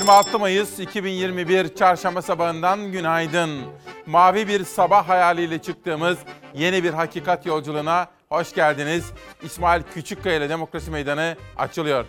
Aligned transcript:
26 0.00 0.38
Mayıs 0.38 0.78
2021 0.78 1.74
Çarşamba 1.74 2.22
sabahından 2.22 2.92
günaydın. 2.92 3.60
Mavi 4.06 4.48
bir 4.48 4.64
sabah 4.64 5.08
hayaliyle 5.08 5.62
çıktığımız 5.62 6.18
yeni 6.54 6.84
bir 6.84 6.90
hakikat 6.90 7.46
yolculuğuna 7.46 8.08
hoş 8.28 8.54
geldiniz. 8.54 9.12
İsmail 9.42 9.82
Küçükkaya 9.94 10.36
ile 10.36 10.48
Demokrasi 10.48 10.90
Meydanı 10.90 11.36
açılıyor. 11.56 12.04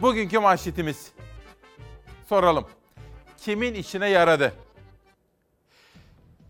Bugünkü 0.00 0.38
manşetimiz. 0.38 1.12
Soralım. 2.28 2.66
Kimin 3.36 3.74
işine 3.74 4.08
yaradı? 4.08 4.52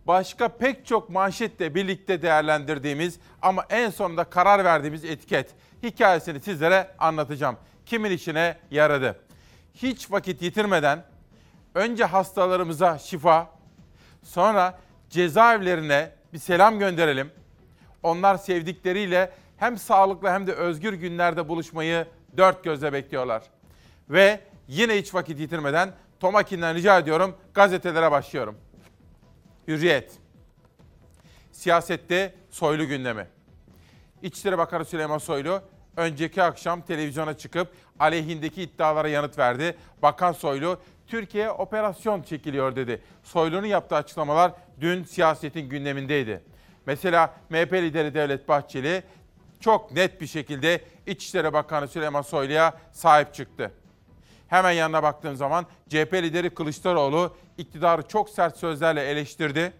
Başka 0.06 0.48
pek 0.48 0.86
çok 0.86 1.10
manşetle 1.10 1.74
birlikte 1.74 2.22
değerlendirdiğimiz 2.22 3.18
ama 3.42 3.66
en 3.70 3.90
sonunda 3.90 4.24
karar 4.24 4.64
verdiğimiz 4.64 5.04
etiket. 5.04 5.50
Hikayesini 5.82 6.40
sizlere 6.40 6.90
anlatacağım. 6.98 7.56
Kimin 7.86 8.10
işine 8.10 8.58
yaradı? 8.70 9.29
Hiç 9.82 10.10
vakit 10.10 10.42
yitirmeden 10.42 11.04
önce 11.74 12.04
hastalarımıza 12.04 12.98
şifa, 12.98 13.50
sonra 14.22 14.78
cezaevlerine 15.10 16.12
bir 16.32 16.38
selam 16.38 16.78
gönderelim. 16.78 17.30
Onlar 18.02 18.36
sevdikleriyle 18.36 19.32
hem 19.56 19.78
sağlıklı 19.78 20.28
hem 20.28 20.46
de 20.46 20.52
özgür 20.52 20.92
günlerde 20.92 21.48
buluşmayı 21.48 22.06
dört 22.36 22.64
gözle 22.64 22.92
bekliyorlar. 22.92 23.42
Ve 24.10 24.40
yine 24.68 24.98
hiç 24.98 25.14
vakit 25.14 25.40
yitirmeden 25.40 25.92
Tomakin'den 26.20 26.74
rica 26.74 26.98
ediyorum 26.98 27.36
gazetelere 27.54 28.10
başlıyorum. 28.10 28.58
Hürriyet. 29.68 30.12
Siyasette 31.52 32.34
soylu 32.50 32.86
gündemi. 32.86 33.26
İçişleri 34.22 34.58
Bakanı 34.58 34.84
Süleyman 34.84 35.18
Soylu 35.18 35.62
önceki 35.96 36.42
akşam 36.42 36.80
televizyona 36.82 37.38
çıkıp 37.38 37.68
aleyhindeki 37.98 38.62
iddialara 38.62 39.08
yanıt 39.08 39.38
verdi. 39.38 39.76
Bakan 40.02 40.32
Soylu 40.32 40.80
Türkiye 41.06 41.50
operasyon 41.50 42.22
çekiliyor 42.22 42.76
dedi. 42.76 43.02
Soylu'nun 43.22 43.66
yaptığı 43.66 43.96
açıklamalar 43.96 44.52
dün 44.80 45.04
siyasetin 45.04 45.68
gündemindeydi. 45.68 46.42
Mesela 46.86 47.34
MHP 47.50 47.72
lideri 47.72 48.14
Devlet 48.14 48.48
Bahçeli 48.48 49.02
çok 49.60 49.92
net 49.92 50.20
bir 50.20 50.26
şekilde 50.26 50.80
İçişleri 51.06 51.52
Bakanı 51.52 51.88
Süleyman 51.88 52.22
Soylu'ya 52.22 52.74
sahip 52.92 53.34
çıktı. 53.34 53.72
Hemen 54.48 54.70
yanına 54.70 55.02
baktığım 55.02 55.36
zaman 55.36 55.66
CHP 55.88 56.14
lideri 56.14 56.50
Kılıçdaroğlu 56.50 57.36
iktidarı 57.58 58.08
çok 58.08 58.30
sert 58.30 58.56
sözlerle 58.56 59.02
eleştirdi 59.02 59.72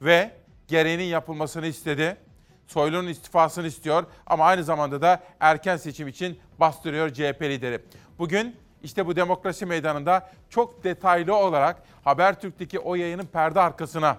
ve 0.00 0.30
gereğinin 0.68 1.04
yapılmasını 1.04 1.66
istedi. 1.66 2.16
Soylu'nun 2.68 3.08
istifasını 3.08 3.66
istiyor 3.66 4.04
ama 4.26 4.44
aynı 4.44 4.64
zamanda 4.64 5.02
da 5.02 5.20
erken 5.40 5.76
seçim 5.76 6.08
için 6.08 6.38
bastırıyor 6.60 7.10
CHP 7.10 7.42
lideri. 7.42 7.82
Bugün 8.18 8.56
işte 8.82 9.06
bu 9.06 9.16
demokrasi 9.16 9.66
meydanında 9.66 10.30
çok 10.50 10.84
detaylı 10.84 11.36
olarak 11.36 11.82
Habertürk'teki 12.04 12.78
o 12.78 12.94
yayının 12.94 13.26
perde 13.26 13.60
arkasına, 13.60 14.18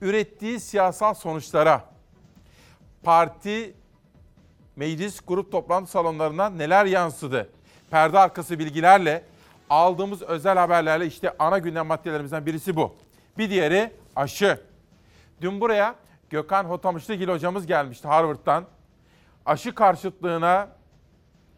ürettiği 0.00 0.60
siyasal 0.60 1.14
sonuçlara, 1.14 1.84
parti 3.02 3.74
meclis 4.76 5.20
grup 5.26 5.52
toplantı 5.52 5.90
salonlarına 5.90 6.50
neler 6.50 6.84
yansıdı? 6.84 7.50
Perde 7.90 8.18
arkası 8.18 8.58
bilgilerle 8.58 9.24
aldığımız 9.70 10.22
özel 10.22 10.58
haberlerle 10.58 11.06
işte 11.06 11.34
ana 11.38 11.58
gündem 11.58 11.86
maddelerimizden 11.86 12.46
birisi 12.46 12.76
bu. 12.76 12.94
Bir 13.38 13.50
diğeri 13.50 13.92
aşı. 14.16 14.60
Dün 15.40 15.60
buraya 15.60 15.94
Gökhan 16.30 16.64
Hotamışlıgil 16.64 17.28
hocamız 17.28 17.66
gelmişti 17.66 18.08
Harvard'dan. 18.08 18.64
Aşı 19.46 19.74
karşıtlığına 19.74 20.68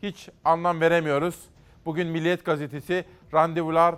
hiç 0.02 0.28
anlam 0.44 0.80
veremiyoruz. 0.80 1.40
Bugün 1.84 2.08
Milliyet 2.08 2.44
Gazetesi 2.44 3.04
randevular 3.34 3.94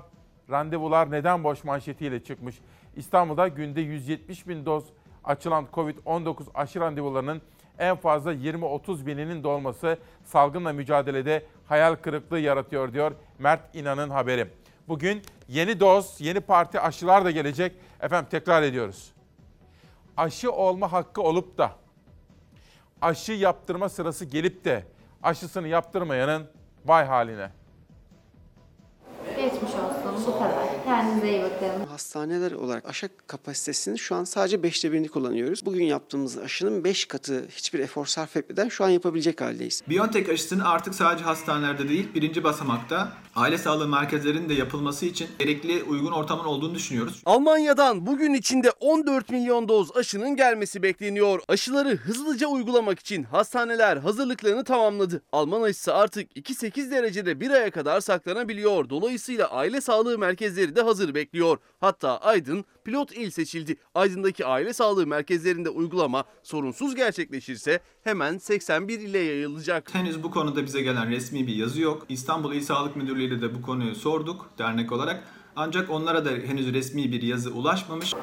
randevular 0.51 1.11
neden 1.11 1.45
boş 1.45 1.65
manşetiyle 1.65 2.25
çıkmış. 2.25 2.57
İstanbul'da 2.97 3.49
günde 3.49 3.81
170 3.81 4.49
bin 4.49 4.67
doz 4.67 4.85
açılan 5.25 5.67
Covid-19 5.73 6.43
aşı 6.55 6.81
randevularının 6.81 7.43
en 7.79 7.97
fazla 7.97 8.35
20-30 8.35 9.07
bininin 9.07 9.43
dolması 9.43 9.99
salgınla 10.25 10.73
mücadelede 10.73 11.47
hayal 11.67 11.95
kırıklığı 11.95 12.39
yaratıyor 12.39 12.93
diyor 12.93 13.13
Mert 13.39 13.77
İnan'ın 13.77 14.11
haberi. 14.11 14.47
Bugün 14.89 15.23
yeni 15.49 15.81
doz, 15.81 16.17
yeni 16.21 16.41
parti 16.41 16.81
aşılar 16.81 17.25
da 17.25 17.31
gelecek. 17.31 17.73
Efendim 18.01 18.29
tekrar 18.31 18.63
ediyoruz. 18.63 19.14
Aşı 20.17 20.53
olma 20.53 20.93
hakkı 20.93 21.23
olup 21.23 21.59
da 21.59 21.73
aşı 23.03 23.33
yaptırma 23.33 23.89
sırası 23.89 24.25
gelip 24.25 24.65
de 24.65 24.85
aşısını 25.23 25.69
yaptırmayanın 25.69 26.47
vay 26.85 27.05
haline. 27.05 27.51
Geçmiş 29.37 29.73
olsun 29.75 30.27
bu 30.27 30.39
kadar. 30.39 30.85
Kendinize 30.85 31.31
iyi 31.31 31.43
bakın. 31.43 31.84
Hastaneler 31.95 32.53
olarak 32.53 32.89
aşı 32.89 33.09
kapasitesini 33.27 33.99
şu 33.99 34.15
an 34.15 34.25
sadece 34.25 34.63
beşte 34.63 34.93
birini 34.93 35.09
kullanıyoruz. 35.09 35.67
Bugün 35.67 35.85
yaptığımız 35.85 36.39
aşının 36.39 36.85
beş 36.85 37.05
katı 37.05 37.47
hiçbir 37.51 37.79
efor 37.79 38.07
sarf 38.07 38.37
etmeden 38.37 38.69
şu 38.69 38.85
an 38.85 38.89
yapabilecek 38.89 39.41
haldeyiz. 39.41 39.83
BioNTech 39.89 40.29
aşısının 40.29 40.65
artık 40.65 40.95
sadece 40.95 41.25
hastanelerde 41.25 41.89
değil 41.89 42.09
birinci 42.15 42.45
basamakta 42.45 43.13
aile 43.37 43.59
sağlığı 43.59 43.89
merkezlerinin 43.89 44.49
de 44.49 44.55
yapılması 44.55 45.07
için 45.07 45.29
gerekli 45.39 45.83
uygun 45.83 46.13
ortamın 46.13 46.45
olduğunu 46.45 46.75
düşünüyoruz. 46.75 47.23
Almanya'dan 47.27 48.07
bugün 48.07 48.35
içinde 48.35 48.71
14 48.71 49.31
milyon 49.31 49.69
doz 49.69 49.97
aşının 49.97 50.37
gelmesi 50.37 50.83
bekleniyor. 50.83 51.41
Aşıları 51.49 51.97
hızlıca 51.97 52.47
uygulamak 52.47 52.99
için 52.99 53.23
hastaneler 53.23 53.97
hazırlıklarını 53.97 54.65
tamamladı. 54.65 55.23
Alman 55.33 55.63
aşısı 55.63 55.95
artık 55.95 56.37
2-8 56.37 56.91
derecede 56.91 57.41
bir 57.41 57.51
aya 57.51 57.71
kadar 57.71 58.01
saklanabiliyor. 58.01 58.91
Dolayısıyla 58.91 59.51
aile 59.51 59.81
sağlığı 59.81 60.19
merkezleri 60.19 60.77
de 60.77 60.83
hazır 60.83 61.15
bekliyor. 61.15 61.59
Hatta 61.85 62.17
Aydın 62.17 62.65
pilot 62.85 63.13
il 63.17 63.31
seçildi. 63.31 63.77
Aydın'daki 63.95 64.47
aile 64.47 64.73
sağlığı 64.73 65.07
merkezlerinde 65.07 65.71
uygulama 65.71 66.25
sorunsuz 66.43 66.95
gerçekleşirse 66.95 67.81
hemen 68.05 68.39
81 68.39 69.01
ile 69.01 69.19
yayılacak. 69.19 69.95
Henüz 69.95 70.23
bu 70.23 70.31
konuda 70.31 70.65
bize 70.65 70.83
gelen 70.83 71.11
resmi 71.11 71.47
bir 71.47 71.55
yazı 71.55 71.81
yok. 71.81 72.07
İstanbul 72.09 72.53
İl 72.53 72.61
Sağlık 72.61 72.97
Müdürlüğü 72.97 73.43
de 73.43 73.55
bu 73.55 73.63
konuyu 73.63 73.95
sorduk 73.95 74.51
dernek 74.59 74.93
olarak. 74.93 75.25
Ancak 75.57 75.91
onlara 75.91 76.25
da 76.25 76.31
henüz 76.31 76.73
resmi 76.73 77.13
bir 77.13 77.23
yazı 77.23 77.51
ulaşmamış. 77.51 78.15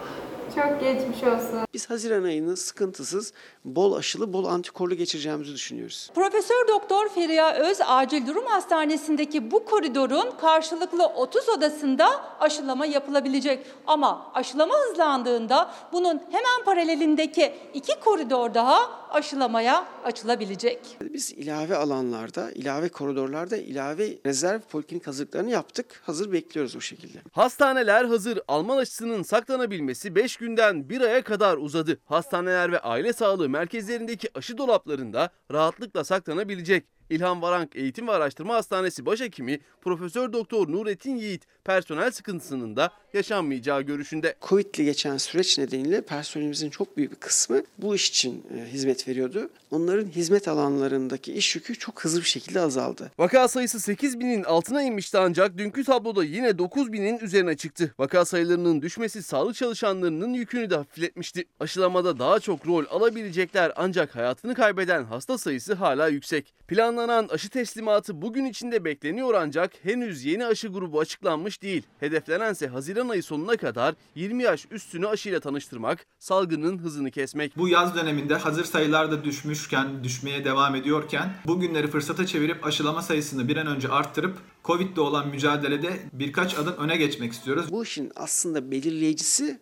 Çok 0.56 0.80
geçmiş 0.80 1.24
olsun. 1.24 1.60
Biz 1.74 1.90
Haziran 1.90 2.24
ayını 2.24 2.58
sıkıntısız 2.58 3.34
bol 3.66 3.94
aşılı, 3.94 4.34
bol 4.34 4.46
antikorlu 4.46 4.96
geçireceğimizi 4.96 5.54
düşünüyoruz. 5.54 6.10
Profesör 6.16 6.68
Doktor 6.68 7.10
Feriha 7.10 7.54
Öz 7.54 7.78
Acil 7.86 8.28
Durum 8.28 8.46
Hastanesi'ndeki 8.46 9.52
bu 9.52 9.66
koridorun 9.66 10.32
karşılıklı 10.42 11.06
30 11.06 11.50
odasında 11.50 12.08
aşılama 12.40 12.86
yapılabilecek. 12.86 13.66
Ama 13.88 14.32
aşılama 14.34 14.74
hızlandığında 14.90 15.72
bunun 15.94 16.22
hemen 16.32 16.66
paralelindeki 16.66 17.54
iki 17.74 18.00
koridor 18.00 18.54
daha 18.54 19.02
aşılamaya 19.10 19.88
açılabilecek. 20.04 20.80
Biz 21.02 21.32
ilave 21.32 21.76
alanlarda, 21.76 22.52
ilave 22.52 22.90
koridorlarda 22.90 23.58
ilave 23.58 24.18
rezerv 24.26 24.60
poliklinik 24.60 25.08
hazırlıklarını 25.08 25.52
yaptık. 25.52 26.02
Hazır 26.06 26.32
bekliyoruz 26.32 26.76
o 26.76 26.82
şekilde. 26.82 27.18
Hastaneler 27.32 28.06
hazır. 28.06 28.40
Alman 28.48 28.78
aşısının 28.78 29.24
saklanabilmesi 29.24 30.16
5 30.16 30.41
günden 30.42 30.90
1 30.90 31.02
aya 31.02 31.24
kadar 31.24 31.58
uzadı. 31.58 32.00
Hastaneler 32.06 32.72
ve 32.72 32.80
aile 32.80 33.14
sağlığı 33.14 33.50
merkezlerindeki 33.50 34.30
aşı 34.34 34.58
dolaplarında 34.58 35.30
rahatlıkla 35.52 36.04
saklanabilecek. 36.04 36.86
İlhan 37.10 37.42
Varank 37.42 37.76
Eğitim 37.76 38.08
ve 38.08 38.12
Araştırma 38.12 38.56
Hastanesi 38.56 39.06
Başhekimi 39.06 39.60
Profesör 39.82 40.34
Doktor 40.34 40.72
Nurettin 40.72 41.16
Yiğit 41.16 41.48
personel 41.64 42.12
sıkıntısının 42.12 42.76
da 42.76 42.92
yaşanmayacağı 43.14 43.82
görüşünde. 43.82 44.36
Covid 44.42 44.76
ile 44.76 44.84
geçen 44.84 45.18
süreç 45.18 45.58
nedeniyle 45.58 46.02
personelimizin 46.02 46.70
çok 46.70 46.98
büyük 46.98 47.12
bir 47.12 47.16
kısmı 47.18 47.62
bu 47.78 47.96
iş 47.96 48.10
için 48.10 48.44
e, 48.58 48.72
hizmet 48.72 49.08
veriyordu. 49.08 49.50
Onların 49.72 50.08
hizmet 50.08 50.48
alanlarındaki 50.48 51.34
iş 51.34 51.56
yükü 51.56 51.76
çok 51.76 52.04
hızlı 52.04 52.20
bir 52.20 52.26
şekilde 52.26 52.60
azaldı. 52.60 53.12
Vaka 53.20 53.48
sayısı 53.48 53.80
8 53.80 54.20
binin 54.20 54.44
altına 54.44 54.82
inmişti 54.82 55.18
ancak 55.18 55.58
dünkü 55.58 55.84
tabloda 55.84 56.24
yine 56.24 56.58
9 56.58 56.94
binin 56.94 57.20
üzerine 57.20 57.58
çıktı. 57.58 57.94
Vaka 58.00 58.26
sayılarının 58.26 58.82
düşmesi 58.82 59.24
sağlık 59.24 59.56
çalışanlarının 59.56 60.34
yükünü 60.34 60.70
de 60.70 60.76
hafifletmişti. 60.76 61.46
Aşılamada 61.60 62.20
daha 62.20 62.40
çok 62.40 62.68
rol 62.68 62.86
alabilecekler 62.90 63.72
ancak 63.76 64.16
hayatını 64.16 64.56
kaybeden 64.56 65.04
hasta 65.04 65.38
sayısı 65.38 65.74
hala 65.74 66.08
yüksek. 66.08 66.54
Planlanan 66.68 67.28
aşı 67.28 67.50
teslimatı 67.50 68.22
bugün 68.22 68.46
içinde 68.46 68.86
bekleniyor 68.86 69.34
ancak 69.34 69.72
henüz 69.84 70.26
yeni 70.26 70.46
aşı 70.46 70.68
grubu 70.68 71.00
açıklanmış 71.00 71.62
değil. 71.62 71.84
Hedeflenense 72.00 72.68
Haziran 72.68 73.01
ayı 73.10 73.24
sonuna 73.24 73.58
kadar 73.58 73.96
20 74.16 74.44
yaş 74.44 74.68
üstünü 74.72 75.08
aşıyla 75.08 75.40
tanıştırmak, 75.40 76.06
salgının 76.20 76.78
hızını 76.78 77.12
kesmek. 77.12 77.58
Bu 77.58 77.68
yaz 77.68 77.96
döneminde 77.96 78.36
hazır 78.36 78.64
sayılar 78.64 79.12
da 79.12 79.24
düşmüşken, 79.24 80.04
düşmeye 80.04 80.46
devam 80.46 80.76
ediyorken 80.76 81.34
bugünleri 81.48 81.88
fırsata 81.88 82.26
çevirip 82.26 82.66
aşılama 82.66 83.02
sayısını 83.02 83.48
bir 83.48 83.58
an 83.58 83.68
önce 83.68 83.88
arttırıp 83.88 84.38
Covid'le 84.64 84.98
olan 84.98 85.28
mücadelede 85.28 86.00
birkaç 86.14 86.58
adım 86.58 86.74
öne 86.78 86.98
geçmek 86.98 87.34
istiyoruz. 87.34 87.66
Bu 87.72 87.84
işin 87.84 88.12
aslında 88.16 88.72
belirleyicisi 88.72 89.60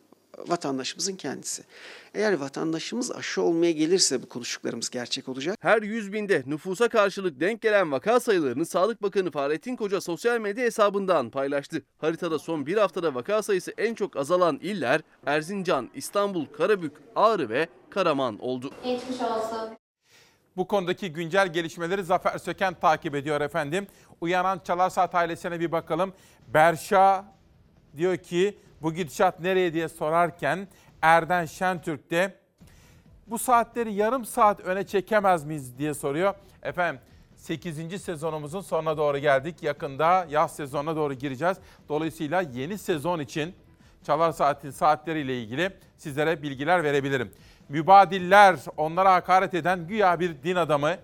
vatandaşımızın 0.47 1.15
kendisi. 1.15 1.63
Eğer 2.13 2.33
vatandaşımız 2.33 3.11
aşı 3.11 3.41
olmaya 3.41 3.71
gelirse 3.71 4.23
bu 4.23 4.29
konuştuklarımız 4.29 4.89
gerçek 4.89 5.29
olacak. 5.29 5.57
Her 5.61 5.81
100 5.81 6.13
binde 6.13 6.43
nüfusa 6.45 6.87
karşılık 6.87 7.39
denk 7.39 7.61
gelen 7.61 7.91
vaka 7.91 8.19
sayılarını 8.19 8.65
Sağlık 8.65 9.01
Bakanı 9.01 9.31
Fahrettin 9.31 9.75
Koca 9.75 10.01
sosyal 10.01 10.39
medya 10.39 10.65
hesabından 10.65 11.29
paylaştı. 11.29 11.81
Haritada 11.97 12.39
son 12.39 12.65
bir 12.65 12.77
haftada 12.77 13.15
vaka 13.15 13.43
sayısı 13.43 13.73
en 13.77 13.93
çok 13.93 14.17
azalan 14.17 14.59
iller 14.61 15.01
Erzincan, 15.25 15.89
İstanbul, 15.93 16.45
Karabük, 16.45 16.93
Ağrı 17.15 17.49
ve 17.49 17.67
Karaman 17.89 18.39
oldu. 18.39 18.71
Geçmiş 18.83 19.21
olsun. 19.21 19.77
Bu 20.57 20.67
konudaki 20.67 21.13
güncel 21.13 21.53
gelişmeleri 21.53 22.03
Zafer 22.03 22.37
Söken 22.37 22.73
takip 22.73 23.15
ediyor 23.15 23.41
efendim. 23.41 23.87
Uyanan 24.21 24.59
Çalar 24.59 24.89
Saat 24.89 25.15
ailesine 25.15 25.59
bir 25.59 25.71
bakalım. 25.71 26.13
Berşa 26.47 27.25
diyor 27.97 28.17
ki 28.17 28.57
bu 28.81 28.93
gidişat 28.93 29.39
nereye 29.39 29.73
diye 29.73 29.89
sorarken 29.89 30.67
Erden 31.01 31.45
Şentürk 31.45 32.11
de 32.11 32.35
bu 33.27 33.39
saatleri 33.39 33.93
yarım 33.93 34.25
saat 34.25 34.59
öne 34.59 34.87
çekemez 34.87 35.45
miyiz 35.45 35.77
diye 35.77 35.93
soruyor. 35.93 36.33
Efendim 36.63 37.01
8. 37.35 38.01
sezonumuzun 38.01 38.61
sonuna 38.61 38.97
doğru 38.97 39.17
geldik. 39.17 39.63
Yakında 39.63 40.27
yaz 40.29 40.55
sezonuna 40.55 40.95
doğru 40.95 41.13
gireceğiz. 41.13 41.57
Dolayısıyla 41.89 42.41
yeni 42.41 42.77
sezon 42.77 43.19
için 43.19 43.55
Çalar 44.03 44.31
Saat'in 44.31 44.71
saatleriyle 44.71 45.41
ilgili 45.41 45.71
sizlere 45.97 46.41
bilgiler 46.41 46.83
verebilirim. 46.83 47.31
Mübadiller 47.69 48.59
onlara 48.77 49.13
hakaret 49.13 49.53
eden 49.53 49.87
güya 49.87 50.19
bir 50.19 50.43
din 50.43 50.55
adamı 50.55 50.95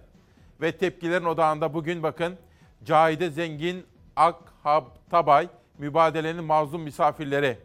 ve 0.61 0.71
tepkilerin 0.71 1.25
odağında 1.25 1.73
bugün 1.73 2.03
bakın 2.03 2.37
Cahide 2.83 3.29
Zengin 3.29 3.85
Akhab 4.15 4.85
Tabay 5.11 5.47
mübadelenin 5.77 6.43
mazlum 6.43 6.81
misafirleri 6.81 7.57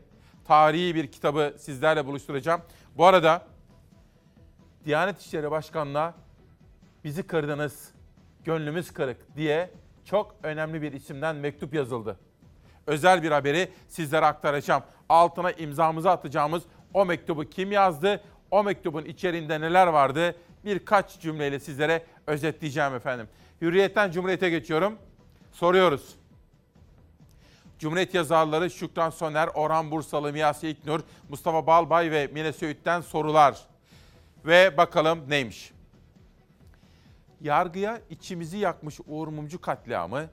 tarihi 0.44 0.94
bir 0.94 1.12
kitabı 1.12 1.54
sizlerle 1.58 2.06
buluşturacağım. 2.06 2.60
Bu 2.96 3.06
arada 3.06 3.46
Diyanet 4.84 5.20
İşleri 5.20 5.50
Başkanı'na 5.50 6.14
bizi 7.04 7.22
kırdınız, 7.22 7.94
gönlümüz 8.44 8.92
kırık 8.92 9.36
diye 9.36 9.70
çok 10.04 10.36
önemli 10.42 10.82
bir 10.82 10.92
isimden 10.92 11.36
mektup 11.36 11.74
yazıldı. 11.74 12.16
Özel 12.86 13.22
bir 13.22 13.30
haberi 13.30 13.72
sizlere 13.88 14.26
aktaracağım. 14.26 14.82
Altına 15.08 15.52
imzamızı 15.52 16.10
atacağımız 16.10 16.62
o 16.94 17.04
mektubu 17.04 17.44
kim 17.44 17.72
yazdı? 17.72 18.20
O 18.50 18.64
mektubun 18.64 19.04
içeriğinde 19.04 19.60
neler 19.60 19.86
vardı? 19.86 20.36
Birkaç 20.64 21.20
cümleyle 21.20 21.60
sizlere 21.60 22.04
özetleyeceğim 22.26 22.94
efendim. 22.94 23.28
Hürriyetten 23.60 24.10
Cumhuriyet'e 24.10 24.50
geçiyorum. 24.50 24.98
Soruyoruz. 25.52 26.19
Cumhuriyet 27.80 28.14
yazarları 28.14 28.70
Şükran 28.70 29.10
Soner, 29.10 29.48
Orhan 29.54 29.90
Bursalı, 29.90 30.32
Miyasi 30.32 30.68
İknur, 30.68 31.00
Mustafa 31.28 31.66
Balbay 31.66 32.10
ve 32.10 32.26
Mine 32.26 32.52
Söğüt'ten 32.52 33.00
sorular. 33.00 33.60
Ve 34.46 34.76
bakalım 34.76 35.30
neymiş? 35.30 35.72
Yargıya 37.40 38.00
içimizi 38.10 38.58
yakmış 38.58 39.00
Uğur 39.06 39.28
Mumcu 39.28 39.60
katliamı, 39.60 40.26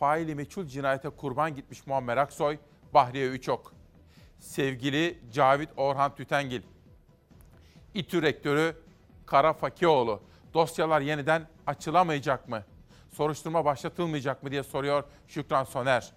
faili 0.00 0.34
meçhul 0.34 0.66
cinayete 0.66 1.08
kurban 1.08 1.56
gitmiş 1.56 1.86
Muammer 1.86 2.16
Aksoy, 2.16 2.58
Bahriye 2.94 3.26
Üçok. 3.28 3.72
Sevgili 4.38 5.18
Cavit 5.32 5.70
Orhan 5.76 6.14
Tütengil, 6.14 6.62
İTÜ 7.94 8.22
Rektörü 8.22 8.76
Kara 9.26 9.52
Fakioğlu, 9.52 10.22
dosyalar 10.54 11.00
yeniden 11.00 11.48
açılamayacak 11.66 12.48
mı? 12.48 12.62
Soruşturma 13.12 13.64
başlatılmayacak 13.64 14.42
mı 14.42 14.50
diye 14.50 14.62
soruyor 14.62 15.04
Şükran 15.28 15.64
Soner. 15.64 16.15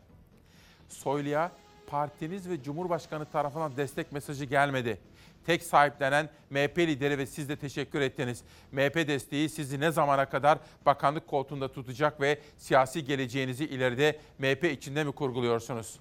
Soylu'ya 0.90 1.52
partiniz 1.88 2.50
ve 2.50 2.64
Cumhurbaşkanı 2.64 3.26
tarafından 3.26 3.78
destek 3.78 4.12
mesajı 4.12 4.46
gelmedi. 4.46 4.98
Tek 5.46 5.64
sahiplenen 5.64 6.30
MHP 6.50 6.78
lideri 6.78 7.18
ve 7.18 7.26
siz 7.26 7.50
de 7.50 7.56
teşekkür 7.56 8.02
ettiniz. 8.02 8.44
MHP 8.72 8.96
desteği 9.08 9.50
sizi 9.50 9.80
ne 9.80 9.92
zamana 9.92 10.30
kadar 10.30 10.58
bakanlık 10.86 11.28
koltuğunda 11.28 11.72
tutacak 11.72 12.22
ve 12.22 12.40
siyasi 12.58 13.06
geleceğinizi 13.06 13.66
ileride 13.66 14.20
MHP 14.40 14.64
içinde 14.64 15.04
mi 15.04 15.12
kurguluyorsunuz? 15.12 16.00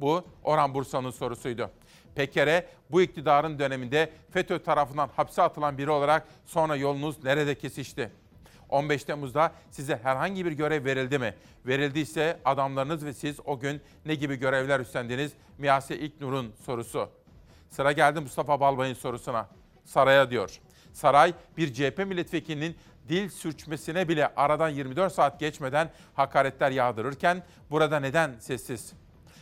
Bu 0.00 0.24
Orhan 0.44 0.74
Bursa'nın 0.74 1.10
sorusuydu. 1.10 1.70
Peker'e 2.14 2.66
bu 2.90 3.02
iktidarın 3.02 3.58
döneminde 3.58 4.10
FETÖ 4.30 4.58
tarafından 4.58 5.10
hapse 5.16 5.42
atılan 5.42 5.78
biri 5.78 5.90
olarak 5.90 6.28
sonra 6.46 6.76
yolunuz 6.76 7.24
nerede 7.24 7.54
kesişti? 7.54 8.10
15 8.74 9.04
Temmuz'da 9.04 9.52
size 9.70 10.00
herhangi 10.02 10.46
bir 10.46 10.52
görev 10.52 10.84
verildi 10.84 11.18
mi? 11.18 11.34
Verildiyse 11.66 12.40
adamlarınız 12.44 13.04
ve 13.04 13.12
siz 13.12 13.40
o 13.44 13.58
gün 13.58 13.80
ne 14.06 14.14
gibi 14.14 14.36
görevler 14.36 14.80
üstlendiniz? 14.80 15.32
Miyase 15.58 15.98
İlknur'un 15.98 16.52
sorusu. 16.66 17.08
Sıra 17.70 17.92
geldi 17.92 18.20
Mustafa 18.20 18.60
Balbay'ın 18.60 18.94
sorusuna. 18.94 19.48
Saray'a 19.84 20.30
diyor. 20.30 20.58
Saray 20.92 21.34
bir 21.56 21.74
CHP 21.74 21.98
milletvekilinin 21.98 22.76
dil 23.08 23.28
sürçmesine 23.28 24.08
bile 24.08 24.34
aradan 24.36 24.68
24 24.68 25.12
saat 25.12 25.40
geçmeden 25.40 25.90
hakaretler 26.14 26.70
yağdırırken 26.70 27.42
burada 27.70 28.00
neden 28.00 28.34
sessiz? 28.38 28.92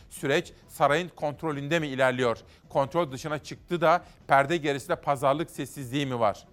Süreç 0.09 0.53
sarayın 0.67 1.09
kontrolünde 1.09 1.79
mi 1.79 1.87
ilerliyor? 1.87 2.37
Kontrol 2.69 3.11
dışına 3.11 3.39
çıktı 3.39 3.81
da 3.81 4.03
perde 4.27 4.57
gerisinde 4.57 4.95
pazarlık 4.95 5.51
sessizliği 5.51 6.05
mi 6.05 6.19
var? 6.19 6.45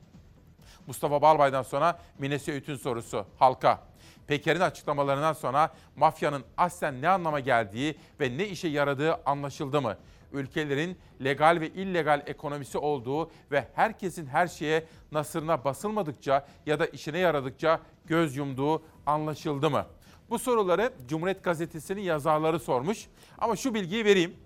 Mustafa 0.90 1.22
Balbay'dan 1.22 1.62
sonra 1.62 1.98
Mine 2.18 2.38
Söğüt'ün 2.38 2.76
sorusu 2.76 3.26
halka. 3.38 3.80
Peker'in 4.26 4.60
açıklamalarından 4.60 5.32
sonra 5.32 5.72
mafyanın 5.96 6.44
aslen 6.56 7.02
ne 7.02 7.08
anlama 7.08 7.40
geldiği 7.40 7.94
ve 8.20 8.38
ne 8.38 8.48
işe 8.48 8.68
yaradığı 8.68 9.14
anlaşıldı 9.14 9.82
mı? 9.82 9.96
Ülkelerin 10.32 10.98
legal 11.24 11.60
ve 11.60 11.68
illegal 11.68 12.22
ekonomisi 12.26 12.78
olduğu 12.78 13.30
ve 13.50 13.68
herkesin 13.74 14.26
her 14.26 14.46
şeye 14.46 14.84
nasırına 15.12 15.64
basılmadıkça 15.64 16.46
ya 16.66 16.80
da 16.80 16.86
işine 16.86 17.18
yaradıkça 17.18 17.80
göz 18.06 18.36
yumduğu 18.36 18.82
anlaşıldı 19.06 19.70
mı? 19.70 19.86
Bu 20.30 20.38
soruları 20.38 20.92
Cumhuriyet 21.08 21.44
Gazetesi'nin 21.44 22.02
yazarları 22.02 22.60
sormuş. 22.60 23.06
Ama 23.38 23.56
şu 23.56 23.74
bilgiyi 23.74 24.04
vereyim. 24.04 24.36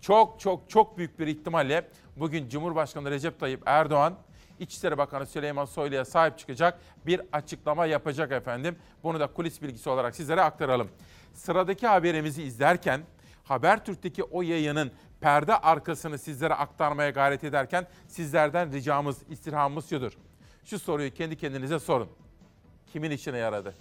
Çok 0.00 0.40
çok 0.40 0.70
çok 0.70 0.98
büyük 0.98 1.18
bir 1.18 1.26
ihtimalle 1.26 1.88
bugün 2.16 2.48
Cumhurbaşkanı 2.48 3.10
Recep 3.10 3.40
Tayyip 3.40 3.62
Erdoğan 3.66 4.14
İçişleri 4.58 4.98
Bakanı 4.98 5.26
Süleyman 5.26 5.64
Soylu'ya 5.64 6.04
sahip 6.04 6.38
çıkacak 6.38 6.78
bir 7.06 7.20
açıklama 7.32 7.86
yapacak 7.86 8.32
efendim. 8.32 8.76
Bunu 9.02 9.20
da 9.20 9.26
kulis 9.26 9.62
bilgisi 9.62 9.90
olarak 9.90 10.16
sizlere 10.16 10.42
aktaralım. 10.42 10.88
Sıradaki 11.32 11.86
haberimizi 11.86 12.42
izlerken 12.42 13.00
Habertürk'teki 13.44 14.22
o 14.22 14.42
yayının 14.42 14.90
perde 15.20 15.56
arkasını 15.56 16.18
sizlere 16.18 16.54
aktarmaya 16.54 17.10
gayret 17.10 17.44
ederken 17.44 17.86
sizlerden 18.08 18.72
ricamız, 18.72 19.18
istirhamımız 19.28 19.90
şudur. 19.90 20.12
Şu 20.64 20.78
soruyu 20.78 21.14
kendi 21.14 21.36
kendinize 21.36 21.78
sorun. 21.78 22.08
Kimin 22.92 23.10
işine 23.10 23.38
yaradı? 23.38 23.74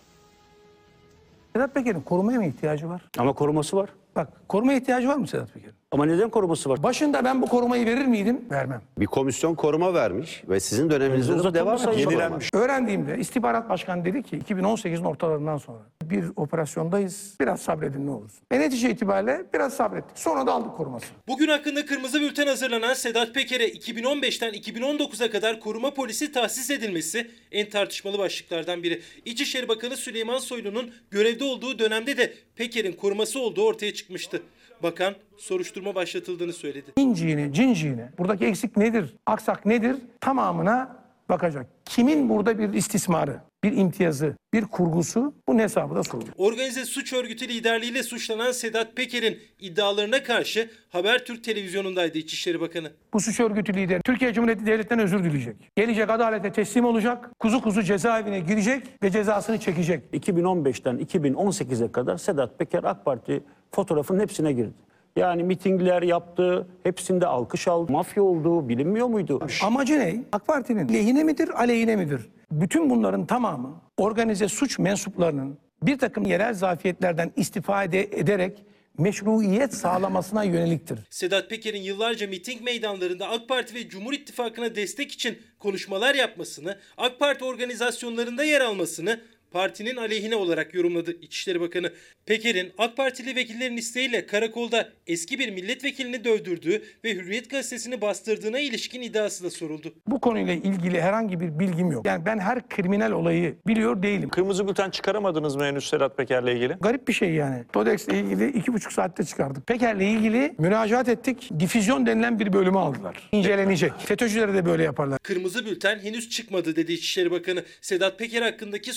Sedat 1.53 1.74
Peker'in 1.75 2.01
korumaya 2.01 2.39
mı 2.39 2.46
ihtiyacı 2.46 2.89
var? 2.89 3.01
Ama 3.18 3.34
koruması 3.34 3.77
var. 3.77 3.89
Bak 4.15 4.30
korumaya 4.48 4.80
ihtiyacı 4.80 5.08
var 5.08 5.15
mı 5.15 5.27
Sedat 5.27 5.53
Peker'in? 5.53 5.75
Ama 5.94 6.06
neden 6.06 6.30
koruması 6.30 6.70
var? 6.70 6.84
Başında 6.84 7.26
ben 7.26 7.42
bu 7.42 7.46
korumayı 7.46 7.86
verir 7.86 8.06
miydim? 8.06 8.42
Vermem. 8.52 8.82
Bir 9.00 9.06
komisyon 9.06 9.56
koruma 9.56 9.94
vermiş 9.94 10.44
ve 10.50 10.60
sizin 10.60 10.90
döneminizde 10.90 11.44
de 11.44 11.54
devam 11.54 11.78
ediyor. 11.78 11.94
yenilenmiş. 11.94 12.50
Öğrendiğimde 12.54 13.18
istihbarat 13.18 13.70
başkanı 13.70 14.06
dedi 14.06 14.24
ki 14.24 14.40
2018'in 14.50 15.04
ortalarından 15.04 15.58
sonra 15.58 15.78
bir 16.04 16.26
operasyondayız. 16.36 17.36
Biraz 17.40 17.62
sabredin 17.62 18.08
ne 18.08 18.12
olur. 18.12 18.30
Ve 18.52 18.60
netice 18.60 18.90
itibariyle 18.90 19.46
biraz 19.54 19.74
sabrettik. 19.74 20.18
Sonra 20.18 20.48
da 20.48 20.54
aldık 20.54 20.78
korumasını. 20.78 21.18
Bugün 21.28 21.48
hakkında 21.48 21.86
kırmızı 21.86 22.22
bülten 22.22 22.48
hazırlanan 22.48 22.94
Sedat 22.94 23.34
Peker'e 23.34 23.70
2015'ten 23.70 24.54
2019'a 24.54 25.32
kadar 25.32 25.60
koruma 25.60 25.94
polisi 25.94 26.32
tahsis 26.32 26.72
edilmesi 26.72 27.32
en 27.52 27.70
tartışmalı 27.70 28.20
başlıklardan 28.20 28.84
biri. 28.84 29.02
İçişleri 29.26 29.68
Bakanı 29.68 29.98
Süleyman 29.98 30.40
Soylu'nun 30.40 30.92
görevde 31.12 31.44
olduğu 31.44 31.80
dönemde 31.80 32.18
de 32.18 32.34
Peker'in 32.56 32.94
koruması 32.94 33.40
olduğu 33.40 33.66
ortaya 33.66 33.94
çıkmıştı. 33.94 34.42
Bakan 34.84 35.16
soruşturma 35.38 35.96
başlatıldığını 35.96 36.54
söyledi. 36.54 36.92
İnciğine, 36.98 37.54
cinciğine, 37.54 38.10
buradaki 38.18 38.46
eksik 38.46 38.78
nedir, 38.78 39.13
aksak 39.25 39.66
nedir? 39.66 39.96
Tamamına 40.22 41.03
bakacak. 41.30 41.68
Kimin 41.86 42.30
burada 42.30 42.60
bir 42.60 42.74
istismarı, 42.74 43.39
bir 43.63 43.77
imtiyazı, 43.77 44.36
bir 44.53 44.65
kurgusu 44.65 45.34
bunun 45.48 45.60
hesabı 45.60 45.96
da 45.96 46.03
sorulur. 46.03 46.27
Organize 46.38 46.86
suç 46.86 47.13
örgütü 47.13 47.48
liderliğiyle 47.48 48.03
suçlanan 48.03 48.51
Sedat 48.51 48.96
Peker'in 48.96 49.39
iddialarına 49.60 50.24
karşı 50.24 50.70
Habertürk 50.89 51.44
televizyonundaydı 51.44 52.18
İçişleri 52.18 52.62
Bakanı. 52.62 52.92
Bu 53.13 53.20
suç 53.20 53.39
örgütü 53.39 53.74
lideri 53.74 54.01
Türkiye 54.06 54.34
Cumhuriyeti 54.34 54.65
Devleti'nden 54.65 55.00
özür 55.03 55.24
dileyecek. 55.24 55.56
Gelecek 55.75 56.10
adalete 56.10 56.51
teslim 56.51 56.86
olacak, 56.86 57.30
kuzu 57.39 57.62
kuzu 57.62 57.84
cezaevine 57.84 58.39
girecek 58.39 58.84
ve 59.03 59.12
cezasını 59.12 59.60
çekecek. 59.60 60.03
2015'ten 60.13 60.98
2018'e 60.98 61.92
kadar 61.92 62.18
Sedat 62.18 62.60
Peker 62.60 62.84
AK 62.84 63.06
Parti 63.06 63.44
fotoğrafının 63.72 64.20
hepsine 64.20 64.53
girdi. 64.53 64.74
Yani 65.15 65.43
mitingler 65.43 66.01
yaptı, 66.01 66.67
hepsinde 66.84 67.27
alkış 67.27 67.67
aldı. 67.67 67.91
Mafya 67.91 68.24
olduğu 68.24 68.70
bilinmiyor 68.70 69.08
muydu? 69.08 69.48
Amacı 69.63 70.00
ne? 70.00 70.24
AK 70.32 70.48
Parti'nin 70.48 70.93
lehine 70.93 71.24
midir, 71.24 71.50
aleyhine 71.50 71.96
midir? 71.96 72.22
Bütün 72.51 72.89
bunların 72.89 73.25
tamamı 73.25 73.82
organize 73.98 74.48
suç 74.48 74.79
mensuplarının 74.79 75.58
bir 75.84 76.00
takım 76.00 76.25
yerel 76.25 76.53
zafiyetlerden 76.53 77.32
istifade 77.36 78.01
ederek 78.01 78.63
meşruiyet 78.98 79.74
sağlamasına 79.74 80.43
yöneliktir. 80.43 81.00
Sedat 81.10 81.50
Peker'in 81.50 81.82
yıllarca 81.82 82.27
miting 82.27 82.62
meydanlarında 82.62 83.29
AK 83.29 83.48
Parti 83.48 83.75
ve 83.75 83.89
Cumhur 83.89 84.13
İttifakı'na 84.13 84.75
destek 84.75 85.12
için 85.12 85.38
konuşmalar 85.60 86.15
yapmasını, 86.15 86.77
AK 86.98 87.20
Parti 87.20 87.46
organizasyonlarında 87.46 88.43
yer 88.43 88.62
almasını 88.62 89.20
partinin 89.54 89.96
aleyhine 89.96 90.36
olarak 90.36 90.74
yorumladı 90.74 91.18
İçişleri 91.22 91.62
Bakanı. 91.62 91.92
Peker'in 92.26 92.72
AK 92.78 92.98
Partili 92.98 93.36
vekillerin 93.36 93.78
isteğiyle 93.78 94.26
karakolda 94.26 94.90
eski 95.08 95.40
bir 95.40 95.52
milletvekilini 95.52 96.24
dövdürdüğü 96.24 96.84
ve 97.04 97.14
Hürriyet 97.14 97.50
gazetesini 97.50 98.02
bastırdığına 98.02 98.60
ilişkin 98.60 99.02
iddiası 99.02 99.44
da 99.44 99.50
soruldu. 99.50 99.94
Bu 100.08 100.22
konuyla 100.22 100.54
ilgili 100.54 101.02
herhangi 101.02 101.40
bir 101.40 101.60
bilgim 101.60 101.92
yok. 101.92 102.06
Yani 102.06 102.26
ben 102.26 102.40
her 102.40 102.70
kriminal 102.70 103.12
olayı 103.12 103.56
biliyor 103.68 104.04
değilim. 104.04 104.30
Kırmızı 104.30 104.68
bülten 104.68 104.90
çıkaramadınız 104.90 105.56
mı 105.56 105.66
henüz 105.66 105.90
Sedat 105.90 106.18
Peker'le 106.18 106.48
ilgili? 106.48 106.74
Garip 106.74 107.08
bir 107.08 107.14
şey 107.14 107.34
yani. 107.34 107.64
Todex'le 107.74 108.08
ilgili 108.08 108.48
iki 108.48 108.74
buçuk 108.74 108.94
saatte 108.94 109.24
çıkardık. 109.24 109.68
Peker'le 109.68 110.02
ilgili 110.02 110.56
müracaat 110.58 111.10
ettik. 111.10 111.50
Difüzyon 111.60 112.06
denilen 112.06 112.40
bir 112.40 112.54
bölümü 112.54 112.78
aldılar. 112.78 113.30
İncelenecek. 113.32 113.94
FETÖ'cülere 114.00 114.54
de 114.54 114.66
böyle 114.66 114.84
yaparlar. 114.84 115.20
Kırmızı 115.20 115.66
bülten 115.66 116.00
henüz 116.00 116.30
çıkmadı 116.30 116.76
dedi 116.76 116.94
İçişleri 116.94 117.32
Bakanı. 117.32 117.64
Sedat 117.82 118.20
Peker 118.20 118.42
hakkındaki 118.42 118.94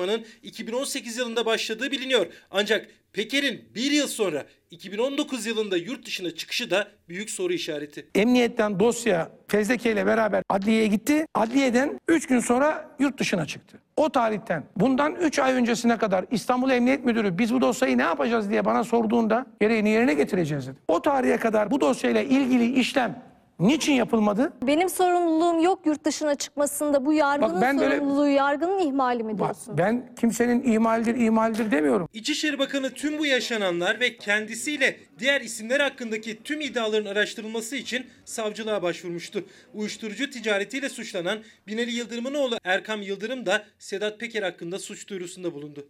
soruşturmanın 0.00 0.24
2018 0.42 1.16
yılında 1.16 1.46
başladığı 1.46 1.90
biliniyor. 1.90 2.26
Ancak 2.50 2.86
Peker'in 3.12 3.64
bir 3.74 3.90
yıl 3.90 4.06
sonra 4.06 4.44
2019 4.70 5.46
yılında 5.46 5.76
yurt 5.76 6.06
dışına 6.06 6.30
çıkışı 6.30 6.70
da 6.70 6.88
büyük 7.08 7.30
soru 7.30 7.52
işareti. 7.52 8.06
Emniyetten 8.14 8.80
dosya 8.80 9.30
fezleke 9.48 9.92
ile 9.92 10.06
beraber 10.06 10.42
adliyeye 10.48 10.86
gitti. 10.86 11.26
Adliyeden 11.34 12.00
3 12.08 12.26
gün 12.26 12.40
sonra 12.40 12.96
yurt 12.98 13.18
dışına 13.18 13.46
çıktı. 13.46 13.78
O 13.96 14.10
tarihten 14.10 14.64
bundan 14.76 15.14
3 15.14 15.38
ay 15.38 15.52
öncesine 15.52 15.98
kadar 15.98 16.24
İstanbul 16.30 16.70
Emniyet 16.70 17.04
Müdürü 17.04 17.38
biz 17.38 17.54
bu 17.54 17.60
dosyayı 17.60 17.98
ne 17.98 18.02
yapacağız 18.02 18.50
diye 18.50 18.64
bana 18.64 18.84
sorduğunda 18.84 19.46
gereğini 19.60 19.90
yerine 19.90 20.14
getireceğiz 20.14 20.66
dedi. 20.66 20.76
O 20.88 21.02
tarihe 21.02 21.36
kadar 21.36 21.70
bu 21.70 21.80
dosyayla 21.80 22.22
ilgili 22.22 22.80
işlem 22.80 23.22
niçin 23.60 23.92
yapılmadı? 23.92 24.52
Benim 24.62 24.88
sorumluluğum 24.88 25.62
yok 25.62 25.86
yurt 25.86 26.04
dışına 26.04 26.34
çıkmasında. 26.34 27.06
Bu 27.06 27.12
yargının 27.12 27.54
Bak 27.54 27.62
ben 27.62 27.78
böyle- 27.78 27.96
sorumluluğu, 27.96 28.28
yargının 28.28 28.78
ihmali 28.78 29.22
mi 29.24 29.32
Bak, 29.38 29.38
diyorsun? 29.38 29.78
ben 29.78 30.14
kimsenin 30.20 30.72
ihmaldir 30.72 31.14
ihmaldir 31.14 31.70
demiyorum. 31.70 32.08
İçişleri 32.12 32.58
Bakanı 32.58 32.90
tüm 32.90 33.18
bu 33.18 33.26
yaşananlar 33.26 34.00
ve 34.00 34.16
kendisiyle 34.16 35.00
diğer 35.18 35.40
isimler 35.40 35.80
hakkındaki 35.80 36.42
tüm 36.42 36.60
iddiaların 36.60 37.10
araştırılması 37.10 37.76
için 37.76 38.06
savcılığa 38.24 38.82
başvurmuştu. 38.82 39.44
Uyuşturucu 39.74 40.30
ticaretiyle 40.30 40.88
suçlanan 40.88 41.38
Binali 41.66 41.90
Yıldırım'ın 41.90 42.34
oğlu 42.34 42.56
Erkam 42.64 43.02
Yıldırım 43.02 43.46
da 43.46 43.64
Sedat 43.78 44.20
Peker 44.20 44.42
hakkında 44.42 44.78
suç 44.78 45.08
duyurusunda 45.08 45.54
bulundu. 45.54 45.86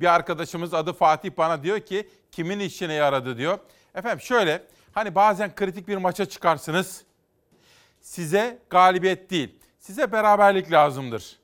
Bir 0.00 0.14
arkadaşımız 0.14 0.74
adı 0.74 0.92
Fatih 0.92 1.30
bana 1.38 1.62
diyor 1.62 1.80
ki 1.80 2.06
kimin 2.32 2.60
işine 2.60 2.94
yaradı 2.94 3.38
diyor. 3.38 3.58
Efendim 3.94 4.20
şöyle 4.20 4.62
hani 4.92 5.14
bazen 5.14 5.54
kritik 5.54 5.88
bir 5.88 5.96
maça 5.96 6.26
çıkarsınız. 6.26 7.04
Size 8.00 8.58
galibiyet 8.70 9.30
değil, 9.30 9.58
size 9.78 10.12
beraberlik 10.12 10.72
lazımdır. 10.72 11.38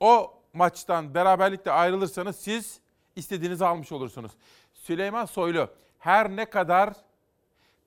O 0.00 0.34
maçtan 0.52 1.14
beraberlikle 1.14 1.70
ayrılırsanız 1.70 2.36
siz 2.36 2.80
istediğinizi 3.16 3.66
almış 3.66 3.92
olursunuz. 3.92 4.32
Süleyman 4.74 5.24
Soylu 5.24 5.70
her 5.98 6.30
ne 6.30 6.44
kadar 6.44 6.94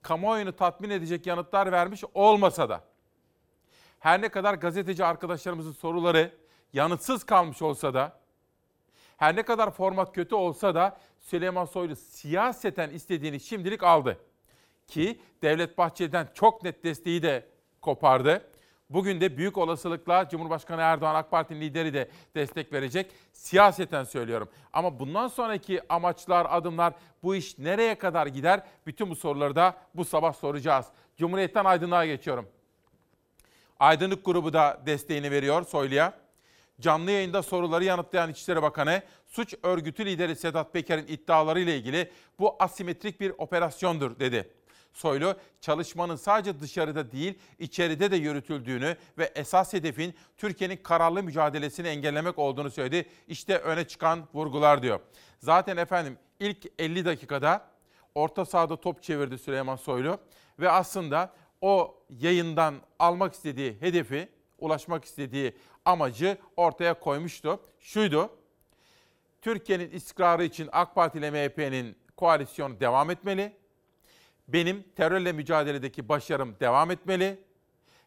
kamuoyunu 0.01 0.55
tatmin 0.55 0.89
edecek 0.89 1.27
yanıtlar 1.27 1.72
vermiş 1.72 2.03
olmasa 2.13 2.69
da 2.69 2.83
her 4.00 4.22
ne 4.22 4.29
kadar 4.29 4.53
gazeteci 4.53 5.05
arkadaşlarımızın 5.05 5.72
soruları 5.72 6.31
yanıtsız 6.74 7.24
kalmış 7.24 7.62
olsa 7.62 7.93
da 7.93 8.19
her 9.17 9.36
ne 9.36 9.43
kadar 9.43 9.72
format 9.72 10.15
kötü 10.15 10.36
olsa 10.36 10.75
da 10.75 10.98
Süleyman 11.19 11.65
Soylu 11.65 11.95
siyaseten 11.95 12.89
istediğini 12.89 13.39
şimdilik 13.39 13.83
aldı. 13.83 14.17
Ki 14.87 15.19
Devlet 15.41 15.77
Bahçeli'den 15.77 16.27
çok 16.33 16.63
net 16.63 16.83
desteği 16.83 17.23
de 17.23 17.45
kopardı. 17.81 18.49
Bugün 18.89 19.21
de 19.21 19.37
büyük 19.37 19.57
olasılıkla 19.57 20.29
Cumhurbaşkanı 20.29 20.81
Erdoğan 20.81 21.15
AK 21.15 21.31
Parti'nin 21.31 21.61
lideri 21.61 21.93
de 21.93 22.09
destek 22.35 22.73
verecek. 22.73 23.11
Siyaseten 23.33 24.03
söylüyorum. 24.03 24.49
Ama 24.73 24.99
bundan 24.99 25.27
sonraki 25.27 25.81
amaçlar, 25.89 26.47
adımlar 26.49 26.93
bu 27.23 27.35
iş 27.35 27.57
nereye 27.57 27.95
kadar 27.95 28.27
gider? 28.27 28.63
Bütün 28.85 29.09
bu 29.09 29.15
soruları 29.15 29.55
da 29.55 29.77
bu 29.95 30.05
sabah 30.05 30.33
soracağız. 30.33 30.85
Cumhuriyet'ten 31.17 31.65
aydınlığa 31.65 32.05
geçiyorum. 32.05 32.47
Aydınlık 33.79 34.25
grubu 34.25 34.53
da 34.53 34.81
desteğini 34.85 35.31
veriyor 35.31 35.65
Soylu'ya. 35.65 36.13
Canlı 36.79 37.11
yayında 37.11 37.43
soruları 37.43 37.83
yanıtlayan 37.83 38.29
İçişleri 38.29 38.61
Bakanı, 38.61 39.01
suç 39.25 39.55
örgütü 39.63 40.05
lideri 40.05 40.35
Sedat 40.35 40.73
Peker'in 40.73 41.07
iddiaları 41.07 41.59
ile 41.59 41.77
ilgili 41.77 42.11
bu 42.39 42.55
asimetrik 42.59 43.19
bir 43.19 43.33
operasyondur 43.37 44.19
dedi. 44.19 44.49
Soylu, 44.93 45.35
çalışmanın 45.62 46.15
sadece 46.15 46.59
dışarıda 46.59 47.12
değil, 47.12 47.39
içeride 47.59 48.12
de 48.12 48.15
yürütüldüğünü 48.15 48.97
ve 49.17 49.31
esas 49.35 49.73
hedefin 49.73 50.13
Türkiye'nin 50.38 50.77
kararlı 50.77 51.23
mücadelesini 51.23 51.88
engellemek 51.88 52.39
olduğunu 52.39 52.71
söyledi. 52.71 53.09
İşte 53.27 53.57
öne 53.57 53.88
çıkan 53.88 54.27
vurgular 54.33 54.81
diyor. 54.81 55.00
Zaten 55.39 55.77
efendim 55.77 56.17
ilk 56.39 56.67
50 56.79 57.05
dakikada 57.05 57.65
orta 58.15 58.45
sahada 58.45 58.75
top 58.81 59.03
çevirdi 59.03 59.38
Süleyman 59.38 59.75
Soylu 59.75 60.17
ve 60.59 60.71
aslında 60.71 61.33
o 61.62 61.95
yayından 62.09 62.75
almak 63.00 63.33
istediği 63.33 63.81
hedefi, 63.81 64.29
ulaşmak 64.59 65.05
istediği 65.05 65.57
amacı 65.85 66.38
ortaya 66.57 67.00
koymuştu. 67.00 67.59
Şuydu, 67.79 68.29
Türkiye'nin 69.41 69.91
istikrarı 69.91 70.43
için 70.43 70.69
AK 70.71 70.95
Parti 70.95 71.17
ile 71.17 71.31
MHP'nin 71.31 71.97
koalisyonu 72.17 72.79
devam 72.79 73.09
etmeli. 73.09 73.62
Benim 74.47 74.83
terörle 74.95 75.31
mücadeledeki 75.31 76.09
başarım 76.09 76.55
devam 76.59 76.91
etmeli. 76.91 77.39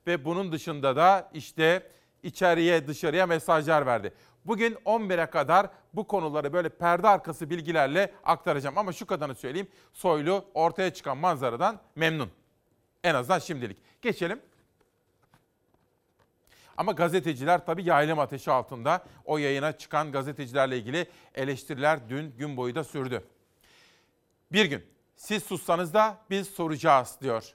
Ve 0.07 0.25
bunun 0.25 0.53
dışında 0.53 0.97
da 0.97 1.31
işte 1.35 1.91
içeriye 2.23 2.87
dışarıya 2.87 3.27
mesajlar 3.27 3.87
verdi. 3.87 4.13
Bugün 4.45 4.75
11'e 4.75 5.27
kadar 5.27 5.71
bu 5.93 6.07
konuları 6.07 6.53
böyle 6.53 6.69
perde 6.69 7.09
arkası 7.09 7.51
bilgilerle 7.51 8.13
aktaracağım. 8.25 8.79
Ama 8.79 8.93
şu 8.93 9.07
kadarını 9.07 9.35
söyleyeyim. 9.35 9.69
Soylu 9.93 10.45
ortaya 10.55 10.95
çıkan 10.95 11.19
manzaradan 11.19 11.81
memnun. 11.95 12.31
En 13.05 13.15
azından 13.15 13.39
şimdilik. 13.39 13.79
Geçelim. 14.03 14.41
Ama 16.77 16.93
gazeteciler 16.93 17.67
tabii 17.67 17.85
yaylım 17.85 18.19
ateşi 18.19 18.51
altında. 18.51 19.05
O 19.25 19.39
yayına 19.39 19.73
çıkan 19.73 20.13
gazetecilerle 20.13 20.79
ilgili 20.79 21.07
eleştiriler 21.35 22.09
dün 22.09 22.35
gün 22.39 22.57
boyu 22.57 22.75
da 22.75 22.85
sürdü. 22.85 23.25
Bir 24.53 24.65
gün 24.65 24.85
siz 25.17 25.43
sussanız 25.43 25.95
da 25.95 26.19
biz 26.31 26.49
soracağız 26.49 27.17
diyor. 27.21 27.55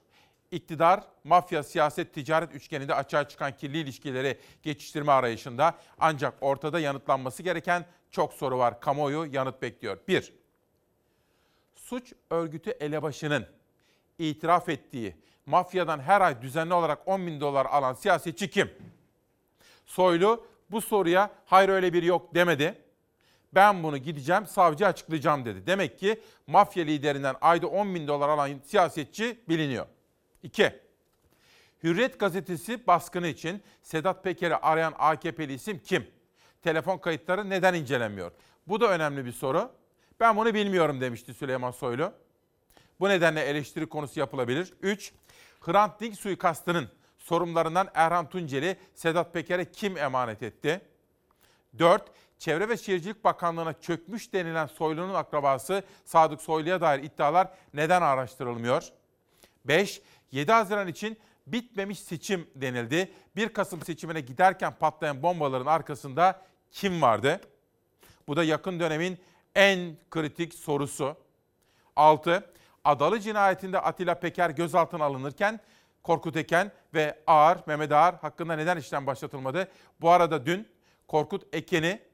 İktidar, 0.51 1.03
mafya, 1.23 1.63
siyaset, 1.63 2.13
ticaret 2.13 2.55
üçgeninde 2.55 2.95
açığa 2.95 3.27
çıkan 3.27 3.57
kirli 3.57 3.77
ilişkileri 3.77 4.39
geçiştirme 4.63 5.11
arayışında 5.11 5.75
ancak 5.99 6.33
ortada 6.41 6.79
yanıtlanması 6.79 7.43
gereken 7.43 7.85
çok 8.11 8.33
soru 8.33 8.57
var. 8.57 8.79
Kamuoyu 8.79 9.29
yanıt 9.31 9.61
bekliyor. 9.61 9.97
Bir, 10.07 10.33
suç 11.75 12.13
örgütü 12.29 12.69
elebaşının 12.69 13.45
itiraf 14.19 14.69
ettiği 14.69 15.15
mafyadan 15.45 15.99
her 15.99 16.21
ay 16.21 16.41
düzenli 16.41 16.73
olarak 16.73 17.07
10 17.07 17.27
bin 17.27 17.41
dolar 17.41 17.65
alan 17.65 17.93
siyasetçi 17.93 18.49
kim? 18.49 18.71
Soylu 19.85 20.47
bu 20.71 20.81
soruya 20.81 21.31
hayır 21.45 21.69
öyle 21.69 21.93
biri 21.93 22.05
yok 22.05 22.35
demedi. 22.35 22.81
Ben 23.53 23.83
bunu 23.83 23.97
gideceğim 23.97 24.45
savcı 24.47 24.87
açıklayacağım 24.87 25.45
dedi. 25.45 25.67
Demek 25.67 25.99
ki 25.99 26.21
mafya 26.47 26.83
liderinden 26.83 27.35
ayda 27.41 27.67
10 27.67 27.95
bin 27.95 28.07
dolar 28.07 28.29
alan 28.29 28.59
siyasetçi 28.65 29.39
biliniyor. 29.49 29.85
2. 30.43 30.73
Hürriyet 31.83 32.19
gazetesi 32.19 32.87
baskını 32.87 33.27
için 33.27 33.63
Sedat 33.81 34.23
Peker'i 34.23 34.55
arayan 34.55 34.93
AKP'li 34.97 35.53
isim 35.53 35.79
kim? 35.79 36.07
Telefon 36.61 36.97
kayıtları 36.97 37.49
neden 37.49 37.73
incelenmiyor? 37.73 38.31
Bu 38.67 38.81
da 38.81 38.87
önemli 38.87 39.25
bir 39.25 39.31
soru. 39.31 39.71
Ben 40.19 40.37
bunu 40.37 40.53
bilmiyorum 40.53 41.01
demişti 41.01 41.33
Süleyman 41.33 41.71
Soylu. 41.71 42.13
Bu 42.99 43.09
nedenle 43.09 43.41
eleştiri 43.41 43.89
konusu 43.89 44.19
yapılabilir. 44.19 44.73
3. 44.81 45.13
Hrant 45.61 46.01
Dink 46.01 46.15
suikastının 46.15 46.89
sorumlularından 47.17 47.89
Erhan 47.93 48.29
Tunceli 48.29 48.77
Sedat 48.93 49.33
Peker'e 49.33 49.71
kim 49.71 49.97
emanet 49.97 50.43
etti? 50.43 50.81
4. 51.79 52.11
Çevre 52.41 52.69
ve 52.69 52.77
Şehircilik 52.77 53.23
Bakanlığı'na 53.23 53.73
çökmüş 53.73 54.33
denilen 54.33 54.67
Soylu'nun 54.67 55.13
akrabası 55.13 55.83
Sadık 56.05 56.41
Soylu'ya 56.41 56.81
dair 56.81 57.03
iddialar 57.03 57.47
neden 57.73 58.01
araştırılmıyor? 58.01 58.83
5. 59.65 60.01
7 60.31 60.51
Haziran 60.51 60.87
için 60.87 61.17
bitmemiş 61.47 61.99
seçim 61.99 62.49
denildi. 62.55 63.11
1 63.35 63.49
Kasım 63.49 63.81
seçimine 63.81 64.21
giderken 64.21 64.73
patlayan 64.79 65.23
bombaların 65.23 65.65
arkasında 65.65 66.41
kim 66.71 67.01
vardı? 67.01 67.41
Bu 68.27 68.35
da 68.35 68.43
yakın 68.43 68.79
dönemin 68.79 69.17
en 69.55 69.97
kritik 70.11 70.53
sorusu. 70.53 71.15
6. 71.95 72.45
Adalı 72.83 73.19
cinayetinde 73.19 73.79
Atilla 73.79 74.19
Peker 74.19 74.49
gözaltına 74.49 75.03
alınırken 75.03 75.59
Korkut 76.03 76.37
Eken 76.37 76.71
ve 76.93 77.19
Ağar, 77.27 77.57
Mehmet 77.65 77.91
Ağar 77.91 78.15
hakkında 78.15 78.55
neden 78.55 78.77
işlem 78.77 79.07
başlatılmadı? 79.07 79.71
Bu 80.01 80.09
arada 80.09 80.45
dün 80.45 80.67
Korkut 81.07 81.55
Eken'i 81.55 82.10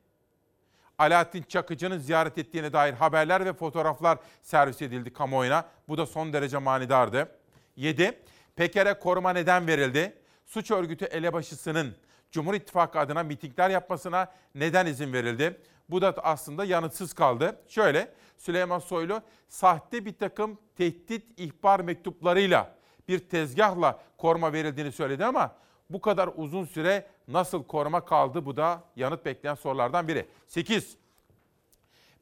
Alaaddin 0.98 1.42
Çakıcı'nın 1.42 1.98
ziyaret 1.98 2.38
ettiğine 2.38 2.74
dair 2.74 2.94
haberler 2.94 3.46
ve 3.46 3.54
fotoğraflar 3.54 4.18
servis 4.42 4.82
edildi 4.82 5.14
kamuoyuna. 5.14 5.66
Bu 5.88 5.98
da 5.98 6.06
son 6.06 6.34
derece 6.34 6.58
manidardı. 6.58 7.32
7. 7.76 8.20
Peker'e 8.56 9.00
koruma 9.00 9.34
neden 9.34 9.68
verildi? 9.68 10.14
Suç 10.46 10.72
örgütü 10.72 11.06
elebaşısının 11.06 11.96
Cumhur 12.32 12.54
İttifakı 12.54 13.00
adına 13.00 13.24
mitingler 13.24 13.70
yapmasına 13.70 14.32
neden 14.56 14.86
izin 14.86 15.14
verildi? 15.14 15.62
Bu 15.90 16.02
da 16.02 16.14
aslında 16.24 16.66
yanıtsız 16.66 17.14
kaldı. 17.14 17.62
Şöyle, 17.68 18.14
Süleyman 18.38 18.80
Soylu 18.80 19.22
sahte 19.48 20.06
bir 20.06 20.18
takım 20.18 20.58
tehdit 20.76 21.40
ihbar 21.40 21.80
mektuplarıyla 21.80 22.76
bir 23.08 23.20
tezgahla 23.20 24.00
koruma 24.18 24.54
verildiğini 24.54 24.92
söyledi 24.92 25.26
ama 25.26 25.56
bu 25.90 26.02
kadar 26.02 26.30
uzun 26.36 26.66
süre 26.66 27.08
nasıl 27.28 27.64
koruma 27.64 28.06
kaldı 28.06 28.46
bu 28.46 28.58
da 28.58 28.84
yanıt 28.96 29.26
bekleyen 29.26 29.56
sorulardan 29.56 30.08
biri. 30.08 30.26
8. 30.48 30.98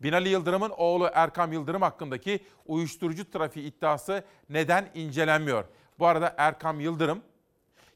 Binali 0.01 0.29
Yıldırım'ın 0.29 0.69
oğlu 0.69 1.09
Erkam 1.13 1.53
Yıldırım 1.53 1.81
hakkındaki 1.81 2.39
uyuşturucu 2.65 3.31
trafiği 3.31 3.65
iddiası 3.65 4.23
neden 4.49 4.89
incelenmiyor? 4.93 5.65
Bu 5.99 6.07
arada 6.07 6.35
Erkam 6.37 6.79
Yıldırım 6.79 7.21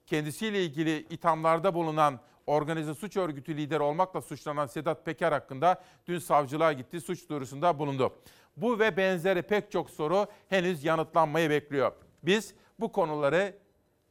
kendisiyle 0.08 0.66
ilgili 0.66 1.00
ithamlarda 1.10 1.74
bulunan 1.74 2.20
organize 2.48 2.94
suç 2.94 3.18
örgütü 3.18 3.58
lideri 3.58 3.82
olmakla 3.82 4.22
suçlanan 4.22 4.68
Sedat 4.68 5.06
Peker 5.06 5.32
hakkında 5.32 5.82
dün 6.08 6.20
savcılığa 6.20 6.74
gitti, 6.74 7.01
suç 7.01 7.30
duyurusunda 7.30 7.80
bulundu. 7.80 8.13
Bu 8.58 8.80
ve 8.80 8.98
benzeri 8.98 9.42
pek 9.42 9.72
çok 9.72 9.89
soru 9.89 10.28
henüz 10.50 10.84
yanıtlanmayı 10.84 11.50
bekliyor. 11.50 11.92
Biz 12.24 12.54
bu 12.80 12.92
konuları 12.92 13.56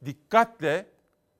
dikkatle 0.05 0.85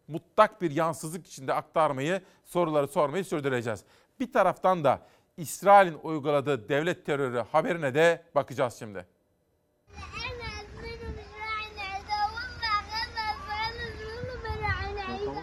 mutlak 0.10 0.62
bir 0.62 0.72
yansızlık 0.72 1.28
içinde 1.28 1.54
aktarmayı, 1.54 2.22
soruları 2.46 2.88
sormayı 2.88 3.25
sürdüreceğiz. 3.25 3.84
Bir 4.20 4.34
taraftan 4.34 4.84
da 4.84 5.01
İsrail'in 5.38 5.98
uyguladığı 6.04 6.70
devlet 6.70 7.06
terörü 7.06 7.44
haberine 7.51 7.94
de 7.94 8.24
bakacağız 8.36 8.75
şimdi. 8.80 9.06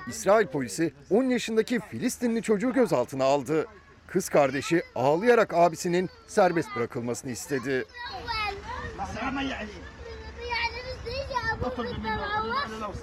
İsrail 0.09 0.47
polisi 0.47 0.95
10 1.11 1.25
yaşındaki 1.25 1.81
Filistinli 1.81 2.43
çocuğu 2.43 2.73
gözaltına 2.73 3.25
aldı. 3.25 3.67
Kız 4.07 4.29
kardeşi 4.29 4.83
ağlayarak 4.95 5.55
abisinin 5.55 6.11
serbest 6.27 6.77
bırakılmasını 6.77 7.31
istedi. 7.31 7.85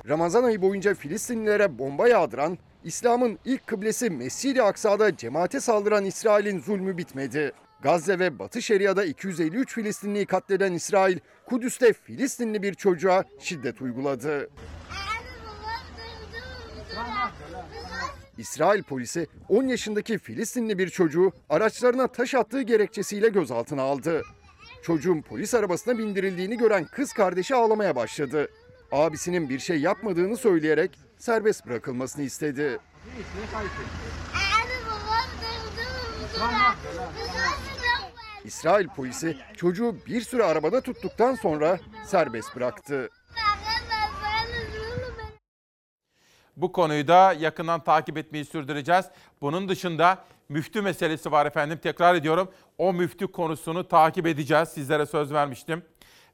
Ramazan 0.10 0.43
ayı 0.43 0.62
boyunca 0.62 0.93
Filistinlilere 0.93 1.79
bomba 1.79 2.07
yağdıran, 2.07 2.57
İslam'ın 2.83 3.39
ilk 3.45 3.67
kıblesi 3.67 4.10
Mescid-i 4.10 4.63
Aksa'da 4.63 5.17
cemaate 5.17 5.60
saldıran 5.60 6.05
İsrail'in 6.05 6.60
zulmü 6.60 6.98
bitmedi. 6.98 7.51
Gazze 7.81 8.19
ve 8.19 8.39
Batı 8.39 8.62
Şeria'da 8.62 9.05
253 9.05 9.74
Filistinliyi 9.74 10.25
katleden 10.25 10.74
İsrail, 10.74 11.17
Kudüs'te 11.45 11.93
Filistinli 11.93 12.62
bir 12.62 12.74
çocuğa 12.74 13.24
şiddet 13.39 13.81
uyguladı. 13.81 14.50
İsrail 18.38 18.83
polisi 18.83 19.27
10 19.50 19.63
yaşındaki 19.63 20.17
Filistinli 20.17 20.77
bir 20.77 20.89
çocuğu 20.89 21.31
araçlarına 21.50 22.07
taş 22.07 22.36
attığı 22.36 22.62
gerekçesiyle 22.62 23.29
gözaltına 23.29 23.81
aldı. 23.81 24.22
Çocuğun 24.83 25.21
polis 25.21 25.53
arabasına 25.53 25.97
bindirildiğini 25.97 26.57
gören 26.57 26.85
kız 26.85 27.13
kardeşi 27.13 27.55
ağlamaya 27.55 27.95
başladı. 27.95 28.47
Abisinin 28.91 29.49
bir 29.49 29.59
şey 29.59 29.79
yapmadığını 29.79 30.37
söyleyerek 30.37 30.99
serbest 31.17 31.65
bırakılmasını 31.65 32.23
istedi. 32.23 32.79
İsrail 38.45 38.87
polisi 38.87 39.37
çocuğu 39.57 39.95
bir 40.07 40.21
süre 40.21 40.43
arabada 40.43 40.81
tuttuktan 40.81 41.35
sonra 41.35 41.79
serbest 42.05 42.55
bıraktı. 42.55 43.09
Bu 46.57 46.72
konuyu 46.72 47.07
da 47.07 47.33
yakından 47.33 47.83
takip 47.83 48.17
etmeyi 48.17 48.46
sürdüreceğiz. 48.46 49.05
Bunun 49.41 49.69
dışında 49.69 50.25
müftü 50.53 50.81
meselesi 50.81 51.31
var 51.31 51.46
efendim. 51.46 51.79
Tekrar 51.83 52.16
ediyorum. 52.16 52.51
O 52.77 52.94
müftü 52.94 53.27
konusunu 53.27 53.87
takip 53.87 54.27
edeceğiz. 54.27 54.70
Sizlere 54.70 55.05
söz 55.05 55.33
vermiştim. 55.33 55.83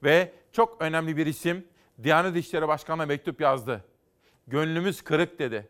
Ve 0.03 0.33
çok 0.51 0.81
önemli 0.81 1.17
bir 1.17 1.25
isim 1.25 1.65
Diyanet 2.03 2.35
İşleri 2.35 2.67
Başkanı'na 2.67 3.05
mektup 3.05 3.41
yazdı. 3.41 3.85
Gönlümüz 4.47 5.01
kırık 5.01 5.39
dedi. 5.39 5.69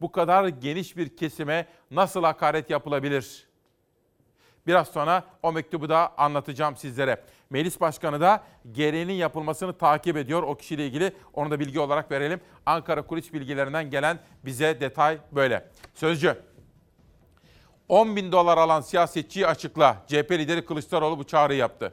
Bu 0.00 0.12
kadar 0.12 0.48
geniş 0.48 0.96
bir 0.96 1.16
kesime 1.16 1.66
nasıl 1.90 2.22
hakaret 2.22 2.70
yapılabilir? 2.70 3.46
Biraz 4.66 4.88
sonra 4.88 5.24
o 5.42 5.52
mektubu 5.52 5.88
da 5.88 6.18
anlatacağım 6.18 6.76
sizlere. 6.76 7.24
Meclis 7.50 7.80
Başkanı 7.80 8.20
da 8.20 8.44
gereğinin 8.72 9.12
yapılmasını 9.12 9.78
takip 9.78 10.16
ediyor. 10.16 10.42
O 10.42 10.54
kişiyle 10.54 10.86
ilgili 10.86 11.12
onu 11.34 11.50
da 11.50 11.60
bilgi 11.60 11.80
olarak 11.80 12.10
verelim. 12.10 12.40
Ankara 12.66 13.02
kulis 13.02 13.32
bilgilerinden 13.32 13.90
gelen 13.90 14.18
bize 14.44 14.80
detay 14.80 15.18
böyle. 15.32 15.68
Sözcü. 15.94 16.51
10 17.92 18.16
bin 18.16 18.32
dolar 18.32 18.58
alan 18.58 18.80
siyasetçiyi 18.80 19.46
açıkla. 19.46 19.96
CHP 20.06 20.30
lideri 20.30 20.64
Kılıçdaroğlu 20.64 21.18
bu 21.18 21.24
çağrıyı 21.24 21.58
yaptı. 21.58 21.92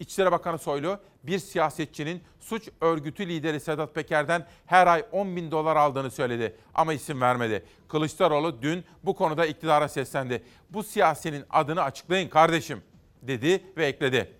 İçişleri 0.00 0.32
Bakanı 0.32 0.58
Soylu 0.58 1.00
bir 1.22 1.38
siyasetçinin 1.38 2.22
suç 2.40 2.68
örgütü 2.80 3.28
lideri 3.28 3.60
Sedat 3.60 3.94
Peker'den 3.94 4.46
her 4.66 4.86
ay 4.86 5.04
10 5.12 5.36
bin 5.36 5.50
dolar 5.50 5.76
aldığını 5.76 6.10
söyledi 6.10 6.56
ama 6.74 6.92
isim 6.92 7.20
vermedi. 7.20 7.64
Kılıçdaroğlu 7.88 8.62
dün 8.62 8.84
bu 9.02 9.16
konuda 9.16 9.46
iktidara 9.46 9.88
seslendi. 9.88 10.42
Bu 10.70 10.82
siyasinin 10.82 11.44
adını 11.50 11.82
açıklayın 11.82 12.28
kardeşim 12.28 12.82
dedi 13.22 13.64
ve 13.76 13.86
ekledi. 13.86 14.34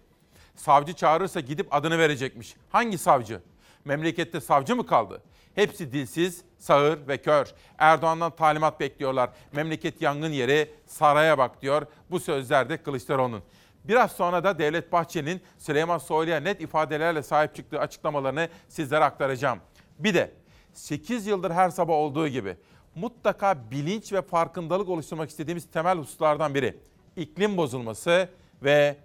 Savcı 0.55 0.93
çağırırsa 0.93 1.41
gidip 1.41 1.75
adını 1.75 1.99
verecekmiş. 1.99 2.55
Hangi 2.71 2.99
savcı? 2.99 3.41
Memlekette 3.85 4.41
savcı 4.41 4.77
mı 4.77 4.87
kaldı? 4.87 5.23
Hepsi 5.55 5.93
dilsiz, 5.93 6.43
sağır 6.59 7.09
ve 7.09 7.19
kör. 7.19 7.47
Erdoğan'dan 7.79 8.37
talimat 8.37 8.81
bekliyorlar. 8.81 9.31
Memleket 9.53 10.03
yangın 10.03 10.33
yeri, 10.33 10.71
saraya 10.87 11.39
bak 11.39 11.63
diyor. 11.63 11.87
Bu 12.11 12.21
sözler 12.21 12.69
de 12.69 12.83
Kılıçdaroğlu'nun. 12.83 13.43
Biraz 13.85 14.13
sonra 14.13 14.45
da 14.45 14.59
Devlet 14.59 14.93
Bahçeli'nin 14.93 15.41
Süleyman 15.59 15.99
Soylu'ya 15.99 16.41
net 16.41 16.61
ifadelerle 16.61 17.23
sahip 17.23 17.55
çıktığı 17.55 17.81
açıklamalarını 17.81 18.49
sizlere 18.69 19.05
aktaracağım. 19.05 19.59
Bir 19.99 20.15
de 20.15 20.33
8 20.73 21.27
yıldır 21.27 21.51
her 21.51 21.71
sabah 21.71 21.95
olduğu 21.95 22.29
gibi 22.29 22.57
mutlaka 22.95 23.71
bilinç 23.71 24.13
ve 24.13 24.23
farkındalık 24.23 24.89
oluşturmak 24.89 25.31
istediğimiz 25.31 25.71
temel 25.71 25.99
hususlardan 25.99 26.55
biri. 26.55 26.77
iklim 27.17 27.57
bozulması 27.57 28.29
ve 28.63 28.97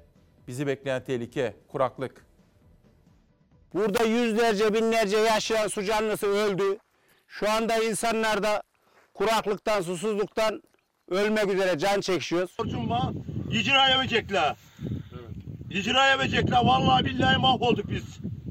bizi 0.48 0.68
bekleyen 0.68 1.04
tehlike, 1.04 1.56
kuraklık. 1.68 2.26
Burada 3.74 4.04
yüzlerce 4.04 4.74
binlerce 4.74 5.18
yaşayan 5.18 5.68
su 5.68 5.84
canlısı 5.84 6.28
öldü. 6.28 6.78
Şu 7.32 7.50
anda 7.50 7.84
insanlar 7.84 8.44
da 8.44 8.63
kuraklıktan, 9.13 9.82
susuzluktan 9.82 10.62
ölmek 11.10 11.48
üzere 11.48 11.80
can 11.80 12.02
çekişiyoruz. 12.02 12.52
Borcumla 12.60 13.13
icraya 13.52 14.00
verecekler. 14.00 14.56
İcraya 15.70 16.20
verecekler. 16.20 16.65
Vallahi 16.65 17.06
billahi 17.06 17.38
mahvolduk 17.38 17.89
biz. 17.89 18.04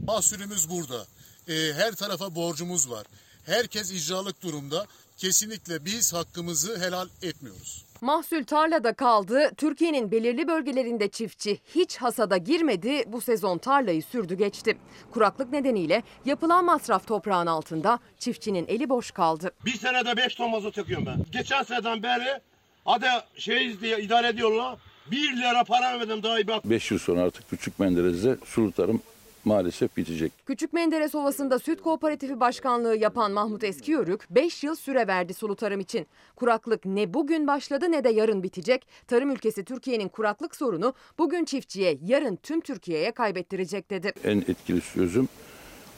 Mahsulümüz 0.06 0.70
burada. 0.70 1.06
Ee, 1.48 1.72
her 1.72 1.92
tarafa 1.94 2.34
borcumuz 2.34 2.90
var. 2.90 3.06
Herkes 3.46 3.92
icralık 3.92 4.42
durumda. 4.42 4.86
Kesinlikle 5.16 5.84
biz 5.84 6.12
hakkımızı 6.12 6.80
helal 6.80 7.08
etmiyoruz. 7.22 7.84
Mahsul 8.00 8.44
tarlada 8.44 8.92
kaldı. 8.92 9.50
Türkiye'nin 9.56 10.10
belirli 10.10 10.48
bölgelerinde 10.48 11.08
çiftçi 11.08 11.58
hiç 11.74 11.96
hasada 11.96 12.36
girmedi. 12.36 13.04
Bu 13.06 13.20
sezon 13.20 13.58
tarlayı 13.58 14.02
sürdü 14.02 14.34
geçti. 14.34 14.78
Kuraklık 15.10 15.52
nedeniyle 15.52 16.02
yapılan 16.24 16.64
masraf 16.64 17.06
toprağın 17.06 17.46
altında 17.46 17.98
çiftçinin 18.18 18.66
eli 18.68 18.88
boş 18.88 19.10
kaldı. 19.10 19.50
Bir 19.64 19.74
senede 19.74 20.16
5 20.16 20.34
ton 20.34 20.50
mazot 20.50 20.76
yakıyorum 20.76 21.06
ben. 21.06 21.24
Geçen 21.32 21.62
seneden 21.62 22.02
beri 22.02 22.40
hadi 22.84 23.06
şeyiz 23.36 23.80
diye 23.80 24.00
idare 24.00 24.28
ediyorlar. 24.28 24.78
1 25.10 25.36
lira 25.36 25.64
para 25.64 25.82
vermedim 25.82 26.22
daha 26.22 26.40
iyi 26.40 26.46
bak. 26.48 26.64
5 26.64 26.90
yıl 26.90 26.98
sonra 26.98 27.22
artık 27.22 27.50
Küçük 27.50 27.78
Menderes'de 27.78 28.36
sulu 28.44 28.72
tarım 28.72 29.02
maalesef 29.50 29.96
bitecek. 29.96 30.32
Küçük 30.46 30.72
Menderes 30.72 31.14
Ovası'nda 31.14 31.58
Süt 31.58 31.82
Kooperatifi 31.82 32.40
Başkanlığı 32.40 32.96
yapan 32.96 33.32
Mahmut 33.32 33.64
Eskiyörük 33.64 34.26
5 34.30 34.64
yıl 34.64 34.74
süre 34.74 35.06
verdi 35.06 35.34
sulu 35.34 35.56
tarım 35.56 35.80
için. 35.80 36.06
Kuraklık 36.36 36.84
ne 36.84 37.14
bugün 37.14 37.46
başladı 37.46 37.92
ne 37.92 38.04
de 38.04 38.08
yarın 38.08 38.42
bitecek. 38.42 38.86
Tarım 39.08 39.30
ülkesi 39.30 39.64
Türkiye'nin 39.64 40.08
kuraklık 40.08 40.56
sorunu 40.56 40.94
bugün 41.18 41.44
çiftçiye 41.44 41.98
yarın 42.06 42.36
tüm 42.36 42.60
Türkiye'ye 42.60 43.12
kaybettirecek 43.12 43.90
dedi. 43.90 44.12
En 44.24 44.38
etkili 44.38 44.80
çözüm 44.80 45.28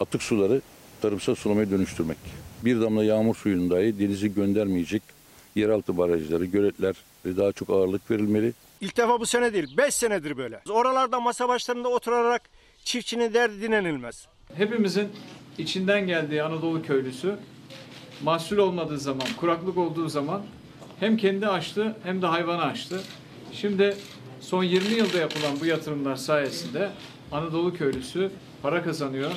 atık 0.01 0.23
suları 0.23 0.61
tarımsal 1.03 1.35
sulamaya 1.35 1.71
dönüştürmek. 1.71 2.19
Bir 2.65 2.81
damla 2.81 3.05
yağmur 3.05 3.35
suyunun 3.35 3.71
dahi 3.71 3.99
denizi 3.99 4.35
göndermeyecek 4.35 5.03
yeraltı 5.55 5.99
barajları, 5.99 6.45
göletler 6.45 6.97
daha 7.25 7.53
çok 7.53 7.71
ağırlık 7.71 8.11
verilmeli. 8.11 8.53
İlk 8.81 8.97
defa 8.97 9.21
bu 9.21 9.27
sene 9.27 9.53
değil, 9.53 9.77
5 9.77 9.95
senedir 9.95 10.37
böyle. 10.37 10.61
Oralarda 10.71 11.21
masa 11.21 11.49
başlarında 11.49 11.89
oturarak 11.89 12.43
çiftçinin 12.85 13.35
derdi 13.35 13.63
dinlenilmez. 13.63 14.27
Hepimizin 14.55 15.09
içinden 15.59 16.07
geldiği 16.07 16.43
Anadolu 16.43 16.83
köylüsü 16.83 17.37
mahsul 18.23 18.57
olmadığı 18.57 18.99
zaman, 18.99 19.27
kuraklık 19.37 19.77
olduğu 19.79 20.09
zaman 20.09 20.43
hem 21.01 21.17
kendi 21.17 21.47
açtı 21.47 21.97
hem 22.03 22.23
de 22.23 22.27
hayvanı 22.27 22.63
açtı. 22.63 23.01
Şimdi 23.53 23.97
son 24.41 24.65
20 24.65 24.95
yılda 24.95 25.19
yapılan 25.19 25.61
bu 25.61 25.67
yatırımlar 25.67 26.17
sayesinde 26.17 26.91
Anadolu 27.33 27.75
köylüsü 27.75 28.31
para 28.63 28.83
kazanıyor, 28.83 29.33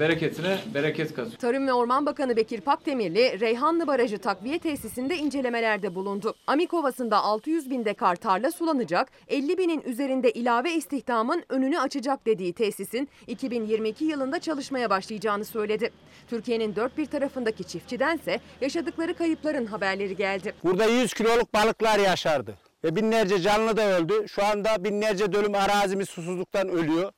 bereketine 0.00 0.58
bereket 0.74 1.14
katıyor. 1.14 1.38
Tarım 1.38 1.66
ve 1.66 1.72
Orman 1.72 2.06
Bakanı 2.06 2.36
Bekir 2.36 2.60
Pakdemirli, 2.60 3.40
Reyhanlı 3.40 3.86
Barajı 3.86 4.18
takviye 4.18 4.58
tesisinde 4.58 5.16
incelemelerde 5.16 5.94
bulundu. 5.94 6.34
Amik 6.46 6.74
Ovası'nda 6.74 7.22
600 7.22 7.70
bin 7.70 7.84
dekar 7.84 8.16
tarla 8.16 8.52
sulanacak, 8.52 9.08
50 9.28 9.58
binin 9.58 9.82
üzerinde 9.82 10.30
ilave 10.30 10.72
istihdamın 10.72 11.44
önünü 11.48 11.78
açacak 11.78 12.26
dediği 12.26 12.52
tesisin 12.52 13.08
2022 13.26 14.04
yılında 14.04 14.38
çalışmaya 14.38 14.90
başlayacağını 14.90 15.44
söyledi. 15.44 15.90
Türkiye'nin 16.28 16.76
dört 16.76 16.98
bir 16.98 17.06
tarafındaki 17.06 17.64
çiftçidense 17.64 18.40
yaşadıkları 18.60 19.14
kayıpların 19.14 19.66
haberleri 19.66 20.16
geldi. 20.16 20.54
Burada 20.64 20.84
100 20.84 21.14
kiloluk 21.14 21.54
balıklar 21.54 21.98
yaşardı. 21.98 22.58
Ve 22.84 22.96
binlerce 22.96 23.38
canlı 23.38 23.76
da 23.76 23.98
öldü. 23.98 24.28
Şu 24.28 24.44
anda 24.44 24.84
binlerce 24.84 25.32
dönüm 25.32 25.54
arazimiz 25.54 26.08
susuzluktan 26.08 26.68
ölüyor. 26.68 27.12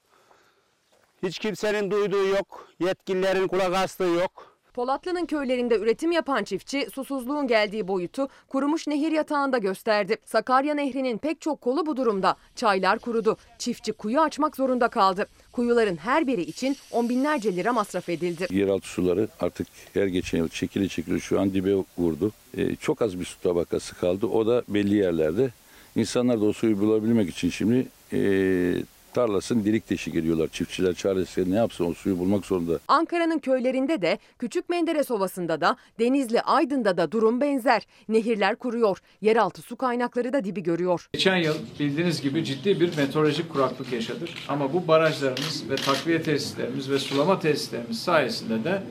Hiç 1.22 1.38
kimsenin 1.38 1.90
duyduğu 1.90 2.26
yok. 2.26 2.68
Yetkililerin 2.80 3.48
kulak 3.48 3.74
astığı 3.74 4.04
yok. 4.04 4.52
Polatlı'nın 4.74 5.26
köylerinde 5.26 5.78
üretim 5.78 6.12
yapan 6.12 6.44
çiftçi 6.44 6.88
susuzluğun 6.94 7.46
geldiği 7.46 7.88
boyutu 7.88 8.28
kurumuş 8.48 8.86
nehir 8.86 9.12
yatağında 9.12 9.58
gösterdi. 9.58 10.16
Sakarya 10.24 10.74
Nehri'nin 10.74 11.18
pek 11.18 11.40
çok 11.40 11.60
kolu 11.60 11.86
bu 11.86 11.96
durumda. 11.96 12.36
Çaylar 12.56 12.98
kurudu. 12.98 13.36
Çiftçi 13.58 13.92
kuyu 13.92 14.20
açmak 14.20 14.56
zorunda 14.56 14.88
kaldı. 14.88 15.26
Kuyuların 15.52 15.96
her 15.96 16.26
biri 16.26 16.42
için 16.42 16.76
on 16.90 17.08
binlerce 17.08 17.56
lira 17.56 17.72
masraf 17.72 18.08
edildi. 18.08 18.46
Yeraltı 18.50 18.88
suları 18.88 19.28
artık 19.40 19.66
her 19.94 20.06
geçen 20.06 20.38
yıl 20.38 20.48
çekili 20.48 20.88
çekili 20.88 21.20
şu 21.20 21.40
an 21.40 21.54
dibe 21.54 21.74
vurdu. 21.98 22.32
Ee, 22.56 22.76
çok 22.76 23.02
az 23.02 23.20
bir 23.20 23.24
su 23.24 23.40
tabakası 23.40 23.94
kaldı. 23.94 24.26
O 24.26 24.46
da 24.46 24.62
belli 24.68 24.94
yerlerde. 24.94 25.50
İnsanlar 25.96 26.40
da 26.40 26.44
o 26.44 26.52
suyu 26.52 26.80
bulabilmek 26.80 27.30
için 27.30 27.50
şimdi 27.50 27.86
ee, 28.12 28.74
tarlasını 29.14 29.64
delik 29.64 29.90
deşik 29.90 30.14
ediyorlar. 30.14 30.48
Çiftçiler 30.48 30.94
çaresiz 30.94 31.46
ne 31.46 31.56
yapsın 31.56 31.84
o 31.84 31.94
suyu 31.94 32.18
bulmak 32.18 32.46
zorunda. 32.46 32.78
Ankara'nın 32.88 33.38
köylerinde 33.38 34.02
de 34.02 34.18
Küçük 34.38 34.68
Menderes 34.68 35.10
Ovası'nda 35.10 35.60
da 35.60 35.76
Denizli 35.98 36.40
Aydın'da 36.40 36.96
da 36.96 37.12
durum 37.12 37.40
benzer. 37.40 37.86
Nehirler 38.08 38.56
kuruyor. 38.56 38.98
Yeraltı 39.20 39.62
su 39.62 39.76
kaynakları 39.76 40.32
da 40.32 40.44
dibi 40.44 40.62
görüyor. 40.62 41.08
Geçen 41.12 41.36
yıl 41.36 41.54
bildiğiniz 41.80 42.20
gibi 42.20 42.44
ciddi 42.44 42.80
bir 42.80 42.96
meteorolojik 42.96 43.52
kuraklık 43.52 43.92
yaşadık. 43.92 44.28
Ama 44.48 44.72
bu 44.72 44.88
barajlarımız 44.88 45.70
ve 45.70 45.76
takviye 45.76 46.22
tesislerimiz 46.22 46.90
ve 46.90 46.98
sulama 46.98 47.40
tesislerimiz 47.40 48.02
sayesinde 48.02 48.64
de 48.64 48.82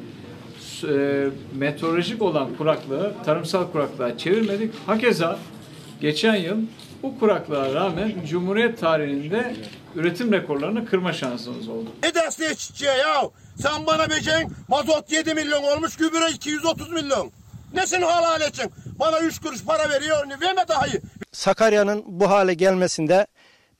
e, 0.87 1.29
meteorolojik 1.57 2.21
olan 2.21 2.55
kuraklığı 2.57 3.13
tarımsal 3.25 3.71
kuraklığa 3.71 4.17
çevirmedik. 4.17 4.73
Hakeza 4.85 5.39
geçen 6.01 6.35
yıl 6.35 6.57
bu 7.03 7.19
kuraklığa 7.19 7.73
rağmen 7.73 8.13
Cumhuriyet 8.29 8.79
tarihinde 8.79 9.55
üretim 9.95 10.31
rekorlarını 10.31 10.85
kırma 10.85 11.13
şansımız 11.13 11.69
oldu. 11.69 11.89
Ne 12.03 12.15
desteği 12.15 12.55
çiftçiye 12.55 12.91
ya? 12.91 13.29
Sen 13.61 13.85
bana 13.85 14.09
vereceksin 14.09 14.53
mazot 14.67 15.11
7 15.11 15.33
milyon 15.33 15.63
olmuş 15.63 15.97
gübre 15.97 16.31
230 16.31 16.91
milyon. 16.91 17.31
Nesini 17.73 18.05
halal 18.05 18.41
edeceksin? 18.41 18.71
Bana 18.99 19.19
3 19.19 19.39
kuruş 19.39 19.65
para 19.65 19.89
veriyor 19.89 20.27
verme 20.41 20.67
dahi. 20.67 21.01
Sakarya'nın 21.31 22.03
bu 22.07 22.29
hale 22.29 22.53
gelmesinde 22.53 23.27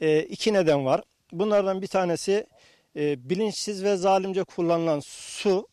e, 0.02 0.20
iki 0.20 0.54
neden 0.54 0.86
var. 0.86 1.02
Bunlardan 1.32 1.82
bir 1.82 1.88
tanesi 1.88 2.48
e, 2.96 3.30
bilinçsiz 3.30 3.84
ve 3.84 3.96
zalimce 3.96 4.44
kullanılan 4.44 5.00
su. 5.06 5.68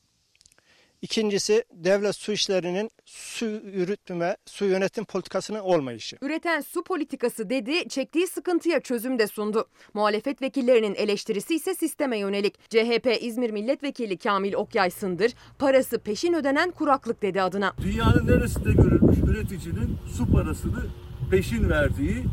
İkincisi 1.03 1.65
devlet 1.73 2.17
su 2.17 2.33
işlerinin 2.33 2.91
su 3.05 3.47
yürütme, 3.47 4.37
su 4.47 4.65
yönetim 4.65 5.05
politikasının 5.05 5.59
olmayışı. 5.59 6.17
Üreten 6.23 6.61
su 6.61 6.85
politikası 6.85 7.51
dedi, 7.51 7.89
çektiği 7.89 8.27
sıkıntıya 8.27 8.81
çözüm 8.81 9.19
de 9.19 9.27
sundu. 9.27 9.69
Muhalefet 9.95 10.43
vekillerinin 10.43 10.95
eleştirisi 10.95 11.55
ise 11.55 11.75
sisteme 11.75 12.19
yönelik. 12.19 12.71
CHP 12.71 13.19
İzmir 13.21 13.51
Milletvekili 13.51 14.17
Kamil 14.17 14.55
Okyay 14.55 14.91
Sındır, 14.91 15.35
parası 15.59 15.99
peşin 15.99 16.33
ödenen 16.33 16.71
kuraklık 16.71 17.23
dedi 17.23 17.43
adına. 17.43 17.75
Dünyanın 17.83 18.27
neresinde 18.27 18.73
görülmüş 18.73 19.19
üreticinin 19.19 19.99
su 20.17 20.33
parasını 20.33 20.87
peşin 21.31 21.71
verdiği, 21.71 22.25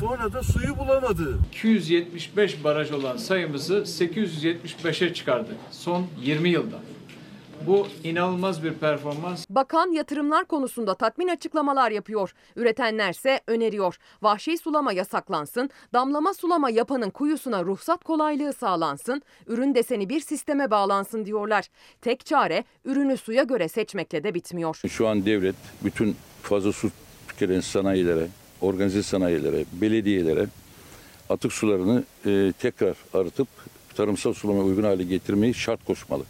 sonra 0.00 0.32
da 0.32 0.42
suyu 0.42 0.78
bulamadığı. 0.78 1.38
275 1.48 2.64
baraj 2.64 2.92
olan 2.92 3.16
sayımızı 3.16 3.74
875'e 3.74 5.14
çıkardık 5.14 5.56
son 5.70 6.06
20 6.22 6.48
yılda. 6.48 6.76
Bu 7.66 7.86
inanılmaz 8.04 8.64
bir 8.64 8.74
performans. 8.74 9.46
Bakan 9.50 9.92
yatırımlar 9.92 10.44
konusunda 10.44 10.94
tatmin 10.94 11.28
açıklamalar 11.28 11.90
yapıyor. 11.90 12.34
Üretenlerse 12.56 13.40
öneriyor. 13.46 13.96
Vahşi 14.22 14.58
sulama 14.58 14.92
yasaklansın, 14.92 15.70
damlama 15.92 16.34
sulama 16.34 16.70
yapanın 16.70 17.10
kuyusuna 17.10 17.64
ruhsat 17.64 18.04
kolaylığı 18.04 18.52
sağlansın, 18.52 19.22
ürün 19.46 19.74
deseni 19.74 20.08
bir 20.08 20.20
sisteme 20.20 20.70
bağlansın 20.70 21.26
diyorlar. 21.26 21.66
Tek 22.02 22.26
çare 22.26 22.64
ürünü 22.84 23.16
suya 23.16 23.42
göre 23.42 23.68
seçmekle 23.68 24.24
de 24.24 24.34
bitmiyor. 24.34 24.80
Şu 24.88 25.08
an 25.08 25.26
devlet 25.26 25.56
bütün 25.84 26.16
fazla 26.42 26.72
su 26.72 26.90
tüketen 27.28 27.60
sanayilere, 27.60 28.28
organize 28.60 29.02
sanayilere, 29.02 29.64
belediyelere 29.72 30.46
atık 31.30 31.52
sularını 31.52 32.04
e, 32.26 32.52
tekrar 32.58 32.96
arıtıp 33.14 33.48
tarımsal 33.94 34.32
sulamaya 34.32 34.64
uygun 34.64 34.82
hale 34.82 35.04
getirmeyi 35.04 35.54
şart 35.54 35.84
koşmalı. 35.84 36.24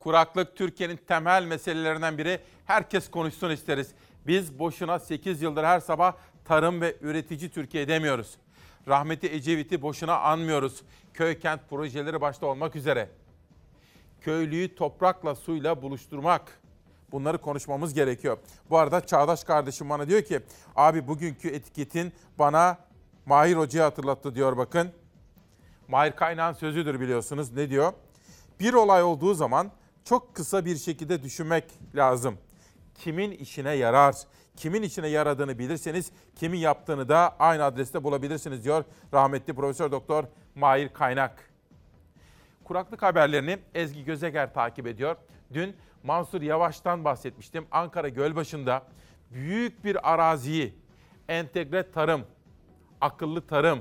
Kuraklık 0.00 0.56
Türkiye'nin 0.56 0.96
temel 0.96 1.44
meselelerinden 1.44 2.18
biri. 2.18 2.40
Herkes 2.66 3.10
konuşsun 3.10 3.50
isteriz. 3.50 3.90
Biz 4.26 4.58
boşuna 4.58 4.98
8 4.98 5.42
yıldır 5.42 5.64
her 5.64 5.80
sabah 5.80 6.14
tarım 6.44 6.80
ve 6.80 6.96
üretici 7.00 7.50
Türkiye 7.50 7.88
demiyoruz. 7.88 8.36
Rahmeti 8.88 9.32
Ecevit'i 9.32 9.82
boşuna 9.82 10.18
anmıyoruz. 10.18 10.82
Köy 11.14 11.38
kent 11.38 11.60
projeleri 11.70 12.20
başta 12.20 12.46
olmak 12.46 12.76
üzere. 12.76 13.08
Köylüyü 14.20 14.74
toprakla 14.74 15.34
suyla 15.34 15.82
buluşturmak. 15.82 16.60
Bunları 17.12 17.38
konuşmamız 17.38 17.94
gerekiyor. 17.94 18.38
Bu 18.70 18.78
arada 18.78 19.06
Çağdaş 19.06 19.44
kardeşim 19.44 19.90
bana 19.90 20.08
diyor 20.08 20.22
ki 20.22 20.40
abi 20.76 21.08
bugünkü 21.08 21.48
etiketin 21.48 22.12
bana 22.38 22.78
Mahir 23.26 23.56
Hoca'yı 23.56 23.84
hatırlattı 23.84 24.34
diyor 24.34 24.56
bakın. 24.56 24.92
Mahir 25.88 26.12
Kaynağ'ın 26.12 26.52
sözüdür 26.52 27.00
biliyorsunuz. 27.00 27.52
Ne 27.52 27.70
diyor? 27.70 27.92
Bir 28.60 28.74
olay 28.74 29.02
olduğu 29.02 29.34
zaman 29.34 29.70
çok 30.04 30.34
kısa 30.34 30.64
bir 30.64 30.76
şekilde 30.76 31.22
düşünmek 31.22 31.64
lazım. 31.94 32.38
Kimin 32.94 33.30
işine 33.30 33.72
yarar, 33.72 34.14
kimin 34.56 34.82
işine 34.82 35.08
yaradığını 35.08 35.58
bilirseniz 35.58 36.12
kimin 36.36 36.58
yaptığını 36.58 37.08
da 37.08 37.36
aynı 37.38 37.64
adreste 37.64 38.04
bulabilirsiniz 38.04 38.64
diyor 38.64 38.84
rahmetli 39.14 39.54
Profesör 39.54 39.92
Doktor 39.92 40.24
Mahir 40.54 40.88
Kaynak. 40.88 41.50
Kuraklık 42.64 43.02
haberlerini 43.02 43.58
Ezgi 43.74 44.04
Gözeger 44.04 44.54
takip 44.54 44.86
ediyor. 44.86 45.16
Dün 45.52 45.76
Mansur 46.02 46.42
Yavaş'tan 46.42 47.04
bahsetmiştim. 47.04 47.66
Ankara 47.70 48.08
Gölbaşı'nda 48.08 48.82
büyük 49.30 49.84
bir 49.84 50.12
araziyi 50.12 50.74
entegre 51.28 51.90
tarım, 51.90 52.26
akıllı 53.00 53.46
tarım, 53.46 53.80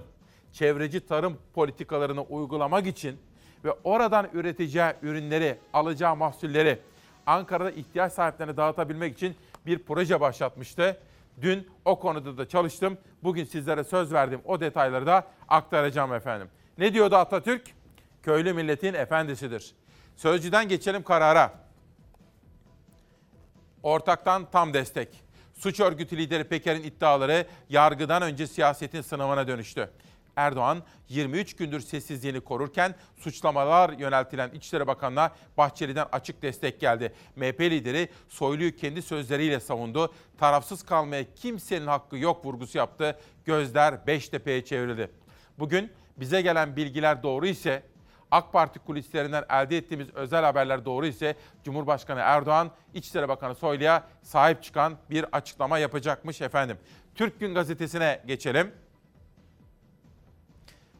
çevreci 0.52 1.06
tarım 1.06 1.38
politikalarını 1.54 2.22
uygulamak 2.22 2.88
için 2.88 3.20
ve 3.66 3.74
oradan 3.84 4.30
üreteceği 4.34 4.94
ürünleri, 5.02 5.58
alacağı 5.74 6.16
mahsulleri 6.16 6.80
Ankara'da 7.26 7.72
ihtiyaç 7.72 8.14
sahiplerine 8.14 8.58
dağıtabilmek 8.58 9.16
için 9.16 9.36
bir 9.66 9.80
proje 9.80 10.22
başlatmıştı. 10.22 10.98
Dün 11.42 11.68
o 11.86 12.00
konuda 12.00 12.38
da 12.38 12.48
çalıştım. 12.48 12.98
Bugün 13.24 13.44
sizlere 13.44 13.84
söz 13.84 14.14
verdim. 14.14 14.42
O 14.46 14.60
detayları 14.60 15.06
da 15.06 15.28
aktaracağım 15.48 16.14
efendim. 16.14 16.48
Ne 16.78 16.94
diyordu 16.94 17.16
Atatürk? 17.16 17.64
Köylü 18.24 18.54
milletin 18.54 18.94
efendisidir. 18.94 19.76
Sözcüden 20.16 20.68
geçelim 20.68 21.04
karara. 21.04 21.54
Ortaktan 23.84 24.48
tam 24.52 24.74
destek. 24.74 25.24
Suç 25.54 25.80
örgütü 25.80 26.18
lideri 26.18 26.44
Peker'in 26.44 26.84
iddiaları 26.84 27.46
yargıdan 27.70 28.22
önce 28.22 28.48
siyasetin 28.48 29.02
sınavına 29.02 29.48
dönüştü. 29.48 29.90
Erdoğan 30.36 30.84
23 31.10 31.56
gündür 31.56 31.80
sessizliğini 31.80 32.42
korurken 32.42 32.96
suçlamalar 33.18 33.90
yöneltilen 33.90 34.52
İçişleri 34.52 34.88
Bakanı'na 34.88 35.32
Bahçeli'den 35.58 36.08
açık 36.12 36.42
destek 36.42 36.80
geldi. 36.80 37.14
MHP 37.36 37.62
lideri 37.62 38.10
Soylu'yu 38.30 38.76
kendi 38.76 39.02
sözleriyle 39.02 39.60
savundu. 39.60 40.14
Tarafsız 40.38 40.84
kalmaya 40.84 41.34
kimsenin 41.36 41.88
hakkı 41.88 42.18
yok 42.18 42.46
vurgusu 42.46 42.78
yaptı. 42.78 43.20
Gözler 43.46 44.08
Beştepe'ye 44.08 44.66
çevrildi. 44.66 45.12
Bugün 45.60 45.92
bize 46.18 46.42
gelen 46.42 46.76
bilgiler 46.76 47.24
doğru 47.24 47.48
ise 47.48 47.84
AK 48.32 48.54
Parti 48.54 48.80
kulislerinden 48.80 49.46
elde 49.50 49.78
ettiğimiz 49.78 50.10
özel 50.14 50.44
haberler 50.44 50.86
doğru 50.86 51.06
ise 51.06 51.36
Cumhurbaşkanı 51.64 52.20
Erdoğan 52.20 52.72
İçişleri 52.94 53.30
Bakanı 53.30 53.56
Soylu'ya 53.56 54.04
sahip 54.22 54.64
çıkan 54.64 54.98
bir 55.10 55.26
açıklama 55.32 55.80
yapacakmış 55.80 56.42
efendim. 56.42 56.78
Türk 57.16 57.40
Gün 57.40 57.54
Gazetesi'ne 57.54 58.22
geçelim. 58.28 58.72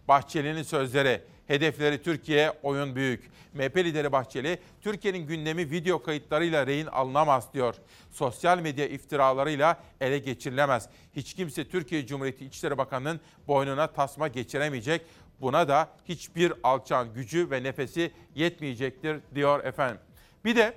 Bahçeli'nin 0.10 0.64
sözleri 0.64 1.22
Hedefleri 1.48 2.04
Türkiye, 2.04 2.52
oyun 2.64 2.96
büyük. 2.96 3.32
MHP 3.54 3.78
lideri 3.78 4.12
Bahçeli, 4.12 4.60
Türkiye'nin 4.82 5.28
gündemi 5.28 5.72
video 5.72 6.04
kayıtlarıyla 6.04 6.68
rehin 6.68 6.86
alınamaz 6.86 7.54
diyor. 7.54 7.76
Sosyal 8.12 8.60
medya 8.60 8.88
iftiralarıyla 8.88 9.80
ele 10.02 10.20
geçirilemez. 10.20 10.90
Hiç 11.16 11.34
kimse 11.34 11.70
Türkiye 11.70 12.06
Cumhuriyeti 12.08 12.46
İçişleri 12.46 12.78
Bakanı'nın 12.78 13.20
boynuna 13.48 13.88
tasma 13.88 14.28
geçiremeyecek. 14.28 15.06
Buna 15.42 15.68
da 15.68 15.90
hiçbir 16.06 16.54
alçağın 16.64 17.14
gücü 17.14 17.52
ve 17.52 17.64
nefesi 17.64 18.12
yetmeyecektir 18.36 19.20
diyor 19.36 19.64
efendim. 19.64 20.02
Bir 20.46 20.56
de 20.56 20.74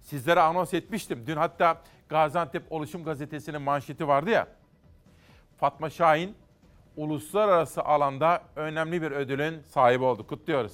sizlere 0.00 0.40
anons 0.40 0.74
etmiştim. 0.74 1.24
Dün 1.26 1.36
hatta 1.36 1.82
Gaziantep 2.08 2.72
Oluşum 2.72 3.04
Gazetesi'nin 3.04 3.62
manşeti 3.62 4.08
vardı 4.08 4.30
ya. 4.30 4.48
Fatma 5.58 5.90
Şahin 5.90 6.41
uluslararası 6.96 7.82
alanda 7.82 8.42
önemli 8.56 9.02
bir 9.02 9.10
ödülün 9.10 9.62
sahibi 9.62 10.04
oldu. 10.04 10.26
Kutluyoruz. 10.26 10.72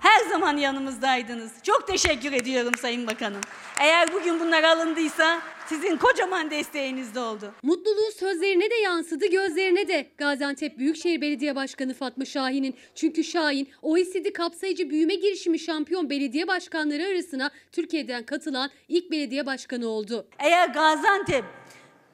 Her 0.00 0.30
zaman 0.30 0.56
yanımızdaydınız. 0.56 1.52
Çok 1.62 1.86
teşekkür 1.86 2.32
ediyorum 2.32 2.72
Sayın 2.78 3.06
Bakanım. 3.06 3.40
Eğer 3.80 4.12
bugün 4.12 4.40
bunlar 4.40 4.62
alındıysa 4.64 5.42
sizin 5.66 5.96
kocaman 5.96 6.50
desteğiniz 6.50 7.14
de 7.14 7.20
oldu. 7.20 7.54
Mutluluğu 7.62 8.10
sözlerine 8.18 8.70
de 8.70 8.74
yansıdı, 8.74 9.26
gözlerine 9.26 9.88
de. 9.88 10.10
Gaziantep 10.18 10.78
Büyükşehir 10.78 11.20
Belediye 11.20 11.56
Başkanı 11.56 11.94
Fatma 11.94 12.24
Şahin'in. 12.24 12.76
Çünkü 12.94 13.24
Şahin, 13.24 13.68
OECD 13.82 14.32
kapsayıcı 14.32 14.90
büyüme 14.90 15.14
girişimi 15.14 15.58
şampiyon 15.58 16.10
belediye 16.10 16.48
başkanları 16.48 17.04
arasına 17.04 17.50
Türkiye'den 17.72 18.26
katılan 18.26 18.70
ilk 18.88 19.10
belediye 19.10 19.46
başkanı 19.46 19.88
oldu. 19.88 20.26
Eğer 20.38 20.68
Gaziantep 20.68 21.44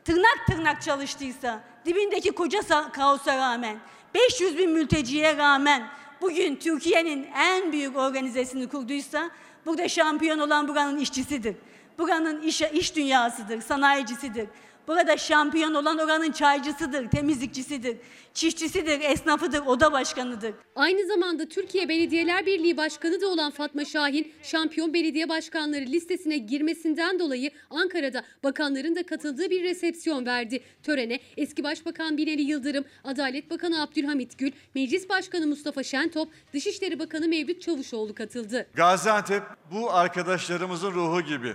tırnak 0.05 0.46
tırnak 0.46 0.83
çalıştıysa, 0.83 1.64
dibindeki 1.87 2.31
koca 2.31 2.59
sa- 2.59 2.92
kaosa 2.92 3.37
rağmen, 3.37 3.77
500 4.14 4.59
bin 4.59 4.70
mülteciye 4.70 5.37
rağmen 5.37 5.88
bugün 6.20 6.57
Türkiye'nin 6.57 7.27
en 7.37 7.72
büyük 7.72 7.96
organizasyonu 7.96 8.68
kurduysa, 8.68 9.31
burada 9.66 9.88
şampiyon 9.88 10.38
olan 10.38 10.68
buranın 10.68 10.99
işçisidir. 10.99 11.57
Buranın 11.99 12.42
iş, 12.42 12.62
iş 12.62 12.96
dünyasıdır, 12.96 13.61
sanayicisidir. 13.61 14.49
Burada 14.88 15.16
şampiyon 15.16 15.75
olan 15.75 15.99
oranın 15.99 16.33
çaycısıdır, 16.33 17.11
temizlikçisidir, 17.11 17.96
çiftçisidir, 18.35 19.01
esnafıdır, 19.01 19.66
oda 19.66 19.92
başkanıdır. 19.92 20.55
Aynı 20.77 21.07
zamanda 21.07 21.49
Türkiye 21.49 21.88
Belediyeler 21.88 22.46
Birliği 22.46 22.77
Başkanı 22.77 23.20
da 23.20 23.27
olan 23.27 23.51
Fatma 23.51 23.85
Şahin, 23.85 24.33
şampiyon 24.42 24.94
belediye 24.94 25.29
başkanları 25.29 25.87
listesine 25.87 26.38
girmesinden 26.38 27.18
dolayı 27.18 27.51
Ankara'da 27.70 28.22
bakanların 28.44 28.96
da 28.96 29.07
katıldığı 29.07 29.51
bir 29.51 29.62
resepsiyon 29.62 30.27
verdi. 30.27 30.61
Törene 30.83 31.20
eski 31.37 31.64
Başbakan 31.64 32.16
Binali 32.16 32.42
Yıldırım, 32.42 32.85
Adalet 33.05 33.51
Bakanı 33.51 33.83
Abdülhamit 33.83 34.38
Gül, 34.38 34.53
Meclis 34.75 35.09
Başkanı 35.09 35.46
Mustafa 35.46 35.83
Şentop, 35.83 36.29
Dışişleri 36.53 36.99
Bakanı 36.99 37.29
Mevlüt 37.29 37.62
Çavuşoğlu 37.62 38.14
katıldı. 38.14 38.66
Gaziantep 38.75 39.42
bu 39.72 39.92
arkadaşlarımızın 39.92 40.92
ruhu 40.92 41.20
gibi. 41.20 41.55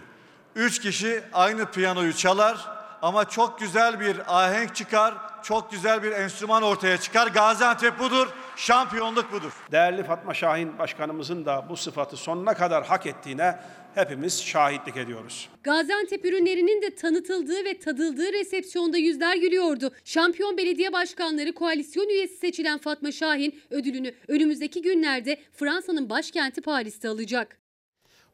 Üç 0.56 0.80
kişi 0.80 1.22
aynı 1.34 1.72
piyanoyu 1.72 2.14
çalar 2.14 2.81
ama 3.02 3.30
çok 3.30 3.60
güzel 3.60 4.00
bir 4.00 4.18
ahenk 4.28 4.76
çıkar, 4.76 5.14
çok 5.44 5.72
güzel 5.72 6.04
bir 6.04 6.12
enstrüman 6.12 6.64
ortaya 6.64 6.98
çıkar. 6.98 7.28
Gaziantep 7.28 8.00
budur, 8.00 8.28
şampiyonluk 8.56 9.32
budur. 9.32 9.52
Değerli 9.72 10.04
Fatma 10.04 10.34
Şahin 10.34 10.80
Başkanımızın 10.80 11.46
da 11.46 11.66
bu 11.70 11.78
sıfatı 11.78 12.18
sonuna 12.18 12.54
kadar 12.54 12.86
hak 12.86 13.06
ettiğine 13.06 13.60
hepimiz 13.96 14.44
şahitlik 14.44 14.98
ediyoruz. 14.98 15.50
Gaziantep 15.64 16.26
ürünlerinin 16.26 16.82
de 16.82 16.96
tanıtıldığı 16.96 17.66
ve 17.66 17.80
tadıldığı 17.80 18.34
resepsiyonda 18.34 18.98
yüzler 18.98 19.38
gülüyordu. 19.38 19.92
Şampiyon 20.06 20.58
belediye 20.58 20.94
başkanları 20.94 21.54
koalisyon 21.54 22.10
üyesi 22.10 22.38
seçilen 22.38 22.78
Fatma 22.78 23.12
Şahin 23.12 23.62
ödülünü 23.70 24.14
önümüzdeki 24.28 24.82
günlerde 24.82 25.38
Fransa'nın 25.54 26.10
başkenti 26.10 26.62
Paris'te 26.62 27.10
alacak. 27.10 27.58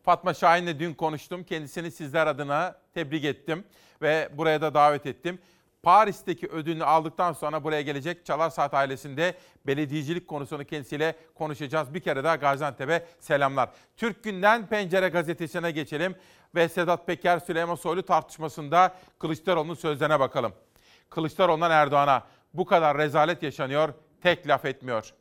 Fatma 0.04 0.34
Şahin'le 0.34 0.80
dün 0.80 0.94
konuştum. 0.94 1.44
Kendisini 1.44 1.92
sizler 1.92 2.28
adına 2.28 2.76
tebrik 2.94 3.26
ettim 3.26 3.64
ve 4.02 4.30
buraya 4.34 4.62
da 4.62 4.74
davet 4.74 5.06
ettim. 5.06 5.40
Paris'teki 5.84 6.48
ödülünü 6.48 6.84
aldıktan 6.84 7.34
sonra 7.34 7.64
buraya 7.64 7.82
gelecek 7.82 8.26
Çalar 8.26 8.50
Saat 8.50 8.74
ailesinde 8.74 9.34
belediyecilik 9.68 10.28
konusunu 10.28 10.66
kendisiyle 10.66 11.16
konuşacağız. 11.36 11.94
Bir 11.94 12.00
kere 12.00 12.24
daha 12.24 12.36
Gaziantep'e 12.36 13.06
selamlar. 13.20 13.70
Türk 13.98 14.24
Günden 14.24 14.68
Pencere 14.68 15.10
gazetesine 15.10 15.72
geçelim 15.72 16.16
ve 16.56 16.70
Sedat 16.70 17.08
Peker 17.08 17.40
Süleyman 17.40 17.76
Soylu 17.76 18.04
tartışmasında 18.04 18.96
Kılıçdaroğlu'nun 19.20 19.74
sözlerine 19.74 20.20
bakalım. 20.20 20.54
Kılıçdaroğlu'ndan 21.10 21.72
Erdoğan'a 21.72 22.24
bu 22.54 22.66
kadar 22.66 22.98
rezalet 22.98 23.44
yaşanıyor, 23.44 23.94
tek 24.22 24.48
laf 24.48 24.66
etmiyor. 24.66 25.14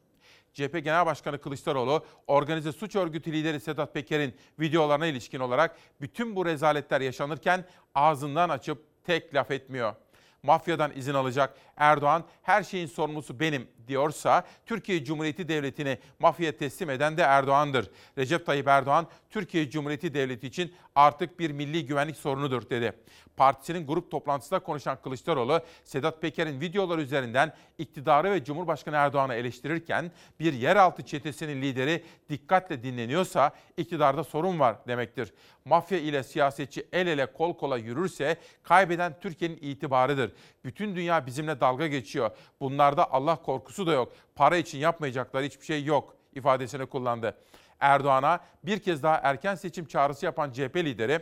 CHP 0.56 0.84
Genel 0.84 1.06
Başkanı 1.06 1.40
Kılıçdaroğlu, 1.40 2.04
organize 2.26 2.72
suç 2.72 2.96
örgütü 2.96 3.32
lideri 3.32 3.60
Sedat 3.60 3.94
Peker'in 3.94 4.34
videolarına 4.60 5.06
ilişkin 5.06 5.40
olarak 5.40 5.76
bütün 6.00 6.36
bu 6.36 6.46
rezaletler 6.46 7.00
yaşanırken 7.00 7.64
ağzından 7.94 8.48
açıp 8.48 8.84
tek 9.04 9.34
laf 9.34 9.50
etmiyor. 9.50 9.94
Mafyadan 10.42 10.92
izin 10.96 11.14
alacak 11.14 11.54
Erdoğan 11.76 12.24
her 12.42 12.62
şeyin 12.62 12.86
sorumlusu 12.86 13.40
benim 13.40 13.68
diyorsa 13.88 14.44
Türkiye 14.66 15.04
Cumhuriyeti 15.04 15.48
Devleti'ni 15.48 15.98
mafyaya 16.18 16.56
teslim 16.56 16.90
eden 16.90 17.16
de 17.16 17.22
Erdoğan'dır. 17.22 17.90
Recep 18.18 18.46
Tayyip 18.46 18.68
Erdoğan 18.68 19.06
Türkiye 19.30 19.70
Cumhuriyeti 19.70 20.14
Devleti 20.14 20.46
için 20.46 20.74
artık 20.94 21.38
bir 21.38 21.50
milli 21.50 21.86
güvenlik 21.86 22.16
sorunudur 22.16 22.70
dedi. 22.70 22.92
Partisinin 23.36 23.86
grup 23.86 24.10
toplantısında 24.10 24.58
konuşan 24.58 24.98
Kılıçdaroğlu, 25.02 25.60
Sedat 25.84 26.22
Peker'in 26.22 26.60
videolar 26.60 26.98
üzerinden 26.98 27.52
iktidarı 27.78 28.30
ve 28.30 28.44
Cumhurbaşkanı 28.44 28.96
Erdoğan'ı 28.96 29.34
eleştirirken 29.34 30.10
bir 30.40 30.52
yeraltı 30.52 31.02
çetesinin 31.02 31.62
lideri 31.62 32.04
dikkatle 32.28 32.82
dinleniyorsa 32.82 33.52
iktidarda 33.76 34.24
sorun 34.24 34.58
var 34.60 34.76
demektir. 34.88 35.32
Mafya 35.64 35.98
ile 35.98 36.22
siyasetçi 36.22 36.86
el 36.92 37.06
ele 37.06 37.32
kol 37.32 37.56
kola 37.56 37.78
yürürse 37.78 38.36
kaybeden 38.62 39.14
Türkiye'nin 39.20 39.58
itibarıdır. 39.60 40.32
Bütün 40.64 40.96
dünya 40.96 41.26
bizimle 41.26 41.60
dalga 41.60 41.86
geçiyor. 41.86 42.30
Bunlarda 42.60 43.12
Allah 43.12 43.36
korkusu 43.36 43.86
da 43.86 43.92
yok. 43.92 44.12
Para 44.34 44.56
için 44.56 44.78
yapmayacakları 44.78 45.44
hiçbir 45.44 45.66
şey 45.66 45.84
yok 45.84 46.16
ifadesini 46.34 46.86
kullandı. 46.86 47.36
Erdoğan'a 47.80 48.40
bir 48.64 48.78
kez 48.78 49.02
daha 49.02 49.16
erken 49.16 49.54
seçim 49.54 49.86
çağrısı 49.86 50.24
yapan 50.24 50.50
CHP 50.50 50.76
lideri, 50.76 51.20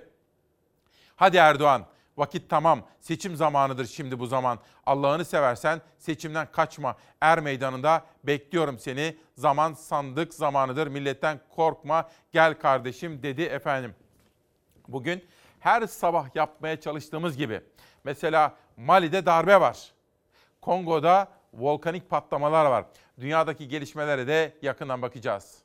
hadi 1.17 1.37
Erdoğan 1.37 1.87
vakit 2.17 2.51
tamam 2.51 2.83
seçim 3.01 3.37
zamanıdır 3.37 3.87
şimdi 3.87 4.19
bu 4.19 4.27
zaman. 4.27 4.59
Allah'ını 4.87 5.25
seversen 5.25 5.81
seçimden 5.99 6.53
kaçma. 6.53 6.97
Er 7.21 7.41
meydanında 7.41 8.05
bekliyorum 8.25 8.79
seni. 8.79 9.17
Zaman 9.37 9.73
sandık 9.73 10.35
zamanıdır 10.35 10.87
milletten 10.87 11.41
korkma 11.57 12.09
gel 12.33 12.59
kardeşim 12.59 13.23
dedi 13.23 13.43
efendim. 13.43 13.95
Bugün 14.89 15.25
her 15.61 15.87
sabah 15.87 16.35
yapmaya 16.35 16.81
çalıştığımız 16.81 17.37
gibi 17.37 17.61
mesela 18.05 18.57
Mali'de 18.77 19.27
darbe 19.27 19.61
var. 19.61 19.93
Kongo'da 20.61 21.29
volkanik 21.53 22.11
patlamalar 22.11 22.67
var. 22.67 22.85
Dünyadaki 23.21 23.69
gelişmelere 23.69 24.27
de 24.27 24.57
yakından 24.63 25.03
bakacağız. 25.03 25.64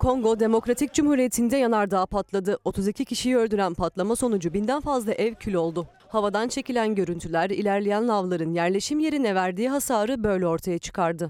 Kongo 0.00 0.40
Demokratik 0.40 0.94
Cumhuriyeti'nde 0.94 1.56
yanardağ 1.56 2.06
patladı. 2.06 2.58
32 2.64 3.04
kişiyi 3.04 3.36
öldüren 3.36 3.74
patlama 3.74 4.16
sonucu 4.16 4.54
binden 4.54 4.80
fazla 4.80 5.12
ev 5.12 5.34
kül 5.34 5.54
oldu. 5.54 5.86
Havadan 6.08 6.48
çekilen 6.48 6.94
görüntüler 6.94 7.50
ilerleyen 7.50 8.08
lavların 8.08 8.54
yerleşim 8.54 8.98
yerine 8.98 9.34
verdiği 9.34 9.68
hasarı 9.68 10.24
böyle 10.24 10.46
ortaya 10.46 10.78
çıkardı. 10.78 11.28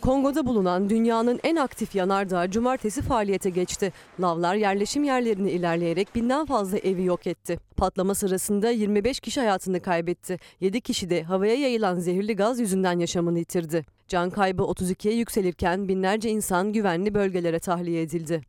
Kongo'da 0.00 0.46
bulunan 0.46 0.90
dünyanın 0.90 1.40
en 1.44 1.56
aktif 1.56 1.94
yanardağı 1.94 2.50
cumartesi 2.50 3.02
faaliyete 3.02 3.50
geçti. 3.50 3.92
Lavlar 4.20 4.54
yerleşim 4.54 5.04
yerlerini 5.04 5.50
ilerleyerek 5.50 6.14
binden 6.14 6.46
fazla 6.46 6.78
evi 6.78 7.04
yok 7.04 7.26
etti. 7.26 7.58
Patlama 7.76 8.14
sırasında 8.14 8.70
25 8.70 9.20
kişi 9.20 9.40
hayatını 9.40 9.80
kaybetti. 9.80 10.38
7 10.60 10.80
kişi 10.80 11.10
de 11.10 11.22
havaya 11.22 11.54
yayılan 11.54 11.98
zehirli 11.98 12.36
gaz 12.36 12.60
yüzünden 12.60 12.98
yaşamını 12.98 13.38
yitirdi. 13.38 13.84
Can 14.08 14.30
kaybı 14.30 14.62
32'ye 14.62 15.14
yükselirken 15.14 15.88
binlerce 15.88 16.30
insan 16.30 16.72
güvenli 16.72 17.14
bölgelere 17.14 17.58
tahliye 17.58 18.02
edildi. 18.02 18.42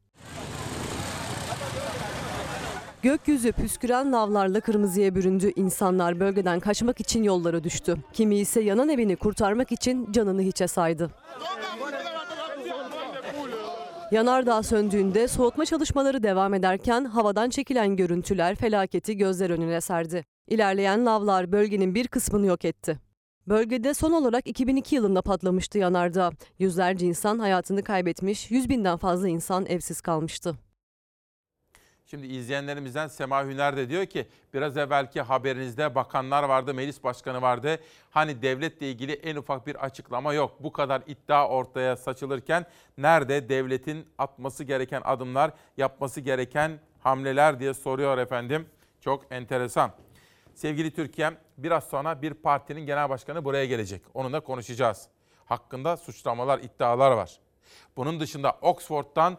Gökyüzü 3.03 3.51
püsküren 3.51 4.13
lavlarla 4.13 4.59
kırmızıya 4.59 5.15
büründü. 5.15 5.51
İnsanlar 5.55 6.19
bölgeden 6.19 6.59
kaçmak 6.59 6.99
için 6.99 7.23
yollara 7.23 7.63
düştü. 7.63 7.95
Kimi 8.13 8.35
ise 8.37 8.61
yanan 8.61 8.89
evini 8.89 9.15
kurtarmak 9.15 9.71
için 9.71 10.11
canını 10.11 10.41
hiçe 10.41 10.67
saydı. 10.67 11.11
Yanardağ 14.11 14.63
söndüğünde 14.63 15.27
soğutma 15.27 15.65
çalışmaları 15.65 16.23
devam 16.23 16.53
ederken 16.53 17.05
havadan 17.05 17.49
çekilen 17.49 17.95
görüntüler 17.95 18.55
felaketi 18.55 19.17
gözler 19.17 19.49
önüne 19.49 19.81
serdi. 19.81 20.25
İlerleyen 20.47 21.05
lavlar 21.05 21.51
bölgenin 21.51 21.95
bir 21.95 22.07
kısmını 22.07 22.45
yok 22.45 22.65
etti. 22.65 22.99
Bölgede 23.47 23.93
son 23.93 24.11
olarak 24.11 24.47
2002 24.47 24.95
yılında 24.95 25.21
patlamıştı 25.21 25.77
yanardağ. 25.77 26.31
Yüzlerce 26.59 27.05
insan 27.05 27.39
hayatını 27.39 27.83
kaybetmiş, 27.83 28.51
100 28.51 28.69
binden 28.69 28.97
fazla 28.97 29.27
insan 29.27 29.65
evsiz 29.65 30.01
kalmıştı. 30.01 30.55
Şimdi 32.11 32.27
izleyenlerimizden 32.27 33.07
Sema 33.07 33.45
Hüner 33.45 33.77
de 33.77 33.89
diyor 33.89 34.05
ki 34.05 34.27
biraz 34.53 34.77
evvelki 34.77 35.21
haberinizde 35.21 35.95
bakanlar 35.95 36.43
vardı, 36.43 36.73
meclis 36.73 37.03
başkanı 37.03 37.41
vardı. 37.41 37.79
Hani 38.09 38.41
devletle 38.41 38.91
ilgili 38.91 39.13
en 39.13 39.35
ufak 39.35 39.67
bir 39.67 39.75
açıklama 39.75 40.33
yok. 40.33 40.63
Bu 40.63 40.71
kadar 40.71 41.01
iddia 41.07 41.47
ortaya 41.47 41.97
saçılırken 41.97 42.65
nerede 42.97 43.49
devletin 43.49 44.07
atması 44.17 44.63
gereken 44.63 45.01
adımlar, 45.05 45.51
yapması 45.77 46.21
gereken 46.21 46.79
hamleler 46.99 47.59
diye 47.59 47.73
soruyor 47.73 48.17
efendim. 48.17 48.69
Çok 49.01 49.25
enteresan. 49.31 49.91
Sevgili 50.53 50.91
Türkiye'm 50.91 51.37
biraz 51.57 51.83
sonra 51.83 52.21
bir 52.21 52.33
partinin 52.33 52.81
genel 52.81 53.09
başkanı 53.09 53.45
buraya 53.45 53.65
gelecek. 53.65 54.01
Onunla 54.13 54.39
konuşacağız. 54.39 55.07
Hakkında 55.45 55.97
suçlamalar, 55.97 56.59
iddialar 56.59 57.11
var. 57.11 57.39
Bunun 57.97 58.19
dışında 58.19 58.57
Oxford'dan 58.61 59.37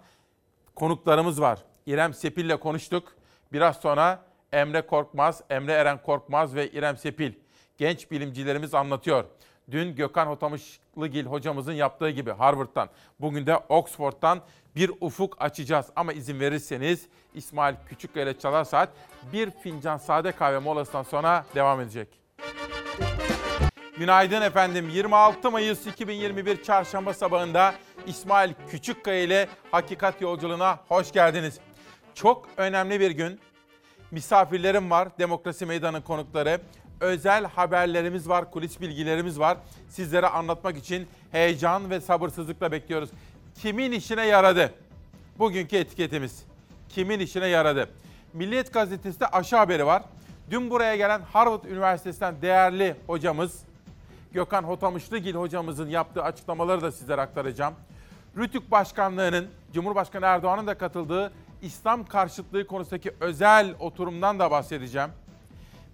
konuklarımız 0.74 1.40
var. 1.40 1.58
İrem 1.86 2.14
Sepil'le 2.14 2.56
konuştuk. 2.56 3.12
Biraz 3.52 3.76
sonra 3.76 4.22
Emre 4.52 4.86
Korkmaz, 4.86 5.42
Emre 5.50 5.72
Eren 5.72 6.02
Korkmaz 6.02 6.54
ve 6.54 6.70
İrem 6.70 6.96
Sepil 6.96 7.32
genç 7.78 8.10
bilimcilerimiz 8.10 8.74
anlatıyor. 8.74 9.24
Dün 9.70 9.94
Gökhan 9.94 10.26
Hotamışlıgil 10.26 11.26
hocamızın 11.26 11.72
yaptığı 11.72 12.10
gibi 12.10 12.30
Harvard'dan, 12.30 12.88
bugün 13.20 13.46
de 13.46 13.56
Oxford'dan 13.56 14.40
bir 14.76 14.90
ufuk 15.00 15.42
açacağız. 15.42 15.86
Ama 15.96 16.12
izin 16.12 16.40
verirseniz 16.40 17.06
İsmail 17.34 17.74
Küçükkaya 17.88 18.38
Çalar 18.38 18.64
Saat 18.64 18.88
bir 19.32 19.50
fincan 19.50 19.96
sade 19.96 20.32
kahve 20.32 20.58
molasından 20.58 21.02
sonra 21.02 21.44
devam 21.54 21.80
edecek. 21.80 22.08
Günaydın 23.96 24.42
efendim. 24.42 24.88
26 24.88 25.50
Mayıs 25.50 25.86
2021 25.86 26.62
Çarşamba 26.62 27.14
sabahında 27.14 27.74
İsmail 28.06 28.52
Küçükkaya 28.70 29.22
ile 29.22 29.48
Hakikat 29.70 30.20
Yolculuğuna 30.20 30.78
hoş 30.88 31.12
geldiniz. 31.12 31.60
Çok 32.14 32.48
önemli 32.56 33.00
bir 33.00 33.10
gün. 33.10 33.40
Misafirlerim 34.10 34.90
var, 34.90 35.08
Demokrasi 35.18 35.66
Meydanı 35.66 36.04
konukları. 36.04 36.60
Özel 37.00 37.44
haberlerimiz 37.44 38.28
var, 38.28 38.50
kulis 38.50 38.80
bilgilerimiz 38.80 39.38
var. 39.38 39.58
Sizlere 39.88 40.26
anlatmak 40.26 40.76
için 40.76 41.06
heyecan 41.32 41.90
ve 41.90 42.00
sabırsızlıkla 42.00 42.72
bekliyoruz. 42.72 43.10
Kimin 43.54 43.92
işine 43.92 44.26
yaradı? 44.26 44.74
Bugünkü 45.38 45.76
etiketimiz. 45.76 46.44
Kimin 46.88 47.20
işine 47.20 47.46
yaradı? 47.46 47.88
Milliyet 48.32 48.72
Gazetesi'de 48.72 49.26
aşı 49.26 49.56
haberi 49.56 49.86
var. 49.86 50.02
Dün 50.50 50.70
buraya 50.70 50.96
gelen 50.96 51.20
Harvard 51.20 51.64
Üniversitesi'nden 51.64 52.42
değerli 52.42 52.96
hocamız 53.06 53.62
Gökhan 54.32 54.62
Hotamışlıgil 54.62 55.34
hocamızın 55.34 55.88
yaptığı 55.88 56.22
açıklamaları 56.22 56.82
da 56.82 56.92
sizlere 56.92 57.20
aktaracağım. 57.20 57.74
Rütük 58.36 58.70
Başkanlığı'nın, 58.70 59.46
Cumhurbaşkanı 59.74 60.26
Erdoğan'ın 60.26 60.66
da 60.66 60.78
katıldığı 60.78 61.32
İslam 61.62 62.04
karşıtlığı 62.04 62.66
konusundaki 62.66 63.12
özel 63.20 63.74
oturumdan 63.80 64.38
da 64.38 64.50
bahsedeceğim. 64.50 65.10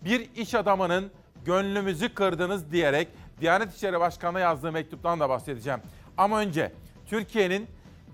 Bir 0.05 0.29
iş 0.37 0.55
adamının 0.55 1.11
gönlümüzü 1.45 2.15
kırdınız 2.15 2.73
diyerek 2.73 3.09
Diyanet 3.41 3.75
İşleri 3.75 4.01
Başkanı'na 4.01 4.41
yazdığı 4.41 4.73
mektuptan 4.73 5.21
da 5.21 5.29
bahsedeceğim. 5.29 5.81
Ama 6.17 6.41
önce 6.41 6.73
Türkiye'nin 7.07 7.67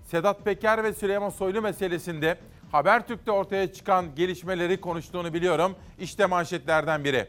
Sedat 0.05 0.45
Peker 0.45 0.83
ve 0.83 0.93
Süleyman 0.93 1.29
Soylu 1.29 1.61
meselesinde 1.61 2.37
Habertürk'te 2.71 3.31
ortaya 3.31 3.73
çıkan 3.73 4.15
gelişmeleri 4.15 4.81
konuştuğunu 4.81 5.33
biliyorum. 5.33 5.75
İşte 5.99 6.25
manşetlerden 6.25 7.03
biri. 7.03 7.27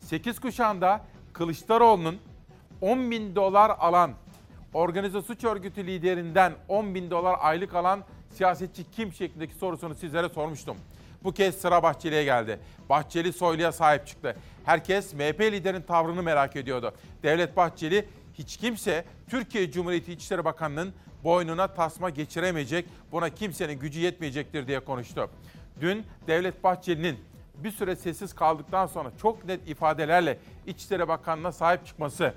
8 0.00 0.40
kuşağında 0.40 1.00
Kılıçdaroğlu'nun 1.32 2.18
10 2.80 3.10
bin 3.10 3.36
dolar 3.36 3.70
alan, 3.78 4.12
organize 4.74 5.22
suç 5.22 5.44
örgütü 5.44 5.86
liderinden 5.86 6.52
10 6.68 6.94
bin 6.94 7.10
dolar 7.10 7.36
aylık 7.40 7.74
alan 7.74 8.04
siyasetçi 8.32 8.90
kim 8.90 9.12
şeklindeki 9.12 9.54
sorusunu 9.54 9.94
sizlere 9.94 10.28
sormuştum. 10.28 10.76
Bu 11.24 11.32
kez 11.32 11.54
sıra 11.54 11.82
Bahçeli'ye 11.82 12.24
geldi. 12.24 12.58
Bahçeli 12.88 13.32
Soylu'ya 13.32 13.72
sahip 13.72 14.06
çıktı. 14.06 14.36
Herkes 14.64 15.14
MHP 15.14 15.40
liderinin 15.40 15.82
tavrını 15.82 16.22
merak 16.22 16.56
ediyordu. 16.56 16.94
Devlet 17.22 17.56
Bahçeli 17.56 18.08
hiç 18.34 18.56
kimse 18.56 19.04
Türkiye 19.30 19.70
Cumhuriyeti 19.70 20.12
İçişleri 20.12 20.44
Bakanı'nın 20.44 20.92
boynuna 21.24 21.66
tasma 21.66 22.10
geçiremeyecek, 22.10 22.86
buna 23.12 23.28
kimsenin 23.30 23.78
gücü 23.78 24.00
yetmeyecektir 24.00 24.66
diye 24.66 24.80
konuştu. 24.80 25.30
Dün 25.80 26.04
Devlet 26.26 26.64
Bahçeli'nin 26.64 27.18
bir 27.54 27.70
süre 27.70 27.96
sessiz 27.96 28.34
kaldıktan 28.34 28.86
sonra 28.86 29.10
çok 29.22 29.44
net 29.44 29.68
ifadelerle 29.68 30.38
İçişleri 30.66 31.08
Bakanı'na 31.08 31.52
sahip 31.52 31.86
çıkması 31.86 32.34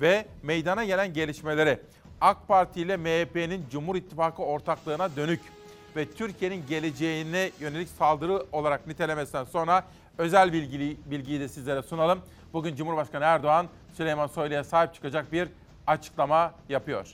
ve 0.00 0.26
meydana 0.42 0.84
gelen 0.84 1.12
gelişmeleri 1.12 1.78
AK 2.22 2.48
Parti 2.48 2.80
ile 2.80 2.96
MHP'nin 2.96 3.64
Cumhur 3.70 3.96
İttifakı 3.96 4.42
ortaklığına 4.42 5.16
dönük 5.16 5.40
ve 5.96 6.10
Türkiye'nin 6.10 6.66
geleceğine 6.68 7.50
yönelik 7.60 7.88
saldırı 7.88 8.42
olarak 8.52 8.86
nitelemesinden 8.86 9.44
sonra 9.44 9.84
özel 10.18 10.52
bilgiyi, 10.52 10.96
bilgiyi 11.06 11.40
de 11.40 11.48
sizlere 11.48 11.82
sunalım. 11.82 12.18
Bugün 12.52 12.76
Cumhurbaşkanı 12.76 13.24
Erdoğan 13.24 13.66
Süleyman 13.96 14.26
Soylu'ya 14.26 14.64
sahip 14.64 14.94
çıkacak 14.94 15.32
bir 15.32 15.48
açıklama 15.86 16.54
yapıyor. 16.68 17.08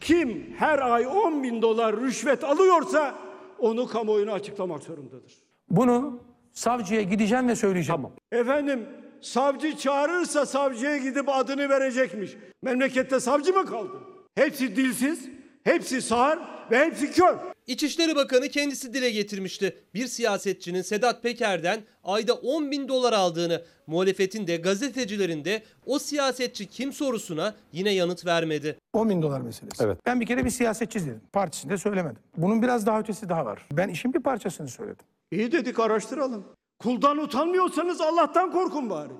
Kim 0.00 0.54
her 0.58 0.78
ay 0.78 1.06
10 1.06 1.42
bin 1.42 1.62
dolar 1.62 1.96
rüşvet 1.96 2.44
alıyorsa 2.44 3.14
onu 3.58 3.86
kamuoyuna 3.86 4.32
açıklamak 4.32 4.82
zorundadır. 4.82 5.32
Bunu 5.70 6.20
savcıya 6.52 7.02
gideceğim 7.02 7.48
ve 7.48 7.56
söyleyeceğim. 7.56 8.02
Tamam. 8.02 8.12
Efendim 8.32 8.88
savcı 9.26 9.76
çağırırsa 9.76 10.46
savcıya 10.46 10.96
gidip 10.96 11.28
adını 11.28 11.68
verecekmiş. 11.68 12.30
Memlekette 12.62 13.20
savcı 13.20 13.52
mı 13.52 13.66
kaldı? 13.66 13.92
Hepsi 14.34 14.76
dilsiz, 14.76 15.28
hepsi 15.64 16.02
sağır 16.02 16.38
ve 16.70 16.78
hepsi 16.86 17.12
kör. 17.12 17.36
İçişleri 17.66 18.16
Bakanı 18.16 18.48
kendisi 18.48 18.94
dile 18.94 19.10
getirmişti. 19.10 19.76
Bir 19.94 20.06
siyasetçinin 20.06 20.82
Sedat 20.82 21.22
Peker'den 21.22 21.80
ayda 22.04 22.34
10 22.34 22.70
bin 22.70 22.88
dolar 22.88 23.12
aldığını, 23.12 23.62
muhalefetin 23.86 24.46
de 24.46 24.56
gazetecilerin 24.56 25.44
de 25.44 25.62
o 25.86 25.98
siyasetçi 25.98 26.66
kim 26.66 26.92
sorusuna 26.92 27.54
yine 27.72 27.90
yanıt 27.90 28.26
vermedi. 28.26 28.78
10 28.92 29.10
bin 29.10 29.22
dolar 29.22 29.40
meselesi. 29.40 29.84
Evet. 29.84 29.98
Ben 30.06 30.20
bir 30.20 30.26
kere 30.26 30.44
bir 30.44 30.50
siyasetçi 30.50 31.00
dedim. 31.00 31.20
Partisinde 31.32 31.78
söylemedim. 31.78 32.18
Bunun 32.36 32.62
biraz 32.62 32.86
daha 32.86 33.00
ötesi 33.00 33.28
daha 33.28 33.44
var. 33.44 33.66
Ben 33.72 33.88
işin 33.88 34.14
bir 34.14 34.20
parçasını 34.20 34.68
söyledim. 34.68 35.06
İyi 35.30 35.52
dedik 35.52 35.80
araştıralım. 35.80 36.44
Kuldan 36.78 37.18
utanmıyorsanız 37.18 38.00
Allah'tan 38.00 38.52
korkun 38.52 38.90
bari. 38.90 39.12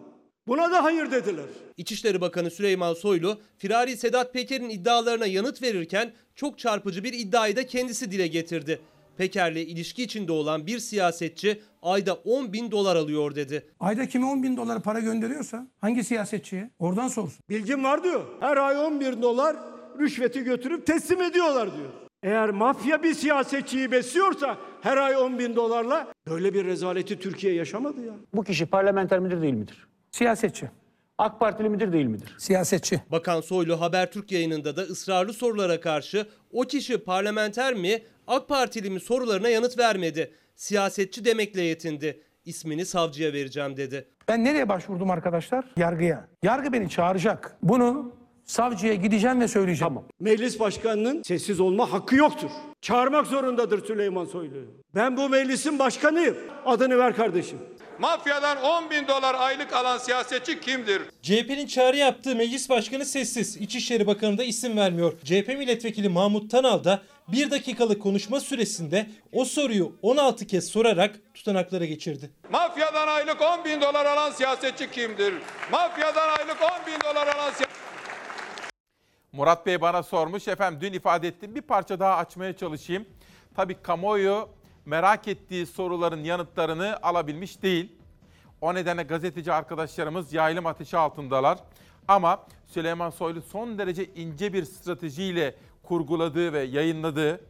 Buna 0.46 0.72
da 0.72 0.84
hayır 0.84 1.10
dediler. 1.10 1.44
İçişleri 1.76 2.20
Bakanı 2.20 2.50
Süleyman 2.50 2.94
Soylu, 2.94 3.40
firari 3.58 3.96
Sedat 3.96 4.32
Peker'in 4.32 4.68
iddialarına 4.68 5.26
yanıt 5.26 5.62
verirken 5.62 6.12
çok 6.34 6.58
çarpıcı 6.58 7.04
bir 7.04 7.12
iddiayı 7.12 7.56
da 7.56 7.66
kendisi 7.66 8.10
dile 8.10 8.26
getirdi. 8.26 8.80
Peker'le 9.16 9.56
ilişki 9.56 10.02
içinde 10.02 10.32
olan 10.32 10.66
bir 10.66 10.78
siyasetçi 10.78 11.62
ayda 11.82 12.14
10 12.14 12.52
bin 12.52 12.70
dolar 12.70 12.96
alıyor 12.96 13.34
dedi. 13.34 13.66
Ayda 13.80 14.08
kime 14.08 14.26
10 14.26 14.42
bin 14.42 14.56
dolar 14.56 14.82
para 14.82 15.00
gönderiyorsa 15.00 15.66
hangi 15.80 16.04
siyasetçiye? 16.04 16.70
Oradan 16.78 17.08
sorsun. 17.08 17.38
Bilgim 17.48 17.84
var 17.84 18.04
diyor. 18.04 18.24
Her 18.40 18.56
ay 18.56 18.78
11 18.78 19.22
dolar 19.22 19.56
rüşveti 19.98 20.44
götürüp 20.44 20.86
teslim 20.86 21.22
ediyorlar 21.22 21.76
diyor. 21.76 21.90
Eğer 22.24 22.50
mafya 22.50 23.02
bir 23.02 23.14
siyasetçiyi 23.14 23.92
besliyorsa 23.92 24.58
her 24.80 24.96
ay 24.96 25.16
10 25.16 25.38
bin 25.38 25.56
dolarla 25.56 26.08
böyle 26.28 26.54
bir 26.54 26.64
rezaleti 26.64 27.18
Türkiye 27.18 27.54
yaşamadı 27.54 28.06
ya. 28.06 28.12
Bu 28.34 28.44
kişi 28.44 28.66
parlamenter 28.66 29.18
midir 29.18 29.42
değil 29.42 29.54
midir? 29.54 29.86
Siyasetçi. 30.10 30.70
AK 31.18 31.40
Partili 31.40 31.68
midir 31.68 31.92
değil 31.92 32.06
midir? 32.06 32.34
Siyasetçi. 32.38 33.00
Bakan 33.10 33.40
Soylu 33.40 33.80
Habertürk 33.80 34.32
yayınında 34.32 34.76
da 34.76 34.82
ısrarlı 34.82 35.32
sorulara 35.32 35.80
karşı 35.80 36.26
o 36.52 36.62
kişi 36.62 36.98
parlamenter 36.98 37.74
mi, 37.74 38.02
AK 38.26 38.48
Partili 38.48 38.90
mi 38.90 39.00
sorularına 39.00 39.48
yanıt 39.48 39.78
vermedi. 39.78 40.32
Siyasetçi 40.56 41.24
demekle 41.24 41.62
yetindi. 41.62 42.20
İsmini 42.44 42.86
savcıya 42.86 43.32
vereceğim 43.32 43.76
dedi. 43.76 44.08
Ben 44.28 44.44
nereye 44.44 44.68
başvurdum 44.68 45.10
arkadaşlar? 45.10 45.64
Yargıya. 45.76 46.28
Yargı 46.42 46.72
beni 46.72 46.88
çağıracak. 46.90 47.56
Bunu 47.62 48.12
savcıya 48.46 48.94
gideceğim 48.94 49.40
ve 49.40 49.48
söyleyeceğim. 49.48 49.94
Tamam. 49.94 50.04
Meclis 50.20 50.60
başkanının 50.60 51.22
sessiz 51.22 51.60
olma 51.60 51.92
hakkı 51.92 52.16
yoktur. 52.16 52.50
Çağırmak 52.80 53.26
zorundadır 53.26 53.86
Süleyman 53.86 54.24
Soylu. 54.24 54.56
Ben 54.94 55.16
bu 55.16 55.28
meclisin 55.28 55.78
başkanıyım. 55.78 56.36
Adını 56.66 56.98
ver 56.98 57.16
kardeşim. 57.16 57.58
Mafyadan 57.98 58.62
10 58.62 58.90
bin 58.90 59.08
dolar 59.08 59.34
aylık 59.38 59.72
alan 59.72 59.98
siyasetçi 59.98 60.60
kimdir? 60.60 61.02
CHP'nin 61.22 61.66
çağrı 61.66 61.96
yaptığı 61.96 62.36
meclis 62.36 62.70
başkanı 62.70 63.04
sessiz. 63.04 63.56
İçişleri 63.56 64.06
Bakanı 64.06 64.38
da 64.38 64.44
isim 64.44 64.76
vermiyor. 64.76 65.12
CHP 65.24 65.48
milletvekili 65.48 66.08
Mahmut 66.08 66.50
Tanal 66.50 66.84
da 66.84 67.02
bir 67.28 67.50
dakikalık 67.50 68.02
konuşma 68.02 68.40
süresinde 68.40 69.06
o 69.32 69.44
soruyu 69.44 69.92
16 70.02 70.46
kez 70.46 70.68
sorarak 70.68 71.14
tutanaklara 71.34 71.84
geçirdi. 71.84 72.30
Mafyadan 72.50 73.08
aylık 73.08 73.42
10 73.42 73.64
bin 73.64 73.80
dolar 73.80 74.06
alan 74.06 74.30
siyasetçi 74.30 74.90
kimdir? 74.90 75.34
Mafyadan 75.72 76.28
aylık 76.28 76.56
10 76.62 76.86
bin 76.86 77.00
dolar 77.10 77.26
alan 77.26 77.50
siyasetçi 77.50 77.83
Murat 79.36 79.66
Bey 79.66 79.80
bana 79.80 80.02
sormuş. 80.02 80.48
Efendim 80.48 80.80
dün 80.80 80.92
ifade 80.92 81.28
ettim. 81.28 81.54
Bir 81.54 81.62
parça 81.62 82.00
daha 82.00 82.16
açmaya 82.16 82.56
çalışayım. 82.56 83.06
Tabii 83.56 83.82
kamuoyu 83.82 84.48
merak 84.84 85.28
ettiği 85.28 85.66
soruların 85.66 86.24
yanıtlarını 86.24 86.98
alabilmiş 87.02 87.62
değil. 87.62 87.92
O 88.60 88.74
nedenle 88.74 89.02
gazeteci 89.02 89.52
arkadaşlarımız 89.52 90.32
yaylım 90.32 90.66
ateşi 90.66 90.96
altındalar. 90.96 91.58
Ama 92.08 92.46
Süleyman 92.66 93.10
Soylu 93.10 93.42
son 93.42 93.78
derece 93.78 94.04
ince 94.04 94.52
bir 94.52 94.64
stratejiyle 94.64 95.54
kurguladığı 95.82 96.52
ve 96.52 96.62
yayınladığı 96.62 97.40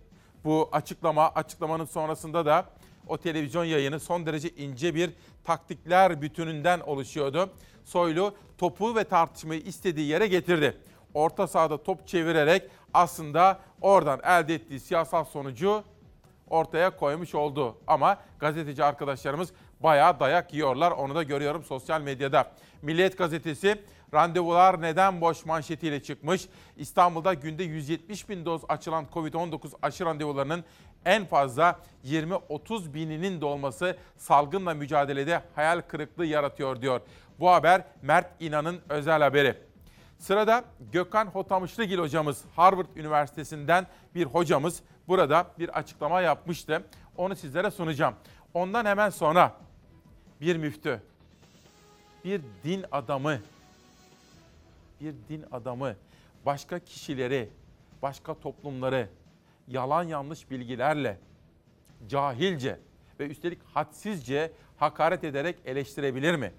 Bu 0.44 0.68
açıklama, 0.72 1.28
açıklamanın 1.28 1.84
sonrasında 1.84 2.46
da 2.46 2.64
o 3.06 3.18
televizyon 3.18 3.64
yayını 3.64 4.00
son 4.00 4.26
derece 4.26 4.48
ince 4.48 4.94
bir 4.94 5.10
taktikler 5.44 6.22
bütününden 6.22 6.80
oluşuyordu. 6.80 7.50
Soylu 7.84 8.34
topu 8.58 8.96
ve 8.96 9.04
tartışmayı 9.04 9.60
istediği 9.60 10.06
yere 10.06 10.26
getirdi. 10.26 10.76
Orta 11.14 11.46
sahada 11.46 11.82
top 11.82 12.08
çevirerek 12.08 12.62
aslında 12.94 13.58
oradan 13.80 14.20
elde 14.24 14.54
ettiği 14.54 14.80
siyasal 14.80 15.24
sonucu 15.24 15.84
ortaya 16.50 16.96
koymuş 16.96 17.34
oldu. 17.34 17.76
Ama 17.86 18.18
gazeteci 18.38 18.84
arkadaşlarımız 18.84 19.52
bayağı 19.80 20.20
dayak 20.20 20.54
yiyorlar. 20.54 20.90
Onu 20.90 21.14
da 21.14 21.22
görüyorum 21.22 21.64
sosyal 21.64 22.00
medyada. 22.00 22.52
Milliyet 22.82 23.18
gazetesi 23.18 23.82
randevular 24.14 24.82
neden 24.82 25.20
boş 25.20 25.44
manşetiyle 25.44 26.02
çıkmış. 26.02 26.48
İstanbul'da 26.76 27.34
günde 27.34 27.62
170 27.62 28.28
bin 28.28 28.44
doz 28.44 28.62
açılan 28.68 29.06
Covid-19 29.14 29.72
aşı 29.82 30.04
randevularının 30.04 30.64
en 31.04 31.24
fazla 31.24 31.80
20-30 32.04 32.94
bininin 32.94 33.40
dolması 33.40 33.96
salgınla 34.16 34.74
mücadelede 34.74 35.42
hayal 35.54 35.80
kırıklığı 35.80 36.26
yaratıyor 36.26 36.82
diyor. 36.82 37.00
Bu 37.40 37.50
haber 37.50 37.84
Mert 38.02 38.42
İnan'ın 38.42 38.80
özel 38.88 39.22
haberi. 39.22 39.73
Sırada 40.24 40.64
Gökhan 40.92 41.26
Hotamışlıgil 41.26 41.98
hocamız 41.98 42.44
Harvard 42.56 42.96
Üniversitesi'nden 42.96 43.86
bir 44.14 44.24
hocamız 44.24 44.82
burada 45.08 45.46
bir 45.58 45.68
açıklama 45.68 46.20
yapmıştı. 46.20 46.84
Onu 47.16 47.36
sizlere 47.36 47.70
sunacağım. 47.70 48.14
Ondan 48.54 48.84
hemen 48.86 49.10
sonra 49.10 49.56
bir 50.40 50.56
müftü, 50.56 51.02
bir 52.24 52.40
din 52.64 52.84
adamı, 52.92 53.38
bir 55.00 55.14
din 55.28 55.44
adamı 55.52 55.94
başka 56.46 56.78
kişileri, 56.78 57.50
başka 58.02 58.34
toplumları 58.34 59.08
yalan 59.68 60.02
yanlış 60.02 60.50
bilgilerle, 60.50 61.18
cahilce 62.08 62.80
ve 63.20 63.26
üstelik 63.26 63.58
hadsizce 63.74 64.52
hakaret 64.76 65.24
ederek 65.24 65.56
eleştirebilir 65.64 66.34
mi? 66.34 66.52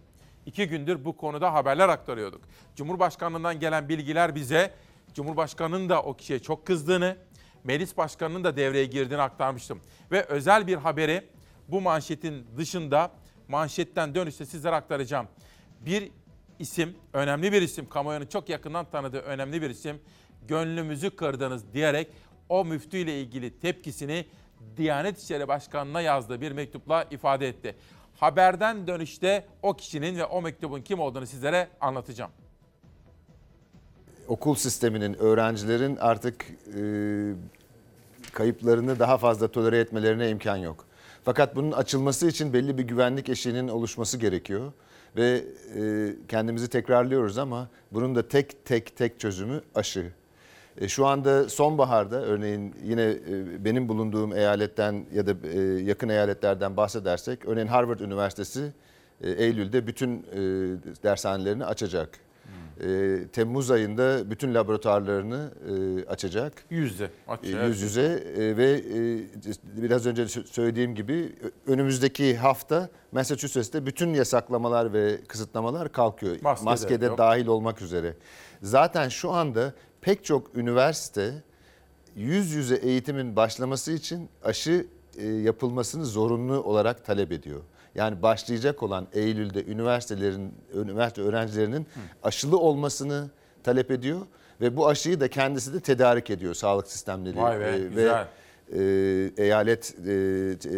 İki 0.46 0.68
gündür 0.68 1.06
bu 1.06 1.18
konuda 1.18 1.54
haberler 1.54 1.90
aktarıyorduk. 1.90 2.42
Cumhurbaşkanlığından 2.76 3.60
gelen 3.60 3.90
bilgiler 3.90 4.36
bize 4.36 4.74
Cumhurbaşkanı'nın 5.14 5.90
da 5.90 6.02
o 6.02 6.14
kişiye 6.14 6.40
çok 6.40 6.68
kızdığını, 6.68 7.18
Meclis 7.64 7.98
Başkanı'nın 7.98 8.44
da 8.44 8.58
devreye 8.58 8.86
girdiğini 8.86 9.22
aktarmıştım. 9.22 9.82
Ve 10.12 10.24
özel 10.24 10.68
bir 10.68 10.76
haberi 10.76 11.30
bu 11.68 11.82
manşetin 11.82 12.48
dışında 12.58 13.12
manşetten 13.48 14.16
dönüşte 14.16 14.46
sizlere 14.46 14.76
aktaracağım. 14.76 15.28
Bir 15.86 16.12
isim, 16.60 16.96
önemli 17.14 17.52
bir 17.52 17.62
isim, 17.62 17.90
kamuoyunun 17.90 18.26
çok 18.26 18.50
yakından 18.50 18.86
tanıdığı 18.86 19.20
önemli 19.20 19.62
bir 19.62 19.70
isim, 19.70 20.02
gönlümüzü 20.48 21.16
kırdınız 21.16 21.74
diyerek 21.74 22.08
o 22.50 22.66
müftüyle 22.66 23.22
ilgili 23.22 23.60
tepkisini 23.60 24.26
Diyanet 24.78 25.18
İşleri 25.18 25.48
Başkanı'na 25.48 26.02
yazdığı 26.02 26.42
bir 26.42 26.52
mektupla 26.52 27.08
ifade 27.12 27.48
etti. 27.48 27.76
Haberden 28.20 28.88
dönüşte 28.88 29.46
o 29.64 29.74
kişinin 29.74 30.18
ve 30.18 30.26
o 30.26 30.42
mektubun 30.42 30.82
kim 30.82 31.00
olduğunu 31.00 31.28
sizlere 31.28 31.68
anlatacağım. 31.82 32.32
Okul 34.28 34.56
sisteminin, 34.56 35.14
öğrencilerin 35.14 35.96
artık 35.96 36.46
e, 36.78 36.82
kayıplarını 38.32 39.00
daha 39.00 39.18
fazla 39.18 39.48
tolere 39.48 39.80
etmelerine 39.80 40.30
imkan 40.30 40.58
yok. 40.58 40.86
Fakat 41.26 41.56
bunun 41.56 41.72
açılması 41.72 42.28
için 42.28 42.54
belli 42.54 42.78
bir 42.78 42.84
güvenlik 42.84 43.30
eşiğinin 43.30 43.68
oluşması 43.68 44.18
gerekiyor. 44.18 44.74
Ve 45.16 45.44
e, 45.76 46.12
kendimizi 46.28 46.70
tekrarlıyoruz 46.70 47.38
ama 47.38 47.70
bunun 47.92 48.16
da 48.16 48.28
tek 48.28 48.66
tek 48.66 48.98
tek 48.98 49.20
çözümü 49.20 49.62
aşı. 49.76 50.12
E, 50.82 50.88
şu 50.88 51.06
anda 51.06 51.50
sonbaharda 51.50 52.22
örneğin 52.22 52.76
yine 52.84 53.02
e, 53.04 53.66
benim 53.66 53.90
bulunduğum 53.90 54.34
eyaletten 54.38 55.06
ya 55.14 55.28
da 55.28 55.32
e, 55.54 55.60
yakın 55.62 56.10
eyaletlerden 56.10 56.78
bahsedersek 56.78 57.46
örneğin 57.46 57.68
Harvard 57.68 58.00
Üniversitesi 58.00 58.74
Eylül'de 59.22 59.88
bütün 59.88 60.24
dershanelerini 61.04 61.66
açacak. 61.66 62.10
Temmuz 63.34 63.72
ayında 63.72 64.32
bütün 64.32 64.54
laboratuvarlarını 64.56 65.50
açacak. 66.10 66.54
Yüzde. 66.70 67.10
E, 67.44 67.50
Yüz 67.68 67.82
yüze 67.82 68.24
ve 68.58 68.82
biraz 69.78 70.06
önce 70.06 70.24
sö- 70.24 70.48
söylediğim 70.48 70.96
gibi 70.96 71.36
önümüzdeki 71.68 72.38
hafta 72.38 72.90
Massachusetts'te 73.12 73.86
bütün 73.86 74.14
yasaklamalar 74.14 74.94
ve 74.94 75.18
kısıtlamalar 75.28 75.92
kalkıyor. 75.92 76.36
Maske 76.42 76.62
de 76.66 76.70
Maskede 76.70 77.06
yok. 77.06 77.18
dahil 77.18 77.48
olmak 77.48 77.82
üzere. 77.82 78.14
Zaten 78.62 79.10
şu 79.10 79.32
anda 79.32 79.74
pek 80.06 80.26
çok 80.26 80.58
üniversite 80.58 81.34
yüz 82.16 82.52
yüze 82.52 82.76
eğitimin 82.76 83.36
başlaması 83.36 83.92
için 83.92 84.30
aşı 84.44 84.86
e, 85.18 85.28
yapılmasını 85.28 86.06
zorunlu 86.06 86.64
olarak 86.64 87.06
talep 87.06 87.32
ediyor. 87.32 87.62
Yani 87.96 88.22
başlayacak 88.22 88.84
olan 88.84 89.08
Eylül'de 89.14 89.66
üniversitelerin, 89.66 90.54
üniversite 90.74 91.22
öğrencilerinin 91.22 91.88
aşılı 92.24 92.58
olmasını 92.60 93.30
talep 93.64 93.92
ediyor 93.92 94.20
ve 94.62 94.78
bu 94.78 94.88
aşıyı 94.88 95.20
da 95.20 95.28
kendisi 95.28 95.74
de 95.74 95.80
tedarik 95.80 96.30
ediyor 96.30 96.54
sağlık 96.54 96.88
sistemleri 96.88 97.38
Vay 97.38 97.60
be, 97.60 97.76
e, 97.76 97.80
güzel. 97.80 98.28
ve 98.72 98.82
e, 99.38 99.44
eyalet 99.44 99.96
e, 100.00 100.08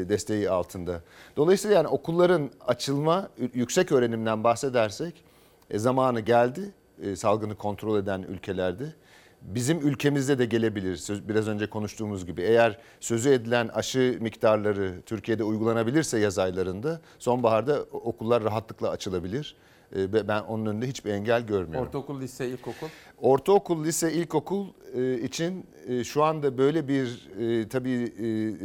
desteği 0.09 0.49
altında. 0.49 1.01
Dolayısıyla 1.37 1.75
yani 1.75 1.87
okulların 1.87 2.49
açılma, 2.67 3.29
yüksek 3.53 3.91
öğrenimden 3.91 4.43
bahsedersek 4.43 5.23
e, 5.69 5.79
zamanı 5.79 6.19
geldi 6.19 6.71
e, 7.03 7.15
salgını 7.15 7.55
kontrol 7.55 7.99
eden 7.99 8.21
ülkelerde. 8.21 8.93
Bizim 9.41 9.87
ülkemizde 9.87 10.39
de 10.39 10.45
gelebilir. 10.45 10.95
Söz, 10.95 11.29
biraz 11.29 11.47
önce 11.47 11.69
konuştuğumuz 11.69 12.25
gibi. 12.25 12.41
Eğer 12.41 12.77
sözü 12.99 13.29
edilen 13.29 13.67
aşı 13.67 14.17
miktarları 14.21 15.01
Türkiye'de 15.05 15.43
uygulanabilirse 15.43 16.19
yaz 16.19 16.39
aylarında 16.39 17.01
sonbaharda 17.19 17.83
okullar 17.91 18.43
rahatlıkla 18.43 18.89
açılabilir. 18.89 19.55
E, 19.95 19.99
ve 19.99 20.27
ben 20.27 20.41
onun 20.41 20.65
önünde 20.65 20.87
hiçbir 20.87 21.11
engel 21.11 21.41
görmüyorum. 21.41 21.87
Ortaokul, 21.87 22.21
lise, 22.21 22.47
ilkokul. 22.49 22.87
Ortaokul, 23.17 23.83
lise, 23.83 24.13
ilkokul 24.13 24.67
e, 24.93 25.13
için 25.13 25.65
e, 25.87 26.03
şu 26.03 26.23
anda 26.23 26.57
böyle 26.57 26.87
bir 26.87 27.29
e, 27.39 27.69
tabii 27.69 28.13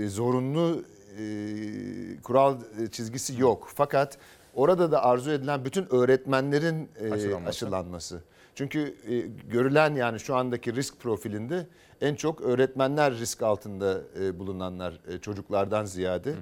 zorunlu 0.08 0.84
kural 2.22 2.56
çizgisi 2.92 3.40
yok. 3.40 3.68
Fakat 3.74 4.18
orada 4.54 4.92
da 4.92 5.04
arzu 5.04 5.30
edilen 5.30 5.64
bütün 5.64 5.94
öğretmenlerin 5.94 6.88
Aşılanması. 7.12 7.48
aşılanması. 7.48 8.22
Çünkü 8.54 8.94
e, 9.08 9.18
görülen 9.50 9.94
yani 9.94 10.20
şu 10.20 10.36
andaki 10.36 10.74
risk 10.74 11.00
profilinde 11.00 11.66
en 12.00 12.14
çok 12.14 12.40
öğretmenler 12.40 13.14
risk 13.14 13.42
altında 13.42 14.00
e, 14.20 14.38
bulunanlar 14.38 15.00
e, 15.08 15.18
çocuklardan 15.18 15.84
ziyade. 15.84 16.34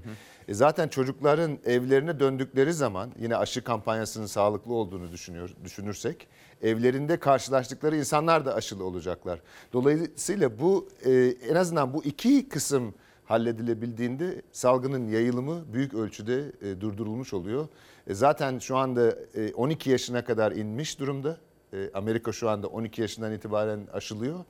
E, 0.49 0.55
zaten 0.55 0.89
çocukların 0.89 1.59
evlerine 1.65 2.21
döndükleri 2.21 2.73
zaman 2.73 3.11
yine 3.19 3.37
aşı 3.37 3.65
kampanyasının 3.65 4.27
sağlıklı 4.27 4.75
olduğunu 4.75 5.13
düşünüyor, 5.13 5.51
düşünürsek 5.65 6.29
evlerinde 6.63 7.17
karşılaştıkları 7.17 7.97
insanlar 7.97 8.47
da 8.47 8.55
aşılı 8.55 8.85
olacaklar. 8.85 9.41
Dolayısıyla 9.73 10.61
bu 10.61 10.89
e, 11.05 11.35
en 11.51 11.55
azından 11.55 11.95
bu 11.95 12.05
iki 12.05 12.49
kısım 12.49 12.95
halledilebildiğinde 13.25 14.43
salgının 14.53 15.09
yayılımı 15.09 15.73
büyük 15.73 15.95
ölçüde 15.95 16.53
e, 16.63 16.81
durdurulmuş 16.81 17.35
oluyor. 17.35 17.69
E, 18.07 18.15
zaten 18.15 18.59
şu 18.59 18.77
anda 18.77 19.15
e, 19.35 19.53
12 19.55 19.91
yaşına 19.91 20.25
kadar 20.25 20.53
inmiş 20.53 20.99
durumda. 21.01 21.37
E, 21.73 21.91
Amerika 21.95 22.33
şu 22.33 22.51
anda 22.51 22.66
12 22.66 23.01
yaşından 23.01 23.33
itibaren 23.33 23.81
aşılıyor. 23.93 24.45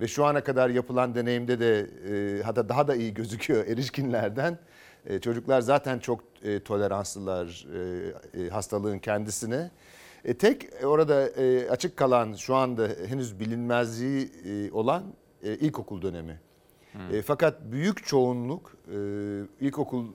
Ve 0.00 0.08
şu 0.08 0.24
ana 0.24 0.44
kadar 0.44 0.68
yapılan 0.68 1.14
deneyimde 1.14 1.60
de 1.60 1.80
e, 1.80 2.42
hatta 2.42 2.68
daha 2.68 2.88
da 2.88 2.94
iyi 2.94 3.14
gözüküyor 3.14 3.66
erişkinlerden. 3.66 4.58
E, 5.06 5.18
çocuklar 5.18 5.60
zaten 5.60 5.98
çok 5.98 6.24
e, 6.42 6.60
toleranslılar 6.60 7.66
e, 8.34 8.42
e, 8.42 8.48
hastalığın 8.48 8.98
kendisine. 8.98 9.70
E, 10.24 10.34
tek 10.34 10.84
orada 10.84 11.28
e, 11.28 11.70
açık 11.70 11.96
kalan 11.96 12.34
şu 12.34 12.54
anda 12.54 12.88
henüz 13.06 13.40
bilinmezliği 13.40 14.30
e, 14.44 14.72
olan 14.72 15.02
e, 15.42 15.54
ilkokul 15.54 16.02
dönemi. 16.02 16.40
E, 17.12 17.22
fakat 17.22 17.60
büyük 17.62 18.06
çoğunluk 18.06 18.76
e, 18.88 18.96
ilkokul 19.60 20.06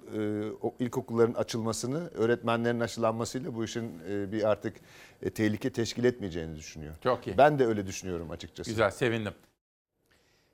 e, 0.80 0.86
ilkokulların 0.86 1.34
açılmasını, 1.34 2.10
öğretmenlerin 2.10 2.80
aşılanmasıyla 2.80 3.56
bu 3.56 3.64
işin 3.64 4.00
e, 4.10 4.32
bir 4.32 4.44
artık 4.44 4.78
e, 5.22 5.30
tehlike 5.30 5.70
teşkil 5.74 6.04
etmeyeceğini 6.04 6.56
düşünüyor. 6.56 6.94
Çok 7.04 7.28
iyi. 7.28 7.38
Ben 7.38 7.60
de 7.60 7.66
öyle 7.66 7.88
düşünüyorum 7.88 8.32
açıkçası. 8.32 8.70
Güzel, 8.70 8.92
sevindim. 8.92 9.34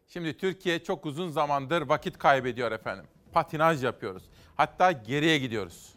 Şimdi 0.08 0.38
Türkiye 0.38 0.84
çok 0.84 1.06
uzun 1.06 1.30
zamandır 1.30 1.82
vakit 1.82 2.18
kaybediyor 2.18 2.72
efendim. 2.72 3.06
Patinaj 3.32 3.84
yapıyoruz. 3.84 4.24
Hatta 4.56 4.92
geriye 4.92 5.38
gidiyoruz. 5.38 5.94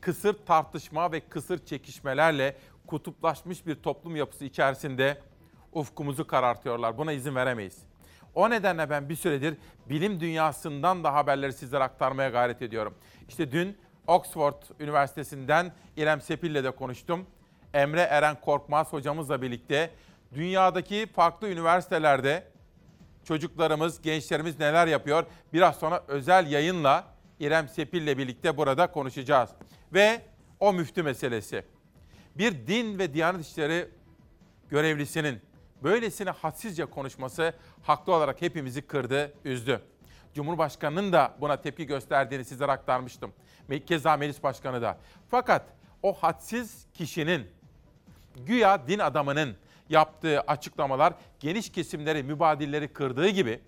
Kısır 0.00 0.34
tartışma 0.46 1.12
ve 1.12 1.20
kısır 1.20 1.64
çekişmelerle 1.64 2.56
kutuplaşmış 2.86 3.66
bir 3.66 3.74
toplum 3.74 4.16
yapısı 4.16 4.44
içerisinde 4.44 5.18
ufkumuzu 5.72 6.26
karartıyorlar. 6.26 6.98
Buna 6.98 7.12
izin 7.12 7.34
veremeyiz. 7.34 7.89
O 8.34 8.50
nedenle 8.50 8.90
ben 8.90 9.08
bir 9.08 9.16
süredir 9.16 9.56
bilim 9.88 10.20
dünyasından 10.20 11.04
da 11.04 11.14
haberleri 11.14 11.52
sizlere 11.52 11.84
aktarmaya 11.84 12.28
gayret 12.28 12.62
ediyorum. 12.62 12.94
İşte 13.28 13.52
dün 13.52 13.78
Oxford 14.06 14.62
Üniversitesi'nden 14.80 15.72
İrem 15.96 16.20
Sepil'le 16.20 16.64
de 16.64 16.70
konuştum. 16.70 17.26
Emre 17.74 18.00
Eren 18.00 18.40
Korkmaz 18.40 18.92
hocamızla 18.92 19.42
birlikte 19.42 19.90
dünyadaki 20.34 21.06
farklı 21.14 21.48
üniversitelerde 21.48 22.50
Çocuklarımız, 23.24 24.02
gençlerimiz 24.02 24.58
neler 24.58 24.86
yapıyor? 24.86 25.26
Biraz 25.52 25.76
sonra 25.76 26.04
özel 26.08 26.50
yayınla 26.50 27.04
İrem 27.40 27.68
Sepil'le 27.68 28.18
birlikte 28.18 28.56
burada 28.56 28.92
konuşacağız. 28.92 29.50
Ve 29.92 30.22
o 30.60 30.72
müftü 30.72 31.02
meselesi. 31.02 31.64
Bir 32.34 32.66
din 32.66 32.98
ve 32.98 33.14
diyanet 33.14 33.46
işleri 33.46 33.88
görevlisinin 34.68 35.40
böylesine 35.82 36.30
hadsizce 36.30 36.84
konuşması 36.84 37.54
haklı 37.82 38.14
olarak 38.14 38.42
hepimizi 38.42 38.82
kırdı, 38.82 39.32
üzdü. 39.44 39.82
Cumhurbaşkanının 40.34 41.12
da 41.12 41.34
buna 41.40 41.60
tepki 41.60 41.86
gösterdiğini 41.86 42.44
sizlere 42.44 42.72
aktarmıştım. 42.72 43.32
Keza 43.86 44.16
Meclis 44.16 44.42
Başkanı 44.42 44.82
da. 44.82 44.98
Fakat 45.28 45.66
o 46.02 46.12
hadsiz 46.12 46.86
kişinin, 46.94 47.46
güya 48.36 48.88
din 48.88 48.98
adamının 48.98 49.56
yaptığı 49.88 50.40
açıklamalar 50.40 51.14
geniş 51.40 51.72
kesimleri, 51.72 52.22
mübadilleri 52.22 52.88
kırdığı 52.88 53.28
gibi 53.28 53.60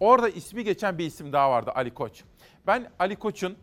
orada 0.00 0.28
ismi 0.28 0.64
geçen 0.64 0.98
bir 0.98 1.06
isim 1.06 1.32
daha 1.32 1.50
vardı 1.50 1.70
Ali 1.74 1.94
Koç. 1.94 2.24
Ben 2.66 2.90
Ali 2.98 3.16
Koç'un 3.16 3.58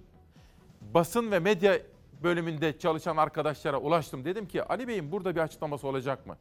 basın 0.81 1.31
ve 1.31 1.39
medya 1.39 1.79
bölümünde 2.23 2.79
çalışan 2.79 3.17
arkadaşlara 3.17 3.77
ulaştım. 3.77 4.25
Dedim 4.25 4.47
ki 4.47 4.63
Ali 4.63 4.87
Bey'in 4.87 5.11
burada 5.11 5.35
bir 5.35 5.41
açıklaması 5.41 5.87
olacak 5.87 6.27
mı? 6.27 6.37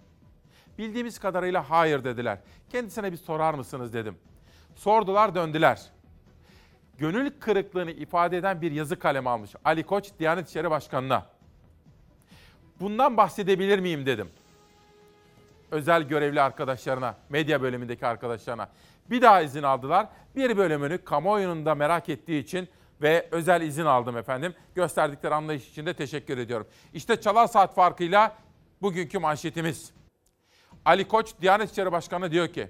Bildiğimiz 0.78 1.18
kadarıyla 1.18 1.70
hayır 1.70 2.04
dediler. 2.04 2.38
Kendisine 2.70 3.12
bir 3.12 3.16
sorar 3.16 3.54
mısınız 3.54 3.92
dedim. 3.92 4.16
Sordular 4.76 5.34
döndüler. 5.34 5.82
Gönül 6.98 7.30
kırıklığını 7.40 7.90
ifade 7.90 8.36
eden 8.36 8.62
bir 8.62 8.72
yazı 8.72 8.98
kalemi 8.98 9.28
almış 9.28 9.50
Ali 9.64 9.82
Koç 9.82 10.10
Diyanet 10.18 10.48
İşleri 10.48 10.70
Başkanı'na. 10.70 11.26
Bundan 12.80 13.16
bahsedebilir 13.16 13.78
miyim 13.78 14.06
dedim. 14.06 14.28
Özel 15.70 16.02
görevli 16.02 16.40
arkadaşlarına, 16.40 17.14
medya 17.28 17.62
bölümündeki 17.62 18.06
arkadaşlarına. 18.06 18.68
Bir 19.10 19.22
daha 19.22 19.40
izin 19.40 19.62
aldılar. 19.62 20.08
Bir 20.36 20.56
bölümünü 20.56 21.04
kamuoyunun 21.04 21.66
da 21.66 21.74
merak 21.74 22.08
ettiği 22.08 22.42
için 22.42 22.68
ve 23.02 23.28
özel 23.30 23.62
izin 23.62 23.84
aldım 23.84 24.16
efendim. 24.16 24.54
Gösterdikleri 24.74 25.34
anlayış 25.34 25.68
için 25.68 25.86
de 25.86 25.94
teşekkür 25.94 26.38
ediyorum. 26.38 26.66
İşte 26.94 27.20
çalar 27.20 27.46
saat 27.46 27.74
farkıyla 27.74 28.36
bugünkü 28.82 29.18
manşetimiz. 29.18 29.97
Ali 30.88 31.08
Koç 31.08 31.34
Diyanet 31.40 31.70
İşleri 31.70 31.92
Başkanı 31.92 32.30
diyor 32.30 32.48
ki, 32.48 32.68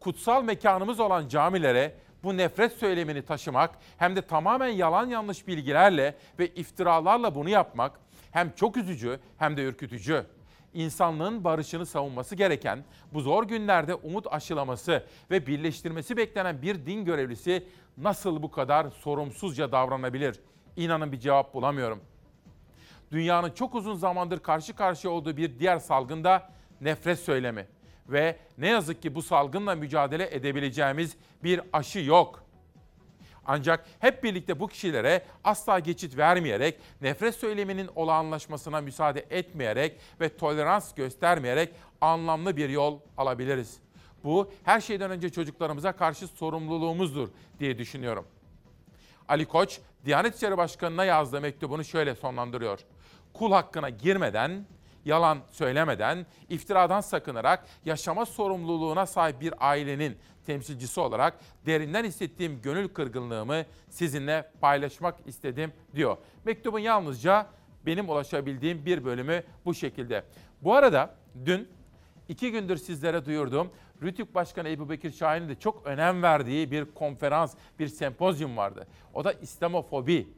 kutsal 0.00 0.42
mekanımız 0.44 1.00
olan 1.00 1.28
camilere 1.28 1.94
bu 2.22 2.36
nefret 2.36 2.72
söylemini 2.72 3.22
taşımak 3.22 3.70
hem 3.98 4.16
de 4.16 4.22
tamamen 4.22 4.68
yalan 4.68 5.06
yanlış 5.06 5.46
bilgilerle 5.46 6.14
ve 6.38 6.48
iftiralarla 6.48 7.34
bunu 7.34 7.48
yapmak 7.48 8.00
hem 8.30 8.52
çok 8.56 8.76
üzücü 8.76 9.20
hem 9.38 9.56
de 9.56 9.62
ürkütücü. 9.62 10.26
İnsanlığın 10.72 11.44
barışını 11.44 11.86
savunması 11.86 12.36
gereken, 12.36 12.84
bu 13.12 13.20
zor 13.20 13.44
günlerde 13.44 13.94
umut 13.94 14.26
aşılaması 14.32 15.04
ve 15.30 15.46
birleştirmesi 15.46 16.16
beklenen 16.16 16.62
bir 16.62 16.86
din 16.86 17.04
görevlisi 17.04 17.66
nasıl 17.96 18.42
bu 18.42 18.50
kadar 18.50 18.90
sorumsuzca 18.90 19.72
davranabilir? 19.72 20.40
İnanın 20.76 21.12
bir 21.12 21.20
cevap 21.20 21.54
bulamıyorum. 21.54 22.00
Dünyanın 23.12 23.50
çok 23.50 23.74
uzun 23.74 23.94
zamandır 23.94 24.38
karşı 24.38 24.76
karşıya 24.76 25.12
olduğu 25.12 25.36
bir 25.36 25.58
diğer 25.58 25.78
salgında 25.78 26.54
nefret 26.80 27.18
söylemi 27.18 27.66
ve 28.08 28.36
ne 28.58 28.68
yazık 28.68 29.02
ki 29.02 29.14
bu 29.14 29.22
salgınla 29.22 29.74
mücadele 29.74 30.34
edebileceğimiz 30.34 31.16
bir 31.44 31.60
aşı 31.72 31.98
yok. 31.98 32.44
Ancak 33.46 33.86
hep 33.98 34.24
birlikte 34.24 34.60
bu 34.60 34.68
kişilere 34.68 35.22
asla 35.44 35.78
geçit 35.78 36.16
vermeyerek, 36.16 36.78
nefret 37.00 37.34
söyleminin 37.34 37.90
olağanlaşmasına 37.94 38.80
müsaade 38.80 39.26
etmeyerek 39.30 40.00
ve 40.20 40.36
tolerans 40.36 40.94
göstermeyerek 40.94 41.70
anlamlı 42.00 42.56
bir 42.56 42.68
yol 42.68 43.00
alabiliriz. 43.16 43.78
Bu 44.24 44.52
her 44.62 44.80
şeyden 44.80 45.10
önce 45.10 45.28
çocuklarımıza 45.28 45.92
karşı 45.92 46.26
sorumluluğumuzdur 46.26 47.28
diye 47.60 47.78
düşünüyorum. 47.78 48.26
Ali 49.28 49.46
Koç, 49.46 49.80
Diyanet 50.04 50.36
İşleri 50.36 50.56
Başkanı'na 50.56 51.04
yazdığı 51.04 51.40
mektubunu 51.40 51.84
şöyle 51.84 52.14
sonlandırıyor. 52.14 52.78
Kul 53.32 53.52
hakkına 53.52 53.90
girmeden, 53.90 54.66
yalan 55.04 55.38
söylemeden, 55.50 56.26
iftiradan 56.48 57.00
sakınarak 57.00 57.66
yaşama 57.84 58.26
sorumluluğuna 58.26 59.06
sahip 59.06 59.40
bir 59.40 59.54
ailenin 59.70 60.16
temsilcisi 60.46 61.00
olarak 61.00 61.38
derinden 61.66 62.04
hissettiğim 62.04 62.62
gönül 62.62 62.88
kırgınlığımı 62.88 63.64
sizinle 63.90 64.50
paylaşmak 64.60 65.14
istedim 65.26 65.72
diyor. 65.94 66.16
Mektubun 66.44 66.78
yalnızca 66.78 67.46
benim 67.86 68.08
ulaşabildiğim 68.08 68.86
bir 68.86 69.04
bölümü 69.04 69.42
bu 69.64 69.74
şekilde. 69.74 70.24
Bu 70.62 70.74
arada 70.74 71.14
dün 71.44 71.68
iki 72.28 72.52
gündür 72.52 72.76
sizlere 72.76 73.24
duyurduğum 73.24 73.70
Rütük 74.02 74.34
Başkanı 74.34 74.68
Ebu 74.68 74.90
Bekir 74.90 75.10
Şahin'in 75.10 75.48
de 75.48 75.54
çok 75.54 75.86
önem 75.86 76.22
verdiği 76.22 76.70
bir 76.70 76.84
konferans, 76.84 77.54
bir 77.78 77.88
sempozyum 77.88 78.56
vardı. 78.56 78.86
O 79.14 79.24
da 79.24 79.32
İslamofobi. 79.32 80.28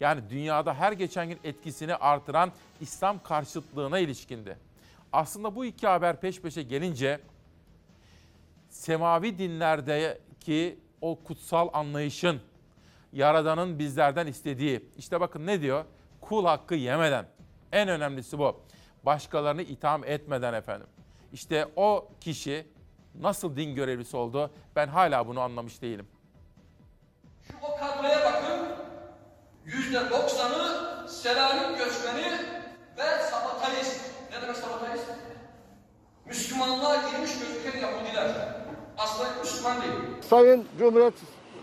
Yani 0.00 0.30
dünyada 0.30 0.74
her 0.74 0.92
geçen 0.92 1.28
gün 1.28 1.38
etkisini 1.44 1.94
artıran 1.94 2.52
İslam 2.80 3.22
karşıtlığına 3.22 3.98
ilişkindi. 3.98 4.58
Aslında 5.12 5.54
bu 5.56 5.64
iki 5.64 5.86
haber 5.86 6.20
peş 6.20 6.40
peşe 6.40 6.62
gelince 6.62 7.20
semavi 8.68 9.38
dinlerdeki 9.38 10.78
o 11.00 11.18
kutsal 11.24 11.68
anlayışın, 11.72 12.40
Yaradan'ın 13.12 13.78
bizlerden 13.78 14.26
istediği, 14.26 14.84
işte 14.96 15.20
bakın 15.20 15.46
ne 15.46 15.60
diyor? 15.60 15.84
Kul 16.20 16.44
hakkı 16.44 16.74
yemeden. 16.74 17.26
En 17.72 17.88
önemlisi 17.88 18.38
bu. 18.38 18.60
Başkalarını 19.06 19.62
itham 19.62 20.04
etmeden 20.04 20.54
efendim. 20.54 20.86
İşte 21.32 21.68
o 21.76 22.08
kişi 22.20 22.66
nasıl 23.20 23.56
din 23.56 23.74
görevlisi 23.74 24.16
oldu 24.16 24.50
ben 24.76 24.88
hala 24.88 25.26
bunu 25.26 25.40
anlamış 25.40 25.82
değilim. 25.82 26.06
Şu 27.48 27.54
o 27.62 27.76
kadroya 27.76 28.24
bakın. 28.24 28.37
Yüzde 29.76 30.10
doksanı 30.10 30.88
Selanik 31.08 31.78
göçmeni 31.78 32.32
ve 32.98 33.22
sabatalist. 33.30 34.00
Ne 34.32 34.42
demek 34.42 34.56
sabatalist? 34.56 35.04
Müslümanlığa 36.26 36.96
girmiş 36.96 37.30
gözüken 37.38 37.80
Yahudiler. 37.80 38.30
Aslında 38.98 39.28
Müslüman 39.40 39.82
değil. 39.82 39.92
Sayın 40.30 40.64
Cumhuriyet 40.78 41.14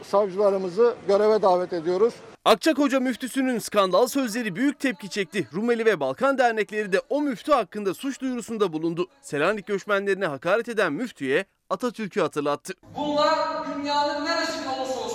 savcılarımızı 0.03 0.95
göreve 1.08 1.41
davet 1.41 1.74
ediyoruz. 1.74 2.14
Akçakoca 2.45 2.99
müftüsünün 2.99 3.60
skandal 3.60 4.08
sözleri 4.08 4.56
büyük 4.56 4.80
tepki 4.80 5.10
çekti. 5.10 5.47
Rumeli 5.53 5.86
ve 5.86 5.99
Balkan 5.99 6.38
dernekleri 6.38 6.91
de 6.91 7.01
o 7.10 7.22
müftü 7.22 7.51
hakkında 7.51 7.93
suç 7.93 8.22
duyurusunda 8.22 8.74
bulundu. 8.74 9.08
Selanik 9.22 9.68
göçmenlerine 9.68 10.26
hakaret 10.26 10.70
eden 10.70 10.93
müftüye 10.93 11.45
Atatürk'ü 11.70 12.22
hatırlattı. 12.22 12.74
Bunlar 12.97 13.36
dünyanın 13.76 14.26
neresinde 14.26 14.70
olursa 14.70 14.99
olsun. 14.99 15.14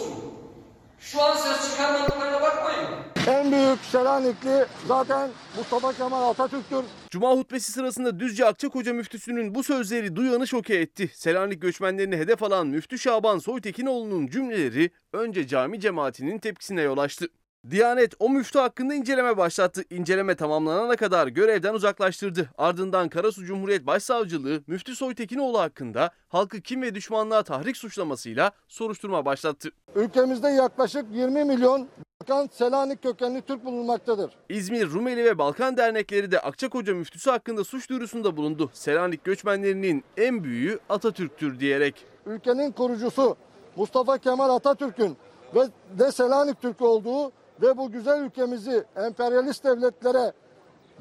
Şu 1.01 1.23
an 1.23 1.37
ses 1.37 1.71
çıkarmadıklarına 1.71 2.43
bakmayın. 2.43 2.89
En 3.27 3.53
büyük 3.53 3.79
Selanikli 3.81 4.67
zaten 4.89 5.31
Mustafa 5.57 5.93
Kemal 5.93 6.31
Atatürk'tür. 6.31 6.85
Cuma 7.11 7.31
hutbesi 7.31 7.73
sırasında 7.73 8.21
Düzce 8.21 8.47
Akçakoca 8.47 8.93
müftüsünün 8.93 9.55
bu 9.55 9.63
sözleri 9.63 10.17
duyanı 10.17 10.47
şoke 10.47 10.75
etti. 10.75 11.11
Selanik 11.15 11.63
göçmenlerini 11.63 12.17
hedef 12.17 12.43
alan 12.43 12.67
Müftü 12.67 12.99
Şaban 12.99 13.39
Soytekinoğlu'nun 13.39 14.27
cümleleri 14.27 14.91
önce 15.13 15.47
cami 15.47 15.81
cemaatinin 15.81 16.39
tepkisine 16.39 16.83
yol 16.83 16.99
açtı. 16.99 17.29
Diyanet 17.71 18.15
o 18.19 18.31
müftü 18.31 18.59
hakkında 18.59 18.95
inceleme 18.95 19.37
başlattı. 19.37 19.83
İnceleme 19.91 20.35
tamamlanana 20.35 20.97
kadar 20.97 21.27
görevden 21.27 21.75
uzaklaştırdı. 21.75 22.49
Ardından 22.59 23.09
Karasu 23.09 23.45
Cumhuriyet 23.45 23.87
Başsavcılığı 23.87 24.63
Müftü 24.67 24.97
Soytekinoğlu 24.97 25.61
hakkında 25.61 26.11
halkı 26.29 26.61
kim 26.61 26.83
ve 26.83 26.95
düşmanlığa 26.95 27.43
tahrik 27.43 27.77
suçlamasıyla 27.77 28.53
soruşturma 28.69 29.25
başlattı. 29.25 29.69
Ülkemizde 29.95 30.49
yaklaşık 30.49 31.05
20 31.13 31.45
milyon 31.45 31.89
Balkan 32.21 32.49
Selanik 32.53 33.03
kökenli 33.03 33.43
Türk 33.43 33.65
bulunmaktadır. 33.65 34.31
İzmir, 34.49 34.91
Rumeli 34.91 35.25
ve 35.25 35.39
Balkan 35.39 35.77
dernekleri 35.77 36.31
de 36.31 36.41
Akçakoca 36.41 36.95
müftüsü 36.95 37.31
hakkında 37.31 37.65
suç 37.65 37.91
duyurusunda 37.91 38.37
bulundu. 38.37 38.71
Selanik 38.73 39.25
göçmenlerinin 39.25 40.05
en 40.17 40.45
büyüğü 40.45 40.79
Atatürk'tür 40.89 41.61
diyerek. 41.61 42.05
Ülkenin 42.27 42.73
kurucusu 42.73 43.37
Mustafa 43.77 44.19
Kemal 44.19 44.51
Atatürk'ün 44.51 45.17
ve 45.55 45.61
de 45.99 46.13
Selanik 46.13 46.63
Türk 46.63 46.83
olduğu 46.83 47.33
ve 47.63 47.77
bu 47.77 47.93
güzel 47.93 48.21
ülkemizi 48.21 48.85
emperyalist 48.97 49.65
devletlere 49.65 50.33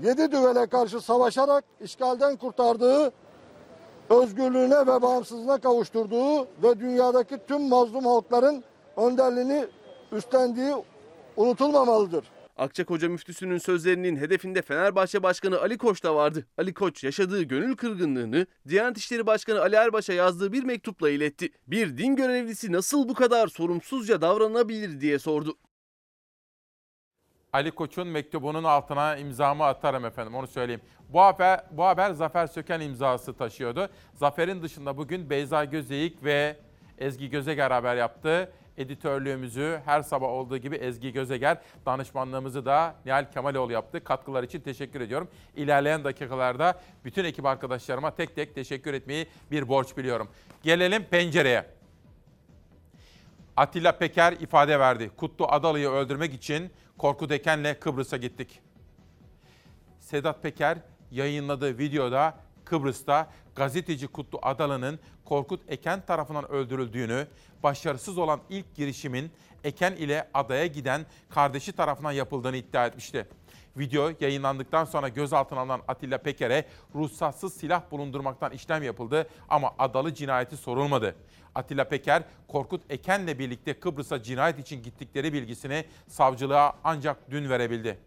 yedi 0.03 0.32
düvele 0.32 0.68
karşı 0.68 1.01
savaşarak 1.01 1.64
işgalden 1.82 2.38
kurtardığı, 2.38 3.12
özgürlüğüne 4.10 4.80
ve 4.80 5.01
bağımsızlığına 5.01 5.57
kavuşturduğu 5.57 6.41
ve 6.43 6.80
dünyadaki 6.80 7.38
tüm 7.47 7.62
mazlum 7.62 8.05
halkların 8.05 8.64
önderliğini 8.97 9.66
üstlendiği 10.12 10.76
unutulmamalıdır. 11.38 12.26
Akçakoca 12.57 13.10
müftüsünün 13.10 13.57
sözlerinin 13.57 14.16
hedefinde 14.16 14.62
Fenerbahçe 14.62 15.24
Başkanı 15.24 15.62
Ali 15.62 15.78
Koç 15.78 16.03
da 16.03 16.16
vardı. 16.16 16.45
Ali 16.57 16.74
Koç 16.74 17.03
yaşadığı 17.03 17.41
gönül 17.41 17.76
kırgınlığını 17.76 18.45
Diyanet 18.68 18.97
İşleri 18.97 19.28
Başkanı 19.28 19.62
Ali 19.62 19.76
Erbaş'a 19.76 20.14
yazdığı 20.14 20.51
bir 20.51 20.64
mektupla 20.64 21.10
iletti. 21.10 21.49
Bir 21.68 21.97
din 21.97 22.16
görevlisi 22.16 22.72
nasıl 22.72 23.10
bu 23.10 23.14
kadar 23.14 23.47
sorumsuzca 23.47 24.22
davranabilir 24.22 25.01
diye 25.01 25.20
sordu. 25.20 25.57
Ali 27.54 27.72
Koç'un 27.72 28.08
mektubunun 28.08 28.64
altına 28.64 29.18
imzamı 29.18 29.66
atarım 29.66 30.06
efendim 30.06 30.36
onu 30.36 30.47
söyleyeyim. 30.47 30.82
Bu 31.10 31.22
haber, 31.22 31.62
bu 31.72 31.84
haber 31.86 32.12
Zafer 32.12 32.47
Söken 32.47 32.80
imzası 32.80 33.34
taşıyordu. 33.34 33.89
Zafer'in 34.14 34.62
dışında 34.62 34.97
bugün 34.97 35.30
Beyza 35.30 35.66
Gözeyik 35.66 36.24
ve 36.24 36.56
Ezgi 36.97 37.30
Gözeger 37.30 37.72
haber 37.72 37.95
yaptı. 37.95 38.52
Editörlüğümüzü 38.78 39.82
her 39.86 40.02
sabah 40.02 40.28
olduğu 40.28 40.58
gibi 40.58 40.76
Ezgi 40.76 41.14
Gözeger, 41.14 41.58
danışmanlığımızı 41.86 42.66
da 42.66 42.95
Nihal 43.06 43.32
Kemaloğlu 43.32 43.72
yaptı. 43.72 44.04
Katkılar 44.04 44.43
için 44.43 44.60
teşekkür 44.60 45.02
ediyorum. 45.02 45.28
İlerleyen 45.56 46.04
dakikalarda 46.04 46.80
bütün 47.06 47.26
ekip 47.26 47.45
arkadaşlarıma 47.45 48.16
tek 48.16 48.36
tek 48.36 48.56
teşekkür 48.56 48.93
etmeyi 48.93 49.28
bir 49.52 49.68
borç 49.68 49.97
biliyorum. 49.97 50.30
Gelelim 50.64 51.04
pencereye. 51.04 51.79
Atilla 53.60 53.91
Peker 53.91 54.32
ifade 54.32 54.80
verdi. 54.80 55.12
Kutlu 55.18 55.47
Adalı'yı 55.51 55.89
öldürmek 55.89 56.34
için 56.34 56.72
Korkut 56.97 57.32
Eken'le 57.32 57.80
Kıbrıs'a 57.80 58.18
gittik. 58.18 58.62
Sedat 59.99 60.43
Peker 60.43 60.78
yayınladığı 61.12 61.78
videoda 61.78 62.38
Kıbrıs'ta 62.66 63.32
gazeteci 63.55 64.07
Kutlu 64.07 64.39
Adalı'nın 64.41 64.99
Korkut 65.26 65.62
Eken 65.68 66.05
tarafından 66.05 66.51
öldürüldüğünü, 66.51 67.28
başarısız 67.64 68.18
olan 68.18 68.39
ilk 68.49 68.76
girişimin 68.76 69.32
Eken 69.64 69.95
ile 69.95 70.30
adaya 70.34 70.66
giden 70.66 71.05
kardeşi 71.30 71.72
tarafından 71.72 72.12
yapıldığını 72.12 72.57
iddia 72.57 72.86
etmişti. 72.86 73.28
Video 73.80 74.12
yayınlandıktan 74.20 74.86
sonra 74.86 75.08
gözaltına 75.10 75.60
alınan 75.60 75.82
Atilla 75.88 76.18
Peker'e 76.18 76.66
ruhsatsız 76.96 77.54
silah 77.54 77.82
bulundurmaktan 77.92 78.52
işlem 78.52 78.84
yapıldı 78.84 79.28
ama 79.50 79.72
Adalı 79.80 80.14
cinayeti 80.14 80.58
sorulmadı. 80.58 81.16
Atilla 81.56 81.84
Peker, 81.84 82.24
Korkut 82.48 82.82
Eken'le 82.90 83.40
birlikte 83.40 83.80
Kıbrıs'a 83.80 84.24
cinayet 84.24 84.60
için 84.60 84.84
gittikleri 84.84 85.34
bilgisini 85.34 85.86
savcılığa 86.08 86.74
ancak 86.84 87.32
dün 87.32 87.50
verebildi. 87.50 87.98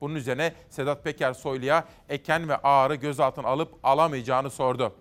Bunun 0.00 0.14
üzerine 0.14 0.52
Sedat 0.70 1.04
Peker 1.04 1.32
Soylu'ya 1.32 1.84
Eken 2.08 2.48
ve 2.48 2.56
Ağar'ı 2.56 2.94
gözaltına 2.94 3.48
alıp 3.48 3.74
alamayacağını 3.82 4.50
sordu. 4.50 4.92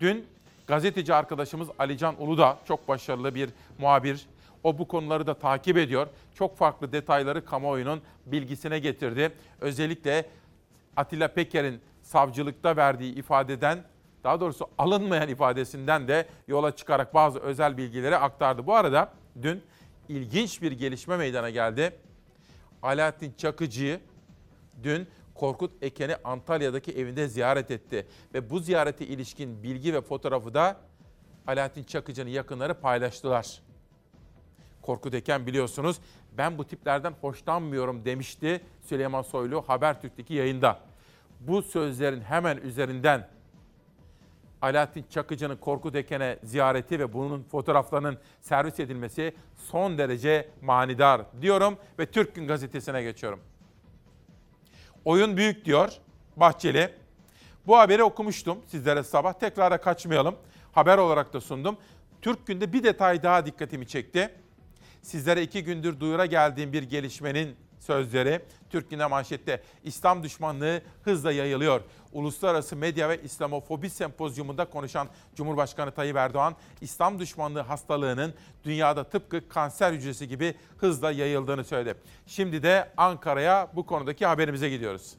Dün 0.00 0.26
gazeteci 0.66 1.14
arkadaşımız 1.14 1.68
Alican 1.78 2.22
Uludağ 2.22 2.58
çok 2.68 2.88
başarılı 2.88 3.34
bir 3.34 3.50
muhabir. 3.78 4.26
O 4.64 4.78
bu 4.78 4.88
konuları 4.88 5.26
da 5.26 5.34
takip 5.34 5.76
ediyor. 5.76 6.06
Çok 6.34 6.56
farklı 6.56 6.92
detayları 6.92 7.44
kamuoyunun 7.44 8.02
bilgisine 8.26 8.78
getirdi. 8.78 9.32
Özellikle 9.60 10.26
Atilla 10.96 11.28
Peker'in 11.28 11.80
savcılıkta 12.02 12.76
verdiği 12.76 13.14
ifadeden 13.14 13.84
daha 14.24 14.40
doğrusu 14.40 14.66
alınmayan 14.78 15.28
ifadesinden 15.28 16.08
de 16.08 16.28
yola 16.48 16.76
çıkarak 16.76 17.14
bazı 17.14 17.38
özel 17.38 17.76
bilgileri 17.76 18.16
aktardı. 18.16 18.66
Bu 18.66 18.74
arada 18.74 19.12
dün 19.42 19.62
ilginç 20.08 20.62
bir 20.62 20.72
gelişme 20.72 21.16
meydana 21.16 21.50
geldi. 21.50 21.96
Alaaddin 22.82 23.34
Çakıcı'yı 23.38 24.00
dün 24.82 25.08
Korkut 25.34 25.72
Eken'i 25.82 26.16
Antalya'daki 26.24 26.92
evinde 26.92 27.28
ziyaret 27.28 27.70
etti. 27.70 28.06
Ve 28.34 28.50
bu 28.50 28.60
ziyarete 28.60 29.06
ilişkin 29.06 29.62
bilgi 29.62 29.94
ve 29.94 30.00
fotoğrafı 30.00 30.54
da 30.54 30.76
Alaaddin 31.46 31.84
Çakıcı'nın 31.84 32.30
yakınları 32.30 32.74
paylaştılar. 32.74 33.63
Korkut 34.84 35.14
Eken 35.14 35.46
biliyorsunuz 35.46 35.96
ben 36.38 36.58
bu 36.58 36.64
tiplerden 36.64 37.14
hoşlanmıyorum 37.20 38.04
demişti 38.04 38.60
Süleyman 38.82 39.22
Soylu 39.22 39.62
Habertürk'teki 39.66 40.34
yayında. 40.34 40.80
Bu 41.40 41.62
sözlerin 41.62 42.20
hemen 42.20 42.56
üzerinden 42.56 43.28
Alaaddin 44.62 45.04
Çakıcı'nın 45.10 45.56
Korkut 45.56 45.96
Eken'e 45.96 46.38
ziyareti 46.42 46.98
ve 46.98 47.12
bunun 47.12 47.42
fotoğraflarının 47.42 48.18
servis 48.40 48.80
edilmesi 48.80 49.34
son 49.56 49.98
derece 49.98 50.48
manidar 50.62 51.22
diyorum 51.42 51.78
ve 51.98 52.06
Türk 52.06 52.34
Gün 52.34 52.46
Gazetesi'ne 52.46 53.02
geçiyorum. 53.02 53.40
Oyun 55.04 55.36
büyük 55.36 55.64
diyor 55.64 55.92
Bahçeli. 56.36 56.90
Bu 57.66 57.78
haberi 57.78 58.02
okumuştum 58.02 58.58
sizlere 58.66 59.02
sabah. 59.02 59.32
Tekrara 59.32 59.80
kaçmayalım. 59.80 60.36
Haber 60.72 60.98
olarak 60.98 61.32
da 61.32 61.40
sundum. 61.40 61.76
Türk 62.22 62.46
Gün'de 62.46 62.72
bir 62.72 62.82
detay 62.82 63.22
daha 63.22 63.46
dikkatimi 63.46 63.86
çekti. 63.86 64.43
Sizlere 65.04 65.42
iki 65.42 65.64
gündür 65.64 66.00
duyura 66.00 66.26
geldiğim 66.26 66.72
bir 66.72 66.82
gelişmenin 66.82 67.56
sözleri. 67.78 68.40
Türk 68.70 68.90
Gün'de 68.90 69.06
manşette 69.06 69.62
İslam 69.82 70.22
düşmanlığı 70.22 70.82
hızla 71.02 71.32
yayılıyor. 71.32 71.80
Uluslararası 72.12 72.76
Medya 72.76 73.08
ve 73.08 73.22
İslamofobi 73.22 73.90
Sempozyumunda 73.90 74.64
konuşan 74.64 75.08
Cumhurbaşkanı 75.34 75.90
Tayyip 75.90 76.16
Erdoğan, 76.16 76.56
İslam 76.80 77.18
düşmanlığı 77.18 77.60
hastalığının 77.60 78.34
dünyada 78.64 79.04
tıpkı 79.04 79.48
kanser 79.48 79.92
hücresi 79.92 80.28
gibi 80.28 80.54
hızla 80.78 81.10
yayıldığını 81.10 81.64
söyledi. 81.64 81.98
Şimdi 82.26 82.62
de 82.62 82.92
Ankara'ya 82.96 83.68
bu 83.74 83.86
konudaki 83.86 84.26
haberimize 84.26 84.70
gidiyoruz. 84.70 85.14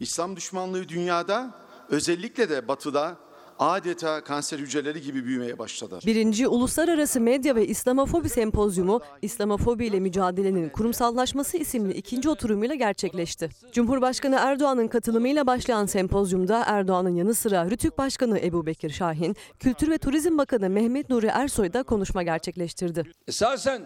İslam 0.00 0.36
düşmanlığı 0.36 0.88
dünyada 0.88 1.54
özellikle 1.88 2.50
de 2.50 2.68
batıda 2.68 3.25
adeta 3.58 4.20
kanser 4.20 4.58
hücreleri 4.58 5.02
gibi 5.02 5.24
büyümeye 5.24 5.58
başladı. 5.58 5.98
Birinci 6.06 6.48
Uluslararası 6.48 7.20
Medya 7.20 7.56
ve 7.56 7.66
İslamofobi 7.66 8.28
Sempozyumu, 8.28 9.00
İslamofobi 9.22 9.86
ile 9.86 10.00
mücadelenin 10.00 10.68
kurumsallaşması 10.68 11.56
isimli 11.56 11.92
ikinci 11.92 12.28
oturumuyla 12.28 12.74
gerçekleşti. 12.74 13.48
Cumhurbaşkanı 13.72 14.36
Erdoğan'ın 14.40 14.88
katılımıyla 14.88 15.46
başlayan 15.46 15.86
sempozyumda 15.86 16.64
Erdoğan'ın 16.66 17.14
yanı 17.16 17.34
sıra 17.34 17.70
Rütük 17.70 17.98
Başkanı 17.98 18.38
Ebu 18.38 18.66
Bekir 18.66 18.90
Şahin, 18.90 19.36
Kültür 19.58 19.90
ve 19.90 19.98
Turizm 19.98 20.38
Bakanı 20.38 20.70
Mehmet 20.70 21.10
Nuri 21.10 21.26
Ersoy 21.26 21.72
da 21.72 21.82
konuşma 21.82 22.22
gerçekleştirdi. 22.22 23.04
Esasen 23.28 23.82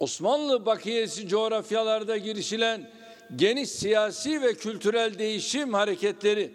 Osmanlı 0.00 0.66
bakiyesi 0.66 1.28
coğrafyalarda 1.28 2.16
girişilen 2.16 2.90
geniş 3.36 3.70
siyasi 3.70 4.42
ve 4.42 4.54
kültürel 4.54 5.18
değişim 5.18 5.74
hareketleri 5.74 6.54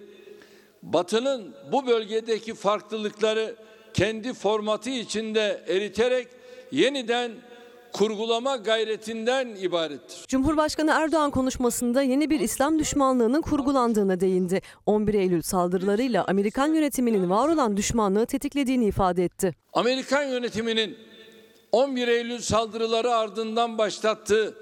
Batı'nın 0.85 1.55
bu 1.71 1.87
bölgedeki 1.87 2.53
farklılıkları 2.53 3.55
kendi 3.93 4.33
formatı 4.33 4.89
içinde 4.89 5.63
eriterek 5.67 6.27
yeniden 6.71 7.31
kurgulama 7.93 8.55
gayretinden 8.55 9.47
ibarettir. 9.47 10.25
Cumhurbaşkanı 10.27 10.91
Erdoğan 10.91 11.31
konuşmasında 11.31 12.01
yeni 12.01 12.29
bir 12.29 12.39
İslam 12.39 12.79
düşmanlığının 12.79 13.41
kurgulandığına 13.41 14.19
değindi. 14.19 14.61
11 14.85 15.13
Eylül 15.13 15.41
saldırılarıyla 15.41 16.25
Amerikan 16.27 16.73
yönetiminin 16.73 17.29
var 17.29 17.49
olan 17.49 17.77
düşmanlığı 17.77 18.25
tetiklediğini 18.25 18.85
ifade 18.85 19.23
etti. 19.23 19.55
Amerikan 19.73 20.23
yönetiminin 20.23 20.97
11 21.71 22.07
Eylül 22.07 22.39
saldırıları 22.39 23.15
ardından 23.15 23.77
başlattığı 23.77 24.55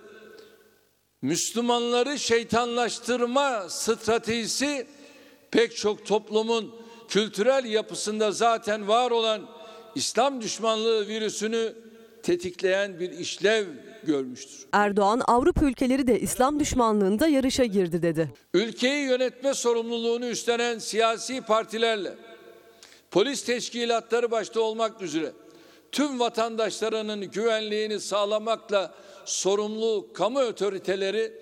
Müslümanları 1.21 2.19
şeytanlaştırma 2.19 3.69
stratejisi 3.69 4.88
pek 5.54 5.76
çok 5.76 6.06
toplumun 6.06 6.76
kültürel 7.08 7.66
yapısında 7.66 8.32
zaten 8.32 8.88
var 8.88 9.12
olan 9.12 9.41
İslam 9.95 10.41
düşmanlığı 10.41 11.08
virüsünü 11.08 11.74
tetikleyen 12.24 12.99
bir 12.99 13.12
işlev 13.12 13.66
görmüştür. 14.04 14.66
Erdoğan 14.72 15.22
Avrupa 15.28 15.66
ülkeleri 15.66 16.08
de 16.08 16.20
İslam 16.20 16.60
düşmanlığında 16.60 17.28
yarışa 17.28 17.66
girdi 17.66 18.01
dedi. 18.01 18.34
Ülkeyi 18.54 19.06
yönetme 19.06 19.54
sorumluluğunu 19.54 20.26
üstlenen 20.26 20.80
siyasi 20.80 21.41
partilerle 21.41 22.14
polis 23.12 23.43
teşkilatları 23.43 24.32
başta 24.32 24.62
olmak 24.62 25.01
üzere 25.01 25.32
tüm 25.91 26.20
vatandaşlarının 26.20 27.22
güvenliğini 27.22 27.99
sağlamakla 27.99 28.93
sorumlu 29.26 30.08
kamu 30.14 30.39
otoriteleri 30.39 31.34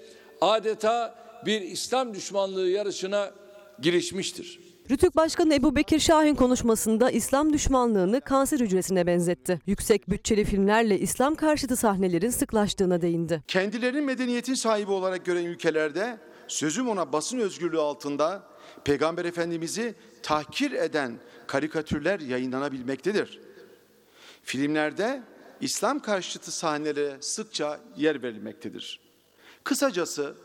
adeta 0.42 1.16
bir 1.46 1.62
İslam 1.62 2.14
düşmanlığı 2.14 2.70
yarışına 2.70 3.32
girişmiştir. 3.80 4.60
Rütük 4.92 5.16
Başkanı 5.16 5.56
Ebu 5.56 5.76
Bekir 5.76 6.00
Şahin 6.00 6.36
konuşmasında 6.36 7.12
İslam 7.12 7.54
düşmanlığını 7.54 8.22
kanser 8.22 8.60
hücresine 8.60 9.08
benzetti. 9.08 9.62
Yüksek 9.68 10.10
bütçeli 10.10 10.46
filmlerle 10.46 11.00
İslam 11.00 11.36
karşıtı 11.36 11.76
sahnelerin 11.76 12.30
sıklaştığına 12.30 13.02
değindi. 13.02 13.44
Kendilerini 13.48 14.02
medeniyetin 14.02 14.54
sahibi 14.54 14.92
olarak 14.92 15.26
gören 15.26 15.46
ülkelerde 15.46 16.18
sözüm 16.48 16.90
ona 16.90 17.14
basın 17.14 17.40
özgürlüğü 17.40 17.80
altında 17.80 18.44
Peygamber 18.84 19.26
Efendimiz'i 19.26 19.96
tahkir 20.24 20.72
eden 20.72 21.14
karikatürler 21.48 22.20
yayınlanabilmektedir. 22.20 23.40
Filmlerde 24.44 25.22
İslam 25.62 26.00
karşıtı 26.00 26.52
sahnelere 26.52 27.18
sıkça 27.20 27.80
yer 27.98 28.24
verilmektedir. 28.24 29.00
Kısacası 29.64 30.36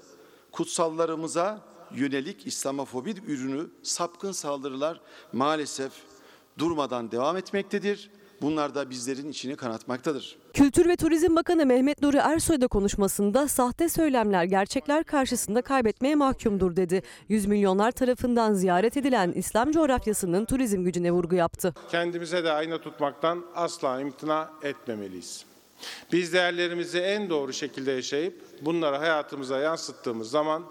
kutsallarımıza 0.53 1.76
yönelik 1.95 2.47
İslamofobi 2.47 3.15
ürünü 3.27 3.67
sapkın 3.83 4.33
saldırılar 4.33 5.01
maalesef 5.33 5.93
durmadan 6.59 7.11
devam 7.11 7.37
etmektedir. 7.37 8.11
Bunlar 8.43 8.75
da 8.75 8.91
bizlerin 8.91 9.29
içini 9.29 9.57
kanatmaktadır. 9.57 10.37
Kültür 10.55 10.89
ve 10.89 10.97
Turizm 10.97 11.37
Bakanı 11.37 11.67
Mehmet 11.67 12.03
Nuri 12.03 12.17
Ersoy 12.17 12.61
da 12.61 12.67
konuşmasında 12.67 13.49
sahte 13.49 13.89
söylemler 13.89 14.45
gerçekler 14.45 15.05
karşısında 15.05 15.63
kaybetmeye 15.63 16.15
mahkumdur 16.15 16.77
dedi. 16.77 17.03
Yüz 17.29 17.47
milyonlar 17.47 17.93
tarafından 17.93 18.53
ziyaret 18.55 18.97
edilen 18.97 19.33
İslam 19.33 19.73
coğrafyasının 19.73 20.45
turizm 20.45 20.85
gücüne 20.85 21.11
vurgu 21.11 21.35
yaptı. 21.35 21.75
Kendimize 21.91 22.45
de 22.45 22.53
ayna 22.53 22.79
tutmaktan 22.79 23.45
asla 23.55 24.01
imtina 24.01 24.51
etmemeliyiz. 24.63 25.45
Biz 26.13 26.33
değerlerimizi 26.33 26.99
en 26.99 27.31
doğru 27.31 27.53
şekilde 27.53 27.93
yaşayıp 27.93 28.43
bunları 28.63 28.97
hayatımıza 28.97 29.59
yansıttığımız 29.59 30.31
zaman 30.31 30.63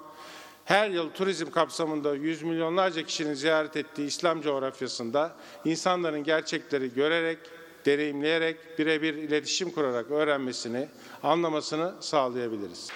Her 0.65 0.89
yıl 0.89 1.09
turizm 1.09 1.51
kapsamında 1.51 2.15
yüz 2.15 2.43
milyonlarca 2.43 3.03
kişinin 3.03 3.33
ziyaret 3.33 3.77
ettiği 3.77 4.07
İslam 4.07 4.41
coğrafyasında 4.41 5.35
insanların 5.65 6.23
gerçekleri 6.23 6.93
görerek, 6.93 7.39
deneyimleyerek, 7.85 8.79
birebir 8.79 9.13
iletişim 9.13 9.71
kurarak 9.71 10.11
öğrenmesini, 10.11 10.87
anlamasını 11.23 11.93
sağlayabiliriz. 11.99 12.89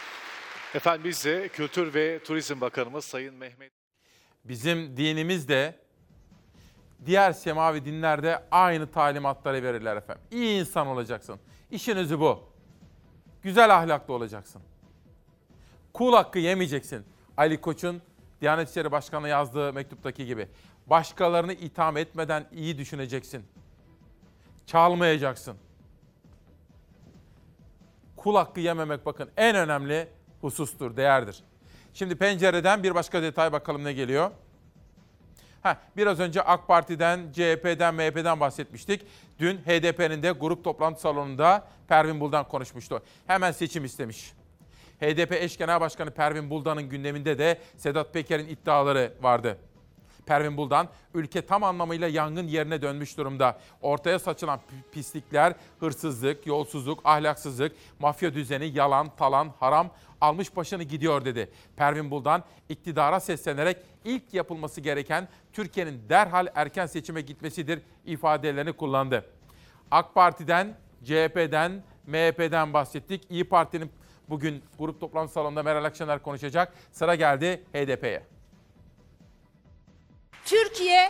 Efendim 0.75 1.03
biz 1.03 1.25
de 1.25 1.47
Kültür 1.47 1.93
ve 1.93 2.19
Turizm 2.23 2.61
Bakanımız 2.61 3.05
Sayın 3.05 3.35
Mehmet 3.35 3.71
Bizim 4.45 4.97
dinimiz 4.97 5.47
de 5.47 5.75
diğer 7.05 7.31
semavi 7.31 7.85
dinlerde 7.85 8.43
aynı 8.51 8.91
talimatları 8.91 9.63
verirler 9.63 9.97
efendim. 9.97 10.23
İyi 10.31 10.59
insan 10.59 10.87
olacaksın. 10.87 11.39
İşin 11.71 11.95
özü 11.95 12.19
bu. 12.19 12.43
Güzel 13.43 13.75
ahlaklı 13.75 14.13
olacaksın. 14.13 14.61
Kul 15.93 16.13
hakkı 16.13 16.39
yemeyeceksin. 16.39 17.05
Ali 17.39 17.61
Koç'un 17.61 18.01
Diyanet 18.41 18.69
İşleri 18.69 18.91
Başkanı'na 18.91 19.27
yazdığı 19.27 19.73
mektuptaki 19.73 20.25
gibi. 20.25 20.47
Başkalarını 20.87 21.53
itham 21.53 21.97
etmeden 21.97 22.45
iyi 22.51 22.77
düşüneceksin. 22.77 23.45
Çalmayacaksın. 24.65 25.57
Kul 28.15 28.35
hakkı 28.35 28.59
yememek 28.59 29.05
bakın 29.05 29.29
en 29.37 29.55
önemli 29.55 30.07
husustur, 30.41 30.97
değerdir. 30.97 31.43
Şimdi 31.93 32.15
pencereden 32.15 32.83
bir 32.83 32.95
başka 32.95 33.21
detay 33.21 33.51
bakalım 33.51 33.83
ne 33.83 33.93
geliyor. 33.93 34.31
Heh, 35.63 35.75
biraz 35.97 36.19
önce 36.19 36.41
AK 36.41 36.67
Parti'den, 36.67 37.31
CHP'den, 37.31 37.95
MHP'den 37.95 38.39
bahsetmiştik. 38.39 39.01
Dün 39.39 39.57
HDP'nin 39.57 40.23
de 40.23 40.31
grup 40.31 40.63
toplantı 40.63 41.01
salonunda 41.01 41.67
Pervin 41.87 42.19
Buldan 42.19 42.47
konuşmuştu. 42.47 43.03
Hemen 43.27 43.51
seçim 43.51 43.85
istemiş. 43.85 44.38
HDP 45.01 45.31
eş 45.31 45.57
genel 45.57 45.81
başkanı 45.81 46.11
Pervin 46.11 46.49
Buldan'ın 46.49 46.83
gündeminde 46.83 47.37
de 47.37 47.59
Sedat 47.77 48.13
Peker'in 48.13 48.47
iddiaları 48.47 49.13
vardı. 49.21 49.57
Pervin 50.25 50.57
Buldan, 50.57 50.89
ülke 51.13 51.41
tam 51.45 51.63
anlamıyla 51.63 52.07
yangın 52.07 52.47
yerine 52.47 52.81
dönmüş 52.81 53.17
durumda. 53.17 53.59
Ortaya 53.81 54.19
saçılan 54.19 54.59
pi- 54.59 54.91
pislikler, 54.91 55.53
hırsızlık, 55.79 56.47
yolsuzluk, 56.47 56.99
ahlaksızlık, 57.03 57.71
mafya 57.99 58.33
düzeni, 58.33 58.77
yalan, 58.77 59.15
talan, 59.15 59.53
haram 59.59 59.91
almış 60.21 60.55
başını 60.55 60.83
gidiyor 60.83 61.25
dedi. 61.25 61.51
Pervin 61.75 62.11
Buldan 62.11 62.43
iktidara 62.69 63.19
seslenerek 63.19 63.77
ilk 64.05 64.33
yapılması 64.33 64.81
gereken 64.81 65.27
Türkiye'nin 65.53 66.09
derhal 66.09 66.47
erken 66.55 66.85
seçime 66.85 67.21
gitmesidir 67.21 67.81
ifadelerini 68.05 68.73
kullandı. 68.73 69.25
AK 69.91 70.15
Parti'den, 70.15 70.77
CHP'den, 71.03 71.83
MHP'den 72.07 72.73
bahsettik. 72.73 73.23
İyi 73.29 73.43
Parti'nin 73.43 73.91
bugün 74.29 74.63
grup 74.77 75.01
toplantı 75.01 75.33
salonunda 75.33 75.63
Meral 75.63 75.83
Akşener 75.83 76.23
konuşacak. 76.23 76.73
Sıra 76.91 77.15
geldi 77.15 77.63
HDP'ye. 77.73 78.23
Türkiye 80.45 81.09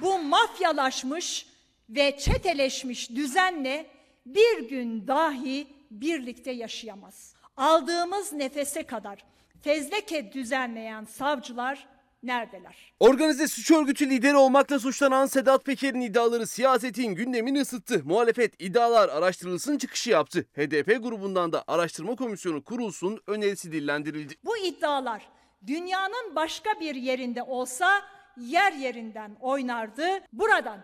bu 0.00 0.18
mafyalaşmış 0.18 1.46
ve 1.88 2.18
çeteleşmiş 2.18 3.10
düzenle 3.10 3.86
bir 4.26 4.68
gün 4.68 5.06
dahi 5.06 5.66
birlikte 5.90 6.50
yaşayamaz. 6.50 7.34
Aldığımız 7.56 8.32
nefese 8.32 8.82
kadar 8.82 9.24
fezleke 9.62 10.32
düzenleyen 10.32 11.04
savcılar 11.04 11.88
neredeler? 12.22 12.92
Organize 13.00 13.48
suç 13.48 13.70
örgütü 13.70 14.10
lideri 14.10 14.36
olmakla 14.36 14.78
suçlanan 14.78 15.26
Sedat 15.26 15.64
Peker'in 15.64 16.00
iddiaları 16.00 16.46
siyasetin 16.46 17.14
gündemini 17.14 17.60
ısıttı. 17.60 18.04
Muhalefet 18.04 18.62
iddialar 18.62 19.08
araştırılsın 19.08 19.78
çıkışı 19.78 20.10
yaptı. 20.10 20.46
HDP 20.56 21.02
grubundan 21.02 21.52
da 21.52 21.64
araştırma 21.66 22.16
komisyonu 22.16 22.64
kurulsun 22.64 23.20
önerisi 23.26 23.72
dillendirildi. 23.72 24.34
Bu 24.44 24.56
iddialar 24.56 25.28
dünyanın 25.66 26.36
başka 26.36 26.70
bir 26.80 26.94
yerinde 26.94 27.42
olsa 27.42 28.02
yer 28.36 28.72
yerinden 28.72 29.36
oynardı. 29.40 30.04
Buradan 30.32 30.80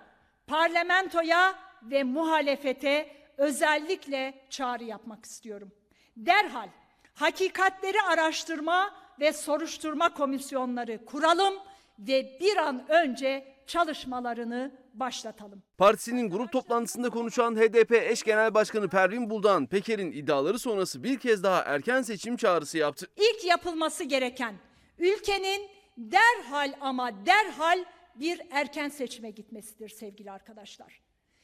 parlamentoya 0.47 1.55
ve 1.83 2.03
muhalefete 2.03 3.17
özellikle 3.37 4.47
çağrı 4.51 4.85
yapmak 4.85 5.25
istiyorum. 5.25 5.73
Derhal 6.17 6.69
hakikatleri 7.15 8.03
araştırma 8.03 9.06
ve 9.21 9.33
soruşturma 9.33 10.15
komisyonları 10.15 11.05
kuralım 11.05 11.55
ve 11.99 12.39
bir 12.41 12.57
an 12.57 12.85
önce 12.89 13.57
çalışmalarını 13.67 14.73
başlatalım. 14.95 15.63
Partisinin 15.79 16.31
grup 16.31 16.53
toplantısında 16.53 17.11
konuşan 17.11 17.57
HDP 17.57 17.93
eş 17.93 18.23
genel 18.23 18.55
başkanı 18.55 18.89
Pervin 18.89 19.31
Buldan, 19.31 19.67
Peker'in 19.67 20.13
iddiaları 20.13 20.59
sonrası 20.59 21.05
bir 21.05 21.19
kez 21.19 21.43
daha 21.43 21.63
erken 21.63 22.03
seçim 22.03 22.37
çağrısı 22.37 22.79
yaptı. 22.79 23.07
İlk 23.17 23.45
yapılması 23.45 24.05
gereken 24.05 24.55
ülkenin 24.99 25.69
derhal 25.99 26.73
ama 26.81 27.27
derhal 27.27 27.85
bir 28.15 28.41
erken 28.51 28.89
seçime 28.89 29.31
gitmesidir 29.31 29.89
sevgili 29.89 30.31
arkadaşlar. 30.31 31.01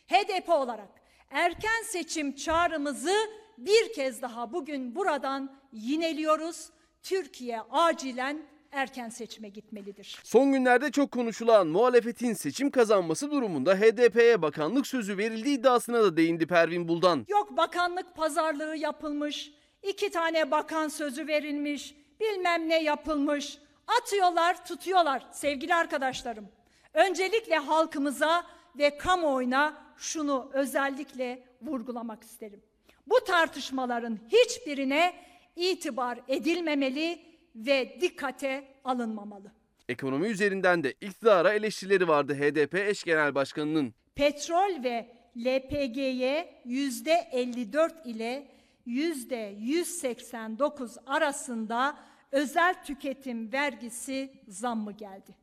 HDP 0.07 0.49
olarak 0.49 0.89
erken 1.31 1.83
seçim 1.85 2.35
çağrımızı 2.35 3.15
bir 3.59 3.93
kez 3.93 4.23
daha 4.23 4.53
bugün 4.53 4.95
buradan 4.95 5.59
yineliyoruz. 5.73 6.71
Türkiye 7.03 7.61
acilen 7.71 8.43
erken 8.73 9.09
seçime 9.09 9.49
gitmelidir. 9.49 10.19
Son 10.25 10.53
günlerde 10.53 10.91
çok 10.91 11.11
konuşulan 11.11 11.67
muhalefetin 11.67 12.33
seçim 12.33 12.71
kazanması 12.71 13.31
durumunda 13.31 13.75
HDP'ye 13.75 14.43
bakanlık 14.43 14.87
sözü 14.87 15.19
verildiği 15.19 15.59
iddiasına 15.59 16.03
da 16.03 16.17
değindi 16.17 16.47
Pervin 16.47 16.89
Buldan. 16.89 17.25
Yok 17.29 17.57
bakanlık 17.57 18.17
pazarlığı 18.17 18.77
yapılmış, 18.77 19.53
iki 19.83 20.11
tane 20.11 20.51
bakan 20.51 20.89
sözü 20.89 21.27
verilmiş, 21.27 21.95
bilmem 22.21 22.69
ne 22.69 22.83
yapılmış. 22.83 23.59
Atıyorlar, 24.01 24.67
tutuyorlar 24.67 25.27
sevgili 25.33 25.75
arkadaşlarım. 25.75 26.49
Öncelikle 26.95 27.57
halkımıza 27.57 28.47
ve 28.79 28.99
kamuoyuna 28.99 29.77
şunu 29.97 30.51
özellikle 30.53 31.45
vurgulamak 31.63 32.23
isterim. 32.23 32.63
Bu 33.07 33.25
tartışmaların 33.25 34.19
hiçbirine 34.29 35.15
itibar 35.57 36.19
edilmemeli 36.29 37.21
ve 37.55 37.99
dikkate 38.01 38.65
alınmamalı. 38.85 39.53
Ekonomi 39.89 40.29
üzerinden 40.29 40.85
de 40.85 40.95
iktidara 41.01 41.53
eleştirileri 41.53 42.09
vardı 42.09 42.35
HDP 42.35 42.75
eş 42.75 43.05
genel 43.05 43.35
başkanının. 43.35 43.95
Petrol 44.15 44.85
ve 44.85 45.09
LPG'ye 45.37 46.63
yüzde 46.65 47.29
54 47.33 48.07
ile 48.07 48.49
yüzde 48.87 49.55
189 49.59 50.97
arasında 51.07 51.99
özel 52.33 52.85
tüketim 52.85 53.53
vergisi 53.53 54.33
zammı 54.49 54.93
geldi. 54.93 55.35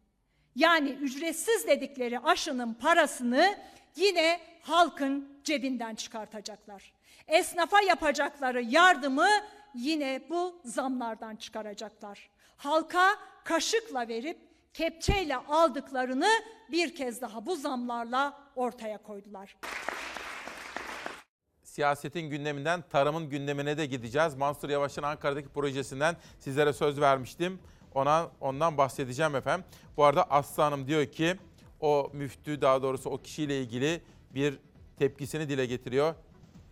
Yani 0.55 0.89
ücretsiz 0.89 1.67
dedikleri 1.67 2.19
aşının 2.19 2.73
parasını 2.73 3.55
yine 3.95 4.39
halkın 4.61 5.29
cebinden 5.43 5.95
çıkartacaklar. 5.95 6.93
Esnafa 7.27 7.81
yapacakları 7.81 8.61
yardımı 8.61 9.27
yine 9.75 10.21
bu 10.29 10.61
zamlardan 10.65 11.35
çıkaracaklar. 11.35 12.29
Halka 12.57 13.09
kaşıkla 13.43 14.07
verip 14.07 14.39
kepçeyle 14.73 15.37
aldıklarını 15.37 16.29
bir 16.71 16.95
kez 16.95 17.21
daha 17.21 17.45
bu 17.45 17.55
zamlarla 17.55 18.39
ortaya 18.55 18.97
koydular. 18.97 19.55
siyasetin 21.63 22.29
gündeminden 22.29 22.83
tarımın 22.89 23.29
gündemine 23.29 23.77
de 23.77 23.85
gideceğiz. 23.85 24.35
Mansur 24.35 24.69
Yavaş'ın 24.69 25.03
Ankara'daki 25.03 25.49
projesinden 25.49 26.15
sizlere 26.39 26.73
söz 26.73 27.01
vermiştim. 27.01 27.59
Ona 27.93 28.31
ondan 28.41 28.77
bahsedeceğim 28.77 29.35
efendim. 29.35 29.65
Bu 29.97 30.03
arada 30.03 30.23
Aslı 30.23 30.63
Hanım 30.63 30.87
diyor 30.87 31.05
ki 31.05 31.35
o 31.79 32.09
müftü 32.13 32.61
daha 32.61 32.81
doğrusu 32.81 33.09
o 33.09 33.17
kişiyle 33.17 33.61
ilgili 33.61 34.01
bir 34.31 34.59
tepkisini 34.97 35.49
dile 35.49 35.65
getiriyor. 35.65 36.15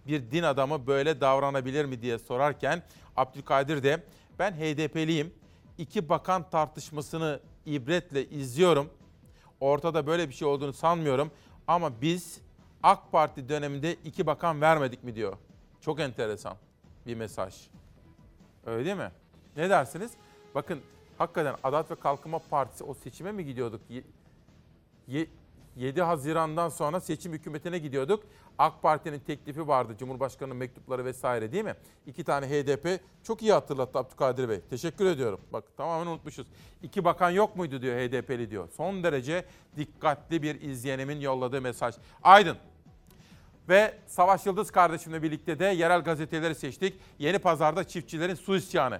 Bir 0.08 0.32
din 0.32 0.44
adamı 0.44 0.88
böyle 0.88 1.22
davranabilir 1.22 1.86
mi 1.86 2.02
diye 2.02 2.20
sorarken 2.20 2.84
Abdülkadir 3.18 3.84
de 3.84 4.04
ben 4.40 4.52
HDP'liyim. 4.52 5.34
İki 5.78 6.10
bakan 6.10 6.50
tartışmasını 6.50 7.40
ibretle 7.66 8.30
izliyorum. 8.30 8.90
Ortada 9.60 10.08
böyle 10.08 10.30
bir 10.30 10.34
şey 10.34 10.48
olduğunu 10.48 10.74
sanmıyorum. 10.74 11.32
Ama 11.68 12.02
biz 12.02 12.42
AK 12.84 13.12
Parti 13.12 13.50
döneminde 13.50 13.94
iki 13.94 14.28
bakan 14.28 14.62
vermedik 14.62 15.04
mi 15.04 15.16
diyor. 15.16 15.38
Çok 15.82 16.00
enteresan 16.00 16.58
bir 17.06 17.16
mesaj. 17.16 17.56
Öyle 18.66 18.86
değil 18.86 18.98
mi? 18.98 19.12
Ne 19.58 19.70
dersiniz? 19.70 20.12
Bakın 20.56 20.82
hakikaten 21.18 21.56
Adalet 21.64 21.92
ve 21.92 21.96
Kalkınma 21.96 22.40
Partisi 22.40 22.84
o 22.84 22.94
seçime 22.94 23.32
mi 23.32 23.46
gidiyorduk? 23.46 23.82
Ye- 25.08 25.28
7 25.78 26.02
Haziran'dan 26.02 26.70
sonra 26.70 27.00
seçim 27.00 27.34
hükümetine 27.34 27.78
gidiyorduk. 27.78 28.24
AK 28.58 28.82
Parti'nin 28.82 29.20
teklifi 29.20 29.68
vardı. 29.68 29.96
Cumhurbaşkanı'nın 30.00 30.58
mektupları 30.58 31.06
vesaire 31.06 31.52
değil 31.52 31.64
mi? 31.64 31.76
İki 32.06 32.24
tane 32.24 32.50
HDP 32.50 33.02
çok 33.24 33.42
iyi 33.42 33.54
hatırlattı 33.54 34.00
Abdülkadir 34.00 34.50
Bey. 34.50 34.62
Teşekkür 34.70 35.06
ediyorum. 35.06 35.40
Bak 35.54 35.64
tamamen 35.78 36.12
unutmuşuz. 36.12 36.48
İki 36.84 37.06
bakan 37.06 37.30
yok 37.30 37.56
muydu 37.56 37.82
diyor 37.82 38.00
HDP'li 38.00 38.52
diyor. 38.52 38.70
Son 38.78 39.04
derece 39.04 39.46
dikkatli 39.78 40.44
bir 40.44 40.62
izleyenimin 40.62 41.20
yolladığı 41.20 41.62
mesaj. 41.62 41.96
Aydın. 42.24 42.58
Ve 43.70 43.98
Savaş 44.08 44.46
Yıldız 44.46 44.72
kardeşimle 44.72 45.24
birlikte 45.24 45.60
de 45.60 45.66
yerel 45.66 46.02
gazeteleri 46.02 46.56
seçtik. 46.56 47.00
Yeni 47.20 47.40
Pazar'da 47.40 47.84
çiftçilerin 47.84 48.36
su 48.36 48.56
isyanı. 48.56 49.00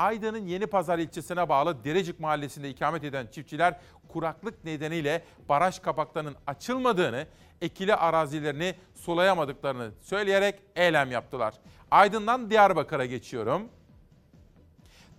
Aydın'ın 0.00 0.46
Yeni 0.46 0.66
Pazar 0.66 0.98
ilçesine 0.98 1.48
bağlı 1.48 1.84
Derecik 1.84 2.20
mahallesinde 2.20 2.70
ikamet 2.70 3.04
eden 3.04 3.26
çiftçiler 3.26 3.80
kuraklık 4.08 4.64
nedeniyle 4.64 5.24
baraj 5.48 5.78
kapaklarının 5.78 6.36
açılmadığını, 6.46 7.26
ekili 7.60 7.94
arazilerini 7.94 8.74
sulayamadıklarını 8.94 9.90
söyleyerek 10.00 10.54
eylem 10.76 11.10
yaptılar. 11.10 11.54
Aydın'dan 11.90 12.50
Diyarbakır'a 12.50 13.06
geçiyorum. 13.06 13.68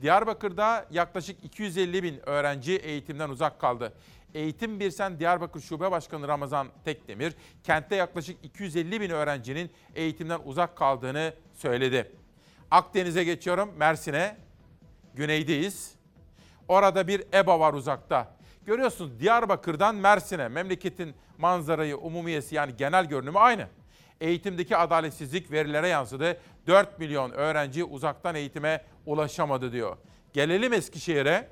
Diyarbakır'da 0.01 0.85
yaklaşık 0.91 1.43
250 1.43 2.03
bin 2.03 2.29
öğrenci 2.29 2.75
eğitimden 2.75 3.29
uzak 3.29 3.59
kaldı. 3.59 3.93
Eğitim 4.33 4.79
Birsen 4.79 5.19
Diyarbakır 5.19 5.61
Şube 5.61 5.91
Başkanı 5.91 6.27
Ramazan 6.27 6.67
Tekdemir, 6.85 7.33
kentte 7.63 7.95
yaklaşık 7.95 8.45
250 8.45 9.01
bin 9.01 9.09
öğrencinin 9.09 9.71
eğitimden 9.95 10.39
uzak 10.45 10.75
kaldığını 10.75 11.33
söyledi. 11.53 12.11
Akdeniz'e 12.71 13.23
geçiyorum, 13.23 13.71
Mersin'e. 13.77 14.50
Güneydeyiz. 15.15 15.95
Orada 16.67 17.07
bir 17.07 17.23
EBA 17.33 17.59
var 17.59 17.73
uzakta. 17.73 18.35
Görüyorsunuz 18.65 19.19
Diyarbakır'dan 19.19 19.95
Mersin'e 19.95 20.47
memleketin 20.47 21.15
manzarayı, 21.37 21.97
umumiyesi 21.97 22.55
yani 22.55 22.75
genel 22.77 23.05
görünümü 23.05 23.39
aynı. 23.39 23.67
Eğitimdeki 24.21 24.77
adaletsizlik 24.77 25.51
verilere 25.51 25.87
yansıdı. 25.87 26.37
4 26.67 26.99
milyon 26.99 27.31
öğrenci 27.31 27.83
uzaktan 27.83 28.35
eğitime 28.35 28.85
ulaşamadı 29.05 29.71
diyor. 29.71 29.97
Gelelim 30.33 30.73
Eskişehir'e. 30.73 31.47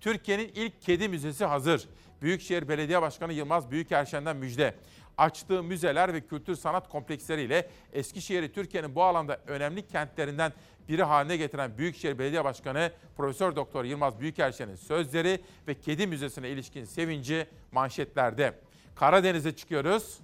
Türkiye'nin 0.00 0.52
ilk 0.54 0.82
kedi 0.82 1.08
müzesi 1.08 1.44
hazır. 1.44 1.88
Büyükşehir 2.22 2.68
Belediye 2.68 3.02
Başkanı 3.02 3.32
Yılmaz 3.32 3.70
Büyükerşen'den 3.70 4.36
müjde. 4.36 4.74
Açtığı 5.18 5.62
müzeler 5.62 6.14
ve 6.14 6.20
kültür 6.20 6.56
sanat 6.56 6.88
kompleksleri 6.88 7.66
Eskişehir'i 7.92 8.52
Türkiye'nin 8.52 8.94
bu 8.94 9.02
alanda 9.02 9.40
önemli 9.46 9.86
kentlerinden 9.86 10.52
biri 10.88 11.02
haline 11.02 11.36
getiren 11.36 11.78
Büyükşehir 11.78 12.18
Belediye 12.18 12.44
Başkanı 12.44 12.92
Profesör 13.16 13.56
Doktor 13.56 13.84
Yılmaz 13.84 14.20
Büyükerşen'in 14.20 14.76
sözleri 14.76 15.40
ve 15.68 15.74
kedi 15.74 16.06
müzesine 16.06 16.48
ilişkin 16.48 16.84
sevinci 16.84 17.46
manşetlerde. 17.72 18.54
Karadeniz'e 18.94 19.56
çıkıyoruz. 19.56 20.18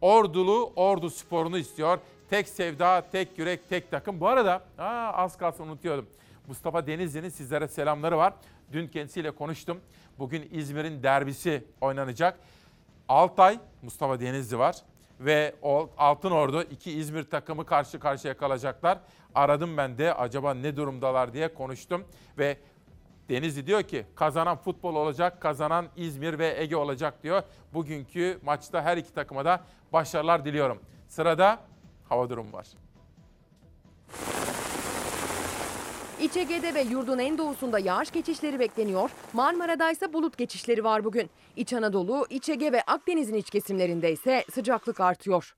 Ordulu 0.00 0.72
Ordu 0.76 1.10
sporunu 1.10 1.58
istiyor. 1.58 1.98
Tek 2.30 2.48
sevda, 2.48 3.06
tek 3.12 3.38
yürek, 3.38 3.68
tek 3.68 3.90
takım. 3.90 4.20
Bu 4.20 4.28
arada 4.28 4.64
aa, 4.78 5.12
az 5.12 5.36
kalsın 5.36 5.64
unutuyordum. 5.64 6.06
Mustafa 6.48 6.86
Denizli'nin 6.86 7.28
sizlere 7.28 7.68
selamları 7.68 8.16
var. 8.16 8.34
Dün 8.72 8.88
kendisiyle 8.88 9.30
konuştum. 9.30 9.80
Bugün 10.18 10.48
İzmir'in 10.52 11.02
derbisi 11.02 11.64
oynanacak. 11.80 12.38
Altay, 13.08 13.58
Mustafa 13.82 14.20
Denizli 14.20 14.58
var. 14.58 14.76
Ve 15.20 15.54
Altın 15.98 16.30
Ordu 16.30 16.62
iki 16.62 16.92
İzmir 16.92 17.22
takımı 17.22 17.66
karşı 17.66 18.00
karşıya 18.00 18.36
kalacaklar. 18.36 18.98
Aradım 19.34 19.76
ben 19.76 19.98
de 19.98 20.14
acaba 20.14 20.54
ne 20.54 20.76
durumdalar 20.76 21.32
diye 21.32 21.54
konuştum. 21.54 22.04
Ve 22.38 22.56
Denizli 23.28 23.66
diyor 23.66 23.82
ki 23.82 24.06
kazanan 24.14 24.56
futbol 24.56 24.94
olacak, 24.94 25.40
kazanan 25.40 25.86
İzmir 25.96 26.38
ve 26.38 26.54
Ege 26.60 26.76
olacak 26.76 27.22
diyor. 27.22 27.42
Bugünkü 27.74 28.38
maçta 28.42 28.82
her 28.82 28.96
iki 28.96 29.14
takıma 29.14 29.44
da 29.44 29.60
başarılar 29.92 30.44
diliyorum. 30.44 30.78
Sırada 31.08 31.58
hava 32.08 32.30
durumu 32.30 32.52
var. 32.52 32.66
İç 36.20 36.36
Ege'de 36.36 36.74
ve 36.74 36.82
yurdun 36.82 37.18
en 37.18 37.38
doğusunda 37.38 37.78
yağış 37.78 38.10
geçişleri 38.10 38.58
bekleniyor. 38.58 39.10
Marmara'da 39.32 39.90
ise 39.90 40.12
bulut 40.12 40.38
geçişleri 40.38 40.84
var 40.84 41.04
bugün. 41.04 41.30
İç 41.56 41.72
Anadolu, 41.72 42.26
İç 42.30 42.48
Ege 42.48 42.72
ve 42.72 42.82
Akdeniz'in 42.82 43.34
iç 43.34 43.50
kesimlerinde 43.50 44.12
ise 44.12 44.44
sıcaklık 44.54 45.00
artıyor. 45.00 45.56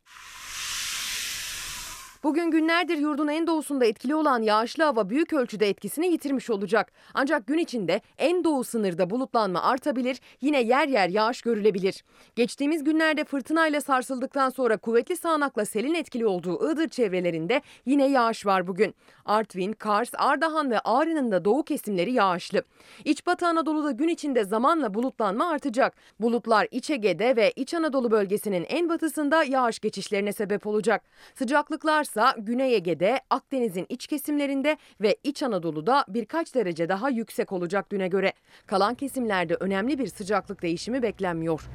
Bugün 2.23 2.51
günlerdir 2.51 2.99
yurdun 2.99 3.29
en 3.29 3.47
doğusunda 3.47 3.85
etkili 3.85 4.15
olan 4.15 4.43
yağışlı 4.43 4.85
hava 4.85 5.11
büyük 5.11 5.33
ölçüde 5.33 5.69
etkisini 5.69 6.07
yitirmiş 6.07 6.51
olacak. 6.51 6.93
Ancak 7.15 7.47
gün 7.47 7.59
içinde 7.59 8.01
en 8.19 8.45
doğu 8.45 8.65
sınırda 8.65 9.11
bulutlanma 9.11 9.63
artabilir, 9.63 10.21
yine 10.41 10.63
yer 10.63 10.89
yer 10.89 11.09
yağış 11.09 11.43
görülebilir. 11.43 12.05
Geçtiğimiz 12.37 12.85
günlerde 12.85 13.25
fırtınayla 13.25 13.81
sarsıldıktan 13.81 14.51
sonra 14.51 14.77
kuvvetli 14.77 15.17
sağanakla 15.17 15.65
selin 15.65 15.95
etkili 15.95 16.27
olduğu 16.27 16.73
Iğdır 16.73 16.89
çevrelerinde 16.89 17.63
yine 17.87 18.09
yağış 18.09 18.47
var 18.47 18.67
bugün. 18.67 18.95
Artvin, 19.25 19.73
Kars, 19.73 20.11
Ardahan 20.15 20.71
ve 20.71 20.79
Ağrı'nın 20.79 21.33
da 21.33 21.45
doğu 21.45 21.63
kesimleri 21.63 22.13
yağışlı. 22.13 22.63
İç 23.05 23.27
Batı 23.27 23.47
Anadolu'da 23.47 23.91
gün 23.91 24.09
içinde 24.09 24.45
zamanla 24.45 24.95
bulutlanma 24.95 25.49
artacak. 25.49 25.95
Bulutlar 26.21 26.69
İç 26.71 26.91
Ege'de 26.91 27.37
ve 27.37 27.53
İç 27.57 27.75
Anadolu 27.75 28.11
bölgesinin 28.11 28.67
en 28.69 28.89
batısında 28.89 29.45
yağış 29.45 29.79
geçişlerine 29.79 30.33
sebep 30.33 30.67
olacak. 30.67 31.03
Sıcaklıklar 31.35 32.05
ise 32.09 32.23
Güney 32.39 32.75
Ege'de, 32.75 33.21
Akdeniz'in 33.31 33.87
iç 33.89 34.07
kesimlerinde 34.07 34.77
ve 35.01 35.17
İç 35.25 35.43
Anadolu'da 35.43 36.05
birkaç 36.09 36.55
derece 36.55 36.89
daha 36.89 37.11
yüksek 37.11 37.53
olacak 37.53 37.93
düne 37.93 38.09
göre. 38.09 38.33
Kalan 38.67 38.95
kesimlerde 38.95 39.55
önemli 39.55 39.99
bir 39.99 40.07
sıcaklık 40.07 40.63
değişimi 40.63 41.03
beklenmiyor. 41.03 41.69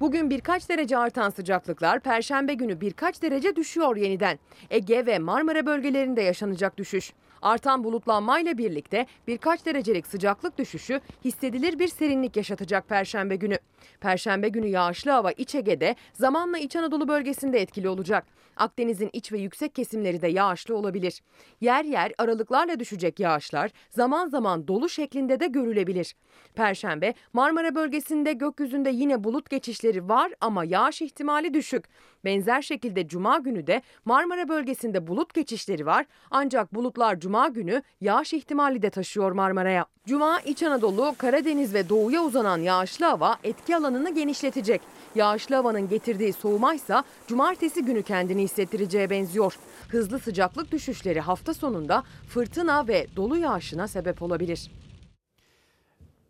Bugün 0.00 0.30
birkaç 0.30 0.68
derece 0.68 0.98
artan 0.98 1.30
sıcaklıklar 1.30 2.00
perşembe 2.00 2.54
günü 2.54 2.80
birkaç 2.80 3.22
derece 3.22 3.56
düşüyor 3.56 3.96
yeniden. 3.96 4.38
Ege 4.70 5.06
ve 5.06 5.18
Marmara 5.18 5.66
bölgelerinde 5.66 6.22
yaşanacak 6.22 6.76
düşüş. 6.76 7.12
Artan 7.42 7.84
bulutlanmayla 7.84 8.58
birlikte 8.58 9.06
birkaç 9.26 9.66
derecelik 9.66 10.06
sıcaklık 10.06 10.58
düşüşü 10.58 11.00
hissedilir 11.24 11.78
bir 11.78 11.88
serinlik 11.88 12.36
yaşatacak 12.36 12.88
perşembe 12.88 13.36
günü. 13.36 13.58
Perşembe 14.00 14.48
günü 14.48 14.66
yağışlı 14.66 15.10
hava 15.10 15.32
İç 15.32 15.54
Ege'de 15.54 15.96
zamanla 16.12 16.58
İç 16.58 16.76
Anadolu 16.76 17.08
bölgesinde 17.08 17.60
etkili 17.60 17.88
olacak. 17.88 18.24
Akdeniz'in 18.62 19.10
iç 19.12 19.32
ve 19.32 19.38
yüksek 19.38 19.74
kesimleri 19.74 20.22
de 20.22 20.28
yağışlı 20.28 20.76
olabilir. 20.76 21.22
Yer 21.60 21.84
yer 21.84 22.12
aralıklarla 22.18 22.78
düşecek 22.78 23.20
yağışlar 23.20 23.70
zaman 23.90 24.28
zaman 24.28 24.68
dolu 24.68 24.88
şeklinde 24.88 25.40
de 25.40 25.46
görülebilir. 25.46 26.14
Perşembe 26.54 27.14
Marmara 27.32 27.74
bölgesinde 27.74 28.32
gökyüzünde 28.32 28.90
yine 28.90 29.24
bulut 29.24 29.50
geçişleri 29.50 30.08
var 30.08 30.32
ama 30.40 30.64
yağış 30.64 31.02
ihtimali 31.02 31.54
düşük. 31.54 31.84
Benzer 32.24 32.62
şekilde 32.62 33.08
cuma 33.08 33.38
günü 33.38 33.66
de 33.66 33.82
Marmara 34.04 34.48
bölgesinde 34.48 35.06
bulut 35.06 35.34
geçişleri 35.34 35.86
var 35.86 36.06
ancak 36.30 36.74
bulutlar 36.74 37.20
cuma 37.20 37.48
günü 37.48 37.82
yağış 38.00 38.32
ihtimali 38.32 38.82
de 38.82 38.90
taşıyor 38.90 39.32
Marmara'ya. 39.32 39.86
Cuma 40.06 40.40
İç 40.40 40.62
Anadolu, 40.62 41.14
Karadeniz 41.18 41.74
ve 41.74 41.88
doğuya 41.88 42.22
uzanan 42.22 42.58
yağışlı 42.58 43.06
hava 43.06 43.36
etki 43.44 43.76
alanını 43.76 44.14
genişletecek. 44.14 44.80
Yağışlı 45.14 45.54
havanın 45.54 45.88
getirdiği 45.88 46.32
soğumaysa 46.32 47.04
cumartesi 47.26 47.84
günü 47.84 48.02
kendini 48.02 48.42
hissettireceğe 48.42 49.10
benziyor. 49.10 49.58
Hızlı 49.88 50.18
sıcaklık 50.18 50.72
düşüşleri 50.72 51.20
hafta 51.20 51.54
sonunda 51.54 52.02
fırtına 52.28 52.88
ve 52.88 53.06
dolu 53.16 53.36
yağışına 53.36 53.88
sebep 53.88 54.22
olabilir. 54.22 54.70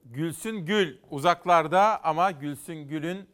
Gülsün 0.05 0.67
Gül 0.67 0.97
uzaklarda 1.11 2.05
ama 2.05 2.31
Gülsün 2.31 2.89
Gül'ün 2.89 3.29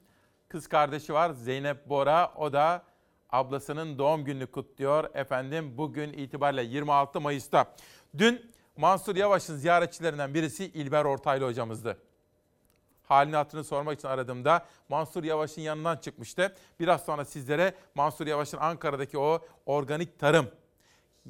kız 0.49 0.67
kardeşi 0.67 1.13
var 1.13 1.31
Zeynep 1.31 1.89
Bora. 1.89 2.33
O 2.37 2.53
da 2.53 2.83
ablasının 3.31 3.99
doğum 3.99 4.25
gününü 4.25 4.47
kutluyor. 4.47 5.15
Efendim 5.15 5.75
bugün 5.79 6.13
itibariyle 6.13 6.63
26 6.63 7.21
Mayıs'ta. 7.21 7.75
Dün 8.19 8.51
Mansur 8.77 9.17
Yavaş'ın 9.17 9.57
ziyaretçilerinden 9.57 10.35
birisi 10.35 10.65
İlber 10.65 11.05
Ortaylı 11.05 11.47
hocamızdı. 11.47 11.99
Halini 13.09 13.37
hatırını 13.37 13.65
sormak 13.65 13.99
için 13.99 14.09
aradığımda 14.09 14.67
Mansur 14.89 15.25
Yavaş'ın 15.25 15.63
yanından 15.63 15.97
çıkmıştı. 15.97 16.55
Biraz 16.81 17.05
sonra 17.05 17.25
sizlere 17.25 17.75
Mansur 17.95 18.27
Yavaş'ın 18.27 18.59
Ankara'daki 18.59 19.19
o 19.19 19.41
organik 19.67 20.19
tarım, 20.19 20.51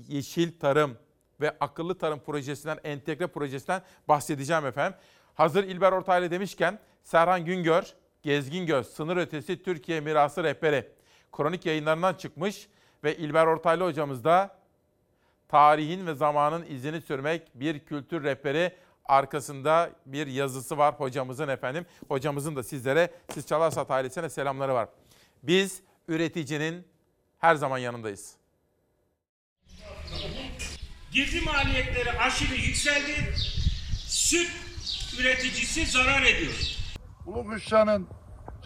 yeşil 0.08 0.58
tarım 0.58 0.98
ve 1.40 1.56
akıllı 1.60 1.98
tarım 1.98 2.20
projesinden, 2.20 2.78
entegre 2.84 3.26
projesinden 3.26 3.82
bahsedeceğim 4.08 4.66
efendim. 4.66 4.98
Hazır 5.34 5.64
İlber 5.64 5.92
Ortaylı 5.92 6.30
demişken 6.30 6.78
Serhan 7.02 7.44
Güngör, 7.44 7.94
Gezgin 8.22 8.66
Göz, 8.66 8.86
Sınır 8.86 9.16
Ötesi 9.16 9.62
Türkiye 9.62 10.00
Mirası 10.00 10.44
Rehberi. 10.44 10.88
Kronik 11.32 11.66
yayınlarından 11.66 12.14
çıkmış 12.14 12.68
ve 13.04 13.16
İlber 13.16 13.46
Ortaylı 13.46 13.84
hocamız 13.84 14.24
da 14.24 14.58
tarihin 15.48 16.06
ve 16.06 16.14
zamanın 16.14 16.66
izini 16.68 17.00
sürmek 17.00 17.50
bir 17.54 17.78
kültür 17.78 18.24
rehberi 18.24 18.72
arkasında 19.09 19.90
bir 20.06 20.26
yazısı 20.26 20.78
var 20.78 20.94
hocamızın 20.94 21.48
efendim. 21.48 21.86
Hocamızın 22.09 22.56
da 22.56 22.62
sizlere 22.62 23.11
siz 23.34 23.46
Çalarsat 23.46 23.90
ailesine 23.90 24.28
selamları 24.28 24.74
var. 24.74 24.88
Biz 25.42 25.82
üreticinin 26.09 26.86
her 27.38 27.54
zaman 27.54 27.78
yanındayız. 27.78 28.34
Girdi 31.12 31.40
maliyetleri 31.40 32.18
aşırı 32.18 32.54
yükseldi. 32.54 33.34
Süt 34.06 34.50
üreticisi 35.20 35.86
zarar 35.86 36.22
ediyor. 36.22 36.76
Ulu 37.26 37.44
Kuşça'nın 37.46 38.09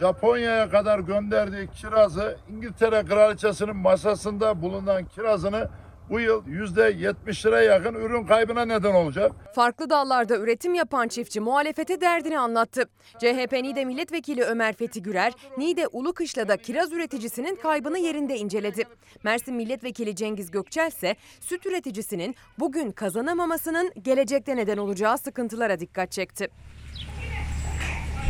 Japonya'ya 0.01 0.71
kadar 0.71 0.99
gönderdiği 0.99 1.71
kirazı 1.71 2.39
İngiltere 2.49 3.05
Kraliçesi'nin 3.05 3.77
masasında 3.77 4.63
bulunan 4.63 5.05
kirazını 5.05 5.71
bu 6.13 6.21
yıl 6.21 6.45
%70'lere 6.47 7.65
yakın 7.65 7.95
ürün 7.95 8.27
kaybına 8.27 8.65
neden 8.65 8.95
olacak. 8.95 9.33
Farklı 9.55 9.91
dallarda 9.91 10.37
üretim 10.37 10.75
yapan 10.75 11.09
çiftçi 11.09 11.41
muhalefete 11.41 12.01
derdini 12.01 12.39
anlattı. 12.39 12.89
CHP 13.19 13.53
Niğde 13.53 13.85
Milletvekili 13.85 14.43
Ömer 14.43 14.77
Fethi 14.77 15.03
Gürer, 15.03 15.33
Niğde 15.59 15.87
Ulukışla'da 15.87 16.57
kiraz 16.57 16.93
üreticisinin 16.93 17.57
kaybını 17.57 17.99
yerinde 17.99 18.37
inceledi. 18.37 18.85
Mersin 19.25 19.55
Milletvekili 19.55 20.17
Cengiz 20.17 20.51
Gökçel 20.51 20.89
ise 20.89 21.17
süt 21.41 21.67
üreticisinin 21.67 22.37
bugün 22.59 22.91
kazanamamasının 22.91 23.93
gelecekte 24.03 24.57
neden 24.57 24.77
olacağı 24.77 25.19
sıkıntılara 25.19 25.81
dikkat 25.81 26.13
çekti. 26.13 26.49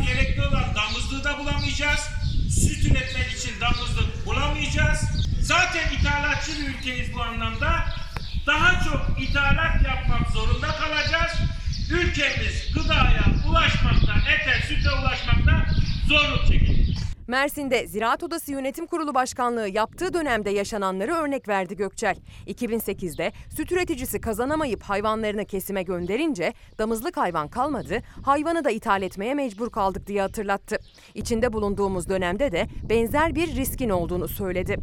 Gerekli 0.07 0.41
olan 0.41 0.63
damızlığı 0.75 1.23
da 1.23 1.39
bulamayacağız. 1.39 2.22
Süt 2.61 2.85
üretmek 2.85 3.31
için 3.31 3.61
damızlık 3.61 4.25
bulamayacağız. 4.25 4.99
Zaten 5.41 5.91
ithalatçı 5.91 6.51
bir 6.59 6.67
ülkeyiz 6.67 7.13
bu 7.13 7.21
anlamda. 7.23 7.85
Daha 8.47 8.83
çok 8.83 9.21
ithalat 9.21 9.81
yapmak 9.85 10.29
zorunda 10.29 10.67
kalacağız. 10.67 11.31
Ülkemiz 11.91 12.73
gıdaya 12.73 13.23
ulaşmakta, 13.49 14.13
ete, 14.29 14.67
süte 14.67 14.91
ulaşmakta 14.91 15.65
zorluk 16.07 16.47
çekecek. 16.47 17.12
Mersin'de 17.27 17.87
Ziraat 17.87 18.23
Odası 18.23 18.51
Yönetim 18.51 18.85
Kurulu 18.85 19.13
Başkanlığı 19.13 19.69
yaptığı 19.69 20.13
dönemde 20.13 20.49
yaşananları 20.49 21.13
örnek 21.13 21.47
verdi 21.47 21.75
Gökçel. 21.75 22.15
2008'de 22.47 23.31
süt 23.49 23.71
üreticisi 23.71 24.21
kazanamayıp 24.21 24.83
hayvanlarını 24.83 25.45
kesime 25.45 25.83
gönderince 25.83 26.53
damızlık 26.77 27.17
hayvan 27.17 27.47
kalmadı, 27.47 27.97
hayvanı 28.23 28.63
da 28.63 28.71
ithal 28.71 29.01
etmeye 29.01 29.33
mecbur 29.33 29.69
kaldık 29.69 30.07
diye 30.07 30.21
hatırlattı. 30.21 30.77
İçinde 31.15 31.53
bulunduğumuz 31.53 32.09
dönemde 32.09 32.51
de 32.51 32.67
benzer 32.89 33.35
bir 33.35 33.55
riskin 33.55 33.89
olduğunu 33.89 34.27
söyledi. 34.27 34.77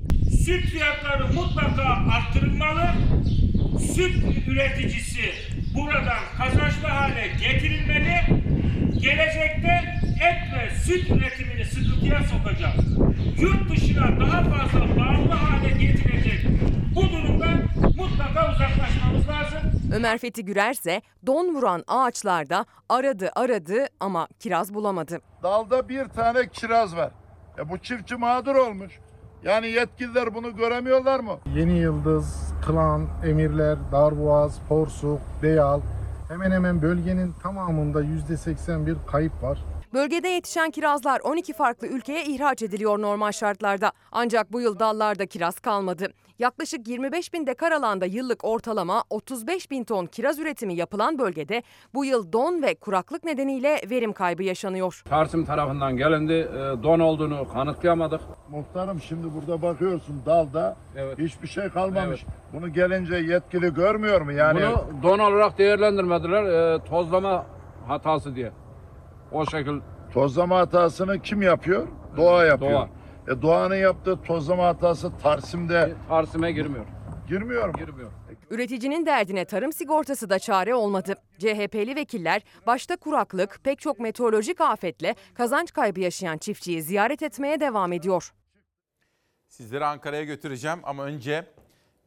Süt 0.44 0.64
fiyatları 0.64 1.32
mutlaka 1.32 1.82
arttırılmalı. 2.12 2.84
Süt 3.94 4.14
üreticisi 4.48 5.20
buradan 5.76 6.18
kazançlı 6.38 6.88
hale 6.88 7.28
getirilmeli. 7.40 8.20
Gelecekte 9.00 9.99
et 10.20 10.38
ve 10.54 10.74
süt 10.76 11.10
üretimini 11.10 11.64
sıkıntıya 11.64 12.20
sokacak. 12.24 12.74
Yurt 13.40 13.70
dışına 13.70 14.20
daha 14.20 14.42
fazla 14.42 14.80
bağımlı 15.00 15.32
hale 15.32 15.68
getirecek. 15.70 16.46
Bu 16.94 17.02
durumdan 17.02 17.60
mutlaka 17.96 18.52
uzaklaşmamız 18.52 19.28
lazım. 19.28 19.70
Ömer 19.94 20.18
Fethi 20.18 20.44
Gürer 20.44 20.70
ise 20.72 21.02
don 21.26 21.54
vuran 21.54 21.84
ağaçlarda 21.88 22.64
aradı 22.88 23.30
aradı 23.36 23.86
ama 24.00 24.28
kiraz 24.40 24.74
bulamadı. 24.74 25.20
Dalda 25.42 25.88
bir 25.88 26.04
tane 26.04 26.48
kiraz 26.48 26.96
var. 26.96 27.10
E 27.58 27.68
bu 27.68 27.78
çiftçi 27.78 28.16
mağdur 28.16 28.54
olmuş. 28.56 28.92
Yani 29.44 29.68
yetkililer 29.68 30.34
bunu 30.34 30.56
göremiyorlar 30.56 31.20
mı? 31.20 31.32
Yeni 31.54 31.78
Yıldız, 31.78 32.52
Kılan, 32.66 33.08
Emirler, 33.26 33.78
Darboğaz, 33.92 34.58
Porsuk, 34.68 35.20
Deyal 35.42 35.80
hemen 36.28 36.50
hemen 36.50 36.82
bölgenin 36.82 37.32
tamamında 37.42 38.02
%81 38.02 38.86
bir 38.86 38.96
kayıp 39.06 39.42
var. 39.42 39.58
Bölgede 39.94 40.28
yetişen 40.28 40.70
kirazlar 40.70 41.20
12 41.20 41.52
farklı 41.52 41.86
ülkeye 41.86 42.24
ihraç 42.24 42.62
ediliyor 42.62 43.02
normal 43.02 43.32
şartlarda. 43.32 43.92
Ancak 44.12 44.52
bu 44.52 44.60
yıl 44.60 44.78
dallarda 44.78 45.26
kiraz 45.26 45.60
kalmadı. 45.60 46.06
Yaklaşık 46.38 46.88
25 46.88 47.32
bin 47.32 47.46
dekar 47.46 47.72
alanda 47.72 48.06
yıllık 48.06 48.44
ortalama 48.44 49.04
35 49.10 49.70
bin 49.70 49.84
ton 49.84 50.06
kiraz 50.06 50.38
üretimi 50.38 50.74
yapılan 50.74 51.18
bölgede 51.18 51.62
bu 51.94 52.04
yıl 52.04 52.32
don 52.32 52.62
ve 52.62 52.74
kuraklık 52.74 53.24
nedeniyle 53.24 53.80
verim 53.90 54.12
kaybı 54.12 54.42
yaşanıyor. 54.42 55.02
Tarsim 55.08 55.44
tarafından 55.44 55.96
gelindi. 55.96 56.32
e, 56.32 56.82
Don 56.82 57.00
olduğunu 57.00 57.48
kanıtlayamadık. 57.52 58.20
Muhtarım 58.50 59.00
şimdi 59.00 59.26
burada 59.34 59.62
bakıyorsun 59.62 60.22
dalda 60.26 60.76
hiçbir 61.18 61.48
şey 61.48 61.68
kalmamış. 61.68 62.24
Bunu 62.52 62.72
gelince 62.72 63.14
yetkili 63.16 63.74
görmüyor 63.74 64.20
mu? 64.20 64.32
Yani 64.32 64.60
Bunu 64.60 65.02
don 65.02 65.18
olarak 65.18 65.58
değerlendirmediler. 65.58 66.44
e, 66.44 66.84
Tozlama 66.84 67.46
hatası 67.88 68.34
diye. 68.34 68.52
O 69.32 69.46
şekil 69.46 69.80
tozlama 70.12 70.58
hatasını 70.58 71.22
kim 71.22 71.42
yapıyor? 71.42 71.88
Doğa 72.16 72.44
yapıyor. 72.44 72.72
Doğa. 72.72 72.88
E, 73.28 73.42
doğanın 73.42 73.74
yaptığı 73.76 74.22
tozlama 74.22 74.66
hatası 74.66 75.12
Tarsim'de 75.22 75.94
Tarsim'e 76.08 76.52
girmiyor. 76.52 76.86
girmiyor 77.28 77.66
mu? 77.68 77.72
Girmiyor. 77.78 78.10
Üreticinin 78.50 79.06
derdine 79.06 79.44
tarım 79.44 79.72
sigortası 79.72 80.30
da 80.30 80.38
çare 80.38 80.74
olmadı. 80.74 81.14
CHP'li 81.38 81.96
vekiller 81.96 82.42
başta 82.66 82.96
kuraklık, 82.96 83.60
pek 83.64 83.80
çok 83.80 84.00
meteorolojik 84.00 84.60
afetle 84.60 85.14
kazanç 85.34 85.72
kaybı 85.72 86.00
yaşayan 86.00 86.38
çiftçiyi 86.38 86.82
ziyaret 86.82 87.22
etmeye 87.22 87.60
devam 87.60 87.92
ediyor. 87.92 88.32
Sizleri 89.48 89.84
Ankara'ya 89.84 90.24
götüreceğim 90.24 90.78
ama 90.82 91.04
önce 91.04 91.46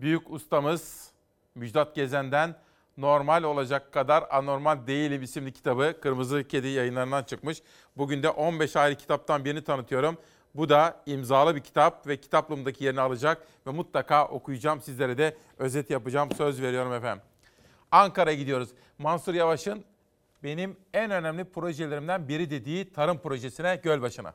büyük 0.01 0.29
ustamız 0.31 1.11
Müjdat 1.55 1.95
Gezen'den 1.95 2.55
Normal 2.97 3.43
Olacak 3.43 3.91
Kadar 3.91 4.23
Anormal 4.29 4.87
Değilim 4.87 5.21
isimli 5.21 5.51
kitabı 5.51 5.93
Kırmızı 6.01 6.43
Kedi 6.47 6.67
yayınlarından 6.67 7.23
çıkmış. 7.23 7.61
Bugün 7.97 8.23
de 8.23 8.29
15 8.29 8.75
ayrı 8.75 8.95
kitaptan 8.95 9.45
birini 9.45 9.63
tanıtıyorum. 9.63 10.17
Bu 10.55 10.69
da 10.69 11.01
imzalı 11.05 11.55
bir 11.55 11.61
kitap 11.61 12.07
ve 12.07 12.17
kitaplığımdaki 12.17 12.83
yerini 12.83 13.01
alacak 13.01 13.47
ve 13.67 13.71
mutlaka 13.71 14.27
okuyacağım. 14.27 14.81
Sizlere 14.81 15.17
de 15.17 15.37
özet 15.57 15.89
yapacağım. 15.89 16.29
Söz 16.37 16.61
veriyorum 16.61 16.93
efendim. 16.93 17.23
Ankara'ya 17.91 18.37
gidiyoruz. 18.37 18.69
Mansur 18.97 19.33
Yavaş'ın 19.33 19.83
benim 20.43 20.75
en 20.93 21.11
önemli 21.11 21.43
projelerimden 21.43 22.27
biri 22.27 22.49
dediği 22.49 22.93
tarım 22.93 23.17
projesine 23.17 23.79
Gölbaşı'na. 23.83 24.33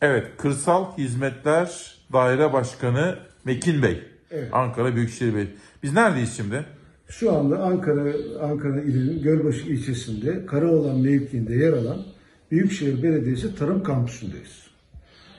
Evet, 0.00 0.36
Kırsal 0.36 0.96
Hizmetler 0.98 1.98
Daire 2.12 2.52
Başkanı 2.52 3.18
Mekin 3.44 3.82
Bey. 3.82 4.04
Evet. 4.30 4.54
Ankara 4.54 4.96
Büyükşehir 4.96 5.34
Bey. 5.34 5.48
Biz 5.82 5.92
neredeyiz 5.92 6.36
şimdi? 6.36 6.64
Şu 7.08 7.32
anda 7.32 7.58
Ankara 7.58 8.12
Ankara 8.42 8.80
ilinin 8.80 9.22
Gölbaşı 9.22 9.68
ilçesinde 9.68 10.46
Karaoğlan 10.46 11.00
mevkiinde 11.00 11.54
yer 11.54 11.72
alan 11.72 12.02
Büyükşehir 12.50 13.02
Belediyesi 13.02 13.54
Tarım 13.54 13.82
Kampüsü'ndeyiz. 13.82 14.64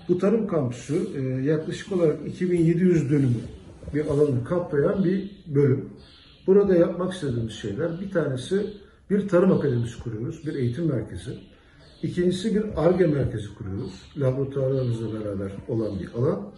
Bu 0.09 0.17
tarım 0.17 0.47
kampüsü 0.47 1.07
e, 1.15 1.21
yaklaşık 1.43 1.91
olarak 1.91 2.27
2700 2.27 3.11
dönüm 3.11 3.37
bir 3.93 4.05
alanı 4.05 4.43
kaplayan 4.43 5.03
bir 5.03 5.31
bölüm. 5.47 5.89
Burada 6.47 6.75
yapmak 6.75 7.13
istediğimiz 7.13 7.53
şeyler 7.53 8.01
bir 8.01 8.11
tanesi 8.11 8.65
bir 9.09 9.27
tarım 9.27 9.51
akademisi 9.51 9.99
kuruyoruz, 9.99 10.47
bir 10.47 10.55
eğitim 10.55 10.85
merkezi. 10.85 11.31
İkincisi 12.03 12.55
bir 12.55 12.63
ARGE 12.75 13.07
merkezi 13.07 13.55
kuruyoruz. 13.55 13.93
Laboratuvarlarımızla 14.17 15.19
beraber 15.19 15.51
olan 15.67 15.99
bir 15.99 16.13
alan. 16.13 16.51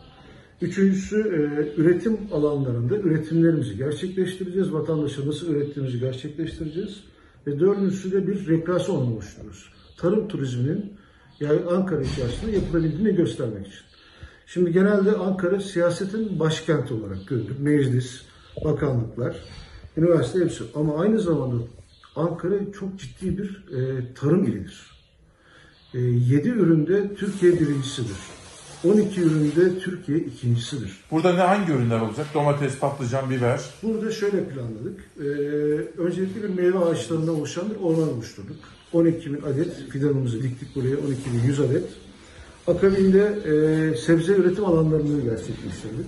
Üçüncüsü 0.61 1.17
e, 1.17 1.81
üretim 1.81 2.17
alanlarında 2.31 2.97
üretimlerimizi 2.97 3.77
gerçekleştireceğiz. 3.77 4.73
Vatandaşa 4.73 5.27
nasıl 5.27 5.55
ürettiğimizi 5.55 5.99
gerçekleştireceğiz. 5.99 7.03
Ve 7.47 7.59
dördüncüsü 7.59 8.11
de 8.11 8.27
bir 8.27 8.47
rekreasyon 8.47 9.11
oluşturuyoruz. 9.11 9.69
Tarım 9.97 10.27
turizminin 10.27 10.93
yani 11.39 11.59
Ankara 11.69 12.01
içerisinde 12.01 12.51
yapılabildiğini 12.51 13.15
göstermek 13.15 13.67
için. 13.67 13.79
Şimdi 14.47 14.71
genelde 14.71 15.11
Ankara 15.11 15.59
siyasetin 15.59 16.39
başkenti 16.39 16.93
olarak 16.93 17.27
görülür. 17.27 17.59
Meclis, 17.59 18.21
bakanlıklar, 18.65 19.35
üniversite 19.97 20.39
hepsi. 20.39 20.63
Ama 20.75 20.97
aynı 20.97 21.19
zamanda 21.19 21.55
Ankara 22.15 22.71
çok 22.79 22.99
ciddi 22.99 23.37
bir 23.37 23.65
e, 23.77 24.13
tarım 24.13 24.43
ilidir. 24.43 24.91
E, 25.93 25.99
7 25.99 26.49
üründe 26.49 27.15
Türkiye 27.15 27.53
birincisidir. 27.53 28.17
12 28.83 29.21
üründe 29.21 29.79
Türkiye 29.79 30.17
ikincisidir. 30.17 31.03
Burada 31.11 31.33
ne 31.33 31.41
hangi 31.41 31.71
ürünler 31.71 31.99
olacak? 31.99 32.27
Domates, 32.33 32.79
patlıcan, 32.79 33.29
biber. 33.29 33.61
Burada 33.83 34.11
şöyle 34.11 34.43
planladık. 34.45 35.11
Ee, 35.19 35.23
öncelikle 36.01 36.43
bir 36.43 36.49
meyve 36.49 36.79
ağaçlarından 36.79 37.35
oluşan 37.35 37.69
bir 37.69 37.75
orman 37.75 38.13
oluşturduk. 38.13 38.57
12 38.93 39.33
bin 39.33 39.41
adet 39.41 39.89
fidanımızı 39.89 40.43
diktik 40.43 40.75
buraya 40.75 40.97
12 40.97 41.33
bin 41.33 41.47
100 41.47 41.59
adet. 41.59 41.83
Akabinde 42.67 43.21
e, 43.21 43.97
sebze 43.97 44.33
üretim 44.33 44.65
alanlarını 44.65 45.21
gerçekleştirdik. 45.21 46.05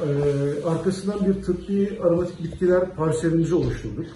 Ee, 0.00 0.68
arkasından 0.68 1.26
bir 1.26 1.42
tıbbi 1.42 2.00
aromatik 2.02 2.42
bitkiler 2.42 2.94
parselimizi 2.94 3.54
oluşturduk. 3.54 4.06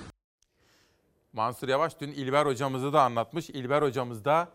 Mansur 1.33 1.69
Yavaş 1.69 2.01
dün 2.01 2.09
İlber 2.09 2.47
hocamızı 2.47 2.93
da 2.93 3.03
anlatmış. 3.03 3.51
İlber 3.51 3.83
hocamız 3.83 4.25
da 4.25 4.49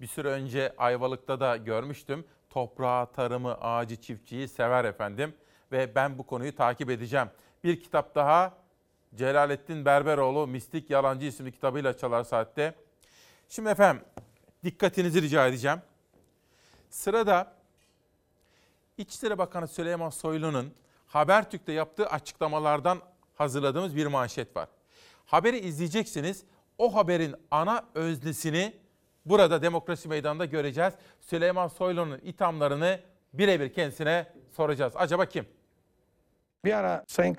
bir 0.00 0.06
süre 0.06 0.28
önce 0.28 0.74
Ayvalık'ta 0.78 1.40
da 1.40 1.56
görmüştüm. 1.56 2.24
Toprağı, 2.50 3.12
tarımı, 3.12 3.54
ağacı, 3.54 3.96
çiftçiyi 3.96 4.48
sever 4.48 4.84
efendim. 4.84 5.34
Ve 5.72 5.94
ben 5.94 6.18
bu 6.18 6.26
konuyu 6.26 6.56
takip 6.56 6.90
edeceğim. 6.90 7.28
Bir 7.64 7.80
kitap 7.80 8.14
daha 8.14 8.54
Celalettin 9.14 9.84
Berberoğlu 9.84 10.46
Mistik 10.46 10.90
Yalancı 10.90 11.26
isimli 11.26 11.52
kitabıyla 11.52 11.96
Çalar 11.96 12.24
Saat'te. 12.24 12.74
Şimdi 13.48 13.68
efendim 13.68 14.04
dikkatinizi 14.64 15.22
rica 15.22 15.46
edeceğim. 15.46 15.78
Sırada 16.90 17.52
İçişleri 18.98 19.38
Bakanı 19.38 19.68
Süleyman 19.68 20.10
Soylu'nun 20.10 20.74
Habertürk'te 21.06 21.72
yaptığı 21.72 22.06
açıklamalardan 22.06 23.00
hazırladığımız 23.34 23.96
bir 23.96 24.06
manşet 24.06 24.56
var. 24.56 24.68
Haberi 25.26 25.58
izleyeceksiniz. 25.58 26.44
O 26.78 26.94
haberin 26.94 27.34
ana 27.50 27.84
öznesini 27.94 28.76
burada 29.26 29.62
Demokrasi 29.62 30.08
Meydanı'nda 30.08 30.44
göreceğiz. 30.44 30.94
Süleyman 31.20 31.68
Soylu'nun 31.68 32.18
ithamlarını 32.22 33.00
birebir 33.32 33.72
kendisine 33.72 34.26
soracağız. 34.56 34.92
Acaba 34.96 35.26
kim? 35.26 35.46
Bir 36.64 36.72
ara 36.72 37.04
Sayın 37.08 37.36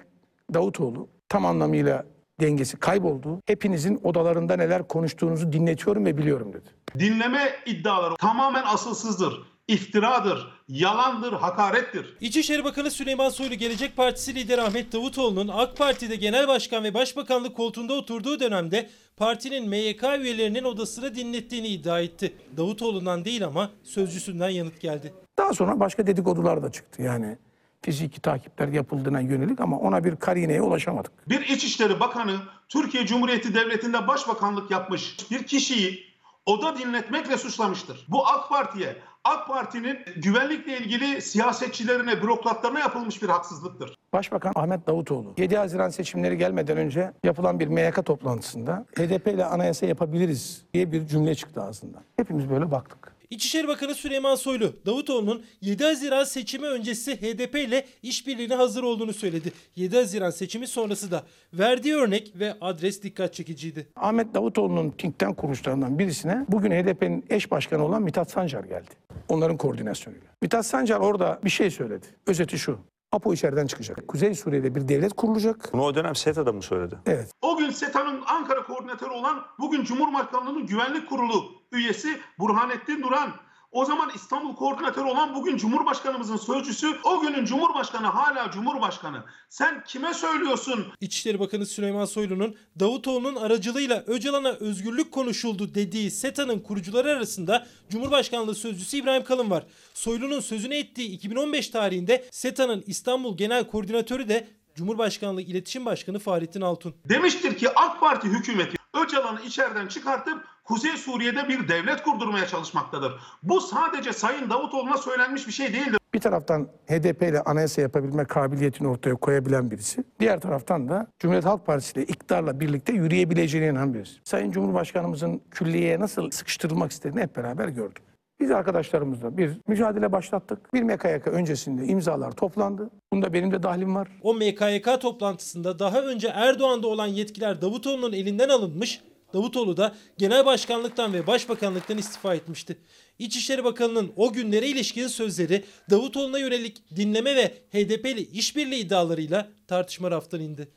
Davutoğlu 0.54 1.10
tam 1.30 1.46
anlamıyla 1.46 2.06
dengesi 2.42 2.80
kayboldu. 2.80 3.42
Hepinizin 3.46 4.00
odalarında 4.04 4.56
neler 4.56 4.88
konuştuğunuzu 4.88 5.54
dinletiyorum 5.54 6.06
ve 6.06 6.18
biliyorum 6.18 6.54
dedi. 6.54 6.70
Dinleme 7.00 7.56
iddiaları 7.66 8.16
tamamen 8.16 8.64
asılsızdır, 8.64 9.57
iftiradır, 9.68 10.48
yalandır, 10.68 11.34
hakarettir. 11.34 12.18
İçişleri 12.22 12.64
Bakanı 12.64 12.92
Süleyman 12.92 13.30
Soylu 13.30 13.56
Gelecek 13.56 13.98
Partisi 13.98 14.36
lideri 14.36 14.62
Ahmet 14.62 14.94
Davutoğlu'nun 14.94 15.48
AK 15.48 15.78
Parti'de 15.78 16.16
genel 16.16 16.48
başkan 16.48 16.84
ve 16.84 16.94
başbakanlık 16.94 17.58
koltuğunda 17.58 17.94
oturduğu 17.94 18.40
dönemde 18.40 18.90
partinin 19.18 19.70
MYK 19.70 20.04
üyelerinin 20.04 20.64
odasını 20.64 21.16
dinlettiğini 21.16 21.68
iddia 21.68 22.00
etti. 22.00 22.34
Davutoğlu'ndan 22.58 23.26
değil 23.26 23.46
ama 23.46 23.70
sözcüsünden 23.84 24.50
yanıt 24.50 24.82
geldi. 24.82 25.14
Daha 25.38 25.54
sonra 25.54 25.80
başka 25.80 26.08
dedikodular 26.08 26.64
da 26.64 26.72
çıktı 26.72 27.02
yani. 27.02 27.38
Fiziki 27.82 28.22
takipler 28.22 28.68
yapıldığına 28.68 29.20
yönelik 29.20 29.62
ama 29.62 29.80
ona 29.80 30.04
bir 30.04 30.16
karineye 30.16 30.62
ulaşamadık. 30.62 31.30
Bir 31.30 31.42
İçişleri 31.42 32.00
Bakanı 32.00 32.38
Türkiye 32.70 33.06
Cumhuriyeti 33.06 33.56
Devleti'nde 33.56 34.08
başbakanlık 34.08 34.72
yapmış 34.72 35.18
bir 35.32 35.44
kişiyi 35.44 36.08
oda 36.46 36.78
dinletmekle 36.78 37.38
suçlamıştır. 37.38 38.06
Bu 38.08 38.28
AK 38.28 38.50
Parti'ye, 38.50 38.98
AK 39.28 39.48
Parti'nin 39.48 40.00
güvenlikle 40.16 40.78
ilgili 40.78 41.22
siyasetçilerine, 41.22 42.22
bürokratlarına 42.22 42.80
yapılmış 42.80 43.22
bir 43.24 43.30
haksızlıktır. 43.30 43.96
Başbakan 44.14 44.52
Ahmet 44.56 44.88
Davutoğlu 44.88 45.34
7 45.38 45.58
Haziran 45.58 45.90
seçimleri 45.90 46.38
gelmeden 46.38 46.78
önce 46.78 47.12
yapılan 47.24 47.60
bir 47.60 47.68
MYK 47.68 48.06
toplantısında 48.06 48.86
HDP 48.98 49.28
ile 49.28 49.46
anayasa 49.46 49.86
yapabiliriz 49.86 50.66
diye 50.74 50.92
bir 50.92 51.08
cümle 51.08 51.36
çıktı 51.36 51.64
ağzından. 51.64 52.02
Hepimiz 52.18 52.50
böyle 52.50 52.72
baktık. 52.72 53.17
İçişleri 53.30 53.68
Bakanı 53.68 53.96
Süleyman 53.96 54.36
Soylu, 54.36 54.74
Davutoğlu'nun 54.86 55.44
7 55.62 55.84
Haziran 55.84 56.24
seçimi 56.24 56.68
öncesi 56.68 57.22
HDP 57.22 57.56
ile 57.56 57.86
işbirliğine 58.04 58.56
hazır 58.56 58.84
olduğunu 58.84 59.14
söyledi. 59.14 59.52
7 59.76 59.96
Haziran 59.98 60.30
seçimi 60.30 60.68
sonrası 60.68 61.12
da 61.12 61.24
verdiği 61.54 61.96
örnek 61.96 62.32
ve 62.36 62.54
adres 62.62 63.04
dikkat 63.04 63.34
çekiciydi. 63.34 63.88
Ahmet 63.96 64.34
Davutoğlu'nun 64.34 64.92
think 64.92 65.20
tank 65.20 65.38
kuruluşlarından 65.38 66.00
birisine 66.00 66.46
bugün 66.50 66.72
HDP'nin 66.72 67.26
eş 67.30 67.52
başkanı 67.52 67.86
olan 67.86 68.04
Mithat 68.04 68.32
Sancar 68.32 68.64
geldi. 68.64 68.90
Onların 69.30 69.58
koordinasyonuyla. 69.58 70.28
Mithat 70.42 70.66
Sancar 70.66 71.00
orada 71.00 71.40
bir 71.44 71.50
şey 71.50 71.72
söyledi. 71.72 72.06
Özeti 72.28 72.60
şu. 72.60 72.80
APO 73.12 73.34
içeriden 73.34 73.68
çıkacak. 73.68 74.08
Kuzey 74.08 74.36
Suriye'de 74.36 74.76
bir 74.76 74.88
devlet 74.88 75.14
kurulacak. 75.14 75.70
Bunu 75.74 75.82
o 75.84 75.96
dönem 75.96 76.16
SETA'da 76.16 76.52
mı 76.54 76.62
söyledi? 76.62 76.98
Evet. 77.06 77.32
O 77.42 77.58
gün 77.58 77.70
SETA'nın 77.70 78.22
Ankara 78.28 78.64
koordinatörü 78.64 79.10
olan 79.10 79.46
bugün 79.60 79.84
Cumhurbaşkanlığı'nın 79.84 80.66
güvenlik 80.66 81.10
kurulu 81.10 81.44
üyesi 81.72 82.20
Burhanettin 82.40 83.04
Duran. 83.04 83.30
O 83.72 83.86
zaman 83.86 84.12
İstanbul 84.16 84.56
koordinatörü 84.56 85.06
olan 85.06 85.36
bugün 85.36 85.58
Cumhurbaşkanımızın 85.58 86.38
sözcüsü, 86.38 86.88
o 87.04 87.22
günün 87.22 87.46
Cumhurbaşkanı 87.46 88.08
hala 88.08 88.52
Cumhurbaşkanı. 88.52 89.24
Sen 89.50 89.84
kime 89.84 90.14
söylüyorsun? 90.14 90.86
İçişleri 91.02 91.40
Bakanı 91.40 91.66
Süleyman 91.66 92.06
Soylu'nun 92.06 92.56
Davutoğlu'nun 92.80 93.36
aracılığıyla 93.36 94.04
Öcalan'a 94.08 94.50
özgürlük 94.50 95.12
konuşuldu 95.12 95.76
dediği 95.76 96.12
SETA'nın 96.12 96.60
kurucuları 96.60 97.12
arasında 97.12 97.68
Cumhurbaşkanlığı 97.90 98.56
Sözcüsü 98.56 98.98
İbrahim 98.98 99.24
Kalın 99.24 99.50
var. 99.50 99.64
Soylu'nun 99.94 100.40
sözünü 100.40 100.76
ettiği 100.76 101.10
2015 101.10 101.70
tarihinde 101.70 102.26
SETA'nın 102.32 102.84
İstanbul 102.88 103.38
Genel 103.38 103.68
Koordinatörü 103.68 104.30
de 104.30 104.48
Cumhurbaşkanlığı 104.76 105.42
İletişim 105.42 105.86
Başkanı 105.86 106.20
Fahrettin 106.20 106.62
Altun. 106.62 106.96
Demiştir 107.10 107.58
ki 107.58 107.70
AK 107.76 108.00
Parti 108.00 108.28
hükümeti 108.28 108.78
Öcalan'ı 108.94 109.42
içeriden 109.42 109.88
çıkartıp 109.88 110.44
Kuzey 110.68 110.98
Suriye'de 110.98 111.48
bir 111.48 111.68
devlet 111.68 112.04
kurdurmaya 112.04 112.48
çalışmaktadır. 112.48 113.14
Bu 113.44 113.62
sadece 113.62 114.14
Sayın 114.14 114.50
Davutoğlu'na 114.50 114.98
söylenmiş 114.98 115.48
bir 115.48 115.52
şey 115.52 115.74
değildir. 115.74 116.00
Bir 116.14 116.20
taraftan 116.20 116.68
HDP 116.88 117.22
ile 117.22 117.42
anayasa 117.42 117.82
yapabilme 117.82 118.26
kabiliyetini 118.26 118.88
ortaya 118.88 119.16
koyabilen 119.16 119.72
birisi. 119.72 120.04
Diğer 120.20 120.40
taraftan 120.40 120.90
da 120.90 121.08
Cumhuriyet 121.20 121.46
Halk 121.46 121.66
Partisi 121.66 121.94
ile 121.94 122.04
iktidarla 122.04 122.60
birlikte 122.60 122.94
yürüyebileceğine 122.94 123.68
inanan 123.68 123.94
birisi. 123.94 124.16
Sayın 124.24 124.52
Cumhurbaşkanımızın 124.52 125.42
külliyeye 125.52 126.00
nasıl 126.00 126.32
sıkıştırılmak 126.32 126.92
istediğini 126.92 127.22
hep 127.22 127.36
beraber 127.36 127.68
gördük. 127.68 128.04
Biz 128.40 128.52
arkadaşlarımızla 128.52 129.38
bir 129.38 129.58
mücadele 129.68 130.12
başlattık. 130.12 130.74
Bir 130.74 130.84
MKYK 130.84 131.28
öncesinde 131.28 131.86
imzalar 131.86 132.32
toplandı. 132.32 132.90
Bunda 133.14 133.34
benim 133.34 133.52
de 133.52 133.64
dahlim 133.64 133.96
var. 133.96 134.08
O 134.22 134.34
MKYK 134.34 135.02
toplantısında 135.02 135.80
daha 135.80 136.02
önce 136.02 136.28
Erdoğan'da 136.28 136.88
olan 136.88 137.08
yetkiler 137.08 137.62
Davutoğlu'nun 137.62 138.14
elinden 138.14 138.50
alınmış, 138.50 139.02
Davutoğlu 139.34 139.78
da 139.78 139.96
genel 140.18 140.46
başkanlıktan 140.46 141.14
ve 141.14 141.28
başbakanlıktan 141.28 141.98
istifa 141.98 142.36
etmişti. 142.36 142.78
İçişleri 143.20 143.64
Bakanı'nın 143.64 144.14
o 144.16 144.34
günlere 144.34 144.68
ilişkin 144.68 145.08
sözleri 145.08 145.66
Davutoğlu'na 145.90 146.40
yönelik 146.40 146.96
dinleme 146.96 147.36
ve 147.36 147.54
HDP'li 147.74 148.22
işbirliği 148.22 148.80
iddialarıyla 148.80 149.48
tartışma 149.68 150.12
raftan 150.12 150.42
indi. 150.42 150.70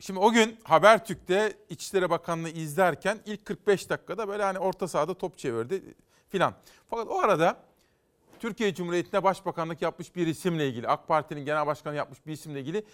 Şimdi 0.00 0.20
o 0.20 0.32
gün 0.32 0.56
Habertürk'te 0.64 1.52
İçişleri 1.70 2.10
Bakanlığı 2.10 2.48
izlerken 2.48 3.18
ilk 3.26 3.44
45 3.44 3.90
dakikada 3.90 4.28
böyle 4.28 4.42
hani 4.42 4.58
orta 4.58 4.88
sahada 4.88 5.14
top 5.14 5.38
çevirdi 5.38 5.82
filan. 6.28 6.54
Fakat 6.90 7.08
o 7.08 7.18
arada 7.18 7.56
Türkiye 8.38 8.74
Cumhuriyeti'nde 8.74 9.24
başbakanlık 9.24 9.82
yapmış 9.82 10.16
bir 10.16 10.26
isimle 10.26 10.68
ilgili, 10.68 10.88
AK 10.88 11.08
Parti'nin 11.08 11.44
genel 11.44 11.66
başkanı 11.66 11.96
yapmış 11.96 12.26
bir 12.26 12.32
isimle 12.32 12.60
ilgili 12.60 12.84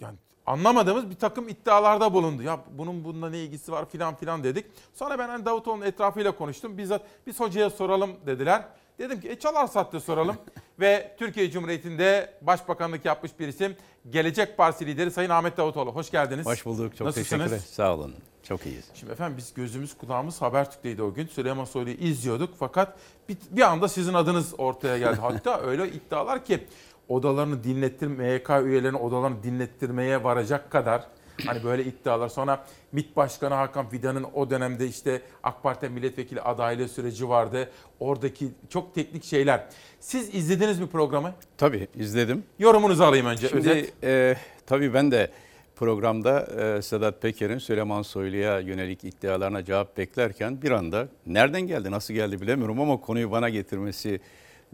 yani 0.00 0.16
anlamadığımız 0.46 1.10
bir 1.10 1.14
takım 1.14 1.48
iddialarda 1.48 2.14
bulundu. 2.14 2.42
Ya 2.42 2.60
bunun 2.70 3.04
bununla 3.04 3.30
ne 3.30 3.38
ilgisi 3.38 3.72
var 3.72 3.90
filan 3.90 4.14
filan 4.14 4.44
dedik. 4.44 4.66
Sonra 4.94 5.18
ben 5.18 5.28
hani 5.28 5.44
Davutoğlu'nun 5.44 5.86
etrafıyla 5.86 6.32
konuştum. 6.32 6.78
Bizzat 6.78 7.02
biz 7.26 7.40
hocaya 7.40 7.70
soralım 7.70 8.10
dediler. 8.26 8.62
Dedim 8.98 9.20
ki 9.20 9.28
e 9.28 9.38
çalar 9.38 9.66
saatte 9.66 10.00
soralım. 10.00 10.36
Ve 10.80 11.16
Türkiye 11.18 11.50
Cumhuriyeti'nde 11.50 12.34
başbakanlık 12.42 13.04
yapmış 13.04 13.38
bir 13.40 13.48
isim. 13.48 13.76
Gelecek 14.10 14.56
Partisi 14.56 14.86
lideri 14.86 15.10
Sayın 15.10 15.30
Ahmet 15.30 15.56
Davutoğlu. 15.56 15.94
Hoş 15.94 16.10
geldiniz. 16.10 16.46
Hoş 16.46 16.66
bulduk. 16.66 16.96
Çok 16.96 17.06
Nasılsınız? 17.06 17.28
teşekkür 17.28 17.46
ederim. 17.46 17.62
Sağ 17.70 17.94
olun. 17.94 18.14
Çok 18.42 18.66
iyiyiz. 18.66 18.84
Şimdi 18.94 19.12
efendim 19.12 19.36
biz 19.36 19.54
gözümüz 19.54 19.96
kulağımız 19.98 20.42
Habertürk'teydi 20.42 21.02
o 21.02 21.14
gün. 21.14 21.26
Süleyman 21.26 21.64
Soylu'yu 21.64 21.96
izliyorduk 21.96 22.54
fakat 22.58 22.96
bir, 23.28 23.36
bir 23.50 23.62
anda 23.62 23.88
sizin 23.88 24.14
adınız 24.14 24.54
ortaya 24.58 24.98
geldi. 24.98 25.16
Hatta 25.20 25.60
öyle 25.60 25.88
iddialar 25.88 26.44
ki 26.44 26.66
odalarını 27.08 27.64
dinlettirmeye, 27.64 28.32
MYK 28.32 28.50
üyelerinin 28.64 28.98
odalarını 28.98 29.42
dinlettirmeye 29.42 30.24
varacak 30.24 30.70
kadar 30.70 31.06
hani 31.46 31.64
böyle 31.64 31.84
iddialar. 31.84 32.28
Sonra 32.28 32.64
MİT 32.92 33.16
Başkanı 33.16 33.54
Hakan 33.54 33.88
Fidan'ın 33.88 34.26
o 34.34 34.50
dönemde 34.50 34.86
işte 34.86 35.22
AK 35.42 35.62
Parti 35.62 35.88
milletvekili 35.88 36.40
adaylığı 36.40 36.88
süreci 36.88 37.28
vardı. 37.28 37.70
Oradaki 38.00 38.48
çok 38.68 38.94
teknik 38.94 39.24
şeyler. 39.24 39.66
Siz 40.00 40.34
izlediniz 40.34 40.80
mi 40.80 40.86
programı? 40.86 41.34
Tabii 41.56 41.88
izledim. 41.94 42.44
Yorumunuzu 42.58 43.02
alayım 43.02 43.26
önce. 43.26 43.48
Şimdi 43.48 43.70
özet. 43.70 44.04
e, 44.04 44.36
tabii 44.66 44.94
ben 44.94 45.10
de 45.10 45.30
programda 45.76 46.40
e, 46.40 46.82
Sedat 46.82 47.22
Peker'in 47.22 47.58
Süleyman 47.58 48.02
Soylu'ya 48.02 48.60
yönelik 48.60 49.04
iddialarına 49.04 49.64
cevap 49.64 49.96
beklerken 49.96 50.62
bir 50.62 50.70
anda 50.70 51.08
nereden 51.26 51.60
geldi, 51.60 51.90
nasıl 51.90 52.14
geldi 52.14 52.40
bilemiyorum 52.40 52.80
ama 52.80 53.00
konuyu 53.00 53.30
bana 53.30 53.48
getirmesi 53.48 54.20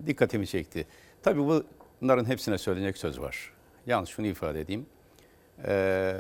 dikkatimi 0.07 0.47
çekti. 0.47 0.87
Tabii 1.23 1.41
bu 1.41 1.65
bunların 2.05 2.25
hepsine 2.25 2.59
söylenecek 2.59 2.99
söz 2.99 3.21
var. 3.21 3.53
Yalnız 3.87 4.09
şunu 4.09 4.27
ifade 4.27 4.61
edeyim. 4.61 4.87
Ee, 5.67 6.17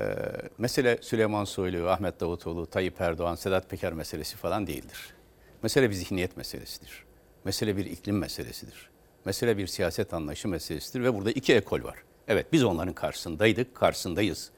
mesele 0.58 0.98
Süleyman 1.00 1.44
Soylu, 1.44 1.88
Ahmet 1.88 2.20
Davutoğlu, 2.20 2.66
Tayyip 2.66 3.00
Erdoğan, 3.00 3.34
Sedat 3.34 3.70
Peker 3.70 3.92
meselesi 3.92 4.36
falan 4.36 4.66
değildir. 4.66 5.14
Mesele 5.62 5.90
bir 5.90 5.94
zihniyet 5.94 6.36
meselesidir. 6.36 7.04
Mesele 7.44 7.76
bir 7.76 7.84
iklim 7.84 8.18
meselesidir. 8.18 8.90
Mesele 9.24 9.58
bir 9.58 9.66
siyaset 9.66 10.14
anlayışı 10.14 10.48
meselesidir 10.48 11.04
ve 11.04 11.14
burada 11.14 11.30
iki 11.30 11.54
ekol 11.54 11.84
var. 11.84 11.98
Evet 12.28 12.46
biz 12.52 12.64
onların 12.64 12.94
karşısındaydık, 12.94 13.74
karşısındayız. 13.74 14.50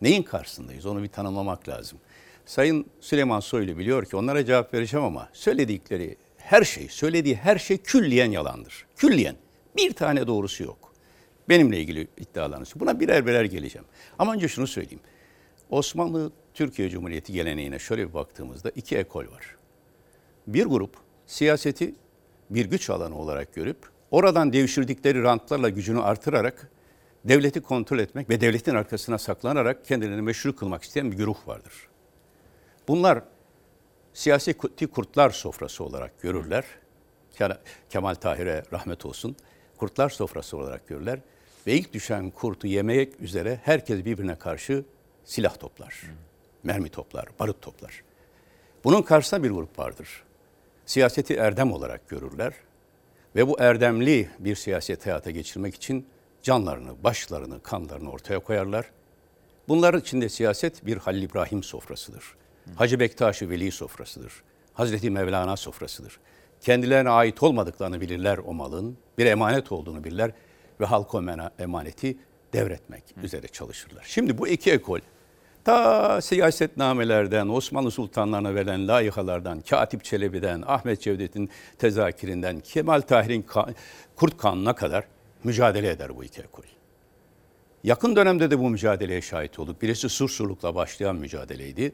Neyin 0.00 0.22
karşısındayız 0.22 0.86
onu 0.86 1.02
bir 1.02 1.08
tanımlamak 1.08 1.68
lazım. 1.68 1.98
Sayın 2.46 2.86
Süleyman 3.00 3.40
Soylu 3.40 3.78
biliyor 3.78 4.04
ki 4.04 4.16
onlara 4.16 4.44
cevap 4.44 4.74
vereceğim 4.74 5.06
ama 5.06 5.28
söyledikleri 5.32 6.16
her 6.38 6.64
şey, 6.64 6.88
söylediği 6.88 7.36
her 7.36 7.58
şey 7.58 7.78
külliyen 7.78 8.30
yalandır. 8.30 8.86
Külliyen. 8.96 9.36
Bir 9.76 9.92
tane 9.92 10.26
doğrusu 10.26 10.64
yok. 10.64 10.92
Benimle 11.48 11.80
ilgili 11.80 12.08
iddialarınız. 12.16 12.72
Buna 12.76 13.00
birer 13.00 13.26
birer 13.26 13.44
geleceğim. 13.44 13.86
Ama 14.18 14.34
önce 14.34 14.48
şunu 14.48 14.66
söyleyeyim. 14.66 15.00
Osmanlı 15.70 16.32
Türkiye 16.54 16.90
Cumhuriyeti 16.90 17.32
geleneğine 17.32 17.78
şöyle 17.78 18.08
bir 18.08 18.14
baktığımızda 18.14 18.70
iki 18.70 18.96
ekol 18.96 19.24
var. 19.24 19.56
Bir 20.46 20.66
grup 20.66 20.96
siyaseti 21.26 21.94
bir 22.50 22.66
güç 22.66 22.90
alanı 22.90 23.18
olarak 23.18 23.54
görüp 23.54 23.78
oradan 24.10 24.52
devşirdikleri 24.52 25.22
rantlarla 25.22 25.68
gücünü 25.68 26.00
artırarak 26.00 26.70
devleti 27.24 27.60
kontrol 27.60 27.98
etmek 27.98 28.30
ve 28.30 28.40
devletin 28.40 28.74
arkasına 28.74 29.18
saklanarak 29.18 29.84
kendilerini 29.84 30.22
meşru 30.22 30.56
kılmak 30.56 30.82
isteyen 30.82 31.12
bir 31.12 31.16
güruh 31.16 31.48
vardır. 31.48 31.72
Bunlar 32.88 33.22
siyasi 34.12 34.54
kurtlar 34.92 35.30
sofrası 35.30 35.84
olarak 35.84 36.22
görürler. 36.22 36.64
Kemal 37.90 38.14
Tahir'e 38.14 38.62
rahmet 38.72 39.06
olsun. 39.06 39.36
Kurtlar 39.78 40.10
sofrası 40.10 40.56
olarak 40.56 40.88
görürler. 40.88 41.18
Ve 41.66 41.72
ilk 41.72 41.92
düşen 41.92 42.30
kurtu 42.30 42.66
yemek 42.66 43.20
üzere 43.20 43.60
herkes 43.64 44.04
birbirine 44.04 44.34
karşı 44.34 44.84
silah 45.24 45.58
toplar. 45.58 46.02
Mermi 46.62 46.88
toplar, 46.88 47.26
barut 47.40 47.62
toplar. 47.62 48.02
Bunun 48.84 49.02
karşısında 49.02 49.42
bir 49.42 49.50
grup 49.50 49.78
vardır. 49.78 50.22
Siyaseti 50.86 51.34
erdem 51.34 51.72
olarak 51.72 52.08
görürler. 52.08 52.54
Ve 53.36 53.48
bu 53.48 53.60
erdemli 53.60 54.30
bir 54.38 54.56
siyaset 54.56 55.06
hayata 55.06 55.30
geçirmek 55.30 55.74
için 55.74 56.06
canlarını, 56.42 57.04
başlarını, 57.04 57.62
kanlarını 57.62 58.10
ortaya 58.10 58.38
koyarlar. 58.38 58.90
Bunların 59.68 60.00
içinde 60.00 60.28
siyaset 60.28 60.86
bir 60.86 60.96
Halil 60.96 61.22
İbrahim 61.22 61.62
sofrasıdır. 61.62 62.24
Hacı 62.74 63.00
Bektaş-ı 63.00 63.50
Veli 63.50 63.72
sofrasıdır. 63.72 64.42
Hazreti 64.74 65.10
Mevlana 65.10 65.56
sofrasıdır. 65.56 66.20
Kendilerine 66.60 67.10
ait 67.10 67.42
olmadıklarını 67.42 68.00
bilirler 68.00 68.38
o 68.38 68.54
malın, 68.54 68.98
bir 69.18 69.26
emanet 69.26 69.72
olduğunu 69.72 70.04
bilirler 70.04 70.30
ve 70.80 70.84
halka 70.84 71.48
emaneti 71.58 72.18
devretmek 72.52 73.04
üzere 73.22 73.48
çalışırlar. 73.48 74.04
Şimdi 74.08 74.38
bu 74.38 74.48
iki 74.48 74.72
ekol 74.72 75.00
ta 75.64 76.20
siyasetnamelerden, 76.20 77.48
Osmanlı 77.48 77.90
sultanlarına 77.90 78.54
verilen 78.54 78.88
layıhalardan, 78.88 79.60
Katip 79.60 80.04
Çelebi'den, 80.04 80.62
Ahmet 80.66 81.00
Cevdet'in 81.00 81.50
tezakirinden, 81.78 82.60
Kemal 82.60 83.00
Tahir'in 83.00 83.42
ka- 83.42 83.74
Kurt 84.16 84.38
Kanun'a 84.38 84.74
kadar 84.74 85.04
mücadele 85.44 85.90
eder 85.90 86.16
bu 86.16 86.24
iki 86.24 86.40
ekol. 86.40 86.62
Yakın 87.84 88.16
dönemde 88.16 88.50
de 88.50 88.58
bu 88.58 88.70
mücadeleye 88.70 89.22
şahit 89.22 89.58
olduk. 89.58 89.82
Birisi 89.82 90.08
Sursurluk'la 90.08 90.74
başlayan 90.74 91.16
mücadeleydi. 91.16 91.92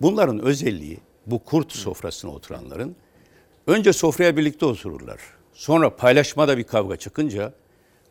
Bunların 0.00 0.38
özelliği 0.38 0.98
bu 1.26 1.44
kurt 1.44 1.72
sofrasına 1.72 2.30
oturanların 2.30 2.96
önce 3.66 3.92
sofraya 3.92 4.36
birlikte 4.36 4.66
otururlar. 4.66 5.20
Sonra 5.52 5.96
paylaşmada 5.96 6.58
bir 6.58 6.64
kavga 6.64 6.96
çıkınca 6.96 7.52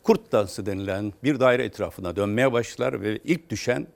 kurt 0.02 0.32
dansı 0.32 0.66
denilen 0.66 1.12
bir 1.24 1.40
daire 1.40 1.64
etrafına 1.64 2.16
dönmeye 2.16 2.52
başlar 2.52 3.00
ve 3.02 3.18
ilk 3.24 3.50
düşen 3.50 3.86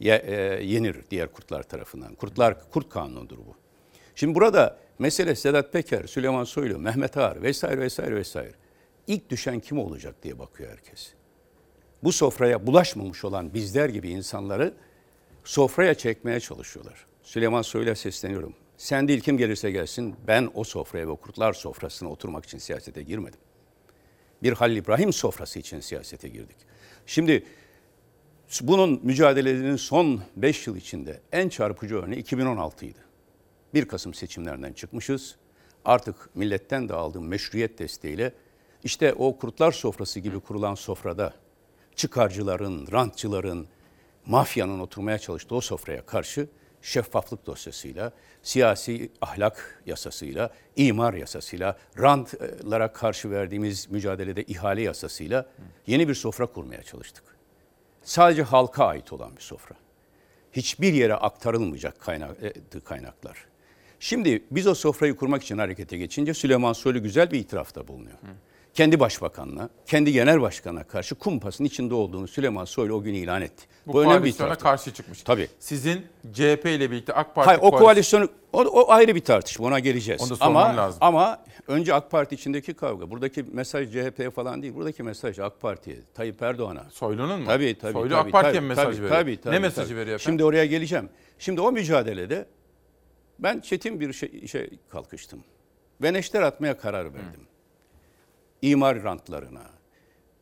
ye- 0.00 0.22
e, 0.26 0.64
yenir 0.64 0.96
diğer 1.10 1.32
kurtlar 1.32 1.62
tarafından. 1.62 2.14
Kurtlar 2.14 2.70
kurt 2.70 2.88
kanunudur 2.90 3.38
bu. 3.38 3.54
Şimdi 4.14 4.34
burada 4.34 4.78
mesele 4.98 5.34
Sedat 5.34 5.72
Peker, 5.72 6.06
Süleyman 6.06 6.44
Soylu, 6.44 6.78
Mehmet 6.78 7.16
Ağar 7.16 7.42
vesaire 7.42 7.80
vesaire 7.80 8.16
vesaire. 8.16 8.52
İlk 9.06 9.30
düşen 9.30 9.60
kim 9.60 9.78
olacak 9.78 10.14
diye 10.22 10.38
bakıyor 10.38 10.70
herkes 10.70 11.12
bu 12.04 12.12
sofraya 12.12 12.66
bulaşmamış 12.66 13.24
olan 13.24 13.54
bizler 13.54 13.88
gibi 13.88 14.08
insanları 14.10 14.74
sofraya 15.44 15.94
çekmeye 15.94 16.40
çalışıyorlar. 16.40 17.06
Süleyman 17.22 17.62
Soylu'ya 17.62 17.96
sesleniyorum. 17.96 18.54
Sen 18.76 19.08
değil 19.08 19.20
kim 19.20 19.38
gelirse 19.38 19.70
gelsin 19.70 20.16
ben 20.26 20.50
o 20.54 20.64
sofraya 20.64 21.08
ve 21.08 21.16
kurtlar 21.16 21.52
sofrasına 21.52 22.08
oturmak 22.08 22.44
için 22.44 22.58
siyasete 22.58 23.02
girmedim. 23.02 23.40
Bir 24.42 24.52
Halil 24.52 24.76
İbrahim 24.76 25.12
sofrası 25.12 25.58
için 25.58 25.80
siyasete 25.80 26.28
girdik. 26.28 26.56
Şimdi 27.06 27.44
bunun 28.60 29.00
mücadelelerinin 29.02 29.76
son 29.76 30.20
5 30.36 30.66
yıl 30.66 30.76
içinde 30.76 31.20
en 31.32 31.48
çarpıcı 31.48 31.96
örneği 31.96 32.20
2016 32.20 32.86
idi. 32.86 32.98
1 33.74 33.88
Kasım 33.88 34.14
seçimlerinden 34.14 34.72
çıkmışız. 34.72 35.36
Artık 35.84 36.36
milletten 36.36 36.88
de 36.88 36.94
aldığım 36.94 37.28
meşruiyet 37.28 37.78
desteğiyle 37.78 38.32
işte 38.84 39.12
o 39.12 39.38
kurtlar 39.38 39.72
sofrası 39.72 40.20
gibi 40.20 40.40
kurulan 40.40 40.74
sofrada 40.74 41.34
çıkarcıların, 41.96 42.88
rantçıların, 42.92 43.66
mafyanın 44.26 44.80
oturmaya 44.80 45.18
çalıştığı 45.18 45.54
o 45.54 45.60
sofraya 45.60 46.06
karşı 46.06 46.48
şeffaflık 46.84 47.46
dosyasıyla, 47.46 48.12
siyasi 48.42 49.10
ahlak 49.20 49.82
yasasıyla, 49.86 50.50
imar 50.76 51.14
yasasıyla, 51.14 51.78
rantlara 51.98 52.92
karşı 52.92 53.30
verdiğimiz 53.30 53.90
mücadelede 53.90 54.42
ihale 54.42 54.82
yasasıyla 54.82 55.46
yeni 55.86 56.08
bir 56.08 56.14
sofra 56.14 56.46
kurmaya 56.46 56.82
çalıştık. 56.82 57.24
Sadece 58.02 58.42
halka 58.42 58.86
ait 58.86 59.12
olan 59.12 59.36
bir 59.36 59.40
sofra. 59.40 59.74
Hiçbir 60.52 60.92
yere 60.92 61.14
aktarılmayacak 61.14 62.08
e, 62.42 62.80
kaynaklar. 62.80 63.46
Şimdi 64.00 64.44
biz 64.50 64.66
o 64.66 64.74
sofrayı 64.74 65.16
kurmak 65.16 65.42
için 65.42 65.58
harekete 65.58 65.96
geçince 65.96 66.34
Süleyman 66.34 66.72
Soylu 66.72 67.02
güzel 67.02 67.30
bir 67.30 67.38
itirafta 67.38 67.88
bulunuyor. 67.88 68.18
Kendi 68.74 69.00
başbakanına, 69.00 69.68
kendi 69.86 70.12
genel 70.12 70.40
başkanına 70.40 70.84
karşı 70.84 71.14
kumpasın 71.14 71.64
içinde 71.64 71.94
olduğunu 71.94 72.28
Süleyman 72.28 72.64
Soylu 72.64 72.94
o 72.94 73.02
gün 73.02 73.14
ilan 73.14 73.42
etti. 73.42 73.64
Bu, 73.86 74.02
önemli 74.02 74.24
bir 74.24 74.30
itiraftı. 74.30 74.62
karşı 74.64 74.92
çıkmış. 74.94 75.22
Tabii. 75.22 75.48
Sizin 75.58 76.06
CHP 76.32 76.64
ile 76.66 76.90
birlikte 76.90 77.12
AK 77.12 77.34
Parti 77.34 77.46
Hayır, 77.46 77.60
o 77.62 77.66
koalisyon- 77.70 77.78
koalisyonu 77.78 78.28
o, 78.52 78.60
o 78.64 78.90
ayrı 78.92 79.14
bir 79.14 79.20
tartışma 79.20 79.66
ona 79.66 79.78
geleceğiz. 79.78 80.22
Onu 80.22 80.40
da 80.40 80.44
ama 80.44 80.76
lazım. 80.76 80.98
ama 81.00 81.44
önce 81.68 81.94
AK 81.94 82.10
Parti 82.10 82.34
içindeki 82.34 82.74
kavga. 82.74 83.10
Buradaki 83.10 83.42
mesaj 83.42 83.92
CHP'ye 83.92 84.30
falan 84.30 84.62
değil. 84.62 84.74
Buradaki 84.74 85.02
mesaj 85.02 85.38
AK 85.38 85.60
Parti'ye, 85.60 85.96
Tayyip 86.14 86.42
Erdoğan'a. 86.42 86.84
Soylu'nun 86.90 87.40
mu? 87.40 87.46
Tabii 87.46 87.78
tabii. 87.78 87.92
Soylu 87.92 88.08
tabii, 88.14 88.20
AK 88.28 88.32
Parti'ye 88.32 88.60
mi 88.60 88.66
mesaj 88.68 88.84
tabii, 88.84 88.96
veriyor? 88.96 89.10
Tabii, 89.10 89.40
tabii, 89.40 89.54
Ne 89.54 89.58
mesajı 89.58 89.88
tabii. 89.88 89.98
veriyor 89.98 90.14
efendim? 90.14 90.32
Şimdi 90.32 90.44
oraya 90.44 90.66
geleceğim. 90.66 91.08
Şimdi 91.38 91.60
o 91.60 91.72
mücadelede 91.72 92.46
ben 93.38 93.60
çetin 93.60 94.00
bir 94.00 94.12
şey, 94.12 94.30
işe 94.42 94.70
kalkıştım. 94.88 95.44
Ve 96.02 96.12
neşter 96.12 96.42
atmaya 96.42 96.78
karar 96.78 97.04
verdim. 97.04 97.40
İmar 98.64 99.02
rantlarına, 99.02 99.70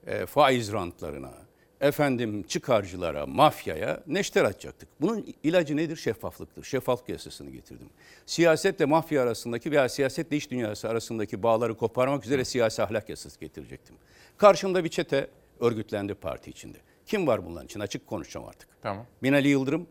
e, 0.07 0.27
faiz 0.27 0.73
rantlarına, 0.73 1.33
efendim 1.81 2.43
çıkarcılara, 2.43 3.27
mafyaya 3.27 4.03
neşter 4.07 4.45
atacaktık. 4.45 4.89
Bunun 5.01 5.35
ilacı 5.43 5.77
nedir? 5.77 5.97
Şeffaflıktır. 5.97 6.65
Şeffaflık 6.65 7.09
yasasını 7.09 7.51
getirdim. 7.51 7.91
Siyasetle 8.27 8.85
mafya 8.85 9.23
arasındaki 9.23 9.71
veya 9.71 9.89
siyasetle 9.89 10.37
iş 10.37 10.51
dünyası 10.51 10.89
arasındaki 10.89 11.43
bağları 11.43 11.77
koparmak 11.77 12.25
üzere 12.25 12.45
siyasi 12.45 12.83
ahlak 12.83 13.09
yasası 13.09 13.41
getirecektim. 13.41 13.97
Karşımda 14.37 14.85
bir 14.85 14.89
çete 14.89 15.31
örgütlendi 15.61 16.15
parti 16.15 16.51
içinde. 16.51 16.79
Kim 17.07 17.27
var 17.27 17.47
bunların 17.47 17.67
için? 17.67 17.81
Açık 17.81 18.07
konuşacağım 18.07 18.47
artık. 18.49 18.69
Tamam. 18.83 19.07
Binali 19.23 19.49
Yıldırım, 19.49 19.87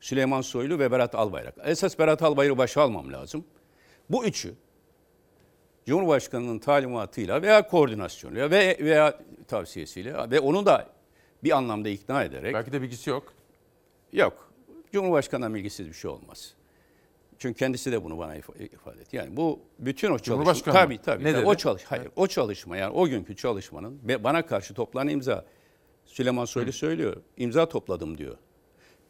Süleyman 0.00 0.40
Soylu 0.40 0.78
ve 0.78 0.90
Berat 0.90 1.14
Albayrak. 1.14 1.54
Esas 1.64 1.98
Berat 1.98 2.22
Albayrak'ı 2.22 2.58
başa 2.58 2.82
almam 2.82 3.12
lazım. 3.12 3.44
Bu 4.10 4.24
üçü 4.24 4.54
Cumhurbaşkanı'nın 5.86 6.58
talimatıyla 6.58 7.42
veya 7.42 7.68
koordinasyonuyla 7.68 8.50
ve 8.50 8.76
veya 8.80 9.18
tavsiyesiyle 9.48 10.30
ve 10.30 10.40
onu 10.40 10.66
da 10.66 10.88
bir 11.44 11.50
anlamda 11.56 11.88
ikna 11.88 12.24
ederek 12.24 12.54
Belki 12.54 12.72
de 12.72 12.82
bilgisi 12.82 13.10
yok. 13.10 13.32
Yok. 14.12 14.52
Cumhurbaşkanı'ndan 14.92 15.54
bilgisiz 15.54 15.88
bir 15.88 15.92
şey 15.94 16.10
olmaz. 16.10 16.54
Çünkü 17.38 17.58
kendisi 17.58 17.92
de 17.92 18.04
bunu 18.04 18.18
bana 18.18 18.36
ifa- 18.36 18.64
ifade 18.74 19.00
etti. 19.00 19.16
Yani 19.16 19.36
bu 19.36 19.60
bütün 19.78 20.10
o 20.10 20.18
çalışma 20.18 20.72
tabii 20.72 20.98
tabii. 20.98 21.24
Ne 21.24 21.32
tabii. 21.32 21.46
O 21.46 21.54
çalış 21.54 21.84
hayır. 21.84 22.08
O 22.16 22.26
çalışma 22.26 22.76
yani 22.76 22.92
o 22.94 23.08
günkü 23.08 23.36
çalışmanın 23.36 24.00
bana 24.24 24.46
karşı 24.46 24.74
toplanan 24.74 25.08
imza 25.08 25.44
Süleyman 26.06 26.44
Soylu 26.44 26.72
söylüyor. 26.72 27.16
İmza 27.36 27.68
topladım 27.68 28.18
diyor. 28.18 28.36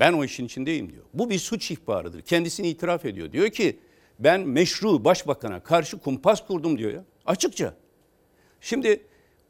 Ben 0.01 0.13
o 0.13 0.25
işin 0.25 0.45
içindeyim 0.47 0.93
diyor. 0.93 1.05
Bu 1.15 1.31
bir 1.31 1.39
suç 1.39 1.71
ihbarıdır. 1.71 2.21
Kendisini 2.23 2.69
itiraf 2.69 3.05
ediyor. 3.05 3.33
Diyor 3.33 3.49
ki 3.51 3.79
ben 4.25 4.41
meşru 4.41 5.05
başbakana 5.05 5.63
karşı 5.63 5.99
kumpas 5.99 6.47
kurdum 6.47 6.79
diyor 6.79 6.93
ya. 6.93 7.05
Açıkça. 7.27 7.75
Şimdi 8.61 9.03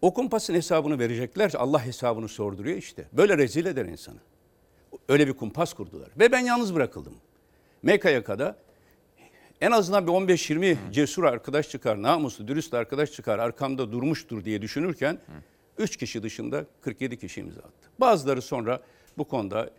o 0.03 0.15
kumpasın 0.15 0.55
hesabını 0.55 0.99
verecekler. 0.99 1.53
Allah 1.57 1.86
hesabını 1.86 2.28
sorduruyor 2.28 2.77
işte. 2.77 3.05
Böyle 3.12 3.39
rezil 3.39 3.66
eder 3.66 3.85
insanı. 3.85 4.19
Öyle 5.09 5.27
bir 5.27 5.32
kumpas 5.32 5.74
kurdular. 5.74 6.09
Ve 6.19 6.32
ben 6.32 6.40
yalnız 6.40 6.74
bırakıldım. 6.74 7.15
MKYK'da 7.82 8.57
en 9.61 9.70
azından 9.70 10.07
bir 10.07 10.12
15-20 10.12 10.77
cesur 10.93 11.24
arkadaş 11.24 11.70
çıkar, 11.70 12.03
namuslu, 12.03 12.49
dürüst 12.49 12.74
arkadaş 12.74 13.12
çıkar, 13.12 13.39
arkamda 13.39 13.93
durmuştur 13.93 14.44
diye 14.44 14.62
düşünürken 14.62 15.19
3 15.78 15.97
kişi 15.97 16.23
dışında 16.23 16.66
47 16.81 17.19
kişi 17.19 17.40
imza 17.40 17.61
attı. 17.61 17.90
Bazıları 17.99 18.43
sonra 18.43 18.81
bu 19.19 19.24
konuda 19.24 19.70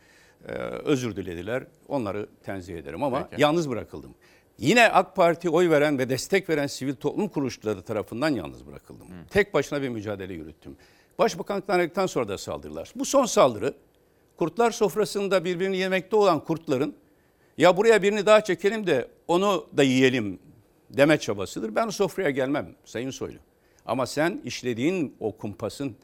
e, 0.48 0.52
özür 0.62 1.16
dilediler. 1.16 1.64
Onları 1.88 2.28
tenzih 2.44 2.78
ederim 2.78 3.04
ama 3.04 3.28
Peki. 3.30 3.42
yalnız 3.42 3.70
bırakıldım. 3.70 4.16
Yine 4.58 4.90
AK 4.90 5.16
Parti 5.16 5.50
oy 5.50 5.70
veren 5.70 6.00
ve 6.00 6.10
destek 6.10 6.50
veren 6.50 6.68
sivil 6.68 6.96
toplum 6.96 7.28
kuruluşları 7.28 7.82
tarafından 7.82 8.30
yalnız 8.30 8.68
bırakıldım. 8.68 9.08
Tek 9.30 9.54
başına 9.54 9.82
bir 9.82 9.90
mücadele 9.90 10.34
yürüttüm. 10.34 10.78
Başbakanlıktan 11.20 11.80
ayrıldıktan 11.80 12.06
sonra 12.06 12.28
da 12.28 12.38
saldırılar. 12.38 12.92
Bu 12.96 13.06
son 13.06 13.26
saldırı 13.26 13.74
kurtlar 14.38 14.72
sofrasında 14.72 15.46
birbirini 15.46 15.78
yemekte 15.78 16.16
olan 16.16 16.44
kurtların 16.44 16.96
ya 17.58 17.78
buraya 17.78 18.02
birini 18.02 18.26
daha 18.26 18.44
çekelim 18.44 18.88
de 18.88 19.08
onu 19.28 19.68
da 19.78 19.84
yiyelim 19.84 20.40
deme 20.90 21.18
çabasıdır. 21.18 21.76
Ben 21.76 21.88
o 21.88 21.92
sofraya 21.92 22.30
gelmem 22.30 22.76
Sayın 22.86 23.12
Soylu. 23.12 23.38
Ama 23.86 24.06
sen 24.06 24.42
işlediğin 24.46 25.16
o 25.20 25.38
kumpasın 25.38 25.96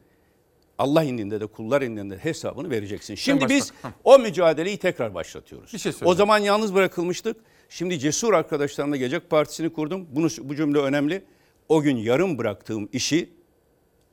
Allah 0.78 1.02
indinde 1.04 1.40
de 1.40 1.46
kullar 1.46 1.82
indinde 1.82 2.14
de 2.14 2.18
hesabını 2.18 2.70
vereceksin. 2.70 3.14
Şimdi 3.14 3.48
biz 3.48 3.72
o 4.04 4.18
mücadeleyi 4.18 4.76
tekrar 4.76 5.14
başlatıyoruz. 5.14 5.72
Bir 5.72 5.78
şey 5.78 5.92
o 6.04 6.14
zaman 6.14 6.38
yalnız 6.38 6.74
bırakılmıştık. 6.74 7.36
Şimdi 7.72 7.98
cesur 7.98 8.34
arkadaşlarımla 8.34 8.96
Gelecek 8.96 9.30
Partisi'ni 9.30 9.72
kurdum. 9.72 10.06
Bunu, 10.10 10.28
bu 10.42 10.56
cümle 10.56 10.78
önemli. 10.78 11.24
O 11.68 11.82
gün 11.82 11.96
yarım 11.96 12.38
bıraktığım 12.38 12.88
işi 12.92 13.30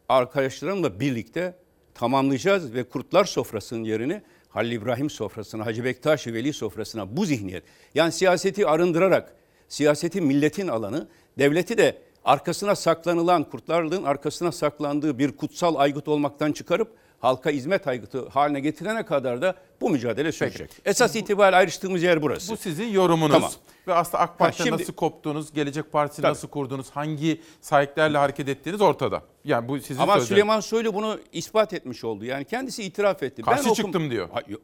arkadaşlarımla 0.09 0.99
birlikte 0.99 1.55
tamamlayacağız 1.93 2.73
ve 2.73 2.83
Kurtlar 2.83 3.25
Sofrası'nın 3.25 3.83
yerini 3.83 4.21
Halil 4.49 4.71
İbrahim 4.71 5.09
sofrasına, 5.09 5.65
Hacı 5.65 5.83
Bektaş 5.83 6.27
Veli 6.27 6.53
sofrasına 6.53 7.17
bu 7.17 7.25
zihniyet. 7.25 7.63
Yani 7.95 8.11
siyaseti 8.11 8.67
arındırarak, 8.67 9.35
siyaseti 9.69 10.21
milletin 10.21 10.67
alanı, 10.67 11.07
devleti 11.37 11.77
de 11.77 11.97
arkasına 12.25 12.75
saklanılan 12.75 13.43
kurtlarlığın 13.43 14.03
arkasına 14.03 14.51
saklandığı 14.51 15.19
bir 15.19 15.31
kutsal 15.31 15.75
aygıt 15.75 16.07
olmaktan 16.07 16.51
çıkarıp 16.51 16.95
halka 17.19 17.49
hizmet 17.49 17.87
aygıtı 17.87 18.27
haline 18.29 18.59
getirene 18.59 19.05
kadar 19.05 19.41
da 19.41 19.55
bu 19.81 19.89
mücadele 19.89 20.31
sürecek. 20.31 20.71
Esas 20.85 21.15
itibariyle 21.15 21.55
ayrıştığımız 21.57 22.03
yer 22.03 22.21
burası. 22.21 22.51
Bu 22.51 22.57
sizin 22.57 22.87
yorumunuz. 22.87 23.33
Tamam. 23.33 23.51
Ve 23.87 23.93
aslında 23.93 24.19
AK 24.23 24.39
Parti'den 24.39 24.63
şimdi- 24.65 24.81
nasıl 24.81 24.93
koptuğunuz, 24.93 25.53
Gelecek 25.53 25.91
Partisi 25.91 26.21
Tabii. 26.21 26.31
nasıl 26.31 26.47
kurdunuz, 26.47 26.89
hangi 26.89 27.41
sahiplerle 27.61 28.17
hareket 28.17 28.49
ettiğiniz 28.49 28.81
ortada. 28.81 29.21
Yani 29.43 29.67
bu 29.67 29.79
sizin 29.79 30.01
Ama 30.01 30.05
sözleriniz. 30.13 30.27
Süleyman 30.27 30.59
Soylu 30.59 30.93
bunu 30.93 31.19
ispat 31.33 31.73
etmiş 31.73 32.03
oldu. 32.03 32.25
Yani 32.25 32.45
kendisi 32.45 32.83
itiraf 32.83 33.23
etti. 33.23 33.41
Karşı 33.41 33.69
okum- 33.69 33.75
çıktım 33.75 34.11
diyor. 34.11 34.29
Ha, 34.29 34.41
yok. 34.47 34.61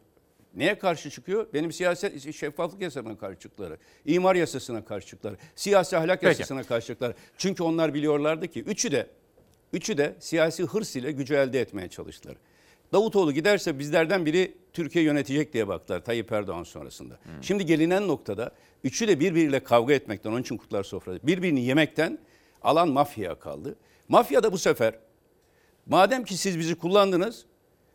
Neye 0.56 0.80
karşı 0.80 1.10
çıkıyor? 1.10 1.48
Benim 1.54 1.72
siyaset 1.72 2.36
şeffaflık 2.36 2.82
yasasına 2.82 3.18
karşı 3.18 3.40
çıktıkları, 3.40 3.78
imar 4.06 4.36
yasasına 4.36 4.86
karşı 4.86 5.08
çıktıkları, 5.08 5.38
siyasi 5.56 5.98
ahlak 5.98 6.22
Peki. 6.22 6.26
yasasına 6.42 6.64
karşı 6.64 6.88
çıktıkları. 6.88 7.14
Çünkü 7.38 7.64
onlar 7.64 7.94
biliyorlardı 7.94 8.48
ki 8.48 8.62
üçü 8.64 8.92
de 8.92 9.08
üçü 9.74 9.98
de 9.98 10.16
siyasi 10.20 10.64
hırs 10.64 10.96
ile 10.96 11.12
gücü 11.12 11.34
elde 11.36 11.62
etmeye 11.62 11.88
çalıştılar. 11.90 12.36
Davutoğlu 12.94 13.32
giderse 13.32 13.80
bizlerden 13.80 14.26
biri 14.26 14.58
Türkiye 14.74 15.06
yönetecek 15.06 15.54
diye 15.54 15.68
baktılar 15.68 16.04
Tayyip 16.06 16.32
Erdoğan 16.32 16.64
sonrasında. 16.64 17.20
Şimdi 17.42 17.66
gelinen 17.66 18.08
noktada 18.08 18.52
üçü 18.84 19.08
de 19.08 19.20
birbiriyle 19.20 19.60
kavga 19.64 19.94
etmekten, 19.94 20.30
onun 20.32 20.42
için 20.42 20.58
kutlar 20.58 20.84
sofrada, 20.84 21.20
birbirini 21.28 21.62
yemekten 21.66 22.20
alan 22.62 22.90
mafyaya 22.90 23.40
kaldı. 23.40 23.76
Mafya 24.10 24.44
da 24.44 24.52
bu 24.52 24.58
sefer 24.58 24.96
madem 25.86 26.24
ki 26.24 26.38
siz 26.38 26.60
bizi 26.60 26.76
kullandınız, 26.76 27.46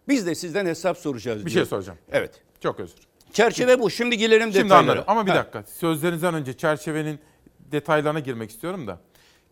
biz 0.09 0.27
de 0.27 0.35
sizden 0.35 0.67
hesap 0.67 0.99
soracağız 0.99 1.47
Bir 1.47 1.51
diyor. 1.51 1.65
şey 1.65 1.69
soracağım. 1.71 1.99
Evet. 2.13 2.43
Çok 2.63 2.81
özür. 2.81 2.97
Çerçeve 3.33 3.81
bu. 3.81 3.91
Şimdi 3.91 4.19
gelelim 4.19 4.53
Şimdi 4.53 4.65
detaylara. 4.65 4.91
anladım. 4.91 5.05
Ama 5.07 5.27
bir 5.27 5.31
Ha. 5.31 5.37
dakika. 5.37 5.63
Sözlerinizden 5.63 6.35
önce 6.35 6.53
çerçevenin 6.57 7.19
detaylarına 7.73 8.21
girmek 8.21 8.51
istiyorum 8.51 8.87
da. 8.87 9.01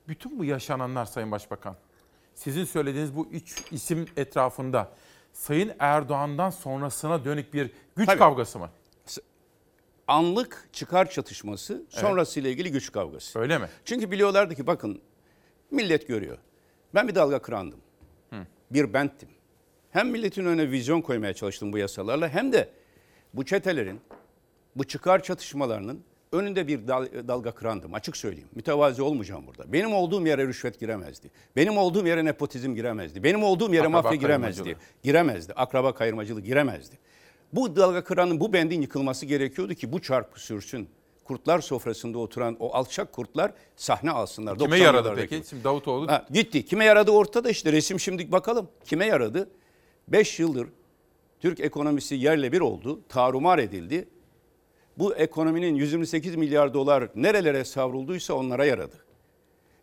Bütün 0.09 0.39
bu 0.39 0.45
yaşananlar 0.45 1.05
Sayın 1.05 1.31
Başbakan, 1.31 1.77
sizin 2.37 2.65
söylediğiniz 2.65 3.17
bu 3.17 3.29
üç 3.33 3.63
isim 3.71 4.07
etrafında 4.17 4.93
Sayın 5.33 5.73
Erdoğan'dan 5.79 6.51
sonrasına 6.51 7.25
dönük 7.25 7.55
bir 7.55 7.71
güç 7.97 8.07
Tabii. 8.07 8.19
kavgası 8.19 8.59
mı? 8.59 8.71
Anlık 10.09 10.69
çıkar 10.73 11.11
çatışması, 11.11 11.83
sonrasıyla 11.89 12.51
ilgili 12.51 12.73
güç 12.73 12.93
kavgası. 12.93 13.39
Öyle 13.39 13.59
mi? 13.59 13.69
Çünkü 13.85 14.11
biliyorlardı 14.11 14.55
ki 14.55 14.67
bakın 14.67 15.03
millet 15.71 16.09
görüyor. 16.09 16.39
Ben 16.95 17.09
bir 17.09 17.15
dalga 17.15 17.43
kırandım. 17.43 17.81
Bir 18.71 18.93
benttim. 18.93 19.29
Hem 19.91 20.11
milletin 20.11 20.45
önüne 20.45 20.71
vizyon 20.71 21.01
koymaya 21.01 21.35
çalıştım 21.35 21.73
bu 21.73 21.79
yasalarla 21.79 22.29
hem 22.29 22.53
de 22.53 22.71
bu 23.35 23.45
çetelerin, 23.45 24.01
bu 24.77 24.85
çıkar 24.85 25.23
çatışmalarının 25.23 26.05
önünde 26.33 26.69
bir 26.69 26.89
dal- 26.89 27.29
dalga 27.29 27.51
kırandım. 27.51 27.95
Açık 27.95 28.17
söyleyeyim. 28.17 28.49
Mütevazi 28.55 29.03
olmayacağım 29.03 29.47
burada. 29.47 29.73
Benim 29.73 29.95
olduğum 29.95 30.27
yere 30.27 30.47
rüşvet 30.47 30.81
giremezdi. 30.81 31.31
Benim 31.57 31.79
olduğum 31.79 32.07
yere 32.07 32.25
nepotizm 32.25 32.75
giremezdi. 32.75 33.23
Benim 33.25 33.43
olduğum 33.43 33.75
yere 33.75 33.87
Akraba 33.87 34.03
mafya 34.03 34.17
giremezdi. 34.17 34.77
Giremezdi. 35.03 35.53
Akraba 35.53 35.95
kayırmacılığı 35.95 36.41
giremezdi. 36.41 36.99
Bu 37.53 37.77
dalga 37.77 38.05
kıranın 38.05 38.41
bu 38.41 38.53
bendin 38.53 38.81
yıkılması 38.83 39.27
gerekiyordu 39.27 39.75
ki 39.75 39.93
bu 39.93 40.03
çarpı 40.03 40.41
sürsün. 40.41 40.89
Kurtlar 41.25 41.61
sofrasında 41.61 42.19
oturan 42.19 42.57
o 42.61 42.75
alçak 42.75 43.13
kurtlar 43.13 43.53
sahne 43.77 44.11
alsınlar. 44.11 44.59
Kime 44.59 44.77
90'lı 44.77 44.85
yaradı 44.85 45.13
peki? 45.17 45.43
Şimdi 45.51 45.65
Davutoğlu 45.65 46.09
Ha, 46.09 46.27
gitti. 46.31 46.65
Kime 46.65 46.85
yaradı 46.85 47.11
ortada 47.11 47.51
işte 47.51 47.73
resim 47.73 48.01
şimdi 48.01 48.33
bakalım. 48.33 48.69
Kime 48.85 49.07
yaradı? 49.07 49.51
5 50.09 50.39
yıldır 50.41 50.69
Türk 51.41 51.61
ekonomisi 51.61 52.15
yerle 52.15 52.53
bir 52.53 52.61
oldu. 52.61 53.01
Tarumar 53.09 53.59
edildi. 53.59 54.09
Bu 54.99 55.15
ekonominin 55.15 55.75
128 55.75 56.37
milyar 56.37 56.75
dolar 56.75 57.09
nerelere 57.15 57.65
savrulduysa 57.65 58.35
onlara 58.35 58.65
yaradı. 58.65 58.97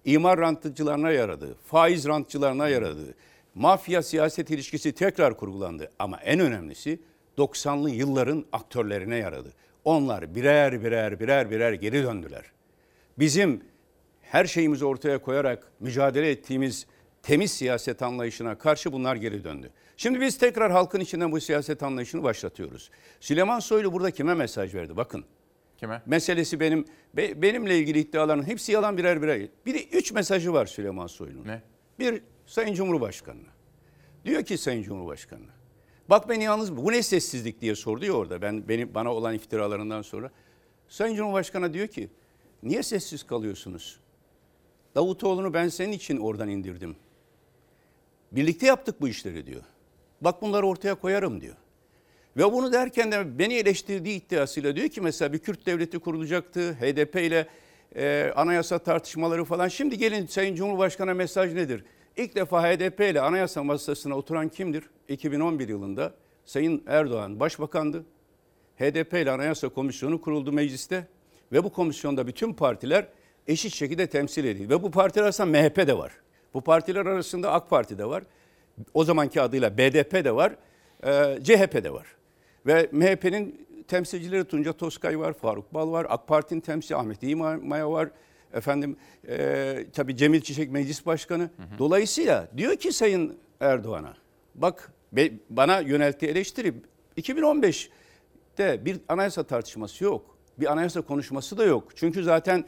İmar 0.05 0.39
rantçılarına 0.39 1.11
yaradı. 1.11 1.55
Faiz 1.65 2.07
rantçılarına 2.07 2.69
yaradı. 2.69 3.15
Mafya 3.55 4.03
siyaset 4.03 4.49
ilişkisi 4.49 4.91
tekrar 4.91 5.37
kurgulandı. 5.37 5.91
Ama 5.99 6.19
en 6.19 6.39
önemlisi 6.39 6.99
90'lı 7.37 7.89
yılların 7.89 8.45
aktörlerine 8.51 9.15
yaradı. 9.15 9.53
Onlar 9.85 10.35
birer 10.35 10.83
birer 10.83 11.19
birer 11.19 11.51
birer 11.51 11.73
geri 11.73 12.03
döndüler. 12.03 12.43
Bizim 13.19 13.61
her 14.21 14.45
şeyimizi 14.45 14.85
ortaya 14.85 15.17
koyarak 15.17 15.71
mücadele 15.79 16.29
ettiğimiz 16.29 16.85
temiz 17.23 17.51
siyaset 17.51 18.01
anlayışına 18.01 18.57
karşı 18.57 18.91
bunlar 18.91 19.15
geri 19.15 19.43
döndü. 19.43 19.69
Şimdi 19.97 20.21
biz 20.21 20.37
tekrar 20.37 20.71
halkın 20.71 20.99
içinden 20.99 21.31
bu 21.31 21.41
siyaset 21.41 21.83
anlayışını 21.83 22.23
başlatıyoruz. 22.23 22.89
Süleyman 23.19 23.59
Soylu 23.59 23.93
burada 23.93 24.11
kime 24.11 24.33
mesaj 24.33 24.75
verdi? 24.75 24.97
Bakın. 24.97 25.25
Kime? 25.77 26.01
Meselesi 26.05 26.59
benim 26.59 26.85
be- 27.13 27.41
benimle 27.41 27.77
ilgili 27.79 27.99
iddiaların 27.99 28.47
hepsi 28.47 28.71
yalan 28.71 28.97
birer 28.97 29.21
birer. 29.21 29.47
Bir 29.65 29.73
de 29.73 29.83
üç 29.83 30.11
mesajı 30.11 30.53
var 30.53 30.65
Süleyman 30.65 31.07
Soylu'nun. 31.07 31.47
Ne? 31.47 31.61
Bir 31.99 32.21
Sayın 32.45 32.73
Cumhurbaşkanı'na. 32.73 33.49
Diyor 34.25 34.43
ki 34.43 34.57
Sayın 34.57 34.83
Cumhurbaşkanı'na. 34.83 35.51
Bak 36.09 36.29
beni 36.29 36.43
yalnız? 36.43 36.77
Bu 36.77 36.91
ne 36.91 37.03
sessizlik 37.03 37.61
diye 37.61 37.75
sordu 37.75 38.05
ya 38.05 38.13
orada. 38.13 38.41
Ben 38.41 38.67
benim 38.67 38.95
bana 38.95 39.13
olan 39.13 39.33
iftiralarından 39.33 40.01
sonra. 40.01 40.31
Sayın 40.87 41.15
Cumhurbaşkanı 41.15 41.73
diyor 41.73 41.87
ki 41.87 42.09
niye 42.63 42.83
sessiz 42.83 43.23
kalıyorsunuz? 43.23 43.99
Davutoğlu'nu 44.95 45.53
ben 45.53 45.67
senin 45.67 45.91
için 45.91 46.17
oradan 46.17 46.49
indirdim. 46.49 46.95
Birlikte 48.31 48.65
yaptık 48.67 49.01
bu 49.01 49.07
işleri 49.07 49.45
diyor. 49.45 49.61
Bak 50.23 50.41
bunları 50.41 50.67
ortaya 50.67 50.95
koyarım 50.95 51.41
diyor. 51.41 51.55
Ve 52.37 52.43
bunu 52.53 52.73
derken 52.73 53.11
de 53.11 53.39
beni 53.39 53.53
eleştirdiği 53.53 54.25
iddiasıyla 54.25 54.75
diyor 54.75 54.89
ki 54.89 55.01
mesela 55.01 55.33
bir 55.33 55.39
Kürt 55.39 55.65
devleti 55.65 55.99
kurulacaktı. 55.99 56.73
HDP 56.73 57.15
ile 57.15 57.47
e, 57.95 58.31
anayasa 58.35 58.79
tartışmaları 58.79 59.45
falan. 59.45 59.67
Şimdi 59.67 59.97
gelin 59.97 60.25
Sayın 60.25 60.55
Cumhurbaşkanı 60.55 61.15
mesaj 61.15 61.53
nedir? 61.53 61.83
İlk 62.17 62.35
defa 62.35 62.63
HDP 62.63 62.99
ile 62.99 63.21
anayasa 63.21 63.63
masasına 63.63 64.17
oturan 64.17 64.49
kimdir? 64.49 64.83
2011 65.07 65.67
yılında 65.67 66.13
Sayın 66.45 66.83
Erdoğan 66.87 67.39
başbakandı. 67.39 68.03
HDP 68.79 69.13
ile 69.13 69.31
Anayasa 69.31 69.69
Komisyonu 69.69 70.21
kuruldu 70.21 70.51
mecliste 70.51 71.07
ve 71.51 71.63
bu 71.63 71.69
komisyonda 71.69 72.27
bütün 72.27 72.53
partiler 72.53 73.07
eşit 73.47 73.73
şekilde 73.73 74.07
temsil 74.07 74.45
edildi. 74.45 74.69
Ve 74.69 74.83
bu 74.83 74.91
partiler 74.91 75.23
arasında 75.23 75.47
MHP 75.47 75.77
de 75.77 75.97
var. 75.97 76.11
Bu 76.53 76.61
partiler 76.61 77.05
arasında 77.05 77.51
AK 77.51 77.69
Parti 77.69 77.97
de 77.97 78.05
var. 78.05 78.23
O 78.93 79.03
zamanki 79.03 79.41
adıyla 79.41 79.77
BDP 79.77 80.11
de 80.25 80.35
var. 80.35 80.55
e, 81.03 81.37
CHP 81.43 81.83
de 81.83 81.93
var. 81.93 82.07
Ve 82.65 82.89
MHP'nin 82.91 83.67
temsilcileri 83.87 84.45
Tunca 84.45 84.73
Toskay 84.73 85.19
var, 85.19 85.33
Faruk 85.33 85.73
Bal 85.73 85.91
var. 85.91 86.05
AK 86.09 86.27
Parti'nin 86.27 86.59
temsilcisi 86.61 86.95
Ahmet 86.95 87.23
İmaya 87.23 87.91
var. 87.91 88.09
Efendim 88.53 88.97
e, 89.27 89.85
tabii 89.93 90.15
Cemil 90.17 90.41
Çiçek 90.41 90.71
meclis 90.71 91.05
başkanı. 91.05 91.49
Dolayısıyla 91.79 92.47
diyor 92.57 92.75
ki 92.75 92.91
Sayın 92.91 93.37
Erdoğan'a 93.59 94.13
bak 94.55 94.91
be- 95.11 95.31
bana 95.49 95.79
yönelttiği 95.79 96.31
eleştiri 96.31 96.73
2015'te 97.17 98.85
bir 98.85 98.99
anayasa 99.07 99.43
tartışması 99.43 100.03
yok. 100.03 100.37
Bir 100.59 100.71
anayasa 100.71 101.01
konuşması 101.01 101.57
da 101.57 101.63
yok. 101.65 101.87
Çünkü 101.95 102.23
zaten 102.23 102.65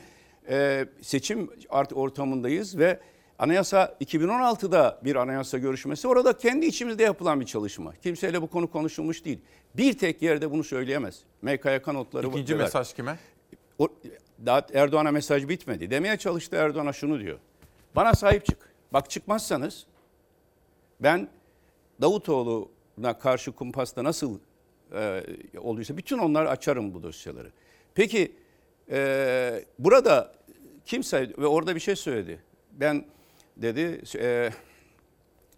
e, 0.49 0.86
seçim 1.02 1.49
art 1.69 1.94
ortamındayız 1.94 2.77
ve 2.77 2.99
anayasa 3.40 3.95
2016'da 4.02 4.99
bir 5.03 5.16
anayasa 5.16 5.57
görüşmesi 5.57 6.07
orada 6.07 6.38
kendi 6.38 6.66
içimizde 6.66 7.03
yapılan 7.03 7.41
bir 7.41 7.45
çalışma. 7.45 7.94
Kimseyle 8.03 8.41
bu 8.41 8.48
konu 8.48 8.72
konuşulmuş 8.72 9.26
değil. 9.26 9.40
Bir 9.78 9.98
tek 9.98 10.22
yerde 10.22 10.52
bunu 10.52 10.64
söyleyemez. 10.64 11.20
MKYK 11.41 11.88
notları 11.88 12.28
İkinci 12.28 12.56
var. 12.56 12.64
mesaj 12.64 12.94
kime? 12.94 13.20
O, 13.80 13.88
daha 14.45 14.66
Erdoğan'a 14.74 15.12
mesaj 15.12 15.48
bitmedi. 15.48 15.91
Demeye 15.91 16.18
çalıştı 16.18 16.56
Erdoğan'a 16.56 16.94
şunu 16.94 17.20
diyor. 17.20 17.38
Bana 17.95 18.14
sahip 18.14 18.45
çık. 18.45 18.57
Bak 18.94 19.10
çıkmazsanız 19.10 19.86
ben 20.99 21.28
Davutoğlu'na 22.02 23.20
karşı 23.20 23.52
kumpasta 23.52 24.03
nasıl 24.03 24.40
e, 24.94 25.24
olduysa 25.57 25.98
bütün 25.98 26.18
onları 26.18 26.49
açarım 26.49 26.94
bu 26.94 27.03
dosyaları. 27.03 27.52
Peki 27.95 28.32
e, 28.91 29.66
burada 29.80 30.34
kimse 30.86 31.30
ve 31.38 31.48
orada 31.48 31.76
bir 31.76 31.80
şey 31.80 31.95
söyledi. 31.95 32.40
Ben 32.72 33.06
dedi 33.57 34.02
e, 34.19 34.49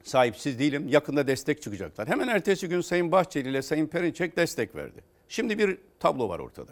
sahipsiz 0.04 0.60
değilim. 0.60 0.88
Yakında 0.88 1.28
destek 1.28 1.62
çıkacaklar. 1.62 2.08
Hemen 2.08 2.28
ertesi 2.28 2.70
gün 2.70 2.82
Sayın 2.82 3.12
Bahçeli 3.12 3.50
ile 3.50 3.62
Sayın 3.62 3.88
Perinçek 3.88 4.38
destek 4.38 4.76
verdi. 4.76 5.04
Şimdi 5.30 5.58
bir 5.58 5.78
tablo 6.00 6.30
var 6.30 6.40
ortada. 6.40 6.72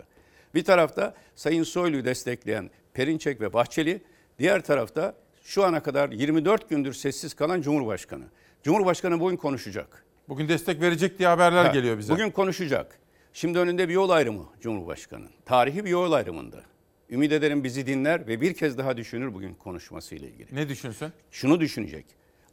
Bir 0.56 0.64
tarafta 0.64 1.16
Sayın 1.36 1.64
Soylu'yu 1.64 2.06
destekleyen 2.06 2.70
Perinçek 2.94 3.42
ve 3.42 3.54
Bahçeli, 3.54 4.02
diğer 4.40 4.62
tarafta 4.62 5.16
şu 5.44 5.64
ana 5.64 5.84
kadar 5.84 6.10
24 6.10 6.70
gündür 6.70 6.94
sessiz 6.94 7.34
kalan 7.34 7.62
Cumhurbaşkanı. 7.62 8.26
Cumhurbaşkanı 8.64 9.20
bugün 9.20 9.38
konuşacak. 9.38 10.06
Bugün 10.30 10.50
destek 10.50 10.82
verecek 10.82 11.20
diye 11.20 11.30
haberler 11.30 11.66
Ha, 11.66 11.72
geliyor 11.72 11.98
bize. 11.98 12.14
Bugün 12.14 12.32
konuşacak. 12.32 13.00
Şimdi 13.34 13.60
önünde 13.60 13.90
bir 13.90 13.94
yol 13.94 14.10
ayrımı 14.10 14.46
Cumhurbaşkanı. 14.62 15.26
Tarihi 15.46 15.86
bir 15.86 15.90
yol 15.90 16.12
ayrımında. 16.12 16.64
Ümit 17.10 17.32
ederim 17.32 17.64
bizi 17.64 17.88
dinler 17.88 18.28
ve 18.28 18.42
bir 18.42 18.54
kez 18.54 18.78
daha 18.78 18.98
düşünür 18.98 19.34
bugün 19.34 19.54
konuşmasıyla 19.54 20.28
ilgili. 20.28 20.56
Ne 20.56 20.70
düşünsün? 20.70 21.12
Şunu 21.32 21.60
düşünecek. 21.60 22.06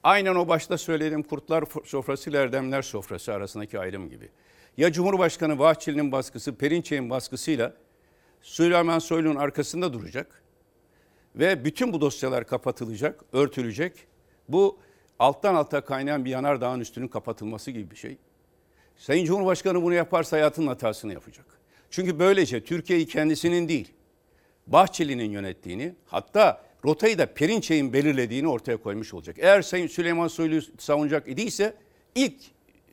Aynen 0.02 0.34
o 0.34 0.48
başta 0.48 0.78
söylediğim 0.78 1.22
kurtlar 1.22 1.64
sofrası 1.84 2.30
ile 2.30 2.38
erdemler 2.38 2.82
sofrası 2.82 3.32
arasındaki 3.32 3.78
ayrım 3.78 4.10
gibi. 4.10 4.28
Ya 4.76 4.92
Cumhurbaşkanı 4.92 5.58
Bahçeli'nin 5.58 6.12
baskısı, 6.12 6.54
Perinçek'in 6.54 7.10
baskısıyla 7.10 7.74
Süleyman 8.42 8.98
Soylu'nun 8.98 9.36
arkasında 9.36 9.92
duracak 9.92 10.42
Ve 11.36 11.64
bütün 11.64 11.92
bu 11.92 12.00
dosyalar 12.00 12.46
kapatılacak, 12.46 13.24
örtülecek. 13.32 13.92
Bu 14.48 14.78
alttan 15.18 15.54
alta 15.54 15.80
kaynayan 15.80 16.24
bir 16.24 16.30
yanardağın 16.30 16.80
üstünün 16.80 17.08
kapatılması 17.08 17.70
gibi 17.70 17.90
bir 17.90 17.96
şey. 17.96 18.18
Sayın 18.96 19.24
Cumhurbaşkanı 19.24 19.82
bunu 19.82 19.94
yaparsa 19.94 20.36
hayatının 20.36 20.66
hatasını 20.66 21.12
yapacak. 21.12 21.46
Çünkü 21.90 22.18
böylece 22.18 22.64
Türkiye'yi 22.64 23.06
kendisinin 23.06 23.68
değil, 23.68 23.92
Bahçeli'nin 24.66 25.30
yönettiğini 25.30 25.94
hatta 26.06 26.62
rotayı 26.84 27.18
da 27.18 27.26
Perinçek'in 27.26 27.92
belirlediğini 27.92 28.48
ortaya 28.48 28.76
koymuş 28.76 29.14
olacak. 29.14 29.36
Eğer 29.38 29.62
Sayın 29.62 29.86
Süleyman 29.86 30.28
Soylu 30.28 30.60
savunacak 30.78 31.28
idiyse 31.28 31.74
ilk 32.14 32.34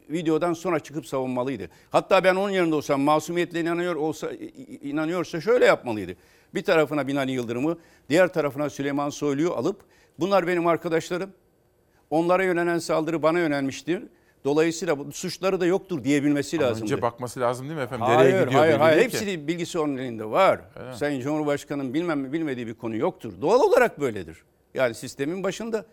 videodan 0.10 0.54
sonra 0.54 0.80
çıkıp 0.80 1.06
savunmalıydı. 1.06 1.70
Hatta 1.90 2.24
ben 2.24 2.36
onun 2.36 2.50
yanında 2.50 2.76
olsam 2.76 3.02
masumiyetle 3.02 3.62
inanıyor 3.62 3.96
olsa 3.96 4.32
inanıyorsa 4.82 5.41
şöyle 5.41 5.66
yapmalıydı. 5.66 6.16
Bir 6.54 6.64
tarafına 6.64 7.08
Binali 7.08 7.32
Yıldırım'ı, 7.32 7.78
diğer 8.10 8.34
tarafına 8.34 8.70
Süleyman 8.70 9.10
Soylu'yu 9.10 9.54
alıp 9.54 9.82
bunlar 10.20 10.48
benim 10.48 10.68
arkadaşlarım. 10.68 11.34
Onlara 12.10 12.44
yönelen 12.44 12.80
saldırı 12.80 13.24
bana 13.24 13.40
yönelmiştir. 13.40 14.04
Dolayısıyla 14.44 14.98
bu 14.99 15.11
suçları 15.11 15.60
da 15.61 15.66
yoktur 15.66 16.03
diyebilmesi 16.03 16.57
Ama 16.57 16.68
lazımdı. 16.68 16.84
Önce 16.94 17.02
bakması 17.02 17.40
lazım 17.40 17.68
değil 17.68 17.78
mi 17.78 17.84
efendim? 17.84 18.06
Hayır, 18.06 18.20
Nereye 18.34 18.44
gidiyor 18.45 18.61
hayır, 18.61 18.78
hayır. 18.78 18.98
değil 18.98 19.10
Hepsi 19.11 19.26
ki. 19.26 19.48
bilgisi 19.48 19.80
onun 19.80 19.98
elinde 19.98 20.26
var. 20.26 20.60
Öyle? 20.76 20.94
Sayın 20.95 21.22
Cumhurbaşkanı'nın 21.22 21.94
bilmem 21.94 22.34
bilmediği 22.34 22.68
bir 22.68 22.74
konu 22.74 22.95
yoktur. 22.95 23.34
Doğal 23.41 23.60
olarak 23.60 23.99
böyledir. 23.99 24.38
Yani 24.74 24.95
sistemin 24.95 25.44
başında 25.44 25.86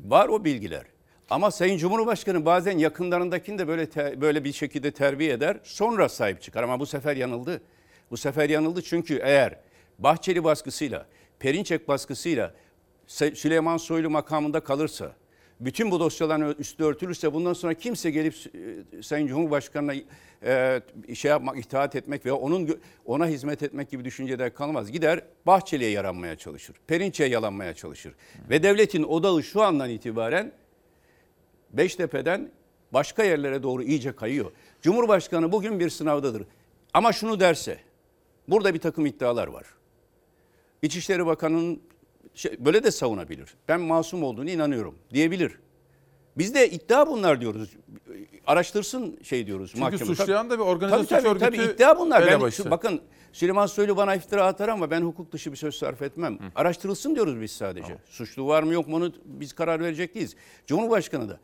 var 0.00 0.28
o 0.28 0.44
bilgiler. 0.44 0.82
Ama 1.30 1.50
Sayın 1.50 1.78
Cumhurbaşkanı 1.78 2.44
bazen 2.44 2.78
yakınlarındakini 2.78 3.58
de 3.58 3.68
böyle 3.68 3.86
te- 3.90 4.20
böyle 4.20 4.44
bir 4.44 4.52
şekilde 4.52 4.90
terbiye 4.90 5.32
eder, 5.32 5.56
sonra 5.62 6.08
sahip 6.08 6.42
çıkar. 6.42 6.62
Ama 6.62 6.80
bu 6.80 6.86
sefer 6.86 7.16
yanıldı. 7.16 7.60
Bu 8.10 8.16
sefer 8.16 8.50
yanıldı 8.50 8.82
çünkü 8.82 9.20
eğer 9.22 9.56
Bahçeli 9.98 10.44
baskısıyla, 10.44 11.06
Perinçek 11.38 11.88
baskısıyla 11.88 12.54
Süleyman 13.06 13.76
Soylu 13.76 14.10
makamında 14.10 14.60
kalırsa, 14.60 15.12
bütün 15.60 15.90
bu 15.90 16.00
dosyaların 16.00 16.54
üstü 16.58 16.84
örtülürse 16.84 17.32
bundan 17.32 17.52
sonra 17.52 17.74
kimse 17.74 18.10
gelip 18.10 18.34
e, 18.34 19.02
Sayın 19.02 19.26
Cumhurbaşkanı'na 19.26 19.94
e, 20.42 20.82
şey 21.14 21.30
yapmak, 21.30 21.58
itaat 21.58 21.96
etmek 21.96 22.24
veya 22.26 22.34
onun 22.34 22.80
ona 23.06 23.26
hizmet 23.26 23.62
etmek 23.62 23.90
gibi 23.90 24.04
düşüncede 24.04 24.50
kalmaz. 24.50 24.92
Gider 24.92 25.20
Bahçeli'ye 25.46 25.90
yaranmaya 25.90 26.36
çalışır. 26.36 26.76
Perinçek'e 26.86 27.30
yalanmaya 27.30 27.74
çalışır. 27.74 28.14
Ve 28.50 28.62
devletin 28.62 29.02
odağı 29.02 29.42
şu 29.42 29.62
andan 29.62 29.90
itibaren 29.90 30.52
Beştepe'den 31.70 32.50
başka 32.92 33.24
yerlere 33.24 33.62
doğru 33.62 33.82
iyice 33.82 34.12
kayıyor. 34.12 34.52
Cumhurbaşkanı 34.82 35.52
bugün 35.52 35.80
bir 35.80 35.90
sınavdadır. 35.90 36.42
Ama 36.92 37.12
şunu 37.12 37.40
derse, 37.40 37.78
burada 38.48 38.74
bir 38.74 38.80
takım 38.80 39.06
iddialar 39.06 39.46
var. 39.46 39.64
İçişleri 40.82 41.26
Bakanı'nın 41.26 41.80
şey, 42.34 42.56
böyle 42.64 42.84
de 42.84 42.90
savunabilir. 42.90 43.54
Ben 43.68 43.80
masum 43.80 44.22
olduğunu 44.22 44.50
inanıyorum 44.50 44.98
diyebilir. 45.14 45.58
Biz 46.38 46.54
de 46.54 46.70
iddia 46.70 47.06
bunlar 47.06 47.40
diyoruz. 47.40 47.76
Araştırsın 48.46 49.18
şey 49.22 49.46
diyoruz. 49.46 49.70
Çünkü 49.70 49.80
mahkeme. 49.80 50.04
suçlayan 50.04 50.50
da 50.50 50.58
bir 50.58 50.64
organize 50.64 50.94
tabii, 50.94 51.02
suç 51.02 51.10
tabii, 51.10 51.28
örgütü 51.28 51.44
Tabii 51.44 51.72
iddia 51.74 51.98
bunlar. 51.98 52.26
Ben, 52.26 52.48
şu- 52.48 52.70
bakın 52.70 53.00
Süleyman 53.32 53.66
Soylu 53.66 53.96
bana 53.96 54.14
iftira 54.14 54.46
atar 54.46 54.68
ama 54.68 54.90
ben 54.90 55.02
hukuk 55.02 55.32
dışı 55.32 55.52
bir 55.52 55.56
söz 55.56 55.74
sarf 55.74 56.02
etmem. 56.02 56.38
Araştırılsın 56.54 57.14
diyoruz 57.14 57.40
biz 57.40 57.50
sadece. 57.50 57.98
Suçlu 58.04 58.46
var 58.46 58.62
mı 58.62 58.72
yok 58.72 58.88
mu 58.88 58.96
onu 58.96 59.12
biz 59.24 59.52
karar 59.52 59.80
verecek 59.80 60.14
değiliz. 60.14 60.36
Cumhurbaşkanı 60.66 61.28
da 61.28 61.40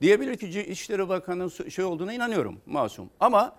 diyebilir 0.00 0.36
ki 0.36 0.60
İçişleri 0.60 1.08
Bakanı'nın 1.08 1.68
şey 1.68 1.84
olduğuna 1.84 2.12
inanıyorum 2.12 2.60
masum. 2.66 3.10
Ama 3.20 3.56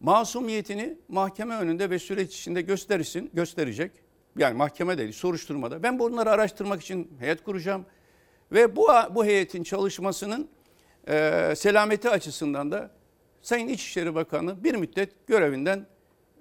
masumiyetini 0.00 0.98
mahkeme 1.08 1.54
önünde 1.54 1.90
ve 1.90 1.98
süreç 1.98 2.36
içinde 2.36 2.62
gösterirsin, 2.62 3.30
gösterecek. 3.34 3.92
Yani 4.38 4.56
mahkeme 4.56 4.98
değil, 4.98 5.12
soruşturmada. 5.12 5.82
Ben 5.82 5.98
bunları 5.98 6.30
araştırmak 6.30 6.82
için 6.82 7.10
heyet 7.18 7.44
kuracağım. 7.44 7.86
Ve 8.52 8.76
bu 8.76 8.88
bu 9.10 9.24
heyetin 9.24 9.62
çalışmasının 9.62 10.48
e, 11.08 11.52
selameti 11.56 12.10
açısından 12.10 12.72
da 12.72 12.90
Sayın 13.42 13.68
İçişleri 13.68 14.14
Bakanı 14.14 14.64
bir 14.64 14.74
müddet 14.74 15.26
görevinden 15.26 15.86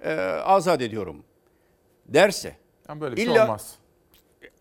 e, 0.02 0.16
azat 0.44 0.82
ediyorum 0.82 1.24
derse. 2.06 2.56
Yani 2.90 3.02
böyle 3.02 3.16
bir 3.16 3.22
şey 3.26 3.34
illa- 3.34 3.44
olmaz. 3.44 3.76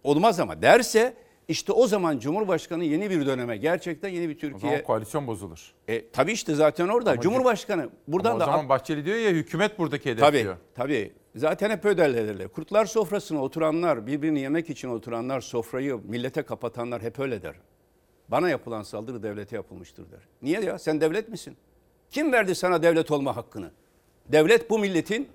Olmaz 0.05 0.41
ama 0.41 0.63
derse 0.63 1.15
işte 1.49 1.73
o 1.73 1.87
zaman 1.87 2.19
Cumhurbaşkanı 2.19 2.85
yeni 2.85 3.11
bir 3.11 3.27
döneme 3.27 3.57
gerçekten 3.57 4.09
yeni 4.09 4.29
bir 4.29 4.37
O 4.37 4.41
zaman 4.41 4.53
Türkiye. 4.61 4.83
koalisyon 4.83 5.27
bozulur. 5.27 5.73
E, 5.89 6.11
tabii 6.11 6.33
işte 6.33 6.55
zaten 6.55 6.89
orada. 6.89 7.11
Ama 7.11 7.21
Cumhurbaşkanı 7.21 7.89
buradan 8.09 8.31
Ama 8.31 8.37
o 8.37 8.41
da 8.41 8.45
zaman 8.45 8.69
Bahçeli 8.69 9.05
diyor 9.05 9.17
ya 9.17 9.31
hükümet 9.31 9.79
buradaki 9.79 10.11
hedef 10.11 10.21
Tabii, 10.21 10.43
diyor. 10.43 10.57
tabii. 10.75 11.13
Zaten 11.35 11.71
hep 11.71 11.85
öderlerle. 11.85 12.49
Kurtlar 12.49 12.87
sofrasına 12.87 13.43
oturanlar, 13.43 14.07
birbirini 14.07 14.41
yemek 14.41 14.71
için 14.71 14.89
oturanlar, 14.89 15.41
sofrayı 15.41 16.01
millete 16.05 16.43
kapatanlar 16.43 17.03
hep 17.03 17.19
öyle 17.19 17.43
der. 17.43 17.55
Bana 18.29 18.49
yapılan 18.49 18.83
saldırı 18.83 19.23
devlete 19.23 19.57
yapılmıştır 19.57 20.11
der. 20.11 20.21
Niye 20.43 20.61
ya? 20.61 20.79
Sen 20.79 21.01
devlet 21.01 21.29
misin? 21.29 21.57
Kim 22.11 22.33
verdi 22.33 22.55
sana 22.55 22.83
devlet 22.83 23.11
olma 23.11 23.37
hakkını? 23.37 23.71
Devlet 24.29 24.71
bu 24.71 24.79
milletin 24.79 25.29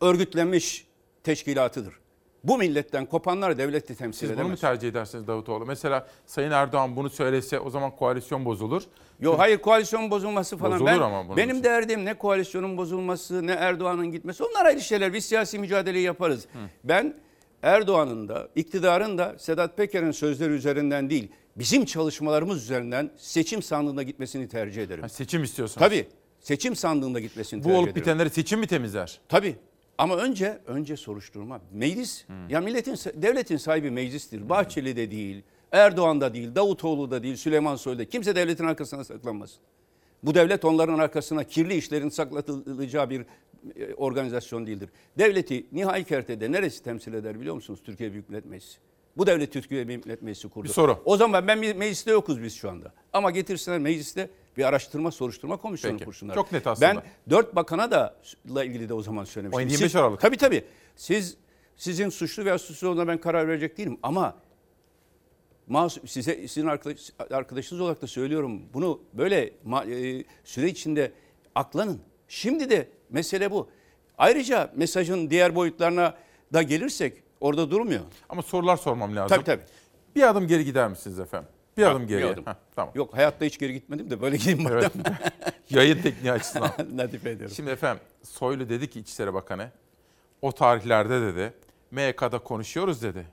örgütlenmiş 0.00 0.86
teşkilatıdır. 1.22 1.94
Bu 2.44 2.58
milletten 2.58 3.06
kopanlar 3.06 3.58
devleti 3.58 3.94
temsil 3.94 4.18
Siz 4.18 4.30
bunu 4.30 4.36
mu 4.36 4.42
edemez. 4.42 4.60
tercih 4.60 4.88
edersiniz 4.88 5.26
Davutoğlu? 5.26 5.66
Mesela 5.66 6.06
Sayın 6.26 6.50
Erdoğan 6.50 6.96
bunu 6.96 7.10
söylese 7.10 7.60
o 7.60 7.70
zaman 7.70 7.90
koalisyon 7.96 8.44
bozulur. 8.44 8.82
Yok 9.20 9.38
hayır 9.38 9.58
koalisyon 9.58 10.10
bozulması 10.10 10.56
falan. 10.56 10.72
Bozulur 10.72 10.90
ben, 10.90 11.00
ama 11.00 11.24
bunun 11.24 11.36
benim 11.36 11.50
için. 11.50 11.64
derdim 11.64 12.04
ne 12.04 12.14
koalisyonun 12.14 12.76
bozulması 12.76 13.46
ne 13.46 13.52
Erdoğan'ın 13.52 14.12
gitmesi. 14.12 14.44
Onlar 14.44 14.66
ayrı 14.66 14.80
şeyler. 14.80 15.12
Biz 15.12 15.24
siyasi 15.24 15.58
mücadeleyi 15.58 16.04
yaparız. 16.04 16.46
Ben 16.84 17.14
Erdoğan'ın 17.62 18.28
da 18.28 18.48
iktidarın 18.54 19.18
da 19.18 19.38
Sedat 19.38 19.76
Peker'in 19.76 20.10
sözleri 20.10 20.52
üzerinden 20.52 21.10
değil 21.10 21.32
bizim 21.56 21.84
çalışmalarımız 21.84 22.62
üzerinden 22.62 23.10
seçim 23.16 23.62
sandığında 23.62 24.02
gitmesini 24.02 24.48
tercih 24.48 24.82
ederim. 24.82 25.02
Ha, 25.02 25.08
seçim 25.08 25.42
istiyorsunuz. 25.42 25.78
Tabii 25.78 26.08
seçim 26.40 26.76
sandığında 26.76 27.20
gitmesini 27.20 27.60
Bu 27.60 27.64
tercih 27.64 27.78
olup 27.78 27.88
ederim. 27.88 28.00
bitenleri 28.02 28.30
seçim 28.30 28.60
mi 28.60 28.66
temizler? 28.66 29.20
Tabii. 29.28 29.56
Ama 29.98 30.16
önce 30.16 30.58
önce 30.66 30.96
soruşturma. 30.96 31.60
Meclis. 31.72 32.24
Ya 32.48 32.60
milletin 32.60 32.96
devletin 33.22 33.56
sahibi 33.56 33.90
meclistir. 33.90 34.48
Bahçeli 34.48 34.96
de 34.96 35.10
değil, 35.10 35.42
Erdoğan 35.72 36.20
da 36.20 36.34
değil, 36.34 36.54
Davutoğlu 36.54 37.10
da 37.10 37.22
değil, 37.22 37.36
Süleyman 37.36 37.76
Soylu 37.76 37.98
da. 37.98 38.04
Kimse 38.04 38.36
devletin 38.36 38.64
arkasına 38.64 39.04
saklanmasın. 39.04 39.58
Bu 40.22 40.34
devlet 40.34 40.64
onların 40.64 40.98
arkasına 40.98 41.44
kirli 41.44 41.74
işlerin 41.74 42.08
saklatılacağı 42.08 43.10
bir 43.10 43.20
e, 43.76 43.94
organizasyon 43.94 44.66
değildir. 44.66 44.88
Devleti 45.18 45.66
nihai 45.72 46.04
kertede 46.04 46.52
neresi 46.52 46.82
temsil 46.82 47.12
eder 47.14 47.40
biliyor 47.40 47.54
musunuz? 47.54 47.80
Türkiye 47.84 48.12
Büyük 48.12 48.28
Millet 48.28 48.44
Meclisi. 48.46 48.78
Bu 49.16 49.26
devlet 49.26 49.52
Türkiye 49.52 49.88
Büyük 49.88 50.04
Millet 50.06 50.22
Meclisi 50.22 50.48
kurdu. 50.48 50.64
Bir 50.68 50.72
soru. 50.72 51.02
O 51.04 51.16
zaman 51.16 51.46
ben 51.48 51.58
me- 51.58 51.74
mecliste 51.74 52.10
yokuz 52.10 52.42
biz 52.42 52.54
şu 52.54 52.70
anda. 52.70 52.92
Ama 53.12 53.30
getirsinler 53.30 53.78
mecliste 53.78 54.30
bir 54.58 54.64
araştırma 54.64 55.10
soruşturma 55.10 55.56
komisyonu 55.56 55.94
Peki. 55.94 56.04
kursunlar. 56.04 56.34
Çok 56.34 56.52
net 56.52 56.66
aslında. 56.66 56.94
Ben 56.94 57.02
dört 57.30 57.54
bakana 57.56 57.90
da 57.90 58.16
ilgili 58.64 58.88
de 58.88 58.94
o 58.94 59.02
zaman 59.02 59.24
söylemiştim. 59.24 59.68
17-25 59.68 59.76
Siz- 59.76 59.96
Aralık. 59.96 60.20
Tabii 60.20 60.36
tabii. 60.36 60.64
Siz 60.96 61.36
sizin 61.76 62.08
suçlu 62.08 62.44
veya 62.44 62.58
suçsuz 62.58 62.88
olduğuna 62.88 63.08
ben 63.08 63.18
karar 63.20 63.48
verecek 63.48 63.78
değilim 63.78 63.98
ama 64.02 64.36
masum, 65.66 66.08
size 66.08 66.48
sizin 66.48 66.66
arkadaş, 66.66 67.10
arkadaşınız 67.30 67.80
olarak 67.82 68.02
da 68.02 68.06
söylüyorum. 68.06 68.62
Bunu 68.74 69.00
böyle 69.12 69.52
ma- 69.66 70.18
e, 70.20 70.24
süre 70.44 70.68
içinde 70.68 71.12
aklanın. 71.54 72.00
Şimdi 72.28 72.70
de 72.70 72.88
mesele 73.10 73.50
bu. 73.50 73.68
Ayrıca 74.18 74.72
mesajın 74.76 75.30
diğer 75.30 75.54
boyutlarına 75.54 76.14
da 76.52 76.62
gelirsek 76.62 77.22
orada 77.40 77.70
durmuyor. 77.70 78.00
Ama 78.28 78.42
sorular 78.42 78.76
sormam 78.76 79.16
lazım. 79.16 79.36
Tabii 79.36 79.44
tabii. 79.44 79.62
Bir 80.16 80.28
adım 80.28 80.46
geri 80.46 80.64
gider 80.64 80.88
misiniz 80.88 81.20
efendim? 81.20 81.48
Bir 81.78 81.82
adım 81.86 82.02
bir 82.02 82.08
geriye. 82.08 82.26
adım. 82.32 82.46
Heh, 82.46 82.54
tamam. 82.76 82.92
Yok 82.94 83.14
hayatta 83.16 83.44
hiç 83.44 83.58
geri 83.58 83.72
gitmedim 83.72 84.10
de 84.10 84.20
böyle 84.20 84.36
gideyim 84.36 84.66
Evet. 84.72 84.94
madem. 84.94 85.16
Yayın 85.70 86.02
tekniği 86.02 86.32
açısından. 86.32 86.70
Latife 86.98 87.30
ediyorum. 87.30 87.56
Şimdi 87.56 87.70
efendim 87.70 88.02
Soylu 88.22 88.68
dedi 88.68 88.90
ki 88.90 89.00
İçişleri 89.00 89.34
Bakanı 89.34 89.70
o 90.42 90.52
tarihlerde 90.52 91.20
dedi 91.20 91.52
MYK'da 91.90 92.38
konuşuyoruz 92.38 93.02
dedi. 93.02 93.26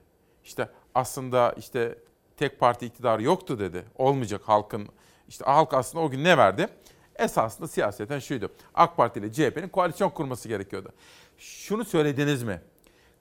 İşte 0.44 0.68
aslında 0.94 1.54
işte 1.58 1.98
tek 2.36 2.60
parti 2.60 2.86
iktidarı 2.86 3.22
yoktu 3.22 3.58
dedi. 3.58 3.84
Olmayacak 3.98 4.40
halkın 4.44 4.88
işte 5.28 5.44
halk 5.44 5.74
aslında 5.74 6.04
o 6.04 6.10
gün 6.10 6.24
ne 6.24 6.38
verdi? 6.38 6.68
Esasında 7.16 7.68
siyaseten 7.68 8.18
şuydu. 8.18 8.52
AK 8.74 8.96
Parti 8.96 9.20
ile 9.20 9.32
CHP'nin 9.32 9.68
koalisyon 9.68 10.10
kurması 10.10 10.48
gerekiyordu. 10.48 10.92
Şunu 11.38 11.84
söylediniz 11.84 12.42
mi? 12.42 12.60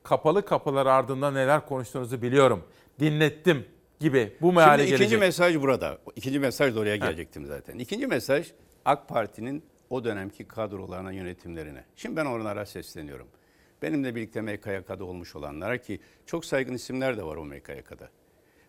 Kapalı 0.04 0.46
kapılar 0.46 0.86
ardında 0.86 1.32
neler 1.32 1.66
konuştuğunuzu 1.66 2.22
biliyorum. 2.22 2.64
Dinlettim 3.00 3.66
gibi 4.00 4.34
bu 4.42 4.54
meale 4.54 4.78
Şimdi 4.78 4.90
gelecek. 4.90 5.08
ikinci 5.08 5.18
mesaj 5.18 5.62
burada. 5.62 5.98
İkinci 6.16 6.40
mesaj 6.40 6.76
da 6.76 6.80
oraya 6.80 6.96
gelecektim 6.96 7.46
zaten. 7.46 7.80
İkinci 7.80 8.08
mesaj 8.08 8.52
AK 8.86 9.10
Parti'nin 9.10 9.64
o 9.90 10.04
dönemki 10.04 10.48
kadrolarına, 10.48 11.12
yönetimlerine. 11.12 11.84
Şimdi 11.96 12.16
ben 12.16 12.26
onlara 12.26 12.66
sesleniyorum. 12.66 13.28
Benimle 13.82 14.16
birlikte 14.16 14.42
MKYK'da 14.42 15.06
olmuş 15.06 15.36
olanlara 15.36 15.78
ki 15.78 16.00
çok 16.26 16.46
saygın 16.46 16.74
isimler 16.74 17.18
de 17.18 17.24
var 17.24 17.36
o 17.36 17.46
MKYK'da. 17.46 18.10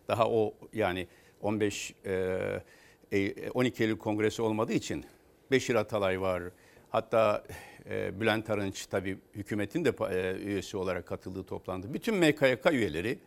Daha 0.07 0.29
o 0.29 0.53
yani 0.73 1.07
15 1.41 1.93
e, 2.05 2.61
e, 3.11 3.49
12 3.49 3.83
Eylül 3.83 3.97
Kongresi 3.97 4.41
olmadığı 4.41 4.73
için 4.73 5.05
Beşir 5.51 5.75
Atalay 5.75 6.21
var. 6.21 6.43
Hatta 6.89 7.43
e, 7.89 8.19
Bülent 8.19 8.49
Arınç 8.49 8.85
tabii 8.85 9.17
hükümetin 9.35 9.85
de 9.85 9.93
e, 10.11 10.35
üyesi 10.37 10.77
olarak 10.77 11.05
katıldığı 11.05 11.43
toplantı. 11.43 11.93
Bütün 11.93 12.15
MKYK 12.15 12.71
üyeleri 12.71 13.19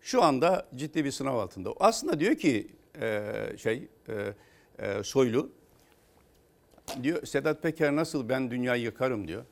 şu 0.00 0.22
anda 0.22 0.68
ciddi 0.76 1.04
bir 1.04 1.10
sınav 1.10 1.36
altında. 1.36 1.74
Aslında 1.80 2.20
diyor 2.20 2.34
ki 2.34 2.68
e, 3.00 3.32
şey 3.56 3.88
e, 4.08 4.34
e, 4.78 5.02
Soylu 5.02 5.50
diyor 7.02 7.26
Sedat 7.26 7.62
Peker 7.62 7.96
nasıl 7.96 8.28
ben 8.28 8.50
dünyayı 8.50 8.82
yıkarım 8.82 9.28
diyor. 9.28 9.44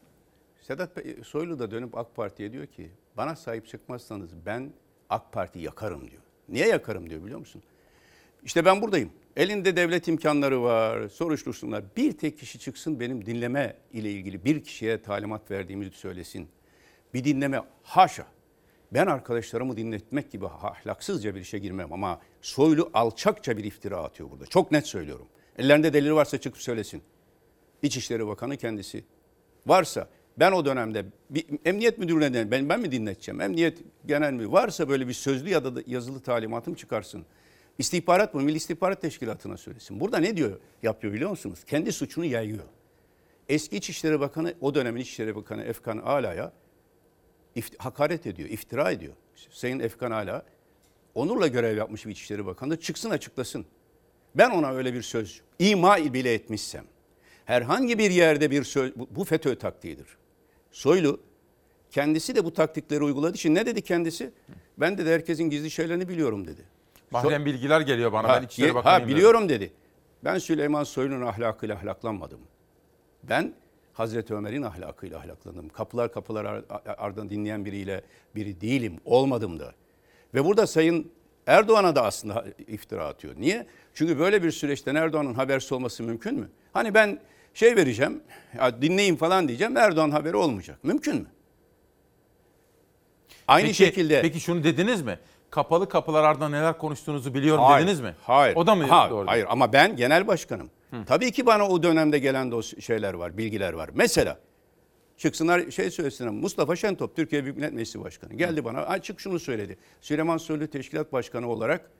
Sedat 0.61 0.97
Pe- 0.97 1.25
Soylu 1.25 1.59
da 1.59 1.71
dönüp 1.71 1.99
AK 1.99 2.15
Parti'ye 2.17 2.53
diyor 2.53 2.67
ki 2.67 2.91
bana 3.17 3.37
sahip 3.37 3.67
çıkmazsanız 3.67 4.31
ben 4.47 4.73
AK 5.11 5.33
Parti 5.33 5.59
yakarım 5.59 6.11
diyor. 6.11 6.23
Niye 6.49 6.67
yakarım 6.67 7.11
diyor 7.11 7.23
biliyor 7.23 7.39
musun? 7.39 7.63
İşte 8.45 8.65
ben 8.65 8.83
buradayım. 8.83 9.11
Elinde 9.37 9.77
devlet 9.77 10.09
imkanları 10.09 10.63
var, 10.63 11.09
soruştursunlar. 11.09 11.85
Bir 11.97 12.13
tek 12.13 12.39
kişi 12.39 12.59
çıksın 12.59 13.01
benim 13.01 13.27
dinleme 13.27 13.77
ile 13.93 14.11
ilgili 14.13 14.45
bir 14.45 14.65
kişiye 14.65 15.03
talimat 15.03 15.51
verdiğimizi 15.51 15.91
söylesin. 15.91 16.49
Bir 17.15 17.25
dinleme 17.25 17.63
haşa. 17.83 18.27
Ben 18.93 19.07
arkadaşlarımı 19.07 19.77
dinletmek 19.77 20.31
gibi 20.31 20.47
ahlaksızca 20.47 21.35
bir 21.35 21.41
işe 21.41 21.59
girmem 21.59 21.93
ama 21.93 22.21
Soylu 22.43 22.91
alçakça 22.95 23.57
bir 23.57 23.65
iftira 23.65 23.97
atıyor 23.97 24.31
burada. 24.31 24.47
Çok 24.47 24.73
net 24.73 24.87
söylüyorum. 24.87 25.27
Ellerinde 25.59 25.93
delil 25.93 26.11
varsa 26.11 26.39
çıkıp 26.39 26.63
söylesin. 26.63 27.03
İçişleri 27.83 28.27
Bakanı 28.27 28.57
kendisi. 28.57 29.05
Varsa 29.67 30.09
ben 30.39 30.53
o 30.53 30.65
dönemde 30.65 31.07
bir 31.31 31.47
emniyet 31.65 31.99
müdürüne 31.99 32.35
de 32.35 32.51
ben, 32.51 32.69
ben 32.69 32.81
mi 32.81 32.93
dinleteceğim? 32.93 33.41
Emniyet 33.41 33.79
genel 34.07 34.33
mi? 34.33 34.53
Varsa 34.53 34.89
böyle 34.89 35.09
bir 35.09 35.13
sözlü 35.13 35.51
ya 35.51 35.65
da 35.65 35.83
yazılı 35.87 36.21
talimatım 36.21 36.75
çıkarsın. 36.75 37.25
İstihbarat 37.79 38.35
mı? 38.35 38.43
Milli 38.43 38.57
İstihbarat 38.57 39.01
Teşkilatı'na 39.01 39.57
söylesin. 39.57 40.01
Burada 40.01 40.19
ne 40.19 40.37
diyor? 40.37 40.61
Yapıyor 40.83 41.13
biliyor 41.13 41.31
musunuz? 41.31 41.65
Kendi 41.67 41.93
suçunu 41.93 42.25
yayıyor. 42.25 42.65
Eski 43.49 43.77
İçişleri 43.77 44.21
Bakanı, 44.21 44.55
o 44.61 44.75
dönemin 44.75 45.01
İçişleri 45.01 45.37
Bakanı 45.37 45.63
Efkan 45.63 45.99
Ala'ya 45.99 46.53
hakaret 47.79 48.27
ediyor, 48.27 48.49
iftira 48.49 48.91
ediyor. 48.91 49.13
Sayın 49.51 49.81
Efkan 49.81 50.11
Ala, 50.11 50.43
onurla 51.15 51.47
görev 51.47 51.77
yapmış 51.77 52.07
bir 52.07 52.11
İçişleri 52.11 52.47
Bakanı 52.47 52.81
çıksın 52.81 53.11
açıklasın. 53.11 53.67
Ben 54.35 54.51
ona 54.51 54.73
öyle 54.73 54.95
bir 54.95 55.03
söz 55.03 55.41
ima 55.59 55.97
bile 55.97 56.35
etmişsem, 56.35 56.85
herhangi 57.45 57.99
bir 57.99 58.11
yerde 58.11 58.51
bir 58.51 58.65
söz, 58.65 58.97
bu, 58.97 59.09
bu 59.11 59.25
FETÖ 59.25 59.59
taktiğidir. 59.59 60.07
Soylu 60.71 61.21
kendisi 61.91 62.35
de 62.37 62.45
bu 62.45 62.53
taktikleri 62.53 63.05
uyguladığı 63.05 63.35
için 63.35 63.55
ne 63.55 63.67
dedi 63.67 63.83
kendisi? 63.83 64.31
Ben 64.79 64.99
de 64.99 65.15
herkesin 65.15 65.45
gizli 65.45 65.71
şeylerini 65.71 66.09
biliyorum 66.09 66.47
dedi. 66.47 66.63
Mahrem 67.11 67.45
bilgiler 67.45 67.81
geliyor 67.81 68.13
bana. 68.13 68.29
Ha, 68.29 68.39
ben 68.41 68.47
İçişleri 68.47 68.75
Bakanıyım. 68.75 69.01
Ha, 69.03 69.07
dedi. 69.07 69.17
biliyorum 69.17 69.49
dedi. 69.49 69.73
Ben 70.25 70.39
Süleyman 70.39 70.85
Soylu'nun 70.85 71.27
ahlakıyla 71.27 71.77
ahlaklanmadım. 71.77 72.41
Ben 73.23 73.55
Hazreti 73.99 74.35
Ömer'in 74.35 74.63
ahlakıyla 74.63 75.19
ahlaklandım. 75.19 75.69
Kapılar 75.69 76.13
kapılar 76.13 76.45
ar- 76.45 76.65
ar- 76.71 76.83
ardından 76.99 77.31
dinleyen 77.31 77.65
biriyle 77.65 78.03
biri 78.35 78.61
değilim, 78.61 79.01
olmadım 79.05 79.59
da. 79.61 79.75
Ve 80.35 80.45
burada 80.45 80.67
Sayın 80.67 81.11
Erdoğan'a 81.47 81.97
da 81.97 82.03
aslında 82.05 82.45
iftira 82.69 83.07
atıyor. 83.07 83.35
Niye? 83.39 83.67
Çünkü 83.95 84.19
böyle 84.19 84.43
bir 84.43 84.51
süreçten 84.51 84.95
Erdoğan'ın 84.95 85.35
habersiz 85.35 85.73
olması 85.73 86.03
mümkün 86.03 86.35
mü? 86.35 86.49
Hani 86.73 86.95
ben 86.95 87.19
şey 87.55 87.77
vereceğim, 87.77 88.21
ya 88.59 88.83
dinleyin 88.83 89.17
falan 89.17 89.49
diyeceğim, 89.49 89.77
Erdoğan 89.77 90.11
haberi 90.11 90.37
olmayacak. 90.37 90.79
Mümkün 90.85 91.17
mü? 91.17 91.27
Aynı 93.49 93.67
Peki- 93.67 93.77
şekilde... 93.77 94.23
Peki 94.23 94.41
şunu 94.41 94.65
dediniz 94.65 95.03
mi? 95.03 95.19
Kapalı 95.51 95.89
kapılar 95.89 96.25
ardında 96.25 96.49
neler 96.49 96.79
konuştuğunuzu 96.79 97.35
biliyorum 97.35 97.65
Hayır, 97.65 97.87
dediniz 97.87 98.01
mi? 98.01 98.15
Hayır. 98.23 98.57
O 98.57 98.67
da 98.67 98.75
mı 98.75 98.85
Ha, 98.87 99.11
doğru? 99.11 99.27
Hayır 99.27 99.47
ama 99.51 99.73
ben 99.73 99.97
genel 99.97 100.27
başkanım. 100.27 100.71
Tabii 101.07 101.33
ki 101.33 101.47
bana 101.47 101.69
o 101.69 101.83
dönemde 101.83 102.19
gelen 102.19 102.51
o 102.51 102.63
şeyler 102.63 103.15
var, 103.15 103.39
bilgiler 103.39 103.73
var. 103.73 103.91
Mesela 103.95 104.39
çıksınlar 105.17 105.71
şey 105.71 105.91
söylesinler. 105.91 106.33
Mustafa 106.33 106.77
Şentop 106.77 107.17
Türkiye 107.17 107.45
Büyük 107.45 107.57
Millet 107.57 107.73
Meclisi 107.73 108.01
Başkanı 108.05 108.35
geldi 108.35 108.65
bana 108.65 108.79
açık 108.81 109.21
şunu 109.21 109.39
söyledi. 109.41 109.79
Süleyman 110.01 110.37
Soylu 110.37 110.67
Teşkilat 110.67 111.13
Başkanı 111.13 111.49
olarak 111.49 111.91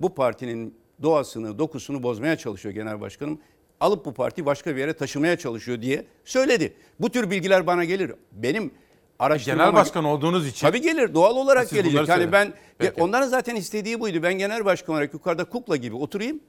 bu 0.00 0.14
partinin 0.14 0.74
doğasını, 1.02 1.58
dokusunu 1.58 2.02
bozmaya 2.02 2.36
çalışıyor 2.36 2.74
genel 2.74 3.00
başkanım. 3.00 3.40
Alıp 3.80 4.04
bu 4.04 4.14
parti 4.14 4.46
başka 4.46 4.76
bir 4.76 4.80
yere 4.80 4.92
taşımaya 4.92 5.38
çalışıyor 5.38 5.82
diye 5.82 6.06
söyledi. 6.24 6.74
Bu 7.00 7.10
tür 7.10 7.30
bilgiler 7.30 7.66
bana 7.66 7.84
gelir. 7.84 8.12
Benim 8.32 8.70
araştırmama... 9.18 9.64
Genel 9.64 9.80
başkan 9.80 10.04
olduğunuz 10.04 10.46
için. 10.46 10.66
Tabii 10.66 10.80
gelir 10.80 11.14
doğal 11.14 11.36
olarak 11.36 11.70
gelecek. 11.70 11.94
Yani 11.94 12.06
söyleyin. 12.06 12.32
ben 12.32 12.52
Peki. 12.88 13.02
onların 13.02 13.28
zaten 13.28 13.56
istediği 13.56 14.00
buydu. 14.00 14.22
Ben 14.22 14.34
genel 14.34 14.64
başkan 14.64 14.94
olarak 14.94 15.14
yukarıda 15.14 15.44
kukla 15.44 15.76
gibi 15.76 15.96
oturayım. 15.96 16.40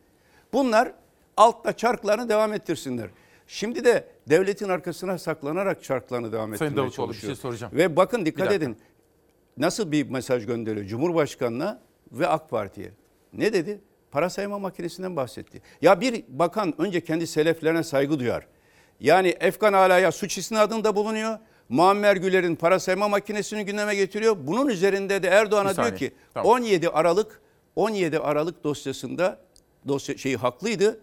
Bunlar 0.53 0.91
altta 1.37 1.73
çarklarını 1.73 2.29
devam 2.29 2.53
ettirsinler. 2.53 3.09
Şimdi 3.47 3.85
de 3.85 4.07
devletin 4.29 4.69
arkasına 4.69 5.17
saklanarak 5.17 5.83
çarklarını 5.83 6.31
devam 6.31 6.55
Sayın 6.55 6.71
ettirmeye 6.71 6.85
Davutoğlu, 6.85 7.09
bir 7.09 7.13
şey 7.13 7.21
çalışıyor. 7.21 7.41
soracağım. 7.51 7.73
Ve 7.75 7.95
bakın 7.95 8.25
dikkat 8.25 8.45
Bir 8.45 8.49
dakika. 8.49 8.65
edin. 8.65 8.77
Nasıl 9.57 9.91
bir 9.91 10.09
mesaj 10.09 10.45
gönderiyor 10.45 10.85
Cumhurbaşkanı'na 10.85 11.81
ve 12.11 12.27
AK 12.27 12.49
Parti'ye? 12.49 12.91
Ne 13.33 13.53
dedi? 13.53 13.81
Para 14.11 14.29
sayma 14.29 14.59
makinesinden 14.59 15.15
bahsetti. 15.15 15.61
Ya 15.81 16.01
bir 16.01 16.23
bakan 16.27 16.73
önce 16.81 17.01
kendi 17.03 17.27
seleflerine 17.27 17.83
saygı 17.83 18.19
duyar. 18.19 18.47
Yani 18.99 19.27
Efkan 19.39 19.73
Ala'ya 19.73 20.11
suç 20.11 20.37
isnadında 20.37 20.95
bulunuyor. 20.95 21.37
Muammer 21.71 22.15
Güler'in 22.15 22.55
para 22.55 22.79
sayma 22.79 23.07
makinesini 23.07 23.65
gündeme 23.65 23.95
getiriyor. 23.95 24.37
Bunun 24.39 24.67
üzerinde 24.67 25.23
de 25.23 25.27
Erdoğan'a 25.27 25.75
diyor 25.75 25.95
ki 25.95 26.11
Tamam. 26.33 26.51
17 26.51 26.89
Aralık 26.89 27.41
17 27.75 28.19
Aralık 28.19 28.63
dosyasında 28.63 29.39
dosya 29.87 30.17
şeyi 30.17 30.37
haklıydı 30.37 30.99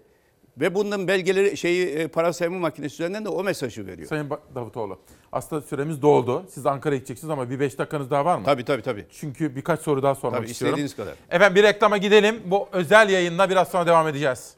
ve 0.59 0.75
bunun 0.75 1.09
belgeleri 1.09 1.57
şeyi 1.57 1.87
e, 1.87 2.09
para 2.09 2.33
sayma 2.33 2.59
makinesi 2.59 2.95
üzerinden 2.95 3.25
de 3.25 3.29
o 3.29 3.45
mesajı 3.45 3.87
veriyor. 3.87 4.09
Sayın 4.09 4.31
Davutoğlu. 4.55 4.99
Aslında 5.33 5.63
süremiz 5.63 6.03
doldu. 6.03 6.45
Siz 6.51 6.67
Ankara'ya 6.67 6.99
gideceksiniz 6.99 7.31
ama 7.31 7.51
bir 7.51 7.61
5 7.61 7.79
dakikanız 7.79 8.11
daha 8.11 8.25
var 8.25 8.39
mı? 8.39 8.45
Tabii 8.45 8.65
tabii 8.65 8.83
tabii. 8.83 9.07
Çünkü 9.11 9.57
birkaç 9.57 9.81
soru 9.81 10.03
daha 10.03 10.15
sormak 10.15 10.41
Tabii 10.41 10.51
istiyorum. 10.51 10.79
istediğiniz 10.79 10.97
kadar. 10.97 11.15
Efendim 11.37 11.57
bir 11.57 11.63
reklama 11.63 11.97
gidelim. 11.97 12.41
Bu 12.45 12.69
özel 12.73 13.11
yayınla 13.11 13.51
biraz 13.51 13.69
sonra 13.69 13.87
devam 13.87 14.09
edeceğiz. 14.09 14.55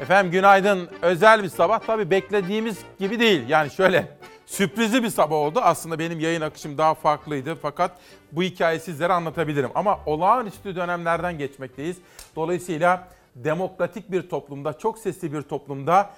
Efendim 0.00 0.32
günaydın. 0.32 0.88
Özel 1.02 1.42
bir 1.42 1.48
sabah. 1.48 1.78
Tabii 1.78 2.10
beklediğimiz 2.10 2.76
gibi 2.98 3.20
değil. 3.20 3.48
Yani 3.48 3.70
şöyle 3.70 4.17
sürprizli 4.48 5.02
bir 5.02 5.10
sabah 5.10 5.36
oldu. 5.36 5.60
Aslında 5.62 5.98
benim 5.98 6.20
yayın 6.20 6.40
akışım 6.40 6.78
daha 6.78 6.94
farklıydı. 6.94 7.54
Fakat 7.54 7.90
bu 8.32 8.42
hikayeyi 8.42 8.80
sizlere 8.80 9.12
anlatabilirim. 9.12 9.70
Ama 9.74 10.00
olağanüstü 10.06 10.76
dönemlerden 10.76 11.38
geçmekteyiz. 11.38 11.96
Dolayısıyla 12.36 13.08
demokratik 13.34 14.12
bir 14.12 14.28
toplumda, 14.28 14.78
çok 14.78 14.98
sesli 14.98 15.32
bir 15.32 15.42
toplumda 15.42 16.10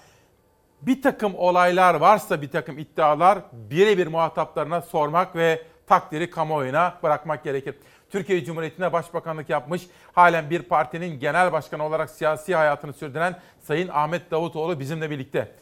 bir 0.82 1.02
takım 1.02 1.34
olaylar 1.34 1.94
varsa 1.94 2.42
bir 2.42 2.50
takım 2.50 2.78
iddialar 2.78 3.38
birebir 3.52 4.06
muhataplarına 4.06 4.82
sormak 4.82 5.36
ve 5.36 5.62
takdiri 5.86 6.30
kamuoyuna 6.30 6.94
bırakmak 7.02 7.44
gerekir. 7.44 7.74
Türkiye 8.10 8.44
Cumhuriyeti'ne 8.44 8.92
başbakanlık 8.92 9.50
yapmış, 9.50 9.82
halen 10.12 10.50
bir 10.50 10.62
partinin 10.62 11.20
genel 11.20 11.52
başkanı 11.52 11.84
olarak 11.84 12.10
siyasi 12.10 12.54
hayatını 12.54 12.92
sürdüren 12.92 13.40
Sayın 13.60 13.88
Ahmet 13.88 14.30
Davutoğlu 14.30 14.80
bizimle 14.80 15.10
birlikte. 15.10 15.52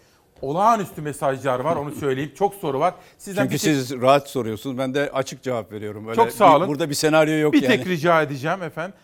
Olağanüstü 0.43 1.03
mesajlar 1.03 1.61
var 1.61 1.77
onu 1.77 1.91
söyleyeyim. 1.93 2.33
Çok 2.39 2.55
soru 2.55 2.81
var. 2.81 2.95
Sizden 3.19 3.43
Çünkü 3.43 3.55
bir 3.55 3.59
tek- 3.59 3.75
siz 3.75 4.01
rahat 4.01 4.29
soruyorsunuz. 4.29 4.79
Ben 4.79 4.95
de 4.95 5.11
açık 5.13 5.43
cevap 5.43 5.73
veriyorum. 5.73 6.05
Öyle 6.09 6.17
çok 6.17 6.33
sağ 6.33 6.51
bir- 6.51 6.55
olun. 6.57 6.69
burada 6.69 6.89
bir 6.91 6.95
senaryo 6.95 7.39
yok 7.39 7.53
bir 7.53 7.63
yani. 7.63 7.77
tek 7.77 7.87
rica 7.87 8.23
edeceğim 8.23 8.63
efendim. 8.63 8.95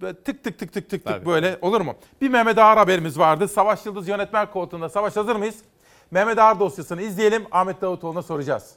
Böyle 0.00 0.14
tık 0.22 0.44
tık 0.44 0.58
tık 0.58 0.72
tık 0.72 0.90
tık 0.90 1.06
tık 1.06 1.26
böyle 1.26 1.58
olur 1.62 1.80
mu? 1.80 1.94
Bir 2.20 2.28
Mehmet 2.28 2.58
Ağar 2.58 2.78
haberimiz 2.78 3.18
vardı. 3.18 3.48
Savaş 3.48 3.86
Yıldız 3.86 4.08
yönetmen 4.08 4.50
koltuğunda. 4.50 4.88
Savaş 4.88 5.16
hazır 5.16 5.36
mıyız? 5.36 5.56
Mehmet 6.10 6.38
Ağar 6.38 6.60
dosyasını 6.60 7.02
izleyelim. 7.02 7.44
Ahmet 7.52 7.80
Davutoğlu'na 7.80 8.22
soracağız. 8.22 8.70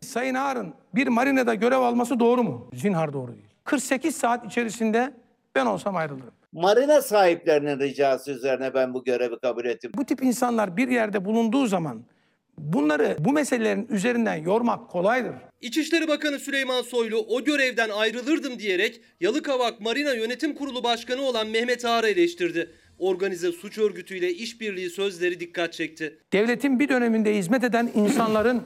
Sayın 0.00 0.34
Ağar'ın 0.34 0.74
bir 0.94 1.08
marinada 1.08 1.54
görev 1.54 1.78
alması 1.78 2.20
doğru 2.20 2.42
mu? 2.42 2.66
Zinhar 2.74 3.12
doğru 3.12 3.32
değil. 3.32 3.46
48 3.64 4.16
saat 4.16 4.44
içerisinde 4.46 5.14
ben 5.54 5.66
olsam 5.66 5.96
ayrılırım. 5.96 6.34
Marina 6.54 7.02
sahiplerinin 7.02 7.78
ricası 7.78 8.30
üzerine 8.30 8.74
ben 8.74 8.94
bu 8.94 9.04
görevi 9.04 9.38
kabul 9.38 9.64
ettim. 9.64 9.92
Bu 9.96 10.04
tip 10.04 10.22
insanlar 10.22 10.76
bir 10.76 10.88
yerde 10.88 11.24
bulunduğu 11.24 11.66
zaman 11.66 12.04
bunları 12.58 13.16
bu 13.20 13.32
meselelerin 13.32 13.86
üzerinden 13.90 14.36
yormak 14.36 14.90
kolaydır. 14.90 15.34
İçişleri 15.60 16.08
Bakanı 16.08 16.38
Süleyman 16.38 16.82
Soylu 16.82 17.18
o 17.18 17.44
görevden 17.44 17.90
ayrılırdım 17.90 18.58
diyerek 18.58 19.00
Yalıkavak 19.20 19.80
Marina 19.80 20.12
Yönetim 20.12 20.54
Kurulu 20.54 20.84
Başkanı 20.84 21.22
olan 21.22 21.48
Mehmet 21.48 21.84
Ağar'ı 21.84 22.08
eleştirdi. 22.08 22.70
Organize 22.98 23.52
suç 23.52 23.78
örgütüyle 23.78 24.30
işbirliği 24.32 24.90
sözleri 24.90 25.40
dikkat 25.40 25.72
çekti. 25.72 26.18
Devletin 26.32 26.78
bir 26.78 26.88
döneminde 26.88 27.34
hizmet 27.36 27.64
eden 27.64 27.90
insanların 27.94 28.62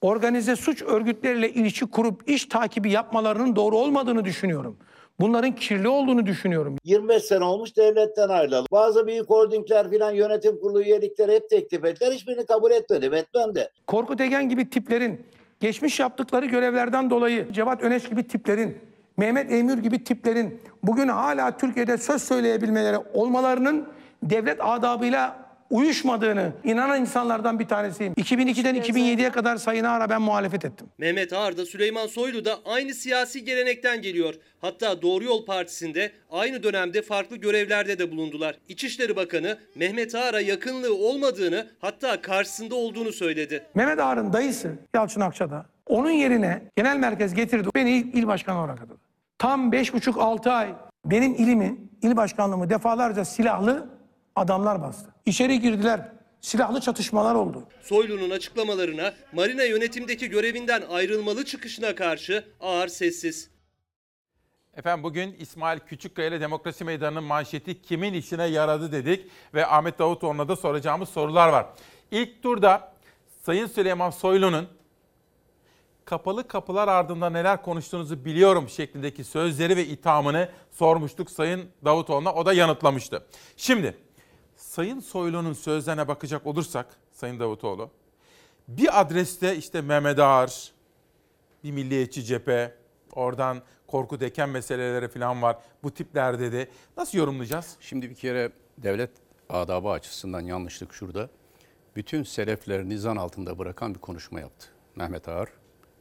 organize 0.00 0.56
suç 0.56 0.82
örgütleriyle 0.82 1.52
ilişki 1.52 1.86
kurup 1.86 2.30
iş 2.30 2.44
takibi 2.44 2.90
yapmalarının 2.90 3.56
doğru 3.56 3.76
olmadığını 3.76 4.24
düşünüyorum. 4.24 4.78
Bunların 5.20 5.54
kirli 5.54 5.88
olduğunu 5.88 6.26
düşünüyorum. 6.26 6.76
25 6.84 7.22
sene 7.22 7.44
olmuş 7.44 7.76
devletten 7.76 8.28
ayrılalı. 8.28 8.66
Bazı 8.72 9.06
büyük 9.06 9.30
holdingler 9.30 9.90
filan 9.90 10.10
yönetim 10.10 10.60
kurulu 10.60 10.82
üyelikleri 10.82 11.32
hep 11.32 11.50
teklif 11.50 11.84
ettiler. 11.84 12.12
Hiçbirini 12.12 12.46
kabul 12.46 12.70
etmedim. 12.70 13.14
Etmem 13.14 13.54
de. 13.54 13.70
Korkut 13.86 14.20
Egen 14.20 14.48
gibi 14.48 14.70
tiplerin 14.70 15.26
geçmiş 15.60 16.00
yaptıkları 16.00 16.46
görevlerden 16.46 17.10
dolayı 17.10 17.52
Cevat 17.52 17.82
Öneş 17.82 18.08
gibi 18.08 18.28
tiplerin, 18.28 18.78
Mehmet 19.16 19.52
Eymür 19.52 19.78
gibi 19.78 20.04
tiplerin 20.04 20.60
bugün 20.82 21.08
hala 21.08 21.56
Türkiye'de 21.56 21.98
söz 21.98 22.22
söyleyebilmeleri 22.22 22.96
olmalarının 23.14 23.88
devlet 24.22 24.58
adabıyla 24.60 25.49
uyuşmadığını 25.70 26.52
inanan 26.64 27.00
insanlardan 27.00 27.58
bir 27.58 27.68
tanesiyim. 27.68 28.12
2002'den 28.12 28.76
2007'ye 28.76 29.30
kadar 29.30 29.56
Sayın 29.56 29.84
Ağar'a 29.84 30.10
ben 30.10 30.22
muhalefet 30.22 30.64
ettim. 30.64 30.86
Mehmet 30.98 31.32
Ağar 31.32 31.56
da 31.56 31.66
Süleyman 31.66 32.06
Soylu 32.06 32.44
da 32.44 32.58
aynı 32.64 32.94
siyasi 32.94 33.44
gelenekten 33.44 34.02
geliyor. 34.02 34.34
Hatta 34.60 35.02
Doğru 35.02 35.24
Yol 35.24 35.46
Partisi'nde 35.46 36.12
aynı 36.30 36.62
dönemde 36.62 37.02
farklı 37.02 37.36
görevlerde 37.36 37.98
de 37.98 38.10
bulundular. 38.10 38.56
İçişleri 38.68 39.16
Bakanı 39.16 39.58
Mehmet 39.74 40.14
Ağar'a 40.14 40.40
yakınlığı 40.40 40.94
olmadığını 40.94 41.66
hatta 41.78 42.22
karşısında 42.22 42.74
olduğunu 42.74 43.12
söyledi. 43.12 43.66
Mehmet 43.74 43.98
Ağar'ın 43.98 44.32
dayısı 44.32 44.72
Yalçın 44.94 45.20
Akçada 45.20 45.66
onun 45.86 46.10
yerine 46.10 46.62
genel 46.76 46.96
merkez 46.96 47.34
getirdi. 47.34 47.68
Beni 47.74 47.90
il, 47.90 48.14
il 48.14 48.26
başkanı 48.26 48.58
olarak 48.58 48.82
atadı. 48.82 48.98
Tam 49.38 49.72
5,5-6 49.72 50.50
ay 50.50 50.74
benim 51.04 51.34
ilimi, 51.34 51.76
il 52.02 52.16
başkanlığımı 52.16 52.70
defalarca 52.70 53.24
silahlı 53.24 53.88
adamlar 54.36 54.82
bastı. 54.82 55.10
İçeri 55.30 55.60
girdiler. 55.60 56.00
Silahlı 56.40 56.80
çatışmalar 56.80 57.34
oldu. 57.34 57.64
Soylu'nun 57.82 58.30
açıklamalarına 58.30 59.14
Marina 59.32 59.64
yönetimdeki 59.64 60.28
görevinden 60.30 60.82
ayrılmalı 60.90 61.44
çıkışına 61.44 61.94
karşı 61.94 62.44
Ağar 62.60 62.88
sessiz. 62.88 63.50
Efendim 64.76 65.04
bugün 65.04 65.36
İsmail 65.38 65.78
Küçükkaya 65.78 66.28
ile 66.28 66.40
Demokrasi 66.40 66.84
Meydanı'nın 66.84 67.24
manşeti 67.24 67.82
kimin 67.82 68.14
işine 68.14 68.44
yaradı 68.44 68.92
dedik 68.92 69.30
ve 69.54 69.66
Ahmet 69.66 69.98
Davutoğlu'na 69.98 70.48
da 70.48 70.56
soracağımız 70.56 71.08
sorular 71.08 71.48
var. 71.48 71.66
İlk 72.10 72.42
turda 72.42 72.92
Sayın 73.42 73.66
Süleyman 73.66 74.10
Soylu'nun 74.10 74.68
kapalı 76.04 76.48
kapılar 76.48 76.88
ardında 76.88 77.30
neler 77.30 77.62
konuştuğunuzu 77.62 78.24
biliyorum 78.24 78.68
şeklindeki 78.68 79.24
sözleri 79.24 79.76
ve 79.76 79.86
ithamını 79.86 80.48
sormuştuk 80.70 81.30
Sayın 81.30 81.70
Davutoğlu'na. 81.84 82.34
O 82.34 82.46
da 82.46 82.52
yanıtlamıştı. 82.52 83.26
Şimdi 83.56 83.96
Sayın 84.70 85.00
Soylu'nun 85.00 85.52
sözlerine 85.52 86.08
bakacak 86.08 86.46
olursak 86.46 86.86
Sayın 87.12 87.40
Davutoğlu 87.40 87.90
bir 88.68 89.00
adreste 89.00 89.56
işte 89.56 89.80
Mehmet 89.80 90.18
Ağar, 90.18 90.72
bir 91.64 91.72
milliyetçi 91.72 92.24
cephe, 92.24 92.74
oradan 93.12 93.62
korku 93.86 94.20
deken 94.20 94.48
meseleleri 94.48 95.08
falan 95.08 95.42
var. 95.42 95.58
Bu 95.82 95.94
tipler 95.94 96.40
dedi. 96.40 96.70
Nasıl 96.96 97.18
yorumlayacağız? 97.18 97.76
Şimdi 97.80 98.10
bir 98.10 98.14
kere 98.14 98.52
devlet 98.78 99.10
adabı 99.48 99.88
açısından 99.88 100.40
yanlışlık 100.40 100.94
şurada. 100.94 101.28
Bütün 101.96 102.22
seleflerini 102.22 102.98
zan 102.98 103.16
altında 103.16 103.58
bırakan 103.58 103.94
bir 103.94 104.00
konuşma 104.00 104.40
yaptı. 104.40 104.66
Mehmet 104.96 105.28
Ağar, 105.28 105.48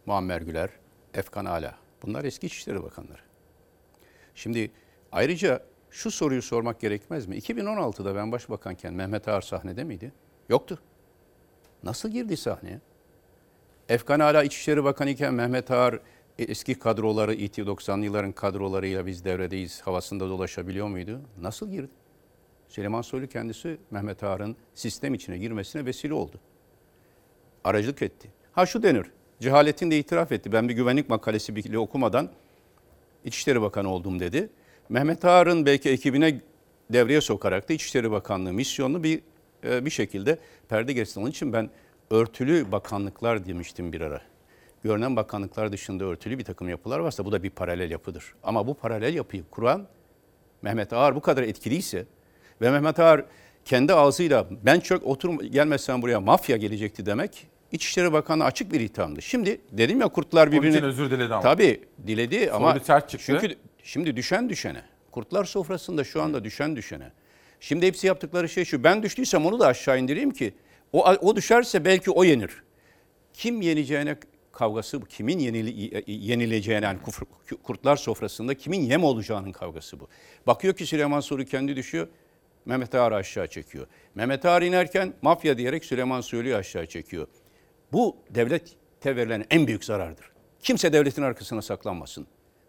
Muammer 0.06 0.41
Güler, 0.41 0.70
Efkan 1.14 1.46
Ala. 1.46 1.76
Bunlar 2.04 2.24
eski 2.24 2.48
İçişleri 2.48 2.84
Bakanları. 2.84 3.22
Şimdi 4.36 4.72
ayrıca 5.12 5.64
şu 5.91 6.11
soruyu 6.11 6.41
sormak 6.41 6.80
gerekmez 6.80 7.28
mi? 7.28 7.38
2016'da 7.38 8.16
ben 8.16 8.32
başbakanken 8.32 8.94
Mehmet 8.94 9.28
Ağar 9.28 9.41
sahnede 9.41 9.84
miydi? 9.84 10.11
Yoktu. 10.49 10.80
Nasıl 11.84 12.10
girdi 12.10 12.38
sahneye? 12.38 12.80
Efkan 13.90 14.20
Ala 14.20 14.44
İçişleri 14.44 14.84
Bakanı 14.84 15.10
iken 15.10 15.34
Mehmet 15.34 15.72
Ağar 15.72 15.99
eski 16.40 16.76
kadroları, 16.76 17.34
İT 17.34 17.57
90'lı 17.57 18.06
yılların 18.06 18.32
kadrolarıyla 18.32 19.06
biz 19.06 19.26
devredeyiz 19.26 19.82
havasında 19.82 20.30
dolaşabiliyor 20.30 20.88
muydu? 20.88 21.22
Nasıl 21.41 21.72
girdi? 21.72 21.90
Süleyman 22.68 23.02
Soylu 23.02 23.28
kendisi 23.28 23.78
Mehmet 23.91 24.24
Ağar'ın 24.24 24.56
sistem 24.74 25.14
içine 25.14 25.38
girmesine 25.38 25.86
vesile 25.86 26.14
oldu. 26.14 26.40
Aracılık 27.64 28.02
etti. 28.02 28.30
Ha 28.52 28.66
şu 28.66 28.84
denir, 28.84 29.06
cehaletin 29.40 29.91
de 29.91 29.99
itiraf 29.99 30.32
etti. 30.32 30.52
Ben 30.52 30.70
bir 30.70 30.74
güvenlik 30.74 31.10
makalesi 31.10 31.56
bile 31.56 31.78
okumadan 31.78 32.30
İçişleri 33.26 33.61
Bakanı 33.61 33.90
oldum 33.90 34.20
dedi. 34.20 34.49
Mehmet 34.90 35.26
Ağar'ın 35.26 35.66
belki 35.66 35.90
ekibine 35.90 36.41
devreye 36.94 37.22
sokarak 37.22 37.70
da 37.70 37.74
İçişleri 37.74 38.11
Bakanlığı 38.11 38.53
misyonunu 38.53 39.03
bir 39.03 39.22
e, 39.64 39.86
bir 39.86 39.90
şekilde 39.90 40.40
perde 40.70 40.94
geçti. 40.94 41.20
Onun 41.20 41.30
için 41.30 41.53
ben 41.53 41.70
örtülü 42.11 42.72
bakanlıklar 42.72 43.45
demiştim 43.45 43.94
bir 43.94 44.02
ara. 44.02 44.22
Görünen 44.84 45.16
bakanlıklar 45.16 45.72
dışında 45.72 46.06
örtülü 46.06 46.38
bir 46.38 46.44
takım 46.44 46.70
yapılar 46.70 46.99
varsa 46.99 47.26
bu 47.26 47.32
da 47.32 47.44
bir 47.44 47.49
paralel 47.49 47.91
yapıdır. 47.91 48.34
Ama 48.44 48.68
bu 48.68 48.74
paralel 48.74 49.14
yapıyı 49.14 49.44
kuran 49.52 49.88
Mehmet 50.61 50.94
Ağar 50.94 51.16
bu 51.16 51.22
kadar 51.22 51.44
etkiliyse 51.44 52.06
ve 52.61 52.72
Mehmet 52.72 52.99
Ağar 52.99 53.26
kendi 53.66 53.94
ağzıyla 53.94 54.48
ben 54.66 54.80
çok 54.80 55.03
otur 55.03 55.44
gelmezsen 55.44 56.02
buraya 56.02 56.20
mafya 56.20 56.57
gelecekti 56.57 57.06
demek 57.06 57.48
İçişleri 57.72 58.14
Bakanı 58.14 58.44
açık 58.44 58.74
bir 58.74 58.80
ithamdı. 58.80 59.22
Şimdi 59.22 59.61
dedim 59.72 60.02
ya 60.02 60.07
kurtlar 60.07 60.48
Onun 60.48 60.57
birbirini... 60.57 60.76
için 60.76 60.86
özür 60.86 61.11
diledi 61.11 61.34
ama. 61.34 61.44
Tabii 61.44 61.82
diledi 62.07 62.52
ama... 62.52 62.72
Soylu 62.72 62.86
sert 62.86 63.10
çıktı. 63.10 63.26
Çünkü 63.26 63.56
şimdi 63.84 64.15
düşen 64.15 64.49
düşene. 64.49 64.81
Kurtlar 65.11 65.45
sofrasında 65.45 66.03
şu 66.03 66.22
anda 66.22 66.43
düşen 66.43 66.76
düşene. 66.76 67.11
Şimdi 67.60 67.88
hepsi 67.88 68.07
yaptıkları 68.07 68.49
şey 68.49 68.65
şu. 68.65 68.84
Ben 68.84 69.03
düştüysem 69.03 69.45
onu 69.45 69.60
da 69.60 69.68
aşağı 69.68 69.99
indireyim 69.99 70.31
ki 70.31 70.53
o, 70.93 71.06
o 71.06 71.35
düşerse 71.35 71.85
belki 71.85 72.11
o 72.11 72.23
yenir. 72.23 72.64
Kim 73.34 73.61
yeneceğine 73.61 74.18
kavgası 74.51 75.01
bu. 75.01 75.06
Kimin 75.06 75.39
yenile, 75.39 75.91
yenileceğine 76.07 76.85
yani 76.85 76.99
kufr- 76.99 77.57
kurtlar 77.64 77.95
sofrasında 77.95 78.53
kimin 78.56 78.81
yem 78.81 79.03
olacağının 79.03 79.51
kavgası 79.51 79.99
bu. 79.99 80.07
Bakıyor 80.47 80.73
ki 80.73 80.85
Süleyman 80.85 81.19
Soylu 81.19 81.45
kendi 81.45 81.76
düşüyor. 81.76 82.07
Mehmet 82.65 82.95
Ağar 82.95 83.11
aşağı 83.11 83.47
çekiyor. 83.47 83.88
Mehmet 84.15 84.45
Ağar 84.45 84.61
inerken 84.61 85.14
mafya 85.22 85.57
diyerek 85.57 85.85
Süleyman 85.85 86.22
Soylu'yu 86.22 86.56
aşağı 86.56 86.85
çekiyor. 86.85 87.27
Bu 87.93 88.18
devlete 88.30 89.15
verilen 89.15 89.45
en 89.49 89.68
büyük 89.68 89.85
zarardır. 89.85 90.31
Kimse 90.64 90.93
devletin 90.93 91.22
arkasına 91.22 91.61
saklanmasın. 91.61 92.27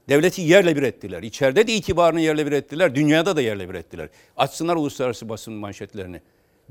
Devleti 0.09 0.43
yerle 0.43 0.77
bir 0.77 0.83
ettiler. 0.83 1.23
İçeride 1.23 1.67
de 1.67 1.73
itibarını 1.73 2.21
yerle 2.21 2.47
bir 2.47 2.53
ettiler. 2.53 2.95
Dünyada 2.95 3.37
da 3.37 3.41
yerle 3.41 3.69
bir 3.69 3.75
ettiler. 3.75 4.09
Açsınlar 4.37 4.77
uluslararası 4.77 5.29
basın 5.29 5.55
manşetlerini. 5.55 6.21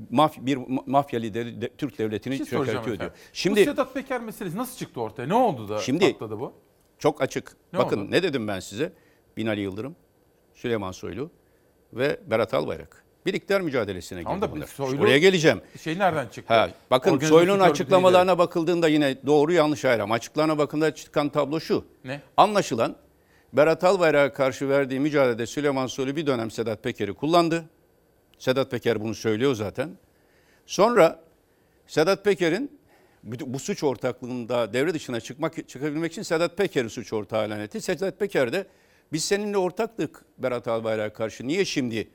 Maf 0.09 0.35
bir 0.37 0.59
mafya 0.85 1.19
lideri 1.19 1.61
de, 1.61 1.69
Türk 1.77 1.97
devletini 1.99 2.37
şey 2.37 2.45
çökertiyor 2.45 2.99
diyor. 2.99 3.11
Şimdi 3.33 3.61
bu 3.61 3.65
Sedat 3.65 3.93
Peker 3.93 4.21
meselesi 4.21 4.57
nasıl 4.57 4.77
çıktı 4.77 5.01
ortaya? 5.01 5.27
Ne 5.27 5.33
oldu 5.33 5.69
da 5.69 5.79
Şimdi- 5.79 6.11
patladı 6.13 6.39
bu? 6.39 6.53
çok 6.99 7.21
açık. 7.21 7.51
Ne 7.73 7.79
Bakın 7.79 7.97
oldu? 7.99 8.11
ne 8.11 8.23
dedim 8.23 8.47
ben 8.47 8.59
size? 8.59 8.93
Binali 9.37 9.61
Yıldırım, 9.61 9.95
Süleyman 10.53 10.91
Soylu 10.91 11.29
ve 11.93 12.19
Berat 12.25 12.53
Albayrak. 12.53 13.03
Bir 13.25 13.33
iktidar 13.33 13.61
mücadelesine 13.61 14.23
Tamam 14.23 14.39
girdi 14.39 14.49
da 14.51 14.55
bunlar. 14.55 14.67
Soylu- 14.67 15.01
Oraya 15.01 15.17
geleceğim. 15.17 15.61
Şey 15.81 15.99
nereden 15.99 16.27
çıktı? 16.27 16.53
Ha, 16.53 16.69
bakın 16.91 17.11
Organize 17.11 17.29
Soylu'nun 17.29 17.59
açıklamalarına 17.59 18.37
bakıldığında 18.37 18.87
yine 18.87 19.17
doğru 19.25 19.53
yanlış 19.53 19.85
ayrım. 19.85 20.11
Açıklarına 20.11 20.57
bakıldığında 20.57 20.95
çıkan 20.95 21.29
tablo 21.29 21.59
şu. 21.59 21.85
Ne? 22.05 22.21
Anlaşılan 22.37 22.95
Berat 23.53 23.83
Albayrak'a 23.83 24.33
karşı 24.33 24.69
verdiği 24.69 24.99
mücadelede 24.99 25.45
Süleyman 25.45 25.87
Soylu 25.87 26.15
bir 26.15 26.27
dönem 26.27 26.51
Sedat 26.51 26.83
Peker'i 26.83 27.13
kullandı. 27.13 27.65
Sedat 28.37 28.71
Peker 28.71 29.01
bunu 29.01 29.15
söylüyor 29.15 29.55
zaten. 29.55 29.89
Sonra 30.65 31.23
Sedat 31.87 32.25
Peker'in 32.25 32.79
bu 33.23 33.59
suç 33.59 33.83
ortaklığında 33.83 34.73
devre 34.73 34.93
dışına 34.93 35.19
çıkmak 35.19 35.69
çıkabilmek 35.69 36.11
için 36.11 36.21
Sedat 36.21 36.57
Peker'i 36.57 36.89
suç 36.89 37.13
ortağı 37.13 37.47
ilan 37.47 37.59
etti. 37.59 37.81
Sedat 37.81 38.19
Peker 38.19 38.53
de 38.53 38.67
biz 39.13 39.23
seninle 39.23 39.57
ortaktık 39.57 40.25
Berat 40.37 40.67
Albayrak'a 40.67 41.17
karşı 41.17 41.47
niye 41.47 41.65
şimdi 41.65 42.07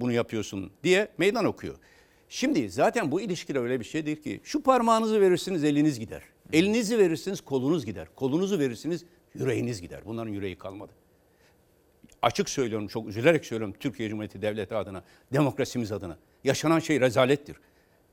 bunu 0.00 0.12
yapıyorsun 0.12 0.70
diye 0.84 1.08
meydan 1.18 1.44
okuyor. 1.44 1.74
Şimdi 2.28 2.70
zaten 2.70 3.10
bu 3.12 3.20
ilişkiler 3.20 3.60
öyle 3.60 3.80
bir 3.80 3.84
şeydir 3.84 4.22
ki 4.22 4.40
şu 4.44 4.62
parmağınızı 4.62 5.20
verirsiniz 5.20 5.64
eliniz 5.64 5.98
gider. 5.98 6.22
Elinizi 6.52 6.98
verirsiniz 6.98 7.40
kolunuz 7.40 7.86
gider. 7.86 8.08
Kolunuzu 8.16 8.58
verirsiniz 8.58 9.04
yüreğiniz 9.34 9.80
gider. 9.82 10.00
Bunların 10.06 10.32
yüreği 10.32 10.58
kalmadı. 10.58 10.92
Açık 12.22 12.48
söylüyorum, 12.48 12.88
çok 12.88 13.08
üzülerek 13.08 13.44
söylüyorum 13.46 13.74
Türkiye 13.80 14.08
Cumhuriyeti 14.08 14.42
Devleti 14.42 14.74
adına, 14.74 15.04
demokrasimiz 15.32 15.92
adına. 15.92 16.18
Yaşanan 16.44 16.78
şey 16.78 17.00
rezalettir. 17.00 17.56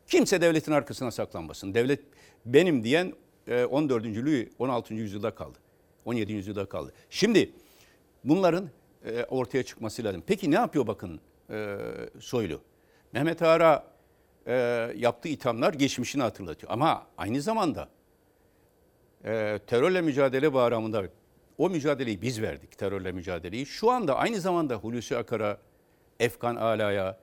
Kimse 0.07 0.41
devletin 0.41 0.71
arkasına 0.71 1.11
saklanmasın. 1.11 1.73
Devlet 1.73 1.99
benim 2.45 2.83
diyen 2.83 3.13
e, 3.47 3.65
14. 3.65 4.05
Louis 4.05 4.47
16. 4.59 4.93
yüzyılda 4.93 5.35
kaldı. 5.35 5.57
17. 6.05 6.33
yüzyılda 6.33 6.65
kaldı. 6.65 6.93
Şimdi 7.09 7.51
bunların 8.23 8.69
e, 9.05 9.23
ortaya 9.23 9.63
çıkması 9.63 10.03
lazım. 10.03 10.23
Peki 10.27 10.51
ne 10.51 10.55
yapıyor 10.55 10.87
bakın 10.87 11.19
e, 11.49 11.77
Soylu? 12.19 12.61
Mehmet 13.13 13.41
Ağar'a 13.41 13.87
e, 14.47 14.53
yaptığı 14.95 15.29
ithamlar 15.29 15.73
geçmişini 15.73 16.21
hatırlatıyor. 16.21 16.71
Ama 16.71 17.07
aynı 17.17 17.41
zamanda 17.41 17.89
e, 19.25 19.59
terörle 19.67 20.01
mücadele 20.01 20.53
bağlamında 20.53 21.03
o 21.57 21.69
mücadeleyi 21.69 22.21
biz 22.21 22.41
verdik 22.41 22.77
terörle 22.77 23.11
mücadeleyi. 23.11 23.65
Şu 23.65 23.91
anda 23.91 24.15
aynı 24.17 24.39
zamanda 24.39 24.75
Hulusi 24.75 25.17
Akar'a, 25.17 25.57
Efkan 26.19 26.55
Ala'ya, 26.55 27.17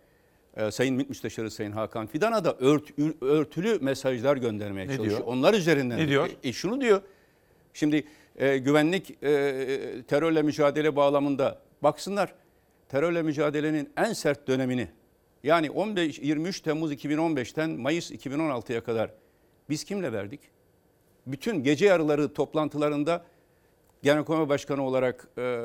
e, 0.56 0.70
Sayın 0.70 0.94
MİT 0.94 1.08
Müsteşarı 1.08 1.50
Sayın 1.50 1.72
Hakan 1.72 2.06
Fidan'a 2.06 2.44
da 2.44 2.56
ört, 2.60 2.90
örtülü 3.22 3.78
mesajlar 3.80 4.36
göndermeye 4.36 4.88
Ne 4.88 4.96
çalışıyor. 4.96 5.18
diyor? 5.18 5.28
Onlar 5.28 5.54
üzerinden. 5.54 5.98
Ne 5.98 6.08
diyor? 6.08 6.28
E, 6.44 6.52
şunu 6.52 6.80
diyor. 6.80 7.00
Şimdi 7.74 8.04
e, 8.36 8.58
güvenlik 8.58 9.10
e, 9.10 9.16
terörle 10.08 10.42
mücadele 10.42 10.96
bağlamında 10.96 11.58
baksınlar 11.82 12.34
terörle 12.88 13.22
mücadelenin 13.22 13.90
en 13.96 14.12
sert 14.12 14.48
dönemini 14.48 14.88
yani 15.44 15.70
15 15.70 16.18
23 16.18 16.60
Temmuz 16.60 16.92
2015'ten 16.92 17.70
Mayıs 17.70 18.10
2016'ya 18.10 18.84
kadar 18.84 19.10
biz 19.70 19.84
kimle 19.84 20.12
verdik? 20.12 20.40
Bütün 21.26 21.62
gece 21.62 21.86
yarıları 21.86 22.34
toplantılarında 22.34 23.24
Genelkurmay 24.02 24.48
Başkanı 24.48 24.82
olarak 24.82 25.28
e, 25.36 25.42
e, 25.42 25.64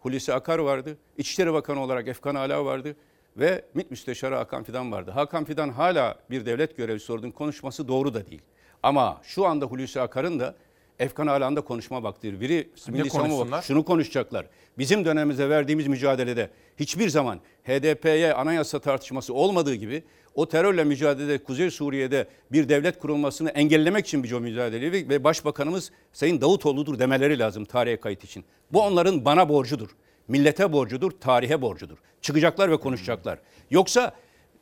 Hulusi 0.00 0.34
Akar 0.34 0.58
vardı. 0.58 0.96
İçişleri 1.18 1.52
Bakanı 1.52 1.80
olarak 1.80 2.08
Efkan 2.08 2.34
Ala 2.34 2.64
vardı. 2.64 2.96
ve 3.36 3.64
MİT 3.74 3.90
Müsteşarı 3.90 4.34
Hakan 4.34 4.62
Fidan 4.62 4.92
vardı. 4.92 5.10
Hakan 5.10 5.44
Fidan 5.44 5.68
hala 5.68 6.18
bir 6.30 6.46
devlet 6.46 6.76
görevlisi 6.76 7.12
olduğunu 7.12 7.32
konuşması 7.32 7.88
doğru 7.88 8.14
da 8.14 8.26
değil. 8.26 8.42
Ama 8.82 9.20
şu 9.22 9.46
anda 9.46 9.66
Hulusi 9.66 10.00
Akar'ın 10.00 10.40
da 10.40 10.54
Efkan 10.98 11.26
Alan'da 11.26 11.60
konuşma 11.60 12.02
vaktidir. 12.02 12.40
Biri 12.40 12.70
Milli 12.88 13.10
Savunma 13.10 13.62
şunu 13.62 13.84
konuşacaklar. 13.84 14.46
Bizim 14.78 15.04
dönemimizde 15.04 15.48
verdiğimiz 15.50 15.86
mücadelede 15.86 16.50
hiçbir 16.76 17.08
zaman 17.08 17.40
HDP'ye 17.64 18.34
anayasa 18.34 18.78
tartışması 18.78 19.34
olmadığı 19.34 19.74
gibi 19.74 20.04
o 20.34 20.48
terörle 20.48 20.84
mücadelede 20.84 21.38
Kuzey 21.38 21.70
Suriye'de 21.70 22.26
bir 22.52 22.68
devlet 22.68 22.98
kurulmasını 22.98 23.50
engellemek 23.50 24.06
için 24.06 24.24
bir 24.24 24.32
mücadele 24.32 24.92
ve 24.92 25.24
Başbakanımız 25.24 25.90
Sayın 26.12 26.40
Davutoğlu'dur 26.40 26.98
demeleri 26.98 27.38
lazım 27.38 27.64
tarihe 27.64 27.96
kayıt 27.96 28.24
için. 28.24 28.44
Bu 28.72 28.82
onların 28.82 29.24
bana 29.24 29.48
borcudur. 29.48 29.88
Millete 30.28 30.72
borcudur, 30.72 31.10
tarihe 31.10 31.62
borcudur. 31.62 31.98
Çıkacaklar 32.20 32.70
ve 32.70 32.76
konuşacaklar. 32.76 33.38
Yoksa 33.70 34.12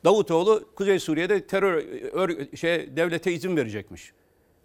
Davutoğlu 0.05 0.63
Kuzey 0.75 0.99
Suriye'de 0.99 1.47
terör 1.47 1.77
ör- 2.13 2.57
şey 2.57 2.95
devlete 2.95 3.31
izin 3.33 3.57
verecekmiş. 3.57 4.11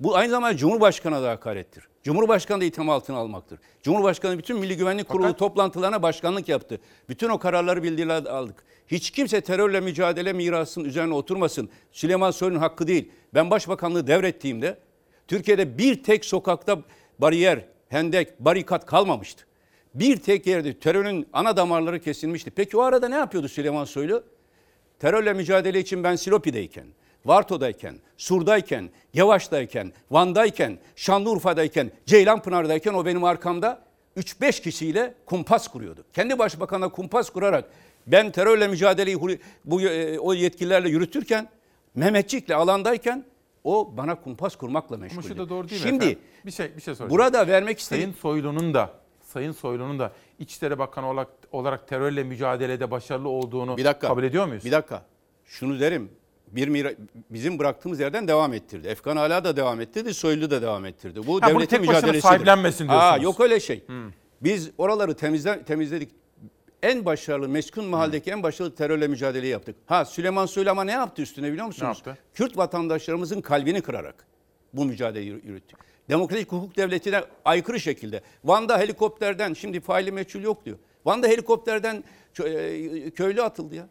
Bu 0.00 0.16
aynı 0.16 0.30
zamanda 0.30 0.56
Cumhurbaşkanı'na 0.56 1.22
da 1.22 1.30
hakarettir. 1.30 1.88
Cumhurbaşkanı 2.02 2.60
da 2.60 2.64
itham 2.64 2.90
altına 2.90 3.16
almaktır. 3.16 3.58
Cumhurbaşkanı 3.82 4.38
bütün 4.38 4.58
Milli 4.58 4.76
Güvenlik 4.76 5.08
Kurulu 5.08 5.36
toplantılarına 5.36 6.02
başkanlık 6.02 6.48
yaptı. 6.48 6.80
Bütün 7.08 7.28
o 7.28 7.38
kararları 7.38 7.82
bildiriler 7.82 8.24
aldık. 8.24 8.64
Hiç 8.88 9.10
kimse 9.10 9.40
terörle 9.40 9.80
mücadele 9.80 10.32
mirasının 10.32 10.84
üzerine 10.84 11.14
oturmasın. 11.14 11.68
Süleyman 11.92 12.30
Soylu'nun 12.30 12.58
hakkı 12.60 12.86
değil. 12.86 13.10
Ben 13.34 13.50
başbakanlığı 13.50 14.06
devrettiğimde 14.06 14.78
Türkiye'de 15.28 15.78
bir 15.78 16.02
tek 16.02 16.24
sokakta 16.24 16.78
bariyer, 17.18 17.64
hendek, 17.88 18.40
barikat 18.40 18.86
kalmamıştı. 18.86 19.44
Bir 19.94 20.16
tek 20.16 20.46
yerde 20.46 20.78
terörün 20.78 21.26
ana 21.32 21.56
damarları 21.56 22.00
kesilmişti. 22.00 22.50
Peki 22.50 22.76
o 22.76 22.80
arada 22.80 23.08
ne 23.08 23.14
yapıyordu 23.14 23.48
Süleyman 23.48 23.84
Soylu? 23.84 24.24
Terörle 24.98 25.32
mücadele 25.32 25.80
için 25.80 26.04
ben 26.04 26.16
Silopi'deyken, 26.16 26.86
Varto'dayken, 27.24 27.98
Sur'dayken, 28.16 28.90
Yavaş'tayken, 29.14 29.92
Van'dayken, 30.10 30.78
Şanlıurfa'dayken, 30.96 31.90
Ceylanpınar'dayken 32.06 32.94
o 32.94 33.06
benim 33.06 33.24
arkamda 33.24 33.82
3-5 34.16 34.62
kişiyle 34.62 35.14
kumpas 35.26 35.68
kuruyordu. 35.68 36.04
Kendi 36.12 36.38
başbakanına 36.38 36.88
kumpas 36.88 37.30
kurarak 37.30 37.64
ben 38.06 38.30
terörle 38.32 38.68
mücadeleyi 38.68 39.18
bu 39.64 39.80
e, 39.80 40.18
o 40.18 40.34
yetkililerle 40.34 40.88
yürütürken 40.88 41.48
Mehmetçik'le 41.94 42.50
alandayken 42.50 43.24
o 43.64 43.96
bana 43.96 44.14
kumpas 44.20 44.56
kurmakla 44.56 44.96
meşguldü. 44.96 45.20
Ama 45.26 45.28
şu 45.34 45.38
da 45.38 45.48
doğru 45.48 45.68
değil 45.68 45.82
mi 45.82 45.88
Şimdi 45.88 46.04
efendim? 46.04 46.18
Bir 46.46 46.50
şey, 46.50 46.66
bir 46.76 46.82
şey 46.82 46.94
soracağım. 46.94 47.10
burada 47.10 47.46
vermek 47.46 47.78
istediğim 47.78 48.10
Sayın 48.14 48.20
Soylu'nun 48.22 48.74
da 48.74 48.90
Sayın 49.22 49.52
Soylu'nun 49.52 49.98
da 49.98 50.12
İçişleri 50.38 50.78
Bakanı 50.78 51.10
olarak, 51.10 51.28
olarak 51.52 51.88
terörle 51.88 52.22
mücadelede 52.24 52.90
başarılı 52.90 53.28
olduğunu 53.28 53.76
Bir 53.76 53.84
dakika. 53.84 54.08
kabul 54.08 54.22
ediyor 54.24 54.46
muyuz? 54.46 54.64
Bir 54.64 54.72
dakika. 54.72 55.02
Şunu 55.44 55.80
derim. 55.80 56.10
Bir 56.46 56.68
mira, 56.68 56.92
bizim 57.30 57.58
bıraktığımız 57.58 58.00
yerden 58.00 58.28
devam 58.28 58.52
ettirdi. 58.52 58.88
Efkan 58.88 59.16
hala 59.16 59.44
da 59.44 59.56
devam 59.56 59.80
ettirdi, 59.80 60.14
Soylu 60.14 60.50
da 60.50 60.62
devam 60.62 60.84
ettirdi. 60.84 61.26
Bu 61.26 61.42
Ha, 61.42 61.48
devletin 61.48 61.66
tek 61.66 61.80
başına 61.80 61.92
mücadelesidir. 61.94 62.20
sahiplenmesin 62.22 62.88
Aa, 62.88 62.90
diyorsunuz. 63.00 63.24
yok 63.24 63.40
öyle 63.40 63.60
şey. 63.60 63.84
Biz 64.40 64.70
oraları 64.78 65.14
temizle, 65.16 65.62
temizledik. 65.64 66.10
En 66.82 67.04
başarılı, 67.04 67.48
meskun 67.48 67.84
mahalledeki 67.84 68.30
en 68.30 68.42
başarılı 68.42 68.74
terörle 68.74 69.08
mücadeleyi 69.08 69.52
yaptık. 69.52 69.76
Ha 69.86 70.04
Süleyman 70.04 70.46
Soylu 70.46 70.70
ama 70.70 70.84
ne 70.84 70.92
yaptı 70.92 71.22
üstüne 71.22 71.52
biliyor 71.52 71.66
musunuz? 71.66 72.02
yaptı? 72.06 72.22
Kürt 72.34 72.56
vatandaşlarımızın 72.56 73.40
kalbini 73.40 73.80
kırarak 73.80 74.26
bu 74.72 74.84
mücadeleyi 74.84 75.28
yürü- 75.30 75.46
yürüttü. 75.46 75.76
Demokratik 76.08 76.52
hukuk 76.52 76.76
devletine 76.76 77.24
aykırı 77.44 77.80
şekilde. 77.80 78.20
Van'da 78.44 78.78
helikopterden 78.78 79.54
şimdi 79.54 79.80
faili 79.80 80.12
meçhul 80.12 80.40
yok 80.42 80.64
diyor. 80.64 80.76
Van'da 81.04 81.28
helikopterden 81.28 82.04
e, 82.44 83.10
köylü 83.10 83.42
atıldı 83.42 83.74
ya. 83.74 83.86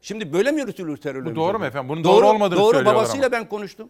Şimdi 0.00 0.32
böyle 0.32 0.52
mi 0.52 0.60
yürütülür 0.60 0.96
terörle 0.96 1.30
Bu 1.30 1.36
doğru 1.36 1.58
mu 1.58 1.64
efendim? 1.66 1.88
Bunun 1.88 2.04
doğru 2.04 2.28
olmadığını 2.28 2.58
Doğru 2.58 2.72
söylüyorlar 2.74 2.94
babasıyla 3.02 3.26
ama. 3.26 3.32
ben 3.32 3.48
konuştum. 3.48 3.88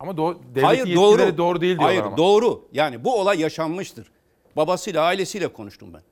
Ama 0.00 0.16
doğru, 0.16 0.38
devletin 0.48 0.62
Hayır 0.66 0.96
doğru. 0.96 1.38
doğru 1.38 1.60
değil 1.60 1.72
diyorlar 1.78 1.88
Hayır 1.90 2.02
ama. 2.06 2.16
doğru. 2.16 2.68
Yani 2.72 3.04
bu 3.04 3.20
olay 3.20 3.40
yaşanmıştır. 3.40 4.10
Babasıyla 4.56 5.02
ailesiyle 5.02 5.48
konuştum 5.48 5.94
ben. 5.94 6.02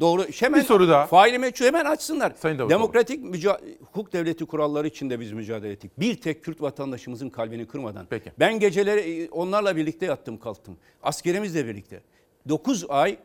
Doğru. 0.00 0.22
Hemen 0.22 0.60
Bir 0.60 0.66
soru 0.66 0.88
daha. 0.88 1.06
Faili 1.06 1.38
meçhul 1.38 1.64
hemen 1.66 1.84
açsınlar. 1.84 2.32
Sayın 2.36 2.58
Davutoğlu. 2.58 2.78
Demokratik 2.78 3.44
hukuk 3.80 4.12
devleti 4.12 4.44
kuralları 4.46 4.86
içinde 4.86 5.20
biz 5.20 5.32
mücadele 5.32 5.72
ettik. 5.72 5.92
Bir 6.00 6.20
tek 6.20 6.44
Kürt 6.44 6.62
vatandaşımızın 6.62 7.30
kalbini 7.30 7.66
kırmadan. 7.66 8.06
Peki. 8.10 8.32
Ben 8.38 8.58
geceleri 8.58 9.22
e, 9.22 9.28
onlarla 9.28 9.76
birlikte 9.76 10.06
yattım 10.06 10.38
kalktım. 10.38 10.76
Askerimizle 11.02 11.66
birlikte. 11.66 12.00
9 12.48 12.84
ay 12.88 13.16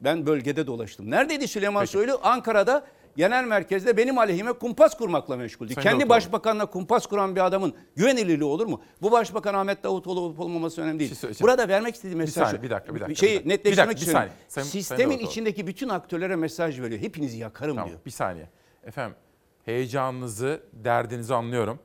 ben 0.00 0.26
bölgede 0.26 0.66
dolaştım. 0.66 1.10
Neredeydi 1.10 1.48
Süleyman 1.48 1.84
Soylu? 1.84 2.20
Ankara'da 2.22 2.86
genel 3.16 3.44
merkezde 3.44 3.96
benim 3.96 4.18
aleyhime 4.18 4.52
kumpas 4.52 4.96
kurmakla 4.96 5.36
meşguldü. 5.36 5.74
Sayın 5.74 5.84
Kendi 5.84 5.94
Davutoğlu. 6.00 6.08
başbakanla 6.16 6.66
kumpas 6.66 7.06
kuran 7.06 7.36
bir 7.36 7.46
adamın 7.46 7.74
güvenilirliği 7.96 8.44
olur 8.48 8.66
mu? 8.66 8.82
Bu 9.02 9.12
başbakan 9.12 9.54
Ahmet 9.54 9.84
Davutoğlu 9.84 10.20
olup 10.20 10.40
olmaması 10.40 10.82
önemli 10.82 10.98
değil. 11.00 11.10
Bir 11.10 11.16
şey. 11.16 11.30
Burada 11.40 11.68
vermek 11.68 11.94
istediğim 11.94 12.18
mesaj 12.18 12.34
saniye, 12.34 12.56
şu. 12.56 12.62
bir 12.62 12.70
dakika, 12.70 12.94
bir 12.94 13.00
dakika, 13.00 13.14
Şeyi 13.20 13.30
bir 13.30 13.36
dakika. 13.36 13.48
netleştirmek 13.48 13.88
Bir 13.88 13.90
dakika, 13.90 14.00
bir 14.00 14.06
istiyorum. 14.06 14.28
saniye. 14.30 14.48
Sayın- 14.48 14.64
Sayın 14.68 14.82
Sistemin 14.82 15.10
Davutoğlu. 15.10 15.30
içindeki 15.30 15.66
bütün 15.66 15.88
aktörlere 15.88 16.36
mesaj 16.36 16.80
veriyor. 16.80 17.00
Hepinizi 17.00 17.38
yakarım 17.38 17.74
Tamam, 17.76 17.88
diyor. 17.90 18.00
bir 18.06 18.10
saniye. 18.10 18.48
Efendim 18.84 19.16
heyecanınızı, 19.64 20.60
derdinizi 20.72 21.34
anlıyorum. 21.34 21.78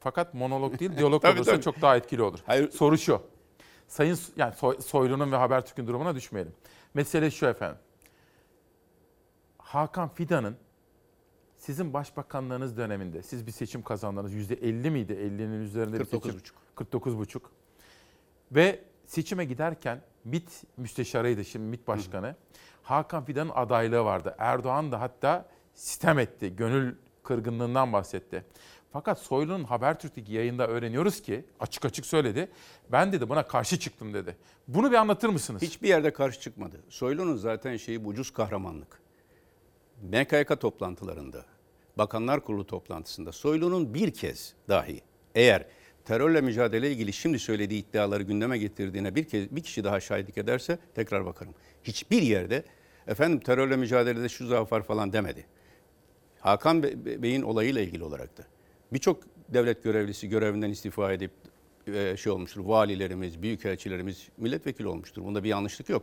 Fakat 0.00 0.34
monolog 0.34 0.78
değil, 0.78 0.96
diyalog 0.98 1.22
Tabii, 1.22 1.36
olursa 1.38 1.52
tabii. 1.52 1.62
çok 1.62 1.82
daha 1.82 1.96
etkili 1.96 2.22
olur. 2.22 2.38
Hayır. 2.46 2.70
Soru 2.70 2.98
şu. 2.98 3.20
Sayın 3.88 4.18
yani 4.36 4.54
Soy- 4.54 4.80
Soylu'nun 4.80 5.32
ve 5.32 5.36
Habertürk'ün 5.36 5.86
durumuna 5.86 6.14
düşmeyelim. 6.14 6.52
Mesele 6.94 7.30
şu 7.30 7.46
efendim. 7.46 7.76
Hakan 9.72 10.08
Fidan'ın 10.08 10.56
sizin 11.58 11.92
başbakanlığınız 11.92 12.76
döneminde 12.76 13.22
siz 13.22 13.46
bir 13.46 13.52
seçim 13.52 13.82
kazandınız. 13.82 14.34
%50 14.34 14.90
miydi? 14.90 15.12
50'nin 15.12 15.60
üzerinde 15.60 16.00
bir 16.00 16.04
seçim. 16.04 16.30
49,5. 16.76 16.90
49,5. 16.92 17.40
Ve 18.52 18.84
seçime 19.06 19.44
giderken 19.44 20.02
MİT 20.24 20.64
müsteşarıydı 20.76 21.44
şimdi 21.44 21.66
MİT 21.66 21.88
başkanı. 21.88 22.36
Hakan 22.82 23.24
Fidan'ın 23.24 23.50
adaylığı 23.54 24.04
vardı. 24.04 24.34
Erdoğan 24.38 24.92
da 24.92 25.00
hatta 25.00 25.48
sitem 25.74 26.18
etti. 26.18 26.56
Gönül 26.56 26.94
kırgınlığından 27.22 27.92
bahsetti. 27.92 28.44
Fakat 28.92 29.18
Soylu'nun 29.18 29.64
Habertürk'teki 29.64 30.32
yayında 30.32 30.68
öğreniyoruz 30.68 31.22
ki 31.22 31.44
açık 31.60 31.84
açık 31.84 32.06
söyledi. 32.06 32.50
Ben 32.92 33.12
dedi 33.12 33.28
buna 33.28 33.46
karşı 33.46 33.78
çıktım 33.78 34.14
dedi. 34.14 34.36
Bunu 34.68 34.90
bir 34.90 34.96
anlatır 34.96 35.28
mısınız? 35.28 35.62
Hiçbir 35.62 35.88
yerde 35.88 36.12
karşı 36.12 36.40
çıkmadı. 36.40 36.80
Soylu'nun 36.88 37.36
zaten 37.36 37.76
şeyi 37.76 38.04
bu 38.04 38.08
ucuz 38.08 38.32
kahramanlık. 38.32 39.01
MKYK 40.02 40.60
toplantılarında, 40.60 41.44
Bakanlar 41.98 42.44
Kurulu 42.44 42.66
toplantısında 42.66 43.32
Soylu'nun 43.32 43.94
bir 43.94 44.10
kez 44.10 44.54
dahi 44.68 45.00
eğer 45.34 45.66
terörle 46.04 46.40
mücadele 46.40 46.92
ilgili 46.92 47.12
şimdi 47.12 47.38
söylediği 47.38 47.88
iddiaları 47.88 48.22
gündeme 48.22 48.58
getirdiğine 48.58 49.14
bir 49.14 49.24
kez 49.24 49.56
bir 49.56 49.62
kişi 49.62 49.84
daha 49.84 50.00
şahitlik 50.00 50.38
ederse 50.38 50.78
tekrar 50.94 51.26
bakarım. 51.26 51.54
Hiçbir 51.84 52.22
yerde 52.22 52.64
efendim 53.06 53.40
terörle 53.40 53.76
mücadelede 53.76 54.28
şu 54.28 54.46
zaaf 54.46 54.72
var 54.72 54.82
falan 54.82 55.12
demedi. 55.12 55.46
Hakan 56.40 56.82
Be- 56.82 57.22
Bey'in 57.22 57.42
olayıyla 57.42 57.80
ilgili 57.80 58.04
olarak 58.04 58.38
da 58.38 58.42
birçok 58.92 59.22
devlet 59.48 59.84
görevlisi 59.84 60.28
görevinden 60.28 60.70
istifa 60.70 61.12
edip 61.12 61.30
e, 61.86 62.16
şey 62.16 62.32
olmuştur. 62.32 62.64
Valilerimiz, 62.64 63.42
büyükelçilerimiz 63.42 64.28
milletvekili 64.36 64.88
olmuştur. 64.88 65.24
Bunda 65.24 65.44
bir 65.44 65.48
yanlışlık 65.48 65.88
yok. 65.88 66.02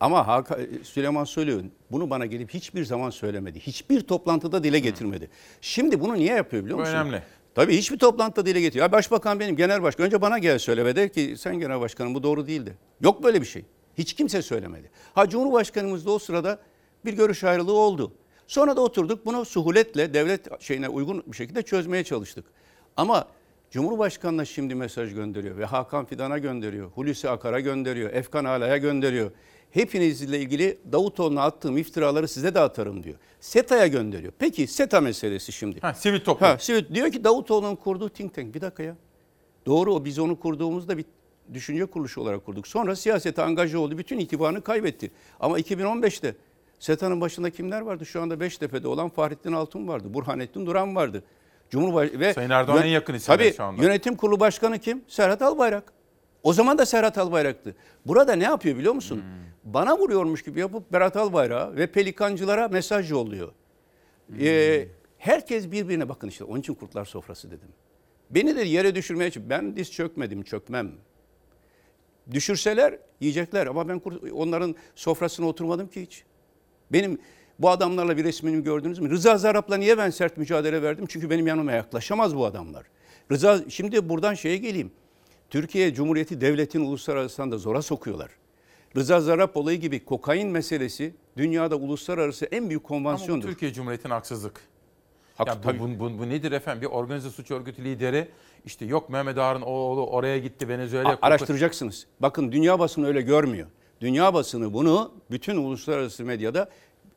Ama 0.00 0.26
Hakan, 0.26 0.58
Süleyman 0.82 1.24
Soylu 1.24 1.62
bunu 1.90 2.10
bana 2.10 2.26
gelip 2.26 2.54
hiçbir 2.54 2.84
zaman 2.84 3.10
söylemedi. 3.10 3.60
Hiçbir 3.60 4.00
toplantıda 4.00 4.64
dile 4.64 4.78
getirmedi. 4.78 5.30
Şimdi 5.60 6.00
bunu 6.00 6.14
niye 6.14 6.34
yapıyor 6.34 6.62
biliyor 6.64 6.78
Bu 6.78 6.82
musun? 6.82 6.94
önemli. 6.94 7.22
Tabii 7.54 7.76
hiçbir 7.76 7.98
toplantıda 7.98 8.46
dile 8.46 8.60
getiriyor. 8.60 8.86
Ya 8.86 8.92
başbakan 8.92 9.40
benim, 9.40 9.56
genel 9.56 9.82
başkan. 9.82 10.06
Önce 10.06 10.20
bana 10.20 10.38
gel 10.38 10.58
söyle 10.58 10.84
ve 10.84 10.96
der 10.96 11.08
ki 11.08 11.34
sen 11.38 11.58
genel 11.58 11.80
başkanım 11.80 12.14
bu 12.14 12.22
doğru 12.22 12.46
değildi. 12.46 12.74
Yok 13.00 13.24
böyle 13.24 13.40
bir 13.40 13.46
şey. 13.46 13.64
Hiç 13.98 14.12
kimse 14.12 14.42
söylemedi. 14.42 14.90
Ha 15.14 15.28
Cumhurbaşkanımız 15.28 16.06
da 16.06 16.10
o 16.10 16.18
sırada 16.18 16.58
bir 17.04 17.12
görüş 17.12 17.44
ayrılığı 17.44 17.72
oldu. 17.72 18.12
Sonra 18.46 18.76
da 18.76 18.80
oturduk 18.80 19.26
bunu 19.26 19.44
suhuletle 19.44 20.14
devlet 20.14 20.62
şeyine 20.62 20.88
uygun 20.88 21.22
bir 21.26 21.36
şekilde 21.36 21.62
çözmeye 21.62 22.04
çalıştık. 22.04 22.44
Ama 22.96 23.28
Cumhurbaşkanı'na 23.70 24.44
şimdi 24.44 24.74
mesaj 24.74 25.14
gönderiyor 25.14 25.56
ve 25.56 25.64
Hakan 25.64 26.04
Fidan'a 26.04 26.38
gönderiyor, 26.38 26.90
Hulusi 26.90 27.30
Akar'a 27.30 27.60
gönderiyor, 27.60 28.12
Efkan 28.12 28.44
Ala'ya 28.44 28.76
gönderiyor. 28.76 29.30
Hepinizle 29.70 30.38
ilgili 30.40 30.78
Davutoğlu'na 30.92 31.42
attığım 31.42 31.78
iftiraları 31.78 32.28
size 32.28 32.54
de 32.54 32.60
atarım 32.60 33.04
diyor. 33.04 33.16
SETA'ya 33.40 33.86
gönderiyor. 33.86 34.32
Peki 34.38 34.66
SETA 34.66 35.00
meselesi 35.00 35.52
şimdi. 35.52 35.80
Ha, 35.80 35.94
sivil 35.94 36.20
toplum. 36.20 36.48
Ha, 36.48 36.58
sivil. 36.58 36.94
Diyor 36.94 37.12
ki 37.12 37.24
Davutoğlu'nun 37.24 37.76
kurduğu 37.76 38.08
think 38.08 38.34
tank. 38.34 38.54
Bir 38.54 38.60
dakika 38.60 38.82
ya. 38.82 38.96
Doğru 39.66 39.94
o 39.94 40.04
biz 40.04 40.18
onu 40.18 40.40
kurduğumuzda 40.40 40.98
bir 40.98 41.04
düşünce 41.54 41.86
kuruluşu 41.86 42.20
olarak 42.20 42.46
kurduk. 42.46 42.68
Sonra 42.68 42.96
siyasete 42.96 43.42
angaja 43.42 43.78
oldu. 43.78 43.98
Bütün 43.98 44.18
itibarını 44.18 44.62
kaybetti. 44.62 45.10
Ama 45.40 45.60
2015'te 45.60 46.34
SETA'nın 46.78 47.20
başında 47.20 47.50
kimler 47.50 47.80
vardı? 47.80 48.06
Şu 48.06 48.22
anda 48.22 48.40
Beştepe'de 48.40 48.88
olan 48.88 49.08
Fahrettin 49.08 49.52
Altun 49.52 49.88
vardı. 49.88 50.14
Burhanettin 50.14 50.66
Duran 50.66 50.96
vardı. 50.96 51.22
Cumhurbaş 51.70 52.10
ve 52.12 52.34
Sayın 52.34 52.50
Erdoğan'ın 52.50 52.82
en 52.82 52.86
yakın 52.86 53.14
isimleri 53.14 53.38
Tabii, 53.38 53.56
şu 53.56 53.64
anda. 53.64 53.82
Yönetim 53.82 54.16
kurulu 54.16 54.40
başkanı 54.40 54.78
kim? 54.78 55.02
Serhat 55.08 55.42
Albayrak. 55.42 55.97
O 56.42 56.52
zaman 56.52 56.78
da 56.78 56.86
Serhat 56.86 57.18
Albayrak'tı. 57.18 57.74
Burada 58.06 58.32
ne 58.32 58.44
yapıyor 58.44 58.76
biliyor 58.78 58.94
musun? 58.94 59.16
Hmm. 59.16 59.72
Bana 59.74 59.98
vuruyormuş 59.98 60.42
gibi 60.42 60.60
yapıp 60.60 60.92
Berat 60.92 61.16
Albayrak'a 61.16 61.76
ve 61.76 61.86
pelikancılara 61.86 62.68
mesaj 62.68 63.10
yolluyor. 63.10 63.52
Ee, 64.40 64.88
herkes 65.18 65.70
birbirine 65.70 66.08
bakın 66.08 66.28
işte 66.28 66.44
onun 66.44 66.60
için 66.60 66.74
kurtlar 66.74 67.04
sofrası 67.04 67.48
dedim. 67.50 67.68
Beni 68.30 68.56
de 68.56 68.62
yere 68.62 68.94
düşürmeye 68.94 69.28
için 69.30 69.50
ben 69.50 69.76
diz 69.76 69.92
çökmedim 69.92 70.42
çökmem. 70.42 70.92
Düşürseler 72.30 72.98
yiyecekler 73.20 73.66
ama 73.66 73.88
ben 73.88 73.98
kurt- 73.98 74.32
onların 74.32 74.74
sofrasına 74.94 75.46
oturmadım 75.46 75.88
ki 75.88 76.02
hiç. 76.02 76.24
Benim 76.92 77.18
bu 77.58 77.70
adamlarla 77.70 78.16
bir 78.16 78.24
resmini 78.24 78.64
gördünüz 78.64 78.98
mü? 78.98 79.10
Rıza 79.10 79.36
Zarap'la 79.38 79.76
niye 79.76 79.98
ben 79.98 80.10
sert 80.10 80.36
mücadele 80.36 80.82
verdim? 80.82 81.04
Çünkü 81.08 81.30
benim 81.30 81.46
yanıma 81.46 81.72
yaklaşamaz 81.72 82.36
bu 82.36 82.46
adamlar. 82.46 82.86
Rıza 83.32 83.60
şimdi 83.68 84.08
buradan 84.08 84.34
şeye 84.34 84.56
geleyim. 84.56 84.90
Türkiye 85.50 85.94
Cumhuriyeti 85.94 86.40
devletin 86.40 86.80
uluslararası 86.80 87.50
da 87.50 87.58
zora 87.58 87.82
sokuyorlar. 87.82 88.30
Rıza 88.96 89.20
Zarap 89.20 89.56
olayı 89.56 89.80
gibi 89.80 90.04
kokain 90.04 90.48
meselesi 90.48 91.14
dünyada 91.36 91.76
uluslararası 91.76 92.44
en 92.44 92.68
büyük 92.68 92.82
Ama 92.82 92.88
konvansiyondur. 92.88 93.48
Türkiye 93.48 93.72
Cumhuriyeti'nin 93.72 94.12
haksızlık. 94.12 94.60
Hak- 95.38 95.46
Ya 95.48 95.74
bu, 95.78 95.78
bu, 95.78 96.00
bu, 96.00 96.18
bu 96.18 96.28
nedir 96.28 96.52
efendim? 96.52 96.82
Bir 96.82 96.86
organize 96.86 97.30
suç 97.30 97.50
örgütü 97.50 97.84
lideri 97.84 98.28
işte 98.64 98.84
yok 98.84 99.10
Mehmet 99.10 99.38
Ağar'ın 99.38 99.62
oğlu 99.62 100.06
oraya 100.06 100.38
gitti 100.38 100.68
Venezuela'ya. 100.68 101.18
Araştıracaksınız. 101.22 102.06
Bakın 102.20 102.52
dünya 102.52 102.78
basını 102.78 103.06
öyle 103.06 103.20
görmüyor. 103.20 103.66
Dünya 104.00 104.34
basını 104.34 104.72
bunu 104.72 105.12
bütün 105.30 105.56
uluslararası 105.56 106.24
medyada 106.24 106.68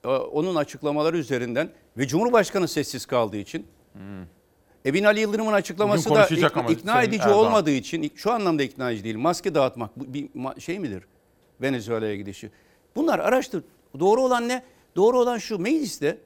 e, 0.03 0.08
onun 0.08 0.56
açıklamaları 0.56 1.18
üzerinden 1.18 1.70
ve 1.98 2.08
Cumhurbaşkanı 2.08 2.68
sessiz 2.68 3.06
kaldığı 3.06 3.38
için 3.38 3.68
E 4.86 4.94
Bin 4.94 5.03
Ali 5.03 5.20
Yıldırım'ın 5.20 5.53
açıklaması 5.53 6.10
da 6.10 6.26
ik- 6.28 6.60
ama 6.60 6.72
ikna 6.72 7.03
edici 7.03 7.24
Erdoğan. 7.24 7.38
olmadığı 7.45 7.72
için 7.72 8.12
şu 8.16 8.32
anlamda 8.32 8.64
ikna 8.64 8.91
edici 8.91 9.03
değil. 9.03 9.18
Maske 9.18 9.56
dağıtmak 9.56 9.99
bu 9.99 10.14
bir 10.14 10.30
şey 10.62 10.80
midir? 10.80 11.03
Venezuela'ya 11.62 12.16
gidişi. 12.16 12.52
Bunlar 12.95 13.20
araştır. 13.20 13.64
Doğru 13.99 14.22
olan 14.22 14.48
ne? 14.48 14.64
Doğru 14.95 15.20
olan 15.20 15.38
şu 15.38 15.60
mecliste 15.60 16.18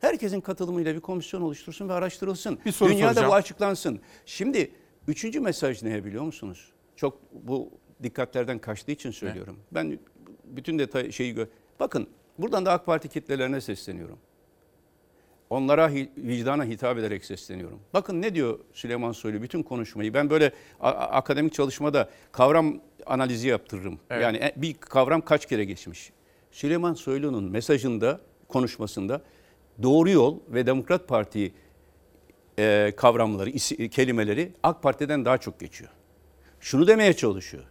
herkesin 0.00 0.40
katılımıyla 0.40 0.94
bir 0.94 1.00
komisyon 1.00 1.42
oluştursun 1.42 1.88
ve 1.88 1.92
araştırılsın. 1.92 2.58
Bir 2.66 2.72
soru 2.72 2.88
Dünyada 2.88 3.08
soracağım. 3.08 3.28
bu 3.30 3.34
açıklansın. 3.34 4.00
Şimdi 4.26 4.70
üçüncü 5.08 5.40
mesaj 5.40 5.82
ne 5.82 6.04
biliyor 6.04 6.24
musunuz? 6.24 6.72
Çok 6.96 7.18
bu 7.32 7.70
dikkatlerden 8.02 8.58
kaçtığı 8.58 8.92
için 8.92 9.10
söylüyorum. 9.10 9.56
Ben 9.72 9.98
bütün 10.44 10.78
detay 10.78 11.12
şeyi 11.12 11.34
gö- 11.34 11.48
Bakın 11.80 12.08
buradan 12.38 12.66
da 12.66 12.72
AK 12.72 12.86
Parti 12.86 13.08
kitlelerine 13.08 13.60
sesleniyorum. 13.60 14.18
Onlara 15.50 15.90
vicdana 16.16 16.64
hitap 16.64 16.98
ederek 16.98 17.24
sesleniyorum. 17.24 17.78
Bakın 17.94 18.22
ne 18.22 18.34
diyor 18.34 18.58
Süleyman 18.72 19.12
Soylu 19.12 19.42
bütün 19.42 19.62
konuşmayı. 19.62 20.14
Ben 20.14 20.30
böyle 20.30 20.52
akademik 20.80 21.52
çalışmada 21.54 22.10
kavram 22.32 22.80
analizi 23.06 23.48
yaptırırım. 23.48 23.98
Evet. 24.10 24.22
Yani 24.22 24.36
e- 24.36 24.52
bir 24.56 24.74
kavram 24.74 25.20
kaç 25.20 25.46
kere 25.46 25.64
geçmiş. 25.64 26.12
Süleyman 26.50 26.94
Soylu'nun 26.94 27.44
mesajında, 27.44 28.20
konuşmasında 28.48 29.22
doğru 29.82 30.10
yol 30.10 30.38
ve 30.48 30.66
Demokrat 30.66 31.08
Parti 31.08 31.52
e, 32.58 32.92
kavramları, 32.96 33.50
isi- 33.50 33.90
kelimeleri 33.90 34.52
AK 34.62 34.82
Parti'den 34.82 35.24
daha 35.24 35.38
çok 35.38 35.60
geçiyor. 35.60 35.90
Şunu 36.60 36.86
demeye 36.86 37.12
çalışıyor. 37.12 37.64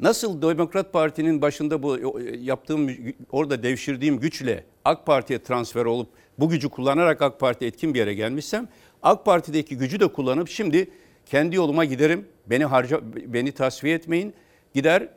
Nasıl 0.00 0.42
Demokrat 0.42 0.92
Parti'nin 0.92 1.42
başında 1.42 1.82
bu 1.82 2.20
e, 2.20 2.36
yaptığım 2.36 2.90
orada 3.30 3.62
devşirdiğim 3.62 4.20
güçle 4.20 4.64
AK 4.84 5.06
Parti'ye 5.06 5.42
transfer 5.42 5.84
olup 5.84 6.08
bu 6.38 6.48
gücü 6.48 6.68
kullanarak 6.68 7.22
AK 7.22 7.40
Parti 7.40 7.66
etkin 7.66 7.94
bir 7.94 7.98
yere 7.98 8.14
gelmişsem 8.14 8.68
AK 9.02 9.24
Parti'deki 9.24 9.76
gücü 9.76 10.00
de 10.00 10.08
kullanıp 10.08 10.48
şimdi 10.48 10.90
kendi 11.26 11.56
yoluma 11.56 11.84
giderim. 11.84 12.28
Beni 12.46 12.64
harca 12.64 13.00
beni 13.14 13.52
tasfiye 13.52 13.94
etmeyin. 13.94 14.34
Gider. 14.74 15.08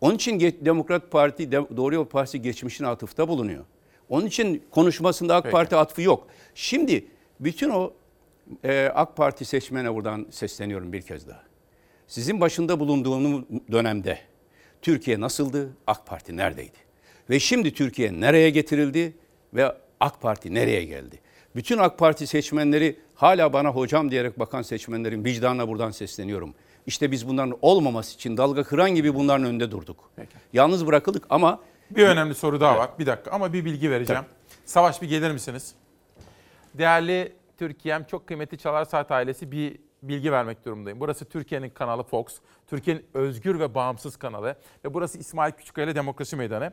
Onun 0.00 0.14
için 0.14 0.40
Demokrat 0.40 1.10
Parti 1.10 1.52
Doğru 1.52 1.94
Yol 1.94 2.04
Partisi 2.04 2.42
geçmişine 2.42 2.86
atıfta 2.86 3.28
bulunuyor. 3.28 3.64
Onun 4.08 4.26
için 4.26 4.64
konuşmasında 4.70 5.36
AK 5.36 5.42
Peki. 5.42 5.52
Parti 5.52 5.76
atfı 5.76 6.02
yok. 6.02 6.28
Şimdi 6.54 7.06
bütün 7.40 7.70
o 7.70 7.92
e, 8.64 8.90
AK 8.94 9.16
Parti 9.16 9.44
seçmene 9.44 9.94
buradan 9.94 10.26
sesleniyorum 10.30 10.92
bir 10.92 11.02
kez 11.02 11.28
daha. 11.28 11.42
Sizin 12.06 12.40
başında 12.40 12.80
bulunduğum 12.80 13.46
dönemde 13.72 14.18
Türkiye 14.82 15.20
nasıldı? 15.20 15.70
AK 15.86 16.06
Parti 16.06 16.36
neredeydi? 16.36 16.78
Ve 17.30 17.40
şimdi 17.40 17.74
Türkiye 17.74 18.20
nereye 18.20 18.50
getirildi 18.50 19.14
ve 19.54 19.72
AK 20.00 20.20
Parti 20.20 20.54
nereye 20.54 20.84
geldi? 20.84 21.20
Bütün 21.56 21.78
AK 21.78 21.98
Parti 21.98 22.26
seçmenleri 22.26 22.98
hala 23.14 23.52
bana 23.52 23.68
hocam 23.68 24.10
diyerek 24.10 24.38
bakan 24.38 24.62
seçmenlerin 24.62 25.24
vicdanına 25.24 25.68
buradan 25.68 25.90
sesleniyorum. 25.90 26.54
İşte 26.86 27.10
biz 27.10 27.28
bunların 27.28 27.58
olmaması 27.62 28.14
için 28.14 28.36
dalga 28.36 28.62
kıran 28.64 28.90
gibi 28.90 29.14
bunların 29.14 29.46
önünde 29.46 29.70
durduk. 29.70 30.10
Yalnız 30.52 30.86
bırakıldık 30.86 31.24
ama 31.30 31.60
Bir 31.90 32.08
önemli 32.08 32.34
soru 32.34 32.60
daha 32.60 32.78
var. 32.78 32.90
Bir 32.98 33.06
dakika 33.06 33.30
ama 33.30 33.52
bir 33.52 33.64
bilgi 33.64 33.90
vereceğim. 33.90 34.24
Savaş 34.64 35.02
bir 35.02 35.08
gelir 35.08 35.30
misiniz? 35.30 35.74
Değerli 36.74 37.32
Türkiye'm 37.58 38.04
çok 38.04 38.26
kıymetli 38.26 38.58
Çalar 38.58 38.84
Saat 38.84 39.10
ailesi 39.10 39.52
bir 39.52 39.78
bilgi 40.02 40.32
vermek 40.32 40.64
durumundayım. 40.64 41.00
Burası 41.00 41.24
Türkiye'nin 41.24 41.70
kanalı 41.70 42.02
Fox. 42.02 42.24
Türkiye'nin 42.66 43.04
özgür 43.14 43.60
ve 43.60 43.74
bağımsız 43.74 44.16
kanalı. 44.16 44.56
Ve 44.84 44.94
burası 44.94 45.18
İsmail 45.18 45.52
Küçükkaya 45.52 45.86
ile 45.86 45.94
Demokrasi 45.94 46.36
Meydanı. 46.36 46.72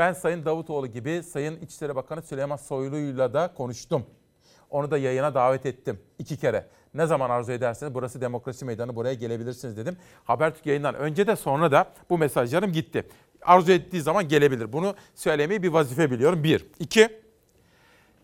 Ben 0.00 0.12
Sayın 0.12 0.44
Davutoğlu 0.44 0.86
gibi 0.86 1.22
Sayın 1.22 1.60
İçişleri 1.60 1.96
Bakanı 1.96 2.22
Süleyman 2.22 2.56
Soylu'yla 2.56 3.34
da 3.34 3.54
konuştum. 3.54 4.06
Onu 4.70 4.90
da 4.90 4.98
yayına 4.98 5.34
davet 5.34 5.66
ettim 5.66 6.00
iki 6.18 6.36
kere. 6.36 6.66
Ne 6.94 7.06
zaman 7.06 7.30
arzu 7.30 7.52
ederseniz 7.52 7.94
burası 7.94 8.20
Demokrasi 8.20 8.64
Meydanı 8.64 8.96
buraya 8.96 9.14
gelebilirsiniz 9.14 9.76
dedim. 9.76 9.96
Habertürk 10.24 10.66
yayından 10.66 10.94
önce 10.94 11.26
de 11.26 11.36
sonra 11.36 11.72
da 11.72 11.92
bu 12.10 12.18
mesajlarım 12.18 12.72
gitti. 12.72 13.06
Arzu 13.42 13.72
ettiği 13.72 14.00
zaman 14.00 14.28
gelebilir. 14.28 14.72
Bunu 14.72 14.94
söylemeyi 15.14 15.62
bir 15.62 15.68
vazife 15.68 16.10
biliyorum. 16.10 16.44
Bir. 16.44 16.66
İki, 16.78 17.08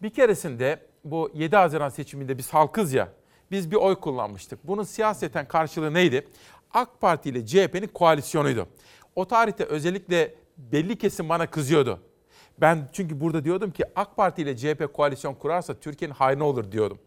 bir 0.02 0.10
keresinde 0.10 0.80
bu 1.04 1.30
7 1.34 1.56
Haziran 1.56 1.88
seçiminde 1.88 2.38
biz 2.38 2.54
halkız 2.54 2.92
ya, 2.92 3.08
biz 3.50 3.70
bir 3.70 3.76
oy 3.76 3.94
kullanmıştık. 3.94 4.66
Bunun 4.66 4.82
siyaseten 4.82 5.48
karşılığı 5.48 5.94
neydi? 5.94 6.28
AK 6.74 7.00
Parti 7.00 7.28
ile 7.28 7.46
CHP'nin 7.46 7.88
koalisyonuydu. 7.88 8.68
O 9.16 9.24
tarihte 9.24 9.64
özellikle 9.64 10.45
belli 10.58 10.98
kesim 10.98 11.28
bana 11.28 11.46
kızıyordu. 11.46 12.00
Ben 12.60 12.88
çünkü 12.92 13.20
burada 13.20 13.44
diyordum 13.44 13.70
ki 13.70 13.84
AK 13.96 14.16
Parti 14.16 14.42
ile 14.42 14.56
CHP 14.56 14.92
koalisyon 14.92 15.34
kurarsa 15.34 15.74
Türkiye'nin 15.74 16.14
hayrına 16.14 16.44
olur 16.44 16.72
diyordum. 16.72 16.98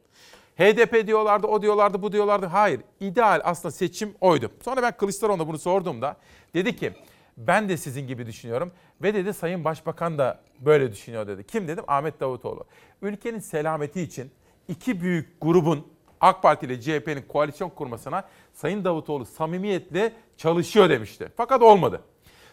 HDP 0.60 1.08
diyorlardı, 1.08 1.48
o 1.48 1.62
diyorlardı, 1.62 2.02
bu 2.02 2.12
diyorlardı. 2.12 2.46
Hayır, 2.46 2.82
ideal 3.00 3.42
aslında 3.44 3.72
seçim 3.72 4.16
oydu. 4.22 4.52
Sonra 4.66 4.82
ben 4.82 4.98
Kılıçdaroğlu'na 4.98 5.48
bunu 5.48 5.58
sorduğumda 5.60 6.18
dedi 6.54 6.76
ki 6.76 6.94
ben 7.38 7.70
de 7.70 7.78
sizin 7.78 8.08
gibi 8.08 8.26
düşünüyorum 8.26 8.72
ve 9.02 9.14
dedi 9.14 9.34
Sayın 9.34 9.64
Başbakan 9.64 10.18
da 10.18 10.42
böyle 10.60 10.92
düşünüyor 10.92 11.28
dedi. 11.28 11.44
Kim 11.44 11.68
dedim? 11.68 11.84
Ahmet 11.88 12.20
Davutoğlu. 12.20 12.66
Ülkenin 13.02 13.40
selameti 13.40 14.02
için 14.02 14.32
iki 14.68 15.02
büyük 15.02 15.42
grubun 15.42 15.88
AK 16.22 16.42
Parti 16.42 16.66
ile 16.66 16.82
CHP'nin 16.82 17.22
koalisyon 17.22 17.70
kurmasına 17.70 18.24
Sayın 18.54 18.86
Davutoğlu 18.86 19.26
samimiyetle 19.26 20.14
çalışıyor 20.38 20.90
demişti. 20.90 21.32
Fakat 21.38 21.62
olmadı. 21.62 22.02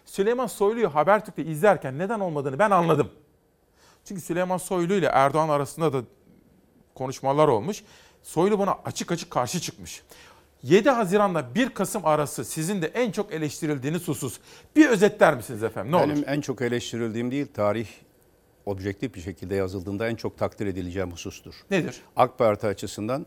Süleyman 0.06 0.46
Soylu'yu 0.46 0.94
Habertürk'te 0.94 1.44
izlerken 1.44 1.98
neden 1.98 2.20
olmadığını 2.20 2.58
ben 2.58 2.70
anladım. 2.70 3.10
Çünkü 4.04 4.20
Süleyman 4.20 4.56
Soylu 4.58 4.94
ile 4.94 5.06
Erdoğan 5.06 5.48
arasında 5.48 5.92
da 5.92 6.02
konuşmalar 6.94 7.48
olmuş. 7.48 7.82
Soylu 8.22 8.58
buna 8.58 8.78
açık 8.84 9.12
açık 9.12 9.30
karşı 9.30 9.60
çıkmış. 9.60 10.02
7 10.62 10.90
Haziran'la 10.90 11.54
1 11.54 11.70
Kasım 11.70 12.06
arası 12.06 12.44
sizin 12.44 12.82
de 12.82 12.86
en 12.86 13.12
çok 13.12 13.32
eleştirildiğiniz 13.32 14.08
husus. 14.08 14.38
Bir 14.76 14.88
özetler 14.88 15.34
misiniz 15.36 15.62
efendim? 15.62 15.92
Ne 15.92 15.98
Benim 16.00 16.16
olur? 16.16 16.24
en 16.26 16.40
çok 16.40 16.62
eleştirildiğim 16.62 17.30
değil, 17.30 17.46
tarih 17.54 17.88
objektif 18.66 19.14
bir 19.14 19.20
şekilde 19.20 19.54
yazıldığında 19.54 20.08
en 20.08 20.14
çok 20.16 20.38
takdir 20.38 20.66
edileceğim 20.66 21.12
husustur. 21.12 21.54
Nedir? 21.70 22.00
AK 22.16 22.38
Parti 22.38 22.66
açısından 22.66 23.26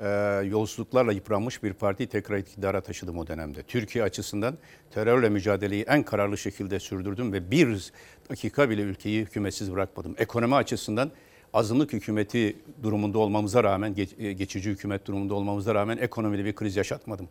e, 0.00 0.08
yolsuzluklarla 0.44 1.12
yıpranmış 1.12 1.62
bir 1.62 1.72
parti 1.72 2.06
tekrar 2.06 2.38
iktidara 2.38 2.80
taşıdım 2.80 3.18
o 3.18 3.26
dönemde. 3.26 3.62
Türkiye 3.62 4.04
açısından 4.04 4.58
terörle 4.90 5.28
mücadeleyi 5.28 5.82
en 5.82 6.02
kararlı 6.02 6.38
şekilde 6.38 6.80
sürdürdüm 6.80 7.32
ve 7.32 7.50
bir 7.50 7.92
dakika 8.30 8.70
bile 8.70 8.82
ülkeyi 8.82 9.20
hükümetsiz 9.20 9.72
bırakmadım. 9.72 10.14
Ekonomi 10.18 10.54
açısından 10.54 11.10
azınlık 11.52 11.92
hükümeti 11.92 12.56
durumunda 12.82 13.18
olmamıza 13.18 13.64
rağmen, 13.64 13.96
e, 14.18 14.32
geçici 14.32 14.70
hükümet 14.70 15.06
durumunda 15.06 15.34
olmamıza 15.34 15.74
rağmen 15.74 15.96
ekonomide 15.96 16.44
bir 16.44 16.54
kriz 16.54 16.76
yaşatmadım. 16.76 17.28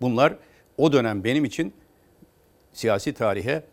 Bunlar 0.00 0.36
o 0.78 0.92
dönem 0.92 1.24
benim 1.24 1.44
için 1.44 1.72
siyasi 2.72 3.12
tarihe 3.12 3.64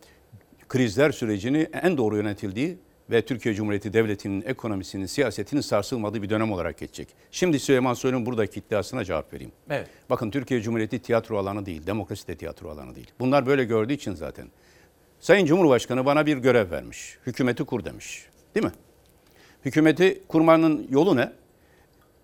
krizler 0.68 1.10
sürecini 1.10 1.68
en 1.82 1.96
doğru 1.96 2.16
yönetildiği 2.16 2.78
ve 3.12 3.22
Türkiye 3.22 3.54
Cumhuriyeti 3.54 3.92
Devleti'nin 3.92 4.42
ekonomisinin, 4.46 5.06
siyasetinin 5.06 5.60
sarsılmadığı 5.60 6.22
bir 6.22 6.30
dönem 6.30 6.52
olarak 6.52 6.78
geçecek. 6.78 7.08
Şimdi 7.30 7.58
Süleyman 7.58 7.94
Soylu'nun 7.94 8.26
buradaki 8.26 8.60
iddiasına 8.60 9.04
cevap 9.04 9.32
vereyim. 9.32 9.52
Evet. 9.70 9.88
Bakın 10.10 10.30
Türkiye 10.30 10.60
Cumhuriyeti 10.62 10.98
tiyatro 10.98 11.38
alanı 11.38 11.66
değil, 11.66 11.86
demokrasi 11.86 12.28
de 12.28 12.36
tiyatro 12.36 12.70
alanı 12.70 12.94
değil. 12.94 13.10
Bunlar 13.20 13.46
böyle 13.46 13.64
gördüğü 13.64 13.92
için 13.92 14.14
zaten. 14.14 14.48
Sayın 15.20 15.46
Cumhurbaşkanı 15.46 16.06
bana 16.06 16.26
bir 16.26 16.36
görev 16.36 16.70
vermiş. 16.70 17.18
Hükümeti 17.26 17.64
kur 17.64 17.84
demiş. 17.84 18.26
Değil 18.54 18.66
mi? 18.66 18.72
Hükümeti 19.64 20.22
kurmanın 20.28 20.86
yolu 20.90 21.16
ne? 21.16 21.32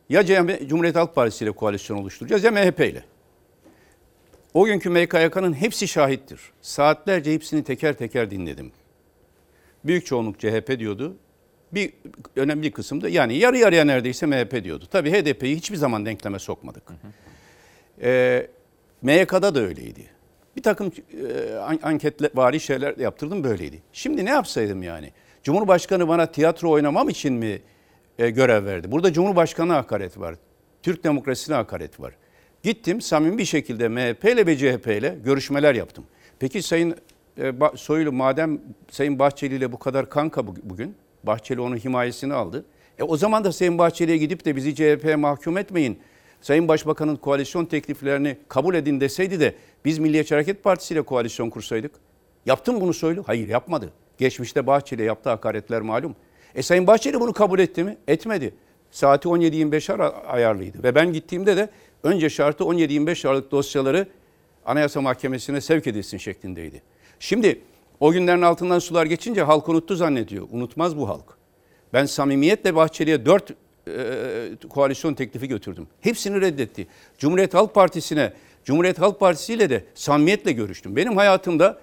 Ya 0.08 0.26
Cumhuriyet 0.66 0.96
Halk 0.96 1.14
Partisi 1.14 1.44
ile 1.44 1.52
koalisyon 1.52 1.98
oluşturacağız 1.98 2.44
ya 2.44 2.50
MHP 2.50 2.80
ile. 2.80 3.04
O 4.54 4.64
günkü 4.64 4.90
MKYK'nın 4.90 5.52
hepsi 5.52 5.88
şahittir. 5.88 6.40
Saatlerce 6.62 7.34
hepsini 7.34 7.64
teker 7.64 7.92
teker 7.92 8.30
dinledim. 8.30 8.72
Büyük 9.88 10.06
çoğunluk 10.06 10.38
CHP 10.40 10.78
diyordu. 10.78 11.16
bir 11.72 11.92
önemli 12.36 12.70
kısımda 12.70 13.08
yani 13.08 13.36
yarı 13.36 13.58
yarıya 13.58 13.84
neredeyse 13.84 14.26
MHP 14.26 14.64
diyordu. 14.64 14.84
Tabii 14.90 15.10
HDP'yi 15.12 15.56
hiçbir 15.56 15.76
zaman 15.76 16.06
denkleme 16.06 16.38
sokmadık. 16.38 16.82
Ee, 18.02 18.46
MYK'da 19.02 19.54
da 19.54 19.60
öyleydi. 19.60 20.06
Bir 20.56 20.62
takım 20.62 20.92
e, 21.12 21.54
an- 21.54 21.80
anketle 21.82 22.30
vari 22.34 22.60
şeyler 22.60 22.96
yaptırdım 22.96 23.44
böyleydi. 23.44 23.82
Şimdi 23.92 24.24
ne 24.24 24.30
yapsaydım 24.30 24.82
yani? 24.82 25.12
Cumhurbaşkanı 25.42 26.08
bana 26.08 26.26
tiyatro 26.26 26.70
oynamam 26.70 27.08
için 27.08 27.32
mi 27.32 27.60
e, 28.18 28.30
görev 28.30 28.64
verdi? 28.64 28.90
Burada 28.92 29.12
Cumhurbaşkanı 29.12 29.72
hakaret 29.72 30.18
var. 30.18 30.34
Türk 30.82 31.04
demokrasisine 31.04 31.54
hakaret 31.56 32.00
var. 32.00 32.14
Gittim 32.62 33.00
samimi 33.00 33.38
bir 33.38 33.44
şekilde 33.44 33.88
MHP 33.88 34.24
ile 34.24 34.46
ve 34.46 34.56
CHP 34.58 34.86
ile 34.86 35.18
görüşmeler 35.24 35.74
yaptım. 35.74 36.04
Peki 36.38 36.62
Sayın 36.62 36.90
e, 36.90 36.94
Soylu 37.74 38.12
madem 38.12 38.60
Sayın 38.90 39.18
Bahçeli 39.18 39.54
ile 39.54 39.72
bu 39.72 39.78
kadar 39.78 40.10
kanka 40.10 40.46
bu- 40.46 40.54
bugün, 40.62 40.94
Bahçeli 41.24 41.60
onun 41.60 41.76
himayesini 41.76 42.34
aldı. 42.34 42.64
E 42.98 43.02
o 43.02 43.16
zaman 43.16 43.44
da 43.44 43.52
Sayın 43.52 43.78
Bahçeli'ye 43.78 44.16
gidip 44.16 44.44
de 44.44 44.56
bizi 44.56 44.74
CHP'ye 44.74 45.16
mahkum 45.16 45.58
etmeyin. 45.58 45.98
Sayın 46.40 46.68
Başbakan'ın 46.68 47.16
koalisyon 47.16 47.64
tekliflerini 47.64 48.36
kabul 48.48 48.74
edin 48.74 49.00
deseydi 49.00 49.40
de 49.40 49.54
biz 49.84 49.98
Milliyetçi 49.98 50.34
Hareket 50.34 50.64
Partisi 50.64 50.94
ile 50.94 51.02
koalisyon 51.02 51.50
kursaydık. 51.50 51.92
Yaptım 52.46 52.80
bunu 52.80 52.94
Soylu? 52.94 53.22
Hayır 53.26 53.48
yapmadı. 53.48 53.92
Geçmişte 54.18 54.66
Bahçeli 54.66 55.02
yaptığı 55.02 55.30
hakaretler 55.30 55.80
malum. 55.82 56.16
E 56.54 56.62
Sayın 56.62 56.86
Bahçeli 56.86 57.20
bunu 57.20 57.32
kabul 57.32 57.58
etti 57.58 57.84
mi? 57.84 57.96
Etmedi. 58.08 58.54
Saati 58.90 59.28
17.25 59.28 59.92
ara 59.92 60.08
ayarlıydı. 60.10 60.82
Ve 60.82 60.94
ben 60.94 61.12
gittiğimde 61.12 61.56
de 61.56 61.68
önce 62.02 62.30
şartı 62.30 62.64
17.25 62.64 63.28
Aralık 63.28 63.50
dosyaları 63.50 64.06
Anayasa 64.66 65.00
Mahkemesi'ne 65.00 65.60
sevk 65.60 65.86
edilsin 65.86 66.18
şeklindeydi. 66.18 66.82
Şimdi 67.20 67.60
o 68.00 68.12
günlerin 68.12 68.42
altından 68.42 68.78
sular 68.78 69.06
geçince 69.06 69.42
halk 69.42 69.68
unuttu 69.68 69.96
zannediyor. 69.96 70.48
Unutmaz 70.50 70.96
bu 70.96 71.08
halk. 71.08 71.38
Ben 71.92 72.06
samimiyetle 72.06 72.74
Bahçeli'ye 72.74 73.26
dört 73.26 73.50
e, 73.88 74.68
koalisyon 74.68 75.14
teklifi 75.14 75.48
götürdüm. 75.48 75.86
Hepsini 76.00 76.40
reddetti. 76.40 76.86
Cumhuriyet 77.18 77.54
Halk 77.54 77.74
Partisi'ne, 77.74 78.32
Cumhuriyet 78.64 78.98
Halk 79.00 79.20
Partisi 79.20 79.54
ile 79.54 79.70
de 79.70 79.84
samimiyetle 79.94 80.52
görüştüm. 80.52 80.96
Benim 80.96 81.16
hayatımda 81.16 81.80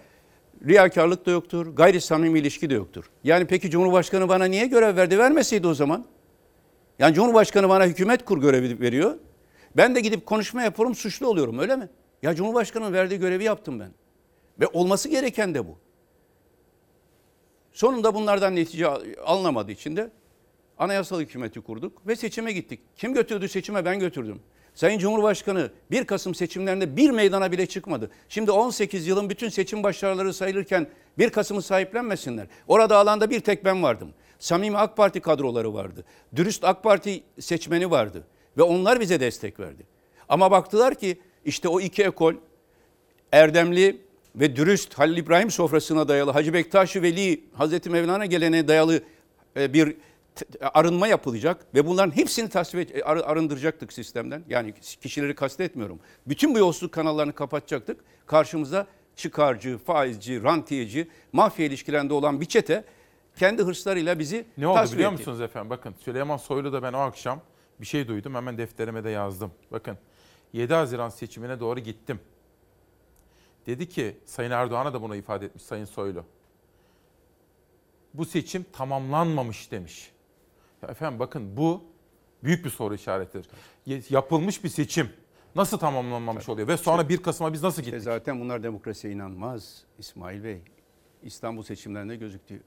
riyakarlık 0.68 1.26
da 1.26 1.32
yoktur, 1.32 1.76
gayri 1.76 2.02
samimi 2.02 2.40
ilişki 2.40 2.70
de 2.70 2.74
yoktur. 2.74 3.10
Yani 3.24 3.46
peki 3.46 3.70
Cumhurbaşkanı 3.70 4.30
bana 4.30 4.46
niye 4.46 4.66
görev 4.66 4.96
verdi? 4.96 5.18
Vermeseydi 5.18 5.68
o 5.68 5.74
zaman. 5.74 6.06
Yani 7.00 7.16
Cumhurbaşkanı 7.16 7.70
bana 7.70 7.86
hükümet 7.86 8.26
kur 8.26 8.42
görevi 8.42 8.80
veriyor. 8.80 9.16
Ben 9.78 9.96
de 9.96 10.00
gidip 10.00 10.26
konuşma 10.26 10.64
yapıyorum, 10.64 10.96
suçlu 10.96 11.28
oluyorum 11.28 11.60
öyle 11.60 11.76
mi? 11.76 11.90
Ya 12.24 12.36
Cumhurbaşkanı'nın 12.36 12.94
verdiği 12.94 13.20
görevi 13.20 13.44
yaptım 13.44 13.80
ben. 13.80 13.92
Ve 14.60 14.68
olması 14.68 15.10
gereken 15.10 15.54
de 15.56 15.68
bu. 15.68 15.78
Sonunda 17.74 18.14
bunlardan 18.14 18.56
netice 18.56 18.88
alınamadığı 19.26 19.72
için 19.72 19.96
de 19.96 20.12
anayasal 20.78 21.20
hükümeti 21.20 21.62
kurduk 21.62 22.08
ve 22.08 22.16
seçime 22.16 22.52
gittik. 22.52 22.80
Kim 22.98 23.14
götürdü 23.14 23.50
seçime? 23.50 23.86
Ben 23.86 24.00
götürdüm. 24.00 24.42
Sayın 24.74 25.00
Cumhurbaşkanı 25.00 25.72
1 25.92 26.06
Kasım 26.06 26.36
seçimlerinde 26.36 26.98
bir 26.98 27.10
meydana 27.10 27.52
bile 27.52 27.66
çıkmadı. 27.66 28.12
Şimdi 28.30 28.52
18 28.52 29.08
yılın 29.08 29.30
bütün 29.30 29.50
seçim 29.50 29.84
başarıları 29.84 30.34
sayılırken 30.34 30.88
1 31.18 31.30
Kasım'ı 31.30 31.62
sahiplenmesinler. 31.62 32.48
Orada 32.68 32.98
alanda 32.98 33.30
bir 33.30 33.40
tek 33.40 33.66
ben 33.66 33.84
vardım. 33.84 34.14
Samimi 34.40 34.78
AK 34.78 34.98
Parti 34.98 35.20
kadroları 35.20 35.74
vardı. 35.74 36.06
Dürüst 36.36 36.64
AK 36.64 36.84
Parti 36.84 37.24
seçmeni 37.40 37.92
vardı. 37.92 38.24
Ve 38.58 38.64
onlar 38.64 39.00
bize 39.00 39.20
destek 39.20 39.60
verdi. 39.60 39.84
Ama 40.30 40.52
baktılar 40.52 40.96
ki 40.96 41.22
işte 41.46 41.68
o 41.68 41.80
iki 41.80 42.04
ekol 42.04 42.34
erdemli 43.32 44.05
ve 44.36 44.56
dürüst 44.56 44.94
Halil 44.94 45.18
İbrahim 45.18 45.52
sofrasına 45.52 46.08
dayalı 46.08 46.32
Hacı 46.32 46.54
Bektaş-ı 46.54 47.02
Veli 47.02 47.44
Hazreti 47.54 47.90
Mevlana 47.90 48.26
geleneğe 48.26 48.68
dayalı 48.68 49.04
e, 49.58 49.74
bir 49.74 49.96
arınma 50.62 51.08
yapılacak 51.08 51.66
ve 51.76 51.88
bunların 51.88 52.16
hepsini 52.16 52.50
ar- 53.06 53.18
arındıracaktık 53.18 53.94
sistemden. 53.94 54.44
Yani 54.50 54.74
kişileri 55.02 55.36
kastetmiyorum. 55.36 56.00
Bütün 56.28 56.56
bu 56.56 56.60
yolsuzluk 56.60 56.92
kanallarını 56.92 57.34
kapatacaktık. 57.34 58.00
Karşımıza 58.26 58.88
çıkarcı, 59.16 59.78
faizci, 59.78 60.44
rantiyeci, 60.44 61.08
mafya 61.34 61.66
ilişkilerinde 61.66 62.14
olan 62.14 62.42
bir 62.42 62.46
çete 62.46 62.84
kendi 63.40 63.64
hırslarıyla 63.64 64.20
bizi 64.20 64.46
Ne 64.58 64.68
oldu 64.68 64.92
biliyor 64.94 65.12
etti. 65.12 65.20
musunuz 65.20 65.42
efendim? 65.42 65.70
Bakın 65.70 65.96
Süleyman 66.00 66.38
Soylu 66.38 66.74
da 66.74 66.84
ben 66.84 66.94
o 66.94 66.98
akşam 66.98 67.42
bir 67.82 67.86
şey 67.86 68.08
duydum. 68.08 68.36
Hemen 68.36 68.58
defterime 68.58 69.04
de 69.04 69.10
yazdım. 69.10 69.52
Bakın 69.72 69.98
7 70.54 70.74
Haziran 70.74 71.10
seçimine 71.10 71.60
doğru 71.60 71.80
gittim. 71.80 72.20
Dedi 73.66 73.90
ki 73.90 74.18
Sayın 74.26 74.52
Erdoğan'a 74.52 74.94
da 74.94 75.02
bunu 75.02 75.16
ifade 75.16 75.46
etmiş 75.46 75.64
Sayın 75.64 75.86
Soylu. 75.86 76.26
Bu 78.14 78.26
seçim 78.26 78.66
tamamlanmamış 78.74 79.72
demiş. 79.72 80.12
Ya 80.82 80.90
efendim 80.90 81.20
bakın 81.20 81.58
bu 81.58 81.84
büyük 82.44 82.66
bir 82.66 82.70
soru 82.70 82.96
işaretidir. 82.96 83.50
Yapılmış 84.10 84.64
bir 84.64 84.70
seçim 84.70 85.10
nasıl 85.56 85.78
tamamlanmamış 85.78 86.50
oluyor 86.50 86.68
ve 86.68 86.78
sonra 86.78 87.10
1 87.10 87.18
Kasım'a 87.18 87.54
biz 87.54 87.64
nasıl 87.64 87.82
gittik? 87.82 88.00
İşte 88.00 88.12
zaten 88.12 88.40
bunlar 88.40 88.64
demokrasiye 88.64 89.14
inanmaz 89.14 89.84
İsmail 90.00 90.44
Bey. 90.44 90.62
İstanbul 91.24 91.64
seçimlerinde 91.64 92.16
gözüktü. 92.16 92.64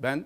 Ben 0.00 0.24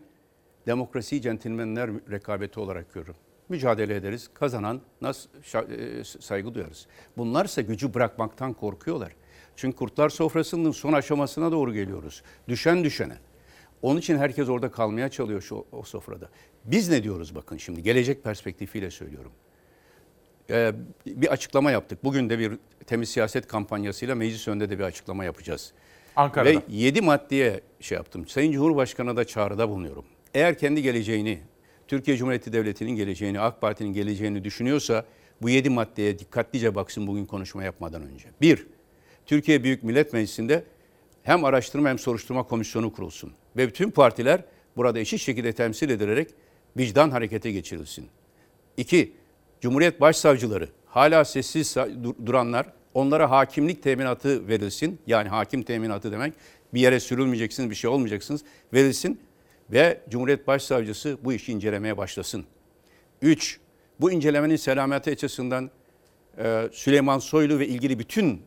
demokrasiyi 0.66 1.22
centilmenler 1.22 1.90
rekabeti 2.10 2.60
olarak 2.60 2.94
görürüm. 2.94 3.14
Mücadele 3.48 3.96
ederiz. 3.96 4.30
Kazanan 4.34 4.80
nasıl 5.00 5.30
e, 5.70 6.04
saygı 6.04 6.54
duyarız. 6.54 6.86
Bunlarsa 7.16 7.60
gücü 7.62 7.94
bırakmaktan 7.94 8.52
korkuyorlar. 8.52 9.12
Çünkü 9.56 9.76
kurtlar 9.76 10.08
sofrasının 10.08 10.70
son 10.70 10.92
aşamasına 10.92 11.52
doğru 11.52 11.74
geliyoruz. 11.74 12.22
Düşen 12.48 12.84
düşene. 12.84 13.18
Onun 13.82 14.00
için 14.00 14.18
herkes 14.18 14.48
orada 14.48 14.70
kalmaya 14.70 15.08
çalıyor 15.08 15.40
şu 15.40 15.64
o 15.72 15.82
sofrada. 15.82 16.28
Biz 16.64 16.88
ne 16.88 17.02
diyoruz 17.02 17.34
bakın 17.34 17.56
şimdi 17.56 17.82
gelecek 17.82 18.24
perspektifiyle 18.24 18.90
söylüyorum. 18.90 19.32
Ee, 20.50 20.72
bir 21.06 21.32
açıklama 21.32 21.70
yaptık. 21.70 22.04
Bugün 22.04 22.30
de 22.30 22.38
bir 22.38 22.52
temiz 22.86 23.08
siyaset 23.08 23.46
kampanyasıyla 23.46 24.14
meclis 24.14 24.48
önünde 24.48 24.70
de 24.70 24.78
bir 24.78 24.84
açıklama 24.84 25.24
yapacağız. 25.24 25.72
Ankara'da. 26.16 26.50
Ve 26.50 26.62
7 26.68 27.00
maddeye 27.00 27.60
şey 27.80 27.96
yaptım. 27.96 28.28
Sayın 28.28 28.52
Cumhurbaşkanı'na 28.52 29.16
da 29.16 29.24
çağrıda 29.24 29.68
bulunuyorum. 29.68 30.04
Eğer 30.34 30.58
kendi 30.58 30.82
geleceğini, 30.82 31.40
Türkiye 31.88 32.16
Cumhuriyeti 32.16 32.52
Devleti'nin 32.52 32.96
geleceğini, 32.96 33.40
AK 33.40 33.60
Parti'nin 33.60 33.92
geleceğini 33.92 34.44
düşünüyorsa 34.44 35.04
bu 35.42 35.48
7 35.48 35.70
maddeye 35.70 36.18
dikkatlice 36.18 36.74
baksın 36.74 37.06
bugün 37.06 37.26
konuşma 37.26 37.64
yapmadan 37.64 38.02
önce. 38.02 38.28
Bir, 38.40 38.66
Türkiye 39.26 39.64
Büyük 39.64 39.82
Millet 39.82 40.12
Meclisi'nde 40.12 40.64
hem 41.22 41.44
araştırma 41.44 41.88
hem 41.88 41.98
soruşturma 41.98 42.42
komisyonu 42.42 42.92
kurulsun. 42.92 43.32
Ve 43.56 43.68
bütün 43.68 43.90
partiler 43.90 44.44
burada 44.76 44.98
eşit 44.98 45.20
şekilde 45.20 45.52
temsil 45.52 45.90
edilerek 45.90 46.30
vicdan 46.76 47.10
harekete 47.10 47.52
geçirilsin. 47.52 48.06
İki, 48.76 49.12
Cumhuriyet 49.60 50.00
Başsavcıları 50.00 50.68
hala 50.86 51.24
sessiz 51.24 51.76
duranlar 52.26 52.72
onlara 52.94 53.30
hakimlik 53.30 53.82
teminatı 53.82 54.48
verilsin. 54.48 54.98
Yani 55.06 55.28
hakim 55.28 55.62
teminatı 55.62 56.12
demek 56.12 56.34
bir 56.74 56.80
yere 56.80 57.00
sürülmeyeceksiniz, 57.00 57.70
bir 57.70 57.74
şey 57.74 57.90
olmayacaksınız. 57.90 58.44
Verilsin 58.72 59.20
ve 59.70 60.00
Cumhuriyet 60.10 60.46
Başsavcısı 60.46 61.18
bu 61.24 61.32
işi 61.32 61.52
incelemeye 61.52 61.96
başlasın. 61.96 62.44
Üç, 63.22 63.60
bu 64.00 64.12
incelemenin 64.12 64.56
selameti 64.56 65.10
açısından 65.10 65.70
Süleyman 66.72 67.18
Soylu 67.18 67.58
ve 67.58 67.68
ilgili 67.68 67.98
bütün 67.98 68.42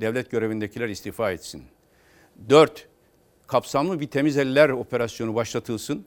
devlet 0.00 0.30
görevindekiler 0.30 0.88
istifa 0.88 1.32
etsin. 1.32 1.62
Dört, 2.48 2.86
kapsamlı 3.46 4.00
bir 4.00 4.06
temiz 4.06 4.36
eller 4.36 4.68
operasyonu 4.68 5.34
başlatılsın. 5.34 6.06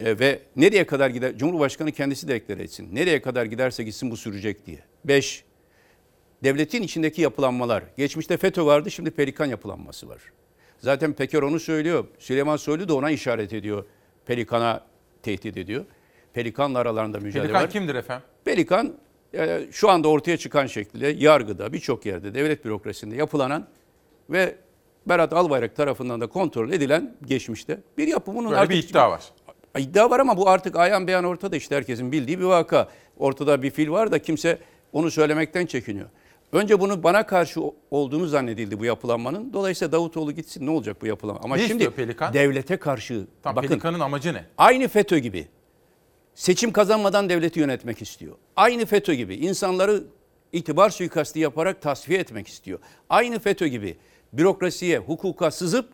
E, 0.00 0.18
ve 0.18 0.40
nereye 0.56 0.86
kadar 0.86 1.10
gider? 1.10 1.38
Cumhurbaşkanı 1.38 1.92
kendisi 1.92 2.28
de 2.28 2.34
ekler 2.34 2.58
etsin. 2.58 2.94
Nereye 2.94 3.22
kadar 3.22 3.44
giderse 3.44 3.84
gitsin 3.84 4.10
bu 4.10 4.16
sürecek 4.16 4.66
diye. 4.66 4.78
Beş, 5.04 5.44
devletin 6.44 6.82
içindeki 6.82 7.22
yapılanmalar. 7.22 7.84
Geçmişte 7.96 8.36
FETÖ 8.36 8.64
vardı, 8.64 8.90
şimdi 8.90 9.10
Pelikan 9.10 9.46
yapılanması 9.46 10.08
var. 10.08 10.22
Zaten 10.78 11.12
Peker 11.12 11.42
onu 11.42 11.60
söylüyor. 11.60 12.04
Süleyman 12.18 12.56
Soylu 12.56 12.88
da 12.88 12.94
ona 12.94 13.10
işaret 13.10 13.52
ediyor. 13.52 13.84
Pelikan'a 14.26 14.86
tehdit 15.22 15.56
ediyor. 15.56 15.84
Pelikan'la 16.34 16.78
aralarında 16.78 17.18
mücadele 17.18 17.42
Pelikan 17.42 17.62
var. 17.62 17.70
kimdir 17.70 17.94
efendim? 17.94 18.26
Pelikan 18.44 18.94
e, 19.34 19.66
şu 19.72 19.90
anda 19.90 20.08
ortaya 20.08 20.36
çıkan 20.36 20.66
şekliyle 20.66 21.08
yargıda 21.08 21.72
birçok 21.72 22.06
yerde 22.06 22.34
devlet 22.34 22.64
bürokrasisinde 22.64 23.16
yapılanan 23.16 23.66
ve 24.30 24.54
Berat 25.06 25.32
Albayrak 25.32 25.76
tarafından 25.76 26.20
da 26.20 26.26
kontrol 26.26 26.72
edilen 26.72 27.16
geçmişte 27.26 27.78
bir 27.98 28.08
yapı. 28.08 28.34
Bunun 28.34 28.50
Böyle 28.50 28.60
artık 28.60 28.70
bir 28.76 28.82
iddia 28.88 29.10
var. 29.10 29.22
İddia 29.78 30.10
var 30.10 30.20
ama 30.20 30.36
bu 30.36 30.48
artık 30.48 30.76
ayan 30.76 31.06
beyan 31.06 31.24
ortada 31.24 31.56
işte 31.56 31.76
herkesin 31.76 32.12
bildiği 32.12 32.38
bir 32.38 32.44
vaka. 32.44 32.88
Ortada 33.18 33.62
bir 33.62 33.70
fil 33.70 33.90
var 33.90 34.12
da 34.12 34.18
kimse 34.18 34.58
onu 34.92 35.10
söylemekten 35.10 35.66
çekiniyor. 35.66 36.08
Önce 36.52 36.80
bunu 36.80 37.02
bana 37.02 37.26
karşı 37.26 37.60
olduğunu 37.90 38.26
zannedildi 38.26 38.80
bu 38.80 38.84
yapılanmanın. 38.84 39.52
Dolayısıyla 39.52 39.92
Davutoğlu 39.92 40.32
gitsin 40.32 40.66
ne 40.66 40.70
olacak 40.70 41.02
bu 41.02 41.06
yapılanma? 41.06 41.40
Ama 41.44 41.56
Ne 41.56 41.68
şimdi 41.68 41.90
Pelikan? 41.90 42.32
devlete 42.34 42.76
karşı 42.76 43.26
Tam 43.42 43.56
bakın 43.56 43.68
Pelikan'ın 43.68 44.00
amacı 44.00 44.34
ne? 44.34 44.44
aynı 44.58 44.88
FETÖ 44.88 45.18
gibi 45.18 45.46
seçim 46.40 46.72
kazanmadan 46.72 47.28
devleti 47.28 47.60
yönetmek 47.60 48.02
istiyor. 48.02 48.36
Aynı 48.56 48.86
FETÖ 48.86 49.14
gibi 49.14 49.34
insanları 49.34 50.04
itibar 50.52 50.90
suikasti 50.90 51.38
yaparak 51.38 51.82
tasfiye 51.82 52.18
etmek 52.18 52.48
istiyor. 52.48 52.78
Aynı 53.10 53.38
FETÖ 53.38 53.66
gibi 53.66 53.96
bürokrasiye, 54.32 54.98
hukuka 54.98 55.50
sızıp 55.50 55.88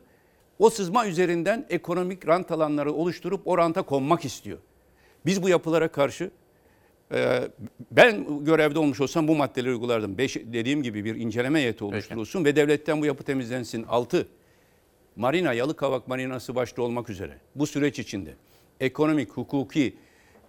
O 0.58 0.70
sızma 0.70 1.06
üzerinden 1.06 1.66
ekonomik 1.70 2.28
rant 2.28 2.50
alanları 2.50 2.92
oluşturup 2.92 3.46
o 3.46 3.58
ranta 3.58 3.82
konmak 3.82 4.24
istiyor. 4.24 4.58
Biz 5.26 5.42
bu 5.42 5.48
yapılara 5.48 5.88
karşı 5.88 6.30
e, 7.12 7.48
ben 7.90 8.44
görevde 8.44 8.78
olmuş 8.78 9.00
olsam 9.00 9.28
bu 9.28 9.36
maddeleri 9.36 9.70
uygulardım. 9.70 10.18
Beş, 10.18 10.36
dediğim 10.36 10.82
gibi 10.82 11.04
bir 11.04 11.14
inceleme 11.14 11.58
heyeti 11.58 11.84
oluşturulsun 11.84 12.44
ve 12.44 12.56
devletten 12.56 13.00
bu 13.00 13.06
yapı 13.06 13.24
temizlensin. 13.24 13.82
Altı, 13.82 14.28
Marina, 15.16 15.52
Yalıkavak 15.52 16.08
Marinası 16.08 16.54
başta 16.54 16.82
olmak 16.82 17.10
üzere 17.10 17.38
bu 17.54 17.66
süreç 17.66 17.98
içinde 17.98 18.34
ekonomik, 18.80 19.30
hukuki 19.30 19.94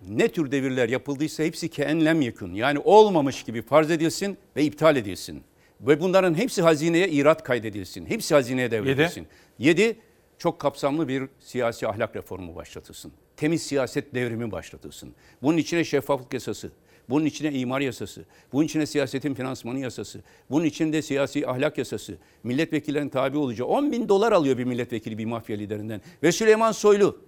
ne 0.09 0.27
tür 0.27 0.51
devirler 0.51 0.89
yapıldıysa 0.89 1.43
hepsi 1.43 1.69
keenlem 1.69 2.21
yakın. 2.21 2.53
Yani 2.53 2.79
olmamış 2.79 3.43
gibi 3.43 3.61
farz 3.61 3.91
edilsin 3.91 4.37
ve 4.55 4.63
iptal 4.63 4.95
edilsin. 4.95 5.43
Ve 5.81 5.99
bunların 6.01 6.33
hepsi 6.33 6.61
hazineye 6.61 7.09
irat 7.09 7.43
kaydedilsin. 7.43 8.05
Hepsi 8.05 8.33
hazineye 8.33 8.71
devredilsin. 8.71 9.27
Yedi, 9.59 9.97
çok 10.37 10.59
kapsamlı 10.59 11.07
bir 11.07 11.23
siyasi 11.39 11.87
ahlak 11.87 12.15
reformu 12.15 12.55
başlatılsın. 12.55 13.11
Temiz 13.37 13.63
siyaset 13.63 14.15
devrimi 14.15 14.51
başlatılsın. 14.51 15.13
Bunun 15.41 15.57
içine 15.57 15.83
şeffaflık 15.83 16.33
yasası, 16.33 16.71
bunun 17.09 17.25
içine 17.25 17.51
imar 17.51 17.81
yasası, 17.81 18.25
bunun 18.53 18.65
içine 18.65 18.85
siyasetin 18.85 19.33
finansmanı 19.33 19.79
yasası, 19.79 20.19
bunun 20.49 20.65
içinde 20.65 21.01
siyasi 21.01 21.47
ahlak 21.47 21.77
yasası, 21.77 22.17
milletvekillerinin 22.43 23.09
tabi 23.09 23.37
olacağı 23.37 23.67
10 23.67 23.91
bin 23.91 24.09
dolar 24.09 24.31
alıyor 24.31 24.57
bir 24.57 24.63
milletvekili 24.63 25.17
bir 25.17 25.25
mafya 25.25 25.57
liderinden. 25.57 26.01
Ve 26.23 26.31
Süleyman 26.31 26.71
Soylu, 26.71 27.21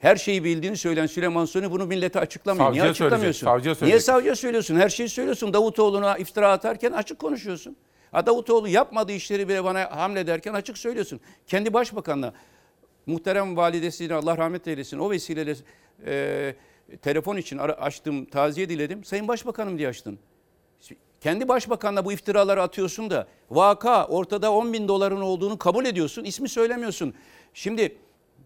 her 0.00 0.16
şeyi 0.16 0.44
bildiğini 0.44 0.76
söyleyen 0.76 1.06
Süleyman 1.06 1.44
Soylu 1.44 1.70
bunu 1.70 1.86
millete 1.86 2.20
açıklamıyor. 2.20 2.66
Savcıya 2.66 2.84
Niye 2.84 2.90
açıklamıyorsun? 2.90 3.46
savcıya 3.46 3.74
Niye 3.82 4.00
savcıya 4.00 4.36
söylüyorsun? 4.36 4.76
Her 4.76 4.88
şeyi 4.88 5.08
söylüyorsun. 5.08 5.52
Davutoğlu'na 5.52 6.16
iftira 6.18 6.52
atarken 6.52 6.92
açık 6.92 7.18
konuşuyorsun. 7.18 7.76
Ha 8.12 8.26
Davutoğlu 8.26 8.68
yapmadığı 8.68 9.12
işleri 9.12 9.48
bile 9.48 9.64
bana 9.64 9.96
hamle 9.96 10.26
derken 10.26 10.54
açık 10.54 10.78
söylüyorsun. 10.78 11.20
Kendi 11.46 11.72
başbakanla 11.72 12.32
muhterem 13.06 13.56
validesine 13.56 14.14
Allah 14.14 14.38
rahmet 14.38 14.68
eylesin 14.68 14.98
o 14.98 15.10
vesileyle 15.10 15.54
e, 16.06 16.54
telefon 17.02 17.36
için 17.36 17.58
açtım, 17.58 18.24
taziye 18.24 18.68
diledim. 18.68 19.04
Sayın 19.04 19.28
Başbakanım 19.28 19.78
diye 19.78 19.88
açtın. 19.88 20.18
Kendi 21.20 21.48
başbakanla 21.48 22.04
bu 22.04 22.12
iftiraları 22.12 22.62
atıyorsun 22.62 23.10
da 23.10 23.26
vaka 23.50 24.06
ortada 24.06 24.52
10 24.52 24.72
bin 24.72 24.88
doların 24.88 25.20
olduğunu 25.20 25.58
kabul 25.58 25.84
ediyorsun. 25.84 26.24
ismi 26.24 26.48
söylemiyorsun. 26.48 27.14
Şimdi 27.54 27.96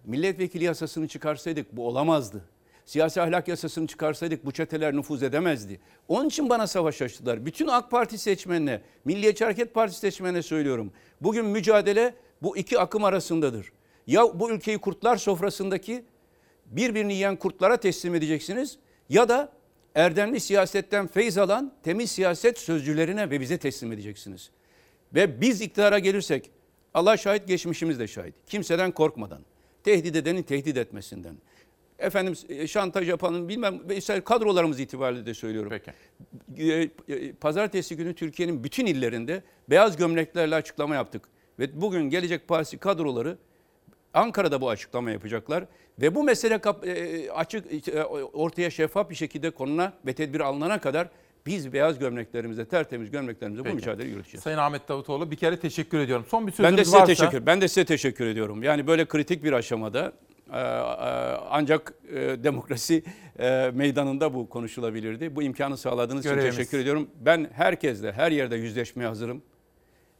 milletvekili 0.04 0.64
yasasını 0.64 1.08
çıkarsaydık 1.08 1.76
bu 1.76 1.86
olamazdı. 1.86 2.44
Siyasi 2.84 3.22
ahlak 3.22 3.48
yasasını 3.48 3.86
çıkarsaydık 3.86 4.46
bu 4.46 4.52
çeteler 4.52 4.96
nüfuz 4.96 5.22
edemezdi. 5.22 5.80
Onun 6.08 6.28
için 6.28 6.48
bana 6.48 6.66
savaş 6.66 7.02
açtılar. 7.02 7.46
Bütün 7.46 7.66
AK 7.66 7.90
Parti 7.90 8.18
seçmenine, 8.18 8.80
Milliyetçi 9.04 9.44
Hareket 9.44 9.74
Partisi 9.74 10.00
seçmenine 10.00 10.42
söylüyorum. 10.42 10.92
Bugün 11.20 11.44
mücadele 11.44 12.14
bu 12.42 12.56
iki 12.56 12.78
akım 12.78 13.04
arasındadır. 13.04 13.72
Ya 14.06 14.40
bu 14.40 14.50
ülkeyi 14.50 14.78
kurtlar 14.78 15.16
sofrasındaki 15.16 16.04
birbirini 16.66 17.14
yiyen 17.14 17.36
kurtlara 17.36 17.76
teslim 17.76 18.14
edeceksiniz 18.14 18.78
ya 19.08 19.28
da 19.28 19.52
erdemli 19.94 20.40
siyasetten 20.40 21.06
feyz 21.06 21.38
alan 21.38 21.72
temiz 21.82 22.10
siyaset 22.10 22.58
sözcülerine 22.58 23.30
ve 23.30 23.40
bize 23.40 23.58
teslim 23.58 23.92
edeceksiniz. 23.92 24.50
Ve 25.14 25.40
biz 25.40 25.60
iktidara 25.60 25.98
gelirsek 25.98 26.50
Allah 26.94 27.16
şahit 27.16 27.48
geçmişimiz 27.48 27.98
de 27.98 28.06
şahit. 28.06 28.34
Kimseden 28.46 28.92
korkmadan, 28.92 29.40
tehdit 29.84 30.16
edenin 30.16 30.42
tehdit 30.42 30.76
etmesinden. 30.76 31.34
Efendim 31.98 32.34
e, 32.48 32.66
şantaj 32.66 33.08
yapanın 33.08 33.48
bilmem 33.48 33.80
mesela 33.86 34.24
kadrolarımız 34.24 34.80
itibariyle 34.80 35.26
de 35.26 35.34
söylüyorum. 35.34 35.72
Peki. 35.72 36.90
Pazartesi 37.40 37.96
günü 37.96 38.14
Türkiye'nin 38.14 38.64
bütün 38.64 38.86
illerinde 38.86 39.42
beyaz 39.70 39.96
gömleklerle 39.96 40.54
açıklama 40.54 40.94
yaptık. 40.94 41.22
Ve 41.58 41.80
bugün 41.80 42.10
Gelecek 42.10 42.48
Partisi 42.48 42.78
kadroları 42.78 43.38
Ankara'da 44.14 44.60
bu 44.60 44.68
açıklama 44.68 45.10
yapacaklar 45.10 45.64
ve 46.00 46.14
bu 46.14 46.22
mesele 46.22 46.60
e, 46.84 47.30
açık 47.30 47.88
e, 47.88 48.04
ortaya 48.04 48.70
şeffaf 48.70 49.10
bir 49.10 49.14
şekilde 49.14 49.50
konuna 49.50 49.92
ve 50.06 50.12
tedbir 50.12 50.40
alınana 50.40 50.80
kadar 50.80 51.08
biz 51.46 51.72
beyaz 51.72 51.98
gömleklerimizle, 51.98 52.64
tertemiz 52.64 53.10
gömleklerimizle 53.10 53.60
bu 53.60 53.64
Peki. 53.64 53.76
mücadeleyi 53.76 54.10
yürüteceğiz. 54.12 54.42
Sayın 54.42 54.58
Ahmet 54.58 54.88
Davutoğlu 54.88 55.30
bir 55.30 55.36
kere 55.36 55.60
teşekkür 55.60 55.98
ediyorum. 55.98 56.26
Son 56.28 56.46
bir 56.46 56.52
sözünüz 56.52 56.70
Ben 56.72 56.78
de 56.78 56.84
size 56.84 56.96
varsa. 56.96 57.06
teşekkür. 57.06 57.46
Ben 57.46 57.60
de 57.60 57.68
size 57.68 57.84
teşekkür 57.84 58.26
ediyorum. 58.26 58.62
Yani 58.62 58.86
böyle 58.86 59.04
kritik 59.04 59.44
bir 59.44 59.52
aşamada 59.52 60.12
e, 60.52 60.58
e, 60.58 60.62
ancak 61.50 61.92
e, 62.08 62.16
demokrasi 62.44 63.04
meydanında 63.72 64.34
bu 64.34 64.48
konuşulabilirdi. 64.48 65.36
Bu 65.36 65.42
imkanı 65.42 65.76
sağladığınız 65.76 66.24
için 66.24 66.34
Görevimiz. 66.34 66.56
teşekkür 66.56 66.78
ediyorum. 66.78 67.08
Ben 67.20 67.48
herkesle, 67.52 68.12
her 68.12 68.30
yerde 68.32 68.56
yüzleşmeye 68.56 69.08
hazırım. 69.08 69.42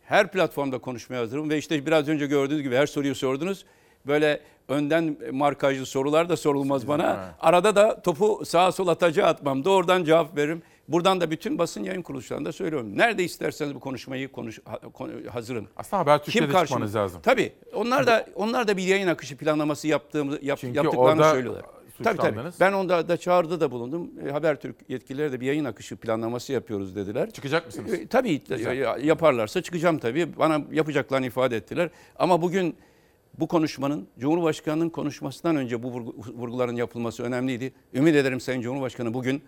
Her 0.05 0.33
platformda 0.33 0.79
konuşmaya 0.79 1.19
hazırım 1.19 1.51
ve 1.51 1.59
işte 1.59 1.87
biraz 1.87 2.09
önce 2.09 2.27
gördüğünüz 2.27 2.63
gibi 2.63 2.77
her 2.77 2.87
soruyu 2.87 3.15
sordunuz. 3.15 3.65
Böyle 4.07 4.41
önden 4.69 5.17
markajlı 5.33 5.87
sorular 5.87 6.29
da 6.29 6.37
sorulmaz 6.37 6.89
bana. 6.89 7.35
Arada 7.41 7.77
da 7.77 8.03
topu 8.03 8.43
sağa 8.45 8.73
sola 8.73 8.95
taca 8.95 9.27
atmam. 9.27 9.65
Doğrudan 9.65 10.05
cevap 10.05 10.37
veririm. 10.37 10.63
Buradan 10.89 11.21
da 11.21 11.31
bütün 11.31 11.59
basın 11.59 11.83
yayın 11.85 12.03
kuruluşlarında 12.03 12.53
söylüyorum. 12.53 12.99
Nerede 12.99 13.25
isterseniz 13.25 13.75
bu 13.75 13.81
konuşmayı 13.81 14.33
konuş, 14.33 14.61
ha- 14.65 14.79
konu- 14.79 15.13
hazırım. 15.31 15.69
Aslında 15.77 16.01
Habertürk'te 16.03 16.41
de 16.49 16.53
karşımda- 16.53 16.67
çıkmanız 16.67 16.95
lazım. 16.97 17.21
Tabii. 17.23 17.53
Onlar 17.75 18.07
da 18.07 18.27
onlar 18.35 18.69
da 18.69 18.77
bir 18.77 18.83
yayın 18.83 19.09
akışı 19.09 19.37
planlaması 19.37 19.89
yaptığımız 19.89 20.39
yap, 20.43 20.59
Çünkü 20.61 20.77
yaptıklarını 20.77 21.11
orada 21.21 21.31
söylüyorlar. 21.31 21.65
Tabii 22.05 22.17
tabii. 22.19 22.39
Ben 22.61 22.73
onda 22.73 23.09
da 23.09 23.17
çağrıda 23.17 23.61
da 23.61 23.71
bulundum. 23.71 24.11
E, 24.27 24.31
Habertürk 24.31 24.77
yetkilileri 24.89 25.33
de 25.33 25.41
bir 25.41 25.47
yayın 25.47 25.65
akışı 25.65 25.97
planlaması 25.97 26.53
yapıyoruz 26.53 26.97
dediler. 26.97 27.31
Çıkacak 27.31 27.67
mısınız? 27.67 27.93
E, 27.95 28.07
tabii 28.07 28.41
Güzel. 28.45 28.79
ya- 28.79 28.99
yaparlarsa 29.03 29.63
çıkacağım 29.63 29.99
tabii. 29.99 30.37
Bana 30.39 30.61
yapacaklarını 30.73 31.27
ifade 31.27 31.57
ettiler. 31.57 31.91
Ama 32.17 32.43
bugün 32.43 32.77
bu 33.39 33.49
konuşmanın 33.49 34.09
Cumhurbaşkanı'nın 34.19 34.89
konuşmasından 34.89 35.57
önce 35.57 35.83
bu 35.83 35.89
vurgu- 35.89 36.35
vurguların 36.39 36.77
yapılması 36.77 37.23
önemliydi. 37.23 37.73
Ümit 37.95 38.15
ederim 38.17 38.41
Sayın 38.41 38.61
Cumhurbaşkanı 38.61 39.15
bugün 39.15 39.43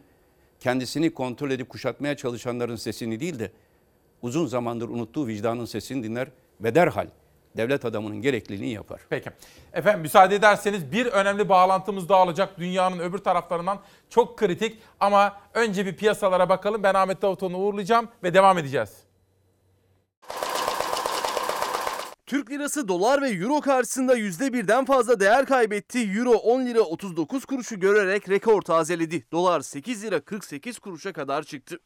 kendisini 0.67 1.15
kontrol 1.15 1.51
edip 1.51 1.69
kuşatmaya 1.69 2.17
çalışanların 2.17 2.77
sesini 2.77 3.21
değil 3.21 3.39
de 3.39 3.51
uzun 4.23 4.47
zamandır 4.47 4.89
unuttuğu 4.89 5.27
vicdanın 5.27 5.65
sesini 5.65 6.05
dinler 6.05 6.29
ve 6.61 6.75
derhal 6.75 7.07
devlet 7.57 7.85
adamının 7.85 8.23
gerekliliğini 8.23 8.73
yapar. 8.73 9.01
Peki. 9.11 9.31
Efendim 9.73 10.01
müsaade 10.01 10.35
ederseniz 10.35 10.93
bir 10.93 11.07
önemli 11.07 11.49
bağlantımız 11.49 12.09
daha 12.09 12.23
olacak 12.23 12.59
dünyanın 12.59 12.99
öbür 12.99 13.19
taraflarından. 13.19 13.79
Çok 14.11 14.39
kritik 14.39 14.79
ama 15.01 15.37
önce 15.55 15.87
bir 15.87 15.97
piyasalara 15.97 16.49
bakalım. 16.49 16.83
Ben 16.83 16.95
Ahmet 16.95 17.23
Davutoğlu'nu 17.23 17.57
uğurlayacağım 17.57 18.09
ve 18.23 18.35
devam 18.35 18.59
edeceğiz. 18.59 19.06
Türk 22.27 22.51
lirası 22.51 22.89
dolar 22.89 23.23
ve 23.23 23.29
euro 23.29 23.61
karşısında 23.61 24.19
%1'den 24.19 24.85
fazla 24.85 25.21
değer 25.21 25.47
kaybetti. 25.47 25.99
Euro 25.99 26.31
10 26.31 26.67
lira 26.67 26.81
39 26.81 27.45
kuruşu 27.45 27.81
görerek 27.81 28.29
rekor 28.29 28.63
tazeledi. 28.63 29.25
Dolar 29.33 29.61
8 29.61 30.05
lira 30.05 30.21
48 30.21 30.79
kuruşa 30.79 31.13
kadar 31.13 31.43
çıktı. 31.43 31.81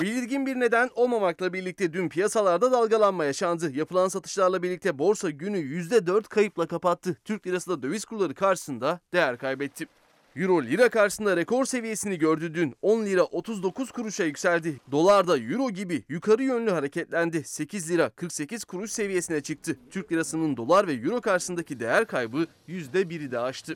Belirgin 0.00 0.46
bir 0.46 0.60
neden 0.60 0.90
olmamakla 0.94 1.52
birlikte 1.52 1.92
dün 1.92 2.08
piyasalarda 2.08 2.72
dalgalanma 2.72 3.24
yaşandı. 3.24 3.72
Yapılan 3.72 4.08
satışlarla 4.08 4.62
birlikte 4.62 4.98
borsa 4.98 5.30
günü 5.30 5.58
%4 5.58 6.22
kayıpla 6.28 6.66
kapattı. 6.66 7.16
Türk 7.24 7.46
lirası 7.46 7.70
da 7.70 7.82
döviz 7.82 8.04
kurları 8.04 8.34
karşısında 8.34 9.00
değer 9.12 9.38
kaybetti. 9.38 9.86
Euro 10.36 10.62
lira 10.62 10.88
karşısında 10.88 11.36
rekor 11.36 11.64
seviyesini 11.64 12.18
gördü 12.18 12.54
dün. 12.54 12.74
10 12.82 13.04
lira 13.04 13.22
39 13.22 13.90
kuruşa 13.90 14.24
yükseldi. 14.24 14.80
Dolar 14.90 15.28
da 15.28 15.38
euro 15.38 15.70
gibi 15.70 16.04
yukarı 16.08 16.42
yönlü 16.42 16.70
hareketlendi. 16.70 17.44
8 17.44 17.90
lira 17.90 18.10
48 18.10 18.64
kuruş 18.64 18.90
seviyesine 18.90 19.40
çıktı. 19.40 19.76
Türk 19.90 20.12
lirasının 20.12 20.56
dolar 20.56 20.86
ve 20.86 20.92
euro 20.92 21.20
karşısındaki 21.20 21.80
değer 21.80 22.06
kaybı 22.06 22.46
%1'i 22.68 23.30
de 23.30 23.38
aştı. 23.38 23.74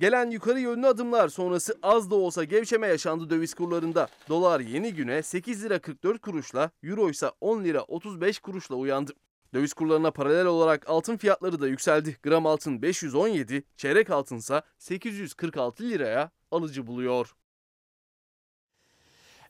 Gelen 0.00 0.30
yukarı 0.30 0.60
yönlü 0.60 0.86
adımlar 0.86 1.28
sonrası 1.28 1.78
az 1.82 2.10
da 2.10 2.14
olsa 2.14 2.44
gevşeme 2.44 2.86
yaşandı 2.86 3.30
döviz 3.30 3.54
kurlarında. 3.54 4.08
Dolar 4.28 4.60
yeni 4.60 4.94
güne 4.94 5.22
8 5.22 5.64
lira 5.64 5.78
44 5.78 6.20
kuruşla, 6.20 6.70
euro 6.82 7.10
ise 7.10 7.30
10 7.40 7.64
lira 7.64 7.82
35 7.82 8.38
kuruşla 8.38 8.74
uyandı. 8.74 9.12
Döviz 9.54 9.72
kurlarına 9.72 10.10
paralel 10.10 10.46
olarak 10.46 10.90
altın 10.90 11.16
fiyatları 11.16 11.60
da 11.60 11.68
yükseldi. 11.68 12.16
Gram 12.22 12.46
altın 12.46 12.82
517, 12.82 13.62
çeyrek 13.76 14.10
altınsa 14.10 14.62
846 14.78 15.82
liraya 15.82 16.30
alıcı 16.50 16.86
buluyor. 16.86 17.34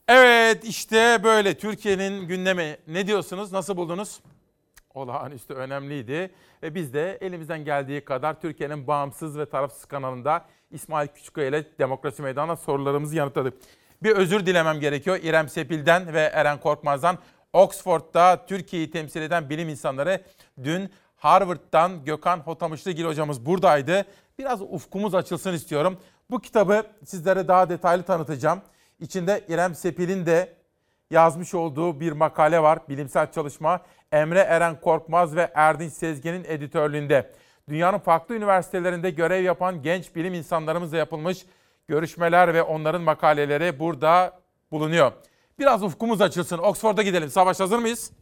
Evet 0.09 0.65
işte 0.65 1.21
böyle 1.25 1.59
Türkiye'nin 1.59 2.29
gündemi. 2.29 2.77
Ne 2.87 3.07
diyorsunuz? 3.07 3.53
Nasıl 3.53 3.77
buldunuz? 3.77 4.21
Olağanüstü 4.95 5.55
önemliydi. 5.55 6.31
Ve 6.63 6.75
biz 6.75 6.95
de 6.95 7.19
elimizden 7.21 7.65
geldiği 7.65 8.05
kadar 8.05 8.41
Türkiye'nin 8.41 8.87
bağımsız 8.87 9.39
ve 9.39 9.47
tarafsız 9.47 9.85
kanalında 9.85 10.45
İsmail 10.71 11.09
Küçükkaya 11.09 11.49
ile 11.49 11.65
Demokrasi 11.79 12.23
Meydanı'na 12.23 12.57
sorularımızı 12.57 13.17
yanıtladık. 13.17 13.55
Bir 14.03 14.11
özür 14.11 14.47
dilemem 14.47 14.81
gerekiyor 14.81 15.19
İrem 15.23 15.49
Sepil'den 15.49 16.15
ve 16.15 16.21
Eren 16.21 16.61
Korkmaz'dan. 16.61 17.19
Oxford'da 17.53 18.47
Türkiye'yi 18.47 18.91
temsil 18.91 19.23
eden 19.23 19.51
bilim 19.51 19.69
insanları 19.69 20.25
dün 20.65 20.91
Harvard'dan 21.17 22.05
Gökhan 22.05 22.39
Hotamışlıgil 22.39 23.05
hocamız 23.05 23.47
buradaydı. 23.47 24.05
Biraz 24.39 24.63
ufkumuz 24.63 25.15
açılsın 25.15 25.53
istiyorum. 25.53 25.99
Bu 26.31 26.41
kitabı 26.41 26.87
sizlere 27.05 27.49
daha 27.49 27.69
detaylı 27.69 28.03
tanıtacağım. 28.03 28.61
İçinde 29.01 29.45
İrem 29.49 29.75
Sepil'in 29.75 30.27
de 30.27 30.53
yazmış 31.11 31.55
olduğu 31.55 32.01
bir 32.01 32.13
makale 32.13 32.63
var. 32.63 32.79
Bilimsel 32.89 33.33
çalışma 33.33 33.81
Emre 34.13 34.39
Eren 34.41 34.81
Korkmaz 34.81 35.37
ve 35.37 35.51
Erdinç 35.55 35.93
Sezgin'in 35.93 36.45
editörlüğünde. 36.45 37.33
Dünyanın 37.69 37.99
farklı 37.99 38.35
üniversitelerinde 38.35 39.11
görev 39.11 39.45
yapan 39.45 39.83
genç 39.83 40.15
bilim 40.15 40.35
insanlarımızla 40.35 40.97
yapılmış 40.97 41.47
görüşmeler 41.89 42.55
ve 42.55 42.63
onların 42.63 43.03
makaleleri 43.03 43.79
burada 43.79 44.41
bulunuyor. 44.71 45.13
Biraz 45.61 45.83
ufkumuz 45.83 46.21
açılsın. 46.21 46.59
Oxford'a 46.59 47.03
gidelim. 47.03 47.31
Savaş 47.31 47.61
hazır 47.61 47.79
mıyız? 47.79 48.13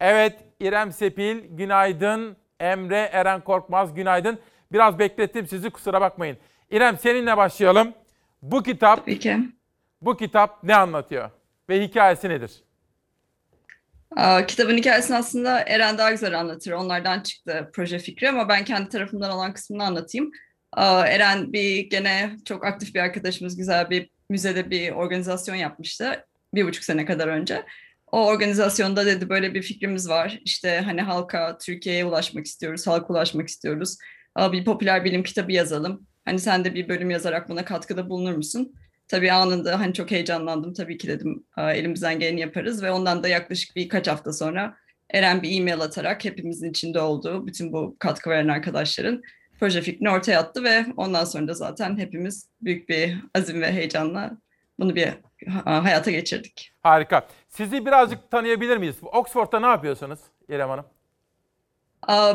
Evet 0.00 0.38
İrem 0.60 0.92
Sepil 0.92 1.56
günaydın. 1.56 2.36
Emre 2.60 3.10
Eren 3.12 3.40
Korkmaz 3.40 3.94
günaydın. 3.94 4.40
Biraz 4.72 4.98
beklettim 4.98 5.46
sizi 5.46 5.70
kusura 5.70 6.00
bakmayın. 6.00 6.36
İrem 6.70 6.98
seninle 6.98 7.36
başlayalım. 7.36 7.94
Bu 8.42 8.62
kitap 8.62 9.06
Bu 10.02 10.16
kitap 10.16 10.64
ne 10.64 10.76
anlatıyor 10.76 11.30
ve 11.68 11.82
hikayesi 11.82 12.28
nedir? 12.28 12.52
Aa, 14.16 14.46
kitabın 14.46 14.76
hikayesini 14.76 15.16
aslında 15.16 15.60
Eren 15.60 15.98
daha 15.98 16.10
güzel 16.10 16.40
anlatır. 16.40 16.72
Onlardan 16.72 17.20
çıktı 17.20 17.70
proje 17.74 17.98
fikri 17.98 18.28
ama 18.28 18.48
ben 18.48 18.64
kendi 18.64 18.88
tarafımdan 18.88 19.32
olan 19.32 19.52
kısmını 19.52 19.84
anlatayım. 19.84 20.30
Aa, 20.72 21.06
Eren 21.06 21.52
bir 21.52 21.90
gene 21.90 22.36
çok 22.44 22.64
aktif 22.66 22.94
bir 22.94 23.00
arkadaşımız 23.00 23.56
güzel 23.56 23.90
bir 23.90 24.10
müzede 24.28 24.70
bir 24.70 24.92
organizasyon 24.92 25.56
yapmıştı 25.56 26.26
bir 26.54 26.64
buçuk 26.66 26.84
sene 26.84 27.04
kadar 27.04 27.28
önce. 27.28 27.62
O 28.12 28.26
organizasyonda 28.26 29.06
dedi 29.06 29.28
böyle 29.28 29.54
bir 29.54 29.62
fikrimiz 29.62 30.08
var. 30.08 30.38
İşte 30.44 30.80
hani 30.84 31.00
halka, 31.02 31.58
Türkiye'ye 31.58 32.04
ulaşmak 32.04 32.46
istiyoruz, 32.46 32.86
halka 32.86 33.06
ulaşmak 33.12 33.48
istiyoruz. 33.48 33.96
Bir 34.38 34.64
popüler 34.64 35.04
bilim 35.04 35.22
kitabı 35.22 35.52
yazalım. 35.52 36.06
Hani 36.24 36.38
sen 36.38 36.64
de 36.64 36.74
bir 36.74 36.88
bölüm 36.88 37.10
yazarak 37.10 37.48
buna 37.48 37.64
katkıda 37.64 38.10
bulunur 38.10 38.32
musun? 38.36 38.74
Tabii 39.08 39.32
anında 39.32 39.80
hani 39.80 39.94
çok 39.94 40.10
heyecanlandım. 40.10 40.72
Tabii 40.74 40.98
ki 40.98 41.08
dedim 41.08 41.44
"Aa, 41.56 41.72
elimizden 41.72 42.18
geleni 42.18 42.40
yaparız 42.40 42.82
ve 42.82 42.90
ondan 42.90 43.22
da 43.22 43.28
yaklaşık 43.28 43.76
birkaç 43.76 44.08
hafta 44.08 44.32
sonra 44.32 44.76
Eren 45.10 45.42
bir 45.42 45.60
e-mail 45.60 45.80
atarak 45.80 46.24
hepimizin 46.24 46.70
içinde 46.70 47.00
olduğu 47.00 47.46
bütün 47.46 47.72
bu 47.72 47.96
katkı 47.98 48.30
veren 48.30 48.48
arkadaşların 48.48 49.22
proje 49.60 49.82
fikrini 49.82 50.10
ortaya 50.10 50.40
attı 50.40 50.64
ve 50.64 50.86
ondan 50.96 51.24
sonra 51.24 51.48
da 51.48 51.54
zaten 51.54 51.98
hepimiz 51.98 52.48
büyük 52.62 52.88
bir 52.88 53.16
azim 53.34 53.60
ve 53.60 53.72
heyecanla 53.72 54.30
bunu 54.78 54.96
bir 54.96 55.08
hayata 55.64 56.10
geçirdik. 56.10 56.72
Harika. 56.82 57.28
Sizi 57.48 57.86
birazcık 57.86 58.30
tanıyabilir 58.30 58.76
miyiz? 58.76 58.96
Oxford'da 59.02 59.60
ne 59.60 59.66
yapıyorsunuz 59.66 60.20
İrem 60.48 60.68
Hanım? 60.68 60.84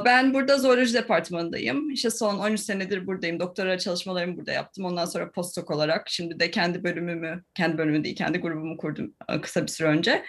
Ben 0.06 0.34
burada 0.34 0.58
zooloji 0.58 0.94
departmanındayım. 0.94 1.90
İşte 1.90 2.10
son 2.10 2.40
13 2.40 2.60
senedir 2.60 3.08
buradayım. 3.08 3.40
Doktora 3.40 3.78
çalışmalarımı 3.78 4.38
burada 4.38 4.52
yaptım. 4.52 4.86
Ondan 4.86 5.06
sonra 5.06 5.32
postdoc 5.32 5.74
olarak 5.74 6.10
şimdi 6.10 6.40
de 6.40 6.52
kendi 6.52 6.84
bölümümü, 6.84 7.44
kendi 7.56 7.78
bölümü 7.78 8.04
değil, 8.04 8.16
kendi 8.16 8.38
grubumu 8.38 8.78
kurdum 8.78 9.14
e, 9.30 9.42
kısa 9.42 9.62
bir 9.62 9.68
süre 9.68 9.88
önce. 9.88 10.24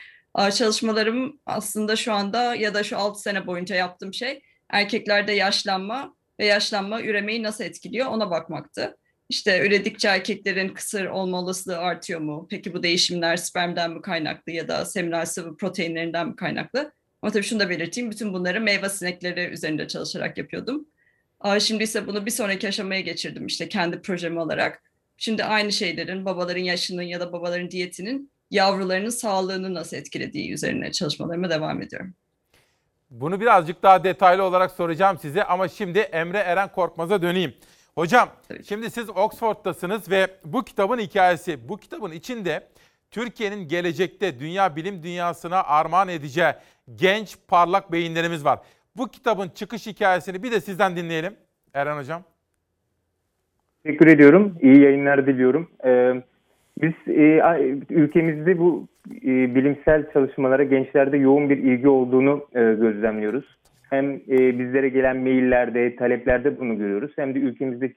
Çalışmalarım 0.54 1.40
aslında 1.46 1.96
şu 1.96 2.12
anda 2.12 2.54
ya 2.54 2.74
da 2.74 2.82
şu 2.82 2.98
6 2.98 3.20
sene 3.20 3.46
boyunca 3.46 3.76
yaptığım 3.76 4.14
şey 4.14 4.42
erkeklerde 4.70 5.32
yaşlanma 5.32 6.14
ve 6.40 6.46
yaşlanma 6.46 7.02
üremeyi 7.02 7.42
nasıl 7.42 7.64
etkiliyor 7.64 8.06
ona 8.06 8.30
bakmaktı. 8.30 8.96
İşte 9.28 9.66
üredikçe 9.66 10.08
erkeklerin 10.08 10.68
kısır 10.68 11.06
olma 11.06 11.40
olasılığı 11.40 11.78
artıyor 11.78 12.20
mu? 12.20 12.46
Peki 12.50 12.74
bu 12.74 12.82
değişimler 12.82 13.36
spermden 13.36 13.90
mi 13.90 14.02
kaynaklı 14.02 14.52
ya 14.52 14.68
da 14.68 14.84
seminal 14.84 15.26
sıvı 15.26 15.56
proteinlerinden 15.56 16.28
mi 16.28 16.36
kaynaklı? 16.36 16.92
Ama 17.22 17.32
tabii 17.32 17.42
şunu 17.42 17.60
da 17.60 17.70
belirteyim, 17.70 18.10
bütün 18.10 18.32
bunları 18.32 18.60
meyve 18.60 18.88
sinekleri 18.88 19.40
üzerinde 19.40 19.88
çalışarak 19.88 20.38
yapıyordum. 20.38 20.86
Şimdi 21.60 21.82
ise 21.82 22.06
bunu 22.06 22.26
bir 22.26 22.30
sonraki 22.30 22.68
aşamaya 22.68 23.00
geçirdim 23.00 23.46
işte 23.46 23.68
kendi 23.68 24.02
projemi 24.02 24.40
olarak. 24.40 24.82
Şimdi 25.16 25.44
aynı 25.44 25.72
şeylerin 25.72 26.24
babaların 26.24 26.60
yaşının 26.60 27.02
ya 27.02 27.20
da 27.20 27.32
babaların 27.32 27.70
diyetinin 27.70 28.30
yavrularının 28.50 29.10
sağlığını 29.10 29.74
nasıl 29.74 29.96
etkilediği 29.96 30.52
üzerine 30.52 30.92
çalışmalarıma 30.92 31.50
devam 31.50 31.82
ediyorum. 31.82 32.14
Bunu 33.10 33.40
birazcık 33.40 33.82
daha 33.82 34.04
detaylı 34.04 34.44
olarak 34.44 34.70
soracağım 34.70 35.18
size 35.22 35.44
ama 35.44 35.68
şimdi 35.68 35.98
Emre 35.98 36.38
Eren 36.38 36.72
Korkmaz'a 36.72 37.22
döneyim. 37.22 37.54
Hocam 37.98 38.28
şimdi 38.68 38.90
siz 38.90 39.10
Oxford'tasınız 39.10 40.10
ve 40.10 40.26
bu 40.44 40.64
kitabın 40.64 40.98
hikayesi, 40.98 41.68
bu 41.68 41.76
kitabın 41.76 42.10
içinde 42.10 42.60
Türkiye'nin 43.10 43.68
gelecekte 43.68 44.40
dünya 44.40 44.76
bilim 44.76 45.02
dünyasına 45.02 45.62
armağan 45.64 46.08
edeceği 46.08 46.52
genç 46.94 47.36
parlak 47.48 47.92
beyinlerimiz 47.92 48.44
var. 48.44 48.58
Bu 48.96 49.08
kitabın 49.08 49.48
çıkış 49.48 49.86
hikayesini 49.86 50.42
bir 50.42 50.52
de 50.52 50.60
sizden 50.60 50.96
dinleyelim 50.96 51.32
Eren 51.74 51.96
Hocam. 51.96 52.22
Teşekkür 53.84 54.06
ediyorum. 54.06 54.54
İyi 54.62 54.80
yayınlar 54.80 55.26
diliyorum. 55.26 55.70
Ee, 55.84 56.14
biz 56.82 56.92
e, 57.08 57.42
ülkemizde 57.90 58.58
bu 58.58 58.86
e, 59.10 59.54
bilimsel 59.54 60.12
çalışmalara 60.12 60.64
gençlerde 60.64 61.16
yoğun 61.16 61.50
bir 61.50 61.58
ilgi 61.58 61.88
olduğunu 61.88 62.46
e, 62.54 62.60
gözlemliyoruz. 62.60 63.57
Hem 63.90 64.14
e, 64.14 64.58
bizlere 64.58 64.88
gelen 64.88 65.16
maillerde, 65.16 65.96
taleplerde 65.96 66.60
bunu 66.60 66.78
görüyoruz. 66.78 67.12
Hem 67.16 67.34
de 67.34 67.38
ülkemizde 67.38 67.92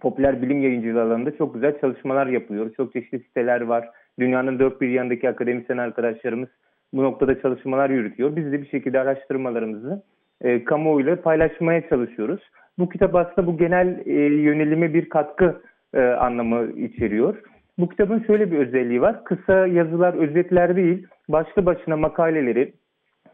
popüler 0.00 0.42
bilim 0.42 0.62
yayıncılığı 0.62 1.02
alanında 1.02 1.36
çok 1.36 1.54
güzel 1.54 1.80
çalışmalar 1.80 2.26
yapılıyor. 2.26 2.74
Çok 2.76 2.92
çeşitli 2.92 3.18
siteler 3.18 3.60
var. 3.60 3.88
Dünyanın 4.18 4.58
dört 4.58 4.80
bir 4.80 4.88
yanındaki 4.88 5.28
akademisyen 5.28 5.78
arkadaşlarımız 5.78 6.48
bu 6.92 7.02
noktada 7.02 7.40
çalışmalar 7.40 7.90
yürütüyor. 7.90 8.36
Biz 8.36 8.52
de 8.52 8.62
bir 8.62 8.68
şekilde 8.68 9.00
araştırmalarımızı 9.00 10.02
e, 10.40 10.64
kamuoyuyla 10.64 11.22
paylaşmaya 11.22 11.88
çalışıyoruz. 11.88 12.40
Bu 12.78 12.88
kitap 12.88 13.14
aslında 13.14 13.46
bu 13.46 13.58
genel 13.58 14.06
e, 14.06 14.12
yönelime 14.22 14.94
bir 14.94 15.08
katkı 15.08 15.62
e, 15.94 16.00
anlamı 16.00 16.80
içeriyor. 16.80 17.42
Bu 17.78 17.88
kitabın 17.88 18.24
şöyle 18.26 18.50
bir 18.50 18.58
özelliği 18.58 19.00
var. 19.00 19.24
Kısa 19.24 19.66
yazılar, 19.66 20.14
özetler 20.14 20.76
değil, 20.76 21.06
başlı 21.28 21.66
başına 21.66 21.96
makaleleri, 21.96 22.72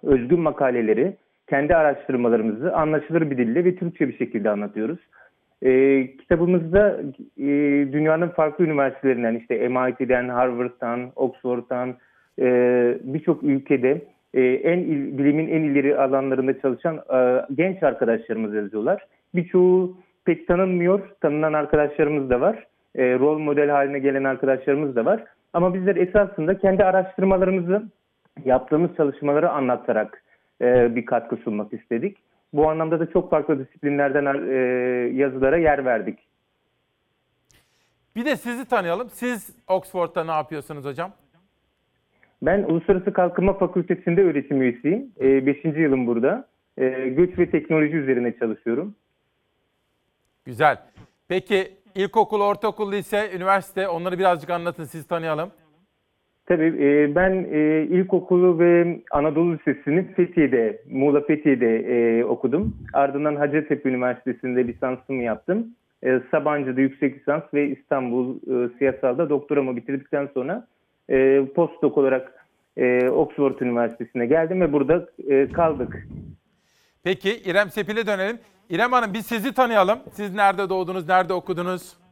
özgün 0.02 0.40
makaleleri, 0.40 1.16
kendi 1.48 1.76
araştırmalarımızı 1.76 2.74
anlaşılır 2.76 3.30
bir 3.30 3.38
dille 3.38 3.64
ve 3.64 3.76
Türkçe 3.76 4.08
bir 4.08 4.16
şekilde 4.16 4.50
anlatıyoruz. 4.50 4.98
E, 5.62 6.06
kitabımızda 6.16 7.00
e, 7.38 7.46
dünyanın 7.92 8.28
farklı 8.28 8.64
üniversitelerinden 8.64 9.34
işte 9.34 9.68
MIT'den, 9.68 10.28
Harvard'dan, 10.28 11.12
Oxford'dan 11.16 11.94
e, 12.40 12.46
birçok 13.02 13.42
ülkede 13.42 14.02
e, 14.34 14.42
en 14.42 14.78
il- 14.78 15.18
bilimin 15.18 15.48
en 15.48 15.62
ileri 15.62 15.98
alanlarında 15.98 16.60
çalışan 16.60 16.96
e, 16.96 17.46
genç 17.54 17.82
arkadaşlarımız 17.82 18.54
yazıyorlar. 18.54 19.06
Birçoğu 19.34 19.96
pek 20.24 20.46
tanınmıyor, 20.48 21.00
tanınan 21.20 21.52
arkadaşlarımız 21.52 22.30
da 22.30 22.40
var. 22.40 22.66
E, 22.94 23.18
rol 23.18 23.38
model 23.38 23.70
haline 23.70 23.98
gelen 23.98 24.24
arkadaşlarımız 24.24 24.96
da 24.96 25.04
var. 25.04 25.24
Ama 25.52 25.74
bizler 25.74 25.96
esasında 25.96 26.58
kendi 26.58 26.84
araştırmalarımızı, 26.84 27.82
yaptığımız 28.44 28.96
çalışmaları 28.96 29.50
anlatarak 29.50 30.23
e, 30.60 30.96
bir 30.96 31.06
katkı 31.06 31.36
sunmak 31.36 31.72
istedik. 31.72 32.18
Bu 32.52 32.70
anlamda 32.70 33.00
da 33.00 33.10
çok 33.10 33.30
farklı 33.30 33.58
disiplinlerden 33.58 34.24
e, 34.48 34.56
yazılara 35.14 35.56
yer 35.56 35.84
verdik. 35.84 36.18
Bir 38.16 38.24
de 38.24 38.36
sizi 38.36 38.64
tanıyalım. 38.64 39.10
Siz 39.10 39.56
Oxford'da 39.68 40.24
ne 40.24 40.30
yapıyorsunuz 40.30 40.84
hocam? 40.84 41.12
Ben 42.42 42.62
Uluslararası 42.62 43.12
Kalkınma 43.12 43.58
Fakültesi'nde 43.58 44.22
öğretim 44.22 44.62
üyesiyim. 44.62 45.12
5. 45.20 45.64
yılım 45.64 46.06
burada. 46.06 46.48
E, 46.78 46.88
göç 47.08 47.38
ve 47.38 47.50
teknoloji 47.50 47.96
üzerine 47.96 48.38
çalışıyorum. 48.38 48.94
Güzel. 50.44 50.78
Peki 51.28 51.72
ilkokul, 51.94 52.40
ortaokul, 52.40 52.92
lise, 52.92 53.30
üniversite 53.36 53.88
onları 53.88 54.18
birazcık 54.18 54.50
anlatın 54.50 54.84
siz 54.84 55.06
tanıyalım. 55.06 55.50
Tabii 56.46 56.84
e, 56.84 57.14
ben 57.14 57.46
e, 57.52 57.82
ilkokulu 57.82 58.58
ve 58.58 59.00
Anadolu 59.10 59.52
Lisesi'ni 59.54 60.12
Fethiye'de, 60.14 60.82
Muğla 60.90 61.20
Fethiye'de 61.20 61.76
e, 61.76 62.24
okudum. 62.24 62.76
Ardından 62.92 63.36
Hacettepe 63.36 63.88
Üniversitesi'nde 63.88 64.66
lisansımı 64.66 65.22
yaptım. 65.22 65.66
Sabancı'da 66.30 66.80
yüksek 66.80 67.16
lisans 67.16 67.42
ve 67.54 67.68
İstanbul 67.68 68.38
Siyasal'da 68.78 69.30
doktoramı 69.30 69.76
bitirdikten 69.76 70.28
sonra 70.34 70.66
e, 71.08 71.44
postdoc 71.54 72.00
olarak 72.00 72.46
Oxford 73.10 73.60
Üniversitesi'ne 73.60 74.26
geldim 74.26 74.60
ve 74.60 74.72
burada 74.72 75.06
kaldık. 75.52 76.06
Peki 77.04 77.30
İrem 77.44 77.70
Sepil'e 77.70 78.06
dönelim. 78.06 78.38
İrem 78.70 78.92
Hanım 78.92 79.14
biz 79.14 79.26
sizi 79.26 79.54
tanıyalım. 79.54 79.98
Siz 80.12 80.34
nerede 80.34 80.68
doğdunuz, 80.68 81.08
nerede 81.08 81.32
okudunuz? 81.32 82.03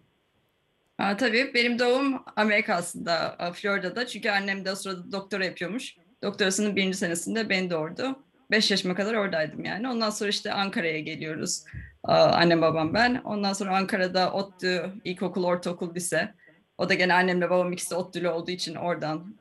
Aa, 0.98 1.16
tabii 1.16 1.54
benim 1.54 1.78
doğum 1.78 2.22
Amerika 2.36 2.74
aslında, 2.74 3.36
a, 3.38 3.52
Florida'da. 3.52 4.06
Çünkü 4.06 4.30
annem 4.30 4.64
de 4.64 4.72
o 4.72 4.74
sırada 4.74 5.12
doktora 5.12 5.44
yapıyormuş. 5.44 5.96
Doktorasının 6.22 6.76
birinci 6.76 6.96
senesinde 6.96 7.48
beni 7.48 7.70
doğurdu. 7.70 8.24
Beş 8.50 8.70
yaşıma 8.70 8.94
kadar 8.94 9.14
oradaydım 9.14 9.64
yani. 9.64 9.88
Ondan 9.88 10.10
sonra 10.10 10.30
işte 10.30 10.52
Ankara'ya 10.52 11.00
geliyoruz. 11.00 11.64
Annem 12.04 12.62
babam 12.62 12.94
ben. 12.94 13.14
Ondan 13.24 13.52
sonra 13.52 13.76
Ankara'da 13.76 14.32
ODTÜ, 14.32 14.92
ilkokul, 15.04 15.44
ortaokul, 15.44 15.94
lise. 15.94 16.34
O 16.78 16.88
da 16.88 16.94
gene 16.94 17.14
annemle 17.14 17.50
babam 17.50 17.72
ikisi 17.72 17.94
ODTÜ'lü 17.94 18.28
olduğu 18.28 18.50
için 18.50 18.74
oradan 18.74 19.36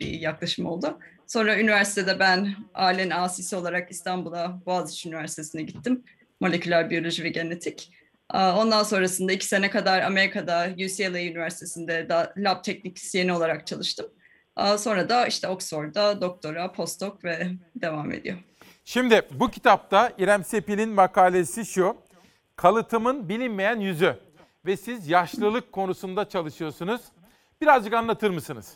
bir 0.00 0.20
yaklaşım 0.20 0.66
oldu. 0.66 0.98
Sonra 1.26 1.58
üniversitede 1.60 2.18
ben 2.18 2.54
ailenin 2.74 3.10
asisi 3.10 3.56
olarak 3.56 3.90
İstanbul'a 3.90 4.60
Boğaziçi 4.66 5.08
Üniversitesi'ne 5.08 5.62
gittim. 5.62 6.04
Moleküler 6.40 6.90
biyoloji 6.90 7.24
ve 7.24 7.28
genetik. 7.28 7.92
Ondan 8.34 8.82
sonrasında 8.82 9.32
iki 9.32 9.46
sene 9.46 9.70
kadar 9.70 10.02
Amerika'da 10.02 10.68
UCLA 10.84 11.20
Üniversitesi'nde 11.20 12.08
da 12.08 12.32
lab 12.36 12.64
teknisyeni 12.64 13.32
olarak 13.32 13.66
çalıştım. 13.66 14.06
Sonra 14.78 15.08
da 15.08 15.26
işte 15.26 15.48
Oxford'da 15.48 16.20
doktora, 16.20 16.72
postdoc 16.72 17.24
ve 17.24 17.46
devam 17.76 18.12
ediyor. 18.12 18.38
Şimdi 18.84 19.22
bu 19.30 19.50
kitapta 19.50 20.12
İrem 20.18 20.44
Sepil'in 20.44 20.88
makalesi 20.88 21.66
şu. 21.66 21.96
Kalıtımın 22.56 23.28
bilinmeyen 23.28 23.80
yüzü. 23.80 24.16
Ve 24.66 24.76
siz 24.76 25.08
yaşlılık 25.08 25.72
konusunda 25.72 26.28
çalışıyorsunuz. 26.28 27.00
Birazcık 27.60 27.92
anlatır 27.92 28.30
mısınız? 28.30 28.72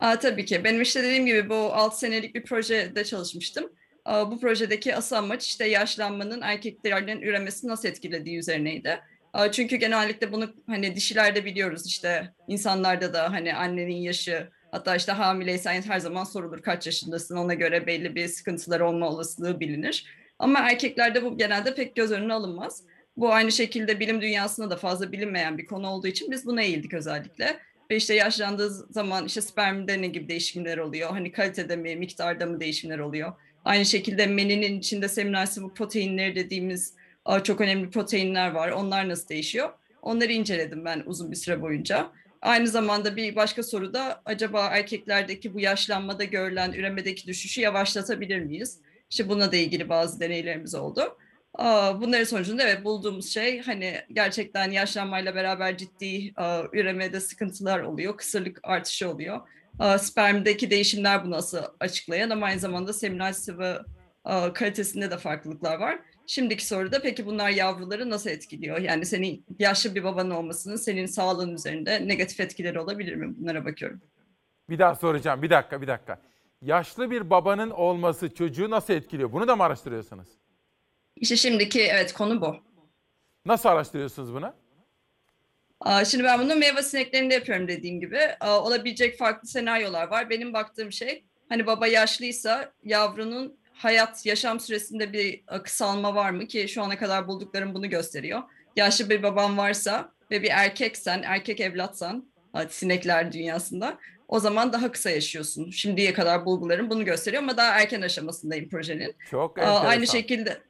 Aa, 0.00 0.18
tabii 0.18 0.44
ki. 0.44 0.64
Benim 0.64 0.82
işte 0.82 1.02
dediğim 1.02 1.26
gibi 1.26 1.48
bu 1.48 1.54
6 1.54 1.98
senelik 1.98 2.34
bir 2.34 2.44
projede 2.44 3.04
çalışmıştım. 3.04 3.72
Bu 4.06 4.40
projedeki 4.40 4.96
asıl 4.96 5.16
amaç 5.16 5.46
işte 5.46 5.68
yaşlanmanın 5.68 6.40
erkeklerin 6.40 7.22
üremesini 7.22 7.70
nasıl 7.70 7.88
etkilediği 7.88 8.38
üzerineydi. 8.38 9.00
Çünkü 9.52 9.76
genellikle 9.76 10.32
bunu 10.32 10.54
hani 10.66 10.96
dişilerde 10.96 11.44
biliyoruz 11.44 11.86
işte 11.86 12.32
insanlarda 12.48 13.14
da 13.14 13.32
hani 13.32 13.54
annenin 13.54 13.96
yaşı 13.96 14.48
hatta 14.70 14.96
işte 14.96 15.12
hamileysen 15.12 15.82
her 15.82 15.98
zaman 15.98 16.24
sorulur 16.24 16.62
kaç 16.62 16.86
yaşındasın 16.86 17.36
ona 17.36 17.54
göre 17.54 17.86
belli 17.86 18.14
bir 18.14 18.28
sıkıntılar 18.28 18.80
olma 18.80 19.08
olasılığı 19.08 19.60
bilinir. 19.60 20.06
Ama 20.38 20.58
erkeklerde 20.58 21.24
bu 21.24 21.38
genelde 21.38 21.74
pek 21.74 21.96
göz 21.96 22.12
önüne 22.12 22.32
alınmaz. 22.32 22.84
Bu 23.16 23.32
aynı 23.32 23.52
şekilde 23.52 24.00
bilim 24.00 24.20
dünyasında 24.20 24.70
da 24.70 24.76
fazla 24.76 25.12
bilinmeyen 25.12 25.58
bir 25.58 25.66
konu 25.66 25.88
olduğu 25.88 26.06
için 26.06 26.30
biz 26.30 26.46
buna 26.46 26.62
eğildik 26.62 26.94
özellikle. 26.94 27.58
Ve 27.90 27.96
işte 27.96 28.14
yaşlandığı 28.14 28.70
zaman 28.70 29.26
işte 29.26 29.40
spermde 29.40 30.02
ne 30.02 30.06
gibi 30.06 30.28
değişimler 30.28 30.78
oluyor? 30.78 31.10
Hani 31.10 31.32
kalitede 31.32 31.76
mi, 31.76 31.96
miktarda 31.96 32.46
mı 32.46 32.60
değişimler 32.60 32.98
oluyor? 32.98 33.32
Aynı 33.64 33.84
şekilde 33.84 34.26
meninin 34.26 34.78
içinde 34.78 35.08
seminal 35.08 35.46
sıvı 35.46 35.74
proteinleri 35.74 36.34
dediğimiz 36.34 36.94
çok 37.44 37.60
önemli 37.60 37.90
proteinler 37.90 38.50
var. 38.50 38.68
Onlar 38.68 39.08
nasıl 39.08 39.28
değişiyor? 39.28 39.70
Onları 40.02 40.32
inceledim 40.32 40.84
ben 40.84 41.02
uzun 41.06 41.30
bir 41.30 41.36
süre 41.36 41.62
boyunca. 41.62 42.10
Aynı 42.42 42.68
zamanda 42.68 43.16
bir 43.16 43.36
başka 43.36 43.62
soru 43.62 43.94
da 43.94 44.22
acaba 44.24 44.66
erkeklerdeki 44.66 45.54
bu 45.54 45.60
yaşlanmada 45.60 46.24
görülen 46.24 46.72
üremedeki 46.72 47.26
düşüşü 47.26 47.60
yavaşlatabilir 47.60 48.40
miyiz? 48.40 48.78
İşte 49.10 49.28
buna 49.28 49.52
da 49.52 49.56
ilgili 49.56 49.88
bazı 49.88 50.20
deneylerimiz 50.20 50.74
oldu. 50.74 51.18
Bunların 51.94 52.24
sonucunda 52.24 52.62
evet 52.62 52.84
bulduğumuz 52.84 53.32
şey 53.32 53.60
hani 53.60 53.94
gerçekten 54.12 54.70
yaşlanmayla 54.70 55.34
beraber 55.34 55.76
ciddi 55.76 56.32
üremede 56.72 57.20
sıkıntılar 57.20 57.80
oluyor, 57.80 58.16
kısırlık 58.16 58.60
artışı 58.62 59.10
oluyor. 59.10 59.40
Spermdeki 59.98 60.70
değişimler 60.70 61.24
bunu 61.24 61.36
asıl 61.36 61.58
açıklayan 61.80 62.30
ama 62.30 62.46
aynı 62.46 62.60
zamanda 62.60 62.92
seminal 62.92 63.32
sıvı 63.32 63.84
kalitesinde 64.54 65.10
de 65.10 65.18
farklılıklar 65.18 65.78
var. 65.78 65.98
Şimdiki 66.26 66.66
soruda 66.66 67.02
peki 67.02 67.26
bunlar 67.26 67.50
yavruları 67.50 68.10
nasıl 68.10 68.30
etkiliyor? 68.30 68.78
Yani 68.78 69.06
senin 69.06 69.46
yaşlı 69.58 69.94
bir 69.94 70.04
babanın 70.04 70.30
olmasının 70.30 70.76
senin 70.76 71.06
sağlığın 71.06 71.54
üzerinde 71.54 72.08
negatif 72.08 72.40
etkileri 72.40 72.80
olabilir 72.80 73.14
mi? 73.14 73.34
Bunlara 73.38 73.64
bakıyorum. 73.64 74.00
Bir 74.70 74.78
daha 74.78 74.94
soracağım. 74.94 75.42
Bir 75.42 75.50
dakika, 75.50 75.82
bir 75.82 75.86
dakika. 75.86 76.22
Yaşlı 76.62 77.10
bir 77.10 77.30
babanın 77.30 77.70
olması 77.70 78.34
çocuğu 78.34 78.70
nasıl 78.70 78.94
etkiliyor? 78.94 79.32
Bunu 79.32 79.48
da 79.48 79.56
mı 79.56 79.62
araştırıyorsunuz? 79.62 80.28
İşte 81.16 81.36
şimdiki 81.36 81.82
evet 81.82 82.12
konu 82.12 82.40
bu. 82.40 82.56
Nasıl 83.46 83.68
araştırıyorsunuz 83.68 84.34
bunu? 84.34 84.52
Şimdi 86.06 86.24
ben 86.24 86.40
bunu 86.40 86.56
meyve 86.56 86.82
sineklerinde 86.82 87.34
yapıyorum 87.34 87.68
dediğim 87.68 88.00
gibi. 88.00 88.18
Olabilecek 88.40 89.18
farklı 89.18 89.48
senaryolar 89.48 90.08
var. 90.08 90.30
Benim 90.30 90.52
baktığım 90.52 90.92
şey 90.92 91.24
hani 91.48 91.66
baba 91.66 91.86
yaşlıysa 91.86 92.72
yavrunun 92.84 93.58
hayat, 93.74 94.26
yaşam 94.26 94.60
süresinde 94.60 95.12
bir 95.12 95.34
e, 95.34 95.62
kısalma 95.62 96.14
var 96.14 96.30
mı 96.30 96.46
ki 96.46 96.68
şu 96.68 96.82
ana 96.82 96.98
kadar 96.98 97.28
bulduklarım 97.28 97.74
bunu 97.74 97.90
gösteriyor. 97.90 98.42
Yaşlı 98.76 99.10
bir 99.10 99.22
babam 99.22 99.58
varsa 99.58 100.12
ve 100.30 100.42
bir 100.42 100.50
erkeksen, 100.50 101.22
erkek 101.26 101.60
evlatsan 101.60 102.32
sinekler 102.68 103.32
dünyasında 103.32 103.98
o 104.28 104.40
zaman 104.40 104.72
daha 104.72 104.92
kısa 104.92 105.10
yaşıyorsun. 105.10 105.70
Şimdiye 105.70 106.12
kadar 106.12 106.44
bulgularım 106.46 106.90
bunu 106.90 107.04
gösteriyor 107.04 107.42
ama 107.42 107.56
daha 107.56 107.80
erken 107.80 108.02
aşamasındayım 108.02 108.68
projenin. 108.68 109.14
Çok 109.30 109.58
enteresan. 109.58 109.86
Aynı 109.86 110.06
şekilde 110.06 110.62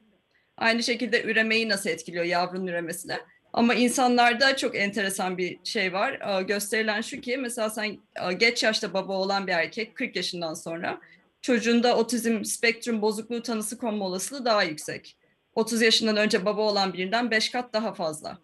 aynı 0.57 0.83
şekilde 0.83 1.23
üremeyi 1.23 1.69
nasıl 1.69 1.91
etkiliyor 1.91 2.25
yavrunun 2.25 2.67
üremesine? 2.67 3.19
Ama 3.53 3.75
insanlarda 3.75 4.57
çok 4.57 4.77
enteresan 4.77 5.39
bir 5.39 5.59
şey 5.65 5.93
var. 5.93 6.41
Gösterilen 6.41 7.01
şu 7.01 7.21
ki 7.21 7.37
mesela 7.37 7.71
sen 7.71 7.99
geç 8.39 8.63
yaşta 8.63 8.95
baba 8.95 9.13
olan 9.13 9.47
bir 9.47 9.53
erkek 9.53 9.95
40 9.95 10.17
yaşından 10.17 10.55
sonra 10.55 11.01
çocuğunda 11.43 11.97
otizm 11.97 12.45
spektrum 12.45 13.03
bozukluğu 13.03 13.43
tanısı 13.43 13.79
konma 13.79 14.05
olasılığı 14.05 14.45
daha 14.45 14.63
yüksek. 14.63 15.17
30 15.55 15.83
yaşından 15.83 16.17
önce 16.17 16.45
baba 16.45 16.63
olan 16.63 16.93
birinden 16.93 17.31
5 17.31 17.51
kat 17.51 17.73
daha 17.73 17.95
fazla. 17.95 18.39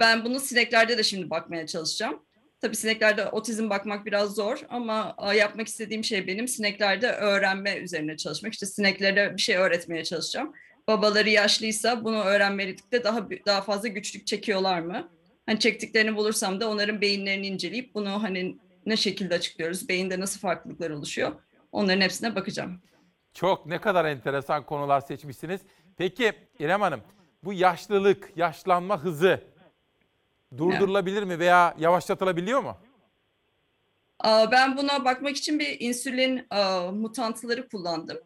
Ben 0.00 0.24
bunu 0.24 0.40
sineklerde 0.40 0.98
de 0.98 1.02
şimdi 1.02 1.30
bakmaya 1.30 1.66
çalışacağım. 1.66 2.22
Tabii 2.60 2.76
sineklerde 2.76 3.26
otizm 3.26 3.70
bakmak 3.70 4.06
biraz 4.06 4.34
zor 4.34 4.60
ama 4.68 5.16
yapmak 5.36 5.68
istediğim 5.68 6.04
şey 6.04 6.26
benim 6.26 6.48
sineklerde 6.48 7.12
öğrenme 7.12 7.76
üzerine 7.76 8.16
çalışmak. 8.16 8.52
İşte 8.52 8.66
sineklere 8.66 9.36
bir 9.36 9.42
şey 9.42 9.56
öğretmeye 9.56 10.04
çalışacağım. 10.04 10.52
Babaları 10.88 11.28
yaşlıysa 11.28 12.04
bunu 12.04 12.22
öğrenmelikte 12.22 13.04
daha 13.04 13.28
daha 13.46 13.62
fazla 13.62 13.88
güçlük 13.88 14.26
çekiyorlar 14.26 14.80
mı? 14.80 15.08
Hani 15.46 15.58
çektiklerini 15.58 16.16
bulursam 16.16 16.60
da 16.60 16.68
onların 16.70 17.00
beyinlerini 17.00 17.46
inceleyip 17.46 17.94
bunu 17.94 18.22
hani 18.22 18.56
ne 18.86 18.96
şekilde 18.96 19.34
açıklıyoruz? 19.34 19.88
Beyinde 19.88 20.20
nasıl 20.20 20.40
farklılıklar 20.40 20.90
oluşuyor? 20.90 21.32
Onların 21.72 22.00
hepsine 22.00 22.34
bakacağım. 22.34 22.80
Çok 23.34 23.66
ne 23.66 23.80
kadar 23.80 24.04
enteresan 24.04 24.66
konular 24.66 25.00
seçmişsiniz. 25.00 25.60
Peki 25.96 26.32
İrem 26.58 26.80
Hanım, 26.80 27.00
bu 27.44 27.52
yaşlılık, 27.52 28.32
yaşlanma 28.36 29.04
hızı 29.04 29.40
durdurulabilir 30.56 31.22
mi 31.22 31.38
veya 31.38 31.74
yavaşlatılabiliyor 31.78 32.60
mu? 32.60 32.76
Ben 34.24 34.76
buna 34.76 35.04
bakmak 35.04 35.36
için 35.36 35.58
bir 35.58 35.80
insülin 35.80 36.46
mutantları 36.94 37.68
kullandım. 37.68 38.18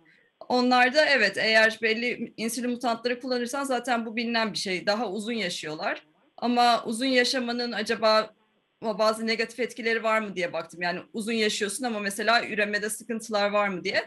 Onlarda 0.48 1.04
evet 1.06 1.38
eğer 1.38 1.78
belli 1.82 2.32
insülin 2.36 2.70
mutantları 2.70 3.20
kullanırsan 3.20 3.64
zaten 3.64 4.06
bu 4.06 4.16
bilinen 4.16 4.52
bir 4.52 4.58
şey. 4.58 4.86
Daha 4.86 5.10
uzun 5.10 5.32
yaşıyorlar. 5.32 6.06
Ama 6.36 6.84
uzun 6.84 7.06
yaşamanın 7.06 7.72
acaba 7.72 8.34
bazı 8.82 9.26
negatif 9.26 9.60
etkileri 9.60 10.02
var 10.02 10.20
mı 10.20 10.36
diye 10.36 10.52
baktım. 10.52 10.82
Yani 10.82 11.00
uzun 11.12 11.32
yaşıyorsun 11.32 11.84
ama 11.84 12.00
mesela 12.00 12.46
üremede 12.46 12.90
sıkıntılar 12.90 13.50
var 13.50 13.68
mı 13.68 13.84
diye. 13.84 14.04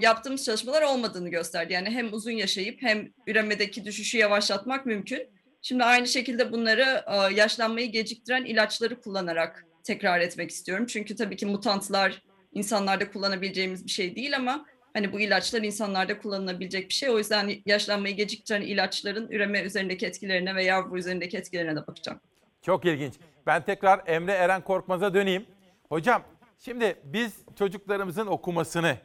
Yaptığımız 0.00 0.44
çalışmalar 0.44 0.82
olmadığını 0.82 1.28
gösterdi. 1.28 1.72
Yani 1.72 1.90
hem 1.90 2.12
uzun 2.12 2.30
yaşayıp 2.30 2.82
hem 2.82 3.08
üremedeki 3.26 3.84
düşüşü 3.84 4.18
yavaşlatmak 4.18 4.86
mümkün. 4.86 5.28
Şimdi 5.62 5.84
aynı 5.84 6.06
şekilde 6.06 6.52
bunları 6.52 7.04
yaşlanmayı 7.34 7.92
geciktiren 7.92 8.44
ilaçları 8.44 9.00
kullanarak 9.00 9.64
tekrar 9.84 10.20
etmek 10.20 10.50
istiyorum. 10.50 10.86
Çünkü 10.86 11.16
tabii 11.16 11.36
ki 11.36 11.46
mutantlar 11.46 12.22
insanlarda 12.52 13.10
kullanabileceğimiz 13.10 13.84
bir 13.84 13.90
şey 13.90 14.16
değil 14.16 14.36
ama 14.36 14.66
hani 14.96 15.12
bu 15.12 15.20
ilaçlar 15.20 15.62
insanlarda 15.62 16.18
kullanılabilecek 16.18 16.88
bir 16.88 16.94
şey. 16.94 17.10
O 17.10 17.18
yüzden 17.18 17.52
yaşlanmayı 17.66 18.16
geciktiren 18.16 18.60
ilaçların 18.60 19.28
üreme 19.28 19.60
üzerindeki 19.60 20.06
etkilerine 20.06 20.54
ve 20.54 20.64
yavru 20.64 20.98
üzerindeki 20.98 21.36
etkilerine 21.38 21.76
de 21.76 21.86
bakacağım. 21.86 22.20
Çok 22.62 22.84
ilginç. 22.84 23.14
Ben 23.46 23.64
tekrar 23.64 24.00
Emre 24.06 24.32
Eren 24.32 24.64
Korkmaz'a 24.64 25.14
döneyim. 25.14 25.46
Hocam 25.88 26.22
şimdi 26.58 26.96
biz 27.04 27.32
çocuklarımızın 27.58 28.26
okumasını 28.26 28.96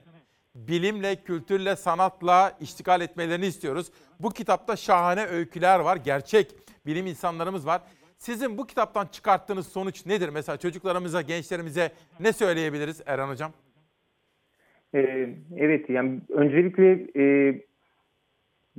bilimle, 0.55 1.15
kültürle, 1.15 1.76
sanatla 1.76 2.57
iştigal 2.59 3.01
etmelerini 3.01 3.45
istiyoruz. 3.45 3.88
Bu 4.19 4.30
kitapta 4.30 4.76
şahane 4.76 5.26
öyküler 5.26 5.80
var. 5.80 5.95
Gerçek 5.95 6.51
bilim 6.85 7.07
insanlarımız 7.07 7.65
var. 7.65 7.81
Sizin 8.18 8.57
bu 8.57 8.68
kitaptan 8.68 9.07
çıkarttığınız 9.07 9.68
sonuç 9.68 10.05
nedir? 10.05 10.30
Mesela 10.30 10.57
çocuklarımıza, 10.57 11.22
gençlerimize 11.22 11.91
ne 12.19 12.34
söyleyebiliriz 12.34 13.01
Eren 13.05 13.27
Hocam? 13.27 13.53
Ee, 14.95 15.30
evet 15.57 15.89
yani 15.89 16.19
öncelikle 16.30 17.07
e, 17.15 17.55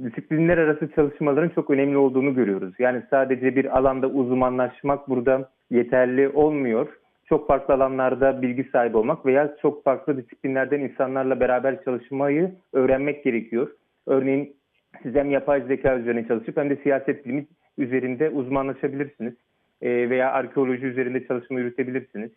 disiplinler 0.02 0.58
arası 0.58 0.88
çalışmaların 0.94 1.48
çok 1.48 1.70
önemli 1.70 1.96
olduğunu 1.96 2.34
görüyoruz. 2.34 2.74
Yani 2.78 3.02
sadece 3.10 3.56
bir 3.56 3.78
alanda 3.78 4.06
uzmanlaşmak 4.06 5.08
burada 5.08 5.50
yeterli 5.70 6.28
olmuyor. 6.28 6.88
Çok 7.28 7.48
farklı 7.48 7.74
alanlarda 7.74 8.42
bilgi 8.42 8.64
sahibi 8.64 8.96
olmak 8.96 9.26
veya 9.26 9.56
çok 9.62 9.84
farklı 9.84 10.16
disiplinlerden 10.16 10.80
insanlarla 10.80 11.40
beraber 11.40 11.84
çalışmayı 11.84 12.52
öğrenmek 12.72 13.24
gerekiyor. 13.24 13.70
Örneğin 14.06 14.56
siz 15.02 15.14
hem 15.14 15.30
yapay 15.30 15.62
zeka 15.62 15.98
üzerine 15.98 16.28
çalışıp 16.28 16.56
hem 16.56 16.70
de 16.70 16.76
siyaset 16.76 17.26
bilimi 17.26 17.46
üzerinde 17.78 18.30
uzmanlaşabilirsiniz. 18.30 19.34
Ee, 19.82 20.10
veya 20.10 20.32
arkeoloji 20.32 20.86
üzerinde 20.86 21.26
çalışma 21.26 21.60
yürütebilirsiniz. 21.60 22.30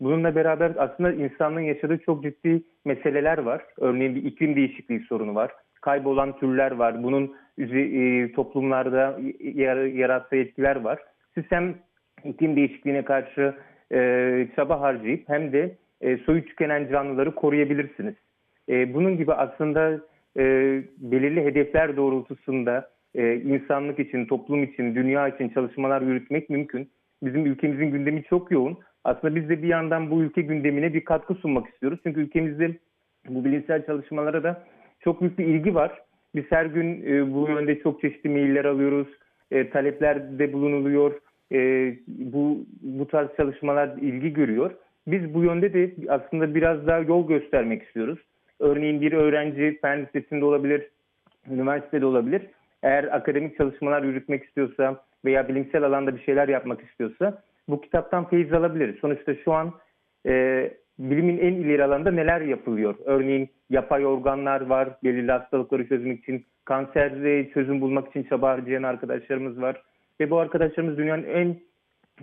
Bununla 0.00 0.34
beraber 0.34 0.72
aslında 0.78 1.12
insanlığın 1.12 1.60
yaşadığı 1.60 1.98
çok 1.98 2.22
ciddi 2.22 2.62
meseleler 2.84 3.38
var. 3.38 3.62
Örneğin 3.78 4.14
bir 4.14 4.24
iklim 4.24 4.56
değişikliği 4.56 5.00
sorunu 5.00 5.34
var. 5.34 5.50
Kaybolan 5.80 6.38
türler 6.38 6.70
var. 6.70 7.02
Bunun 7.02 7.36
e, 7.58 8.32
toplumlarda 8.32 9.18
yar- 9.40 9.84
yarattığı 9.84 10.36
etkiler 10.36 10.76
var. 10.76 10.98
Siz 11.34 11.44
hem 11.50 11.74
iklim 12.24 12.56
değişikliğine 12.56 13.04
karşı 13.04 13.54
e, 13.92 14.48
çaba 14.56 14.80
harcayıp 14.80 15.28
hem 15.28 15.52
de 15.52 15.76
e, 16.00 16.16
soyu 16.16 16.44
tükenen 16.44 16.88
canlıları 16.88 17.34
koruyabilirsiniz. 17.34 18.14
Bunun 18.68 19.16
gibi 19.16 19.32
aslında 19.32 20.00
belirli 20.98 21.44
hedefler 21.44 21.96
doğrultusunda 21.96 22.90
insanlık 23.44 23.98
için, 23.98 24.26
toplum 24.26 24.64
için, 24.64 24.94
dünya 24.94 25.28
için 25.28 25.48
çalışmalar 25.48 26.02
yürütmek 26.02 26.50
mümkün. 26.50 26.90
Bizim 27.22 27.46
ülkemizin 27.46 27.90
gündemi 27.90 28.22
çok 28.22 28.50
yoğun 28.50 28.78
Aslında 29.06 29.36
biz 29.36 29.48
de 29.48 29.62
bir 29.62 29.68
yandan 29.68 30.10
bu 30.10 30.22
ülke 30.22 30.42
gündemine 30.42 30.94
bir 30.94 31.04
katkı 31.04 31.34
sunmak 31.34 31.68
istiyoruz. 31.68 31.98
Çünkü 32.02 32.20
ülkemizde 32.20 32.74
bu 33.28 33.44
bilimsel 33.44 33.86
çalışmalara 33.86 34.42
da 34.42 34.64
çok 35.00 35.20
büyük 35.20 35.38
bir 35.38 35.44
ilgi 35.44 35.74
var. 35.74 36.02
Biz 36.34 36.44
her 36.50 36.66
gün 36.66 37.02
e, 37.06 37.34
bu 37.34 37.48
yönde 37.48 37.78
çok 37.78 38.00
çeşitli 38.00 38.30
mailler 38.30 38.64
alıyoruz, 38.64 39.08
e, 39.50 39.70
taleplerde 39.70 40.52
bulunuluyor. 40.52 41.20
E, 41.52 41.58
bu 42.08 42.66
bu 42.82 43.08
tarz 43.08 43.36
çalışmalar 43.36 43.88
ilgi 44.00 44.32
görüyor. 44.32 44.70
Biz 45.06 45.34
bu 45.34 45.44
yönde 45.44 45.72
de 45.72 45.92
aslında 46.08 46.54
biraz 46.54 46.86
daha 46.86 46.98
yol 46.98 47.28
göstermek 47.28 47.82
istiyoruz. 47.82 48.18
Örneğin 48.60 49.00
bir 49.00 49.12
öğrenci 49.12 49.78
fen 49.82 50.06
lisesinde 50.06 50.44
olabilir, 50.44 50.90
üniversitede 51.50 52.06
olabilir. 52.06 52.42
Eğer 52.82 53.16
akademik 53.16 53.58
çalışmalar 53.58 54.02
yürütmek 54.02 54.44
istiyorsa 54.44 55.04
veya 55.24 55.48
bilimsel 55.48 55.82
alanda 55.82 56.16
bir 56.16 56.22
şeyler 56.22 56.48
yapmak 56.48 56.80
istiyorsa 56.82 57.42
bu 57.68 57.80
kitaptan 57.80 58.28
feyiz 58.28 58.52
alabilir. 58.52 58.98
Sonuçta 59.00 59.34
şu 59.34 59.52
an 59.52 59.72
e, 60.26 60.70
bilimin 60.98 61.38
en 61.38 61.52
ileri 61.52 61.84
alanda 61.84 62.10
neler 62.10 62.40
yapılıyor? 62.40 62.94
Örneğin 63.04 63.48
yapay 63.70 64.06
organlar 64.06 64.60
var, 64.60 64.88
belirli 65.04 65.32
hastalıkları 65.32 65.88
çözmek 65.88 66.18
için, 66.18 66.44
kanserde 66.64 67.50
çözüm 67.50 67.80
bulmak 67.80 68.08
için 68.08 68.22
çaba 68.22 68.50
harcayan 68.50 68.82
arkadaşlarımız 68.82 69.60
var. 69.60 69.82
Ve 70.20 70.30
bu 70.30 70.38
arkadaşlarımız 70.38 70.98
dünyanın 70.98 71.24
en 71.24 71.56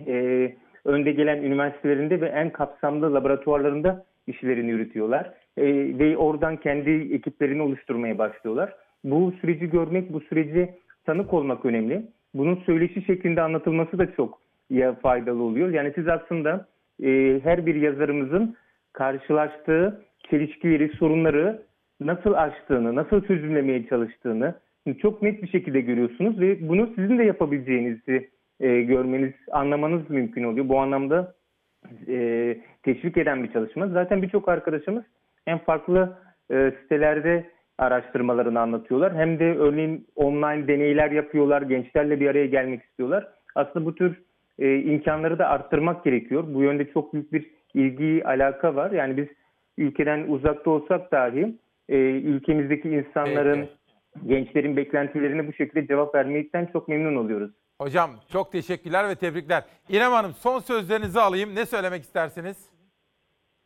e, 0.06 0.56
önde 0.84 1.12
gelen 1.12 1.42
üniversitelerinde 1.42 2.20
ve 2.20 2.26
en 2.26 2.50
kapsamlı 2.50 3.14
laboratuvarlarında 3.14 4.04
işlerini 4.26 4.70
yürütüyorlar. 4.70 5.34
E, 5.56 5.64
ve 5.98 6.16
oradan 6.16 6.56
kendi 6.56 6.90
ekiplerini 6.90 7.62
oluşturmaya 7.62 8.18
başlıyorlar. 8.18 8.72
Bu 9.04 9.32
süreci 9.40 9.70
görmek, 9.70 10.12
bu 10.12 10.20
süreci 10.20 10.74
tanık 11.06 11.34
olmak 11.34 11.64
önemli. 11.64 12.02
Bunun 12.34 12.56
söyleşi 12.56 13.02
şeklinde 13.02 13.42
anlatılması 13.42 13.98
da 13.98 14.12
çok 14.12 14.43
ya 14.70 14.94
faydalı 14.94 15.42
oluyor. 15.42 15.70
Yani 15.70 15.92
siz 15.94 16.08
aslında 16.08 16.66
e, 17.02 17.40
her 17.44 17.66
bir 17.66 17.74
yazarımızın 17.74 18.56
karşılaştığı 18.92 20.04
çelişkileri, 20.30 20.88
sorunları 20.88 21.62
nasıl 22.00 22.32
aştığını, 22.32 22.94
nasıl 22.94 23.24
çözümlemeye 23.24 23.86
çalıştığını 23.86 24.54
çok 24.98 25.22
net 25.22 25.42
bir 25.42 25.48
şekilde 25.48 25.80
görüyorsunuz 25.80 26.40
ve 26.40 26.68
bunu 26.68 26.86
sizin 26.96 27.18
de 27.18 27.24
yapabileceğinizi 27.24 28.30
e, 28.60 28.82
görmeniz, 28.82 29.32
anlamanız 29.52 30.10
mümkün 30.10 30.44
oluyor. 30.44 30.68
Bu 30.68 30.78
anlamda 30.78 31.34
e, 32.08 32.56
teşvik 32.82 33.16
eden 33.16 33.44
bir 33.44 33.52
çalışma. 33.52 33.88
Zaten 33.88 34.22
birçok 34.22 34.48
arkadaşımız 34.48 35.04
hem 35.44 35.58
farklı 35.58 36.18
e, 36.50 36.72
sitelerde 36.82 37.50
araştırmalarını 37.78 38.60
anlatıyorlar 38.60 39.14
hem 39.14 39.38
de 39.38 39.54
örneğin 39.58 40.06
online 40.16 40.68
deneyler 40.68 41.10
yapıyorlar, 41.10 41.62
gençlerle 41.62 42.20
bir 42.20 42.26
araya 42.26 42.46
gelmek 42.46 42.82
istiyorlar. 42.82 43.28
Aslında 43.54 43.86
bu 43.86 43.94
tür 43.94 44.22
e, 44.58 44.76
imkanları 44.78 45.38
da 45.38 45.48
arttırmak 45.48 46.04
gerekiyor. 46.04 46.44
Bu 46.54 46.62
yönde 46.62 46.90
çok 46.92 47.12
büyük 47.12 47.32
bir 47.32 47.50
ilgi, 47.74 48.26
alaka 48.26 48.76
var. 48.76 48.90
Yani 48.90 49.16
biz 49.16 49.26
ülkeden 49.78 50.28
uzakta 50.28 50.70
olsak 50.70 51.12
dahi 51.12 51.58
e, 51.88 51.96
ülkemizdeki 51.98 52.88
insanların, 52.88 53.68
gençlerin 54.26 54.76
beklentilerine 54.76 55.48
bu 55.48 55.52
şekilde 55.52 55.86
cevap 55.86 56.14
vermekten 56.14 56.68
çok 56.72 56.88
memnun 56.88 57.16
oluyoruz. 57.16 57.50
Hocam 57.80 58.10
çok 58.32 58.52
teşekkürler 58.52 59.08
ve 59.08 59.14
tebrikler. 59.14 59.64
İrem 59.88 60.12
Hanım 60.12 60.32
son 60.32 60.60
sözlerinizi 60.60 61.20
alayım. 61.20 61.54
Ne 61.54 61.66
söylemek 61.66 62.02
istersiniz? 62.02 62.56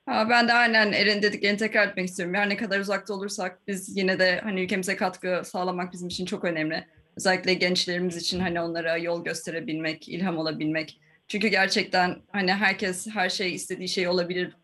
Ha, 0.07 0.27
ben 0.31 0.49
de 0.49 0.53
aynen 0.53 0.93
Eren 0.93 1.23
dediklerini 1.23 1.59
tekrar 1.59 1.89
etmek 1.89 2.07
istiyorum. 2.07 2.35
Her 2.35 2.49
ne 2.49 2.57
kadar 2.57 2.81
uzakta 2.81 3.15
olursak 3.15 3.59
biz 3.67 3.97
yine 3.97 4.19
de 4.19 4.41
hani 4.43 4.65
ülkemize 4.65 4.97
katkı 4.97 5.41
sağlamak 5.45 5.93
bizim 5.93 6.09
için 6.09 6.25
çok 6.27 6.45
önemli. 6.45 6.85
Özellikle 7.19 7.55
gençlerimiz 7.55 8.17
için 8.17 8.41
hani 8.41 8.61
onlara 8.61 8.97
yol 8.97 9.25
gösterebilmek, 9.25 10.09
ilham 10.09 10.39
olabilmek. 10.39 11.01
Çünkü 11.29 11.49
gerçekten 11.49 12.23
hani 12.33 12.55
herkes 12.55 13.07
her 13.07 13.29
şey 13.29 13.55
istediği 13.55 13.89
şey 13.89 14.09
olabilir. 14.09 14.57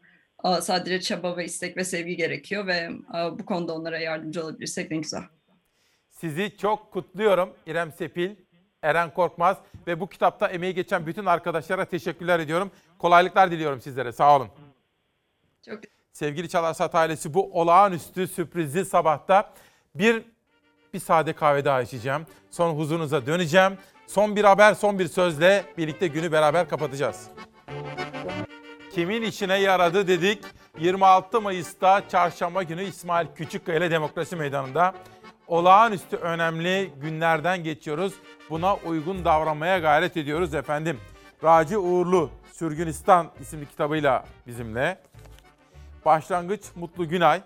Sadece 0.61 1.01
çaba 1.01 1.37
ve 1.37 1.45
istek 1.45 1.77
ve 1.77 1.85
sevgi 1.85 2.17
gerekiyor 2.17 2.67
ve 2.67 2.91
bu 3.39 3.45
konuda 3.45 3.75
onlara 3.75 3.99
yardımcı 3.99 4.45
olabilirsek 4.45 4.91
ne 4.91 4.97
güzel. 4.97 5.23
Sizi 6.11 6.57
çok 6.57 6.93
kutluyorum 6.93 7.55
İrem 7.67 7.93
Sepil, 7.93 8.31
Eren 8.83 9.15
Korkmaz 9.15 9.57
ve 9.87 10.01
bu 10.01 10.09
kitapta 10.09 10.49
emeği 10.49 10.75
geçen 10.75 11.07
bütün 11.07 11.27
arkadaşlara 11.27 11.85
teşekkürler 11.85 12.39
ediyorum. 12.39 12.71
Kolaylıklar 12.99 13.51
diliyorum 13.51 13.81
sizlere. 13.81 14.13
Sağ 14.13 14.37
olun. 14.37 14.49
Çok 15.67 15.81
Sevgili 16.13 16.49
Çalarsat 16.49 16.95
ailesi 16.95 17.35
bu 17.35 17.61
olağanüstü 17.61 18.29
sürprizli 18.29 18.85
sabahta 18.85 19.55
bir 19.95 20.34
bir 20.95 20.99
sade 20.99 21.33
kahve 21.33 21.65
daha 21.65 21.83
içeceğim. 21.83 22.27
Sonra 22.51 22.73
huzurunuza 22.73 23.27
döneceğim. 23.27 23.73
Son 24.07 24.37
bir 24.37 24.45
haber, 24.45 24.75
son 24.75 24.99
bir 24.99 25.09
sözle 25.09 25.65
birlikte 25.79 26.07
günü 26.07 26.33
beraber 26.33 26.69
kapatacağız. 26.69 27.27
Kimin 28.95 29.23
işine 29.23 29.57
yaradı 29.57 30.09
dedik. 30.09 30.45
26 30.79 31.41
Mayıs'ta 31.41 32.09
çarşamba 32.09 32.63
günü 32.63 32.85
İsmail 32.85 33.27
Küçükkaya 33.37 33.91
Demokrasi 33.91 34.37
Meydanı'nda 34.37 34.95
olağanüstü 35.47 36.17
önemli 36.17 36.93
günlerden 37.01 37.65
geçiyoruz. 37.65 38.15
Buna 38.51 38.77
uygun 38.77 39.25
davranmaya 39.25 39.79
gayret 39.79 40.17
ediyoruz 40.17 40.55
efendim. 40.55 41.01
Raci 41.45 41.79
Uğurlu 41.79 42.31
Sürgünistan 42.53 43.31
isimli 43.41 43.67
kitabıyla 43.67 44.25
bizimle. 44.47 44.99
Başlangıç 46.05 46.63
Mutlu 46.75 47.09
Günay. 47.09 47.41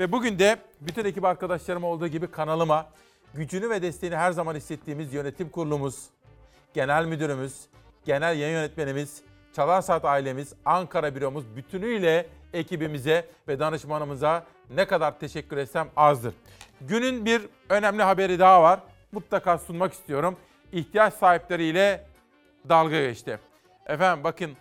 Ve 0.00 0.12
bugün 0.12 0.38
de 0.38 0.56
bütün 0.86 1.04
ekip 1.04 1.24
arkadaşlarım 1.24 1.84
olduğu 1.84 2.08
gibi 2.08 2.26
kanalıma 2.26 2.86
gücünü 3.34 3.70
ve 3.70 3.82
desteğini 3.82 4.16
her 4.16 4.32
zaman 4.32 4.54
hissettiğimiz 4.54 5.14
yönetim 5.14 5.48
kurulumuz, 5.48 6.04
genel 6.74 7.04
müdürümüz, 7.04 7.66
genel 8.04 8.38
yayın 8.38 8.54
yönetmenimiz, 8.54 9.22
Çalar 9.56 9.82
Saat 9.82 10.04
ailemiz, 10.04 10.54
Ankara 10.64 11.14
büromuz 11.14 11.56
bütünüyle 11.56 12.26
ekibimize 12.52 13.28
ve 13.48 13.58
danışmanımıza 13.58 14.46
ne 14.70 14.86
kadar 14.86 15.18
teşekkür 15.18 15.56
etsem 15.56 15.88
azdır. 15.96 16.34
Günün 16.80 17.24
bir 17.24 17.42
önemli 17.68 18.02
haberi 18.02 18.38
daha 18.38 18.62
var. 18.62 18.80
Mutlaka 19.12 19.58
sunmak 19.58 19.92
istiyorum. 19.92 20.36
İhtiyaç 20.72 21.14
sahipleriyle 21.14 22.06
dalga 22.68 23.00
geçti. 23.00 23.38
Efendim 23.86 24.24
bakın 24.24 24.56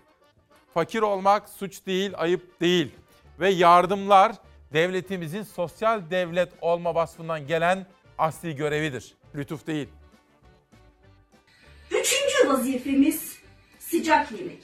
fakir 0.74 1.02
olmak 1.02 1.50
suç 1.50 1.86
değil, 1.86 2.14
ayıp 2.18 2.62
değil. 2.62 2.96
Ve 3.40 3.50
yardımlar 3.50 4.36
devletimizin 4.74 5.44
sosyal 5.44 6.10
devlet 6.10 6.50
olma 6.62 6.96
vasfından 6.96 7.48
gelen 7.48 7.86
asli 8.18 8.56
görevidir. 8.56 9.16
Lütuf 9.36 9.68
değil. 9.68 9.90
Üçüncü 11.92 12.50
vazifemiz 12.50 13.40
sıcak 13.80 14.32
yemek. 14.32 14.64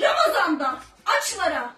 Ramazan'da 0.00 0.80
açlara 1.06 1.74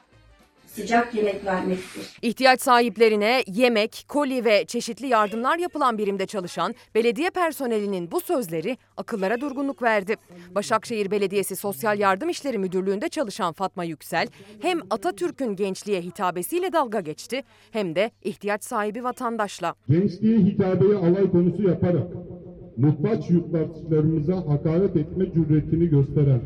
sıcak 0.75 1.15
yemek 1.15 1.45
vermektir. 1.45 2.17
İhtiyaç 2.23 2.61
sahiplerine 2.61 3.43
yemek, 3.47 4.05
koli 4.09 4.45
ve 4.45 4.65
çeşitli 4.65 5.07
yardımlar 5.07 5.59
yapılan 5.59 5.99
birimde 5.99 6.27
çalışan 6.27 6.75
belediye 6.95 7.31
personelinin 7.31 8.11
bu 8.11 8.21
sözleri 8.21 8.77
akıllara 8.97 9.41
durgunluk 9.41 9.83
verdi. 9.83 10.17
Başakşehir 10.55 11.11
Belediyesi 11.11 11.57
Sosyal 11.57 11.99
Yardım 11.99 12.29
İşleri 12.29 12.59
Müdürlüğü'nde 12.59 13.09
çalışan 13.09 13.53
Fatma 13.53 13.85
Yüksel 13.85 14.27
hem 14.61 14.79
Atatürk'ün 14.91 15.57
gençliğe 15.57 16.03
hitabesiyle 16.03 16.73
dalga 16.73 17.01
geçti 17.01 17.43
hem 17.71 17.95
de 17.95 18.11
ihtiyaç 18.23 18.65
sahibi 18.65 19.05
vatandaşla. 19.05 19.75
Gençliğe 19.89 20.39
hitabeyi 20.39 20.95
alay 20.95 21.31
konusu 21.31 21.63
yaparak 21.63 22.09
muhtaç 22.77 23.31
yurttaşlarımıza 23.31 24.37
hakaret 24.37 24.97
etme 24.97 25.25
cüretini 25.35 25.89
gösteren 25.89 26.41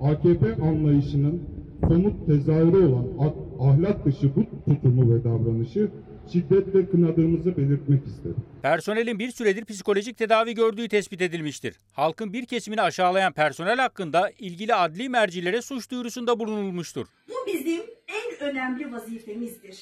AKP 0.00 0.54
anlayışının 0.62 1.42
somut 1.88 2.26
tezahürü 2.26 2.86
olan 2.86 3.06
ah- 3.20 3.45
ahlak 3.60 4.06
dışı 4.06 4.36
bu 4.36 4.44
tutumu 4.64 5.14
ve 5.14 5.24
davranışı 5.24 5.90
şiddetle 6.32 6.90
kınadığımızı 6.90 7.56
belirtmek 7.56 8.06
isterim. 8.06 8.36
Personelin 8.62 9.18
bir 9.18 9.30
süredir 9.30 9.64
psikolojik 9.64 10.18
tedavi 10.18 10.54
gördüğü 10.54 10.88
tespit 10.88 11.22
edilmiştir. 11.22 11.76
Halkın 11.92 12.32
bir 12.32 12.46
kesimini 12.46 12.82
aşağılayan 12.82 13.32
personel 13.32 13.78
hakkında 13.78 14.30
ilgili 14.38 14.74
adli 14.74 15.08
mercilere 15.08 15.62
suç 15.62 15.90
duyurusunda 15.90 16.38
bulunulmuştur. 16.38 17.06
Bu 17.28 17.52
bizim 17.52 17.82
en 18.08 18.48
önemli 18.50 18.92
vazifemizdir. 18.92 19.78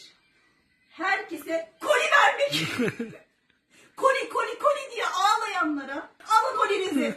Herkese 0.88 1.68
koli 1.80 2.04
vermek. 2.14 2.68
koli 3.96 4.28
koli 4.28 4.58
koli 4.58 4.94
diye 4.94 5.04
ağlayanlara 5.06 6.10
alın 6.18 6.58
kolinizi 6.58 7.16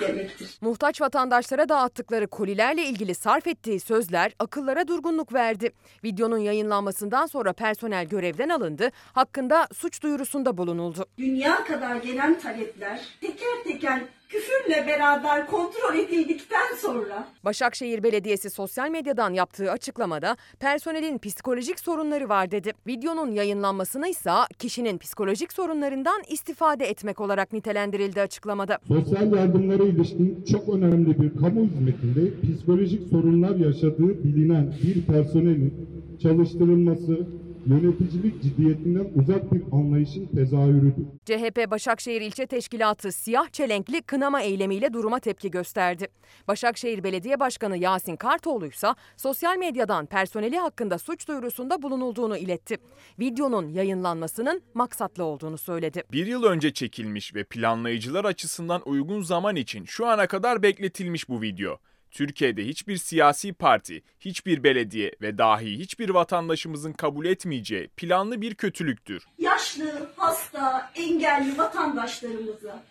demektir. 0.00 0.58
Muhtaç 0.60 1.00
vatandaşlara 1.00 1.68
dağıttıkları 1.68 2.26
kolilerle 2.26 2.84
ilgili 2.84 3.14
sarf 3.14 3.46
ettiği 3.46 3.80
sözler 3.80 4.32
akıllara 4.38 4.88
durgunluk 4.88 5.34
verdi. 5.34 5.72
Videonun 6.04 6.38
yayınlanmasından 6.38 7.26
sonra 7.26 7.52
personel 7.52 8.06
görevden 8.06 8.48
alındı, 8.48 8.90
hakkında 9.12 9.68
suç 9.74 10.02
duyurusunda 10.02 10.56
bulunuldu. 10.56 11.06
Dünya 11.18 11.64
kadar 11.64 11.96
gelen 11.96 12.38
talepler 12.38 13.00
teker 13.20 13.64
teker 13.64 14.02
küfürle 14.28 14.86
beraber 14.86 15.46
kontrol 15.46 15.94
edildikten 15.98 16.76
sonra 16.78 17.28
Başakşehir 17.44 18.02
Belediyesi 18.02 18.50
sosyal 18.50 18.90
medyadan 18.90 19.32
yaptığı 19.32 19.70
açıklamada 19.70 20.36
personelin 20.60 21.18
psikolojik 21.18 21.80
sorunları 21.80 22.28
var 22.28 22.50
dedi. 22.50 22.72
Videonun 22.86 23.30
yayınlanmasına 23.30 24.08
ise 24.08 24.30
kişinin 24.58 24.98
psikolojik 24.98 25.52
sorunlarından 25.52 26.22
istifade 26.28 26.86
etmek 26.86 27.20
olarak 27.20 27.52
nitelendirildi 27.52 28.20
açıklamada. 28.20 28.78
Sosyal 28.88 29.32
yardımlara 29.36 29.82
ilişkin 29.82 30.44
çok 30.52 30.68
önemli 30.68 31.22
bir 31.22 31.40
kamu 31.40 31.64
hizmetinde 31.64 32.40
psikolojik 32.42 33.08
sorunlar 33.10 33.56
yaşadığı 33.56 34.24
bilinen 34.24 34.74
bir 34.82 35.02
personelin 35.02 35.88
çalıştırılması 36.22 37.26
yöneticilik 37.66 38.42
ciddiyetinden 38.42 39.06
uzak 39.14 39.52
bir 39.52 39.62
anlayışın 39.72 40.26
tezahürüdür. 40.26 41.06
CHP 41.24 41.70
Başakşehir 41.70 42.20
İlçe 42.20 42.46
Teşkilatı 42.46 43.12
siyah 43.12 43.48
çelenkli 43.48 44.02
kınama 44.02 44.42
eylemiyle 44.42 44.92
duruma 44.92 45.18
tepki 45.20 45.50
gösterdi. 45.50 46.08
Başakşehir 46.48 47.04
Belediye 47.04 47.40
Başkanı 47.40 47.78
Yasin 47.78 48.16
Kartoğlu 48.16 48.66
ise 48.66 48.88
sosyal 49.16 49.56
medyadan 49.56 50.06
personeli 50.06 50.58
hakkında 50.58 50.98
suç 50.98 51.28
duyurusunda 51.28 51.82
bulunulduğunu 51.82 52.36
iletti. 52.36 52.76
Videonun 53.20 53.68
yayınlanmasının 53.68 54.62
maksatlı 54.74 55.24
olduğunu 55.24 55.58
söyledi. 55.58 56.02
Bir 56.12 56.26
yıl 56.26 56.44
önce 56.44 56.72
çekilmiş 56.72 57.34
ve 57.34 57.44
planlayıcılar 57.44 58.24
açısından 58.24 58.82
uygun 58.86 59.22
zaman 59.22 59.56
için 59.56 59.84
şu 59.84 60.06
ana 60.06 60.26
kadar 60.26 60.62
bekletilmiş 60.62 61.28
bu 61.28 61.42
video. 61.42 61.78
Türkiye'de 62.10 62.66
hiçbir 62.66 62.96
siyasi 62.96 63.52
parti, 63.52 64.02
hiçbir 64.20 64.62
belediye 64.62 65.12
ve 65.20 65.38
dahi 65.38 65.78
hiçbir 65.78 66.08
vatandaşımızın 66.08 66.92
kabul 66.92 67.26
etmeyeceği 67.26 67.88
planlı 67.88 68.40
bir 68.40 68.54
kötülüktür. 68.54 69.26
yaşlı, 69.38 70.10
hasta, 70.16 70.92
engelli 70.94 71.58
vatandaşlarımıza 71.58 72.82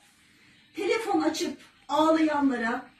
telefon 0.76 1.22
açıp 1.22 1.58
ağlayanlara 1.90 2.97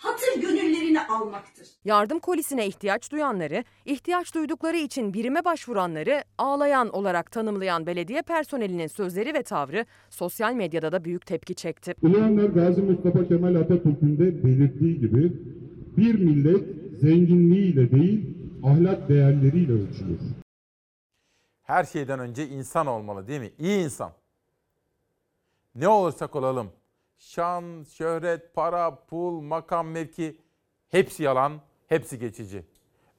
hatır 0.00 0.40
gönüllerini 0.42 1.00
almaktır. 1.00 1.68
Yardım 1.84 2.18
kolisine 2.18 2.66
ihtiyaç 2.66 3.12
duyanları, 3.12 3.64
ihtiyaç 3.84 4.34
duydukları 4.34 4.76
için 4.76 5.14
birime 5.14 5.44
başvuranları 5.44 6.24
ağlayan 6.38 6.88
olarak 6.88 7.30
tanımlayan 7.32 7.86
belediye 7.86 8.22
personelinin 8.22 8.86
sözleri 8.86 9.34
ve 9.34 9.42
tavrı 9.42 9.86
sosyal 10.10 10.54
medyada 10.54 10.92
da 10.92 11.04
büyük 11.04 11.26
tepki 11.26 11.54
çekti. 11.54 11.94
Ulu 12.02 12.16
Önder 12.16 12.48
Gazi 12.48 12.82
Mustafa 12.82 13.28
Kemal 13.28 13.54
Atatürk'ün 13.54 14.18
de 14.18 14.44
belirttiği 14.44 15.00
gibi 15.00 15.32
bir 15.96 16.14
millet 16.14 16.64
zenginliğiyle 17.00 17.90
değil 17.90 18.36
ahlak 18.64 19.08
değerleriyle 19.08 19.72
ölçülür. 19.72 20.20
Her 21.62 21.84
şeyden 21.84 22.20
önce 22.20 22.48
insan 22.48 22.86
olmalı 22.86 23.28
değil 23.28 23.40
mi? 23.40 23.50
İyi 23.58 23.84
insan. 23.84 24.12
Ne 25.74 25.88
olursak 25.88 26.36
olalım. 26.36 26.70
Şan, 27.20 27.86
şöhret, 27.96 28.54
para, 28.54 28.94
pul, 29.04 29.40
makam, 29.40 29.88
mevki 29.88 30.36
hepsi 30.88 31.22
yalan, 31.22 31.60
hepsi 31.88 32.18
geçici. 32.18 32.64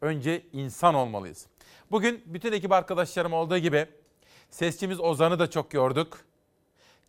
Önce 0.01 0.41
insan 0.53 0.95
olmalıyız. 0.95 1.47
Bugün 1.91 2.23
bütün 2.25 2.51
ekip 2.51 2.71
arkadaşlarım 2.71 3.33
olduğu 3.33 3.57
gibi 3.57 3.85
sesçimiz 4.49 4.99
Ozan'ı 4.99 5.39
da 5.39 5.49
çok 5.49 5.73
yorduk. 5.73 6.17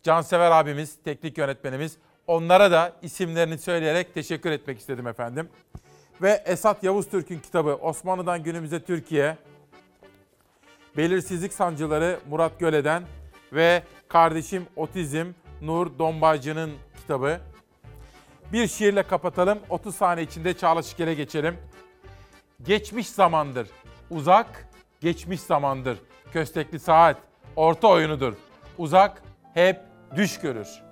Cansever 0.03 0.51
abimiz, 0.51 0.95
teknik 1.03 1.37
yönetmenimiz. 1.37 1.97
Onlara 2.27 2.71
da 2.71 2.93
isimlerini 3.01 3.57
söyleyerek 3.57 4.13
teşekkür 4.13 4.51
etmek 4.51 4.79
istedim 4.79 5.07
efendim. 5.07 5.49
Ve 6.21 6.43
Esat 6.45 6.83
Yavuz 6.83 7.09
Türk'ün 7.09 7.39
kitabı 7.39 7.75
Osmanlı'dan 7.75 8.43
günümüze 8.43 8.83
Türkiye. 8.83 9.37
Belirsizlik 10.97 11.53
Sancıları 11.53 12.19
Murat 12.29 12.59
Göle'den 12.59 13.03
ve 13.53 13.83
kardeşim 14.07 14.67
Otizm 14.75 15.25
Nur 15.63 15.99
Dombacı'nın 15.99 16.71
kitabı. 17.01 17.39
Bir 18.53 18.67
şiirle 18.67 19.03
kapatalım. 19.03 19.59
30 19.69 19.95
saniye 19.95 20.25
içinde 20.25 20.57
Çağla 20.57 20.81
Şikel'e 20.83 21.13
geçelim. 21.13 21.57
Geçmiş 22.63 23.09
zamandır. 23.09 23.67
Uzak, 24.09 24.69
geçmiş 25.01 25.41
zamandır. 25.41 25.97
Köstekli 26.33 26.79
saat, 26.79 27.17
orta 27.55 27.87
oyunudur. 27.87 28.33
Uzak 28.77 29.23
hep 29.53 29.79
düş 30.15 30.39
görür. 30.39 30.82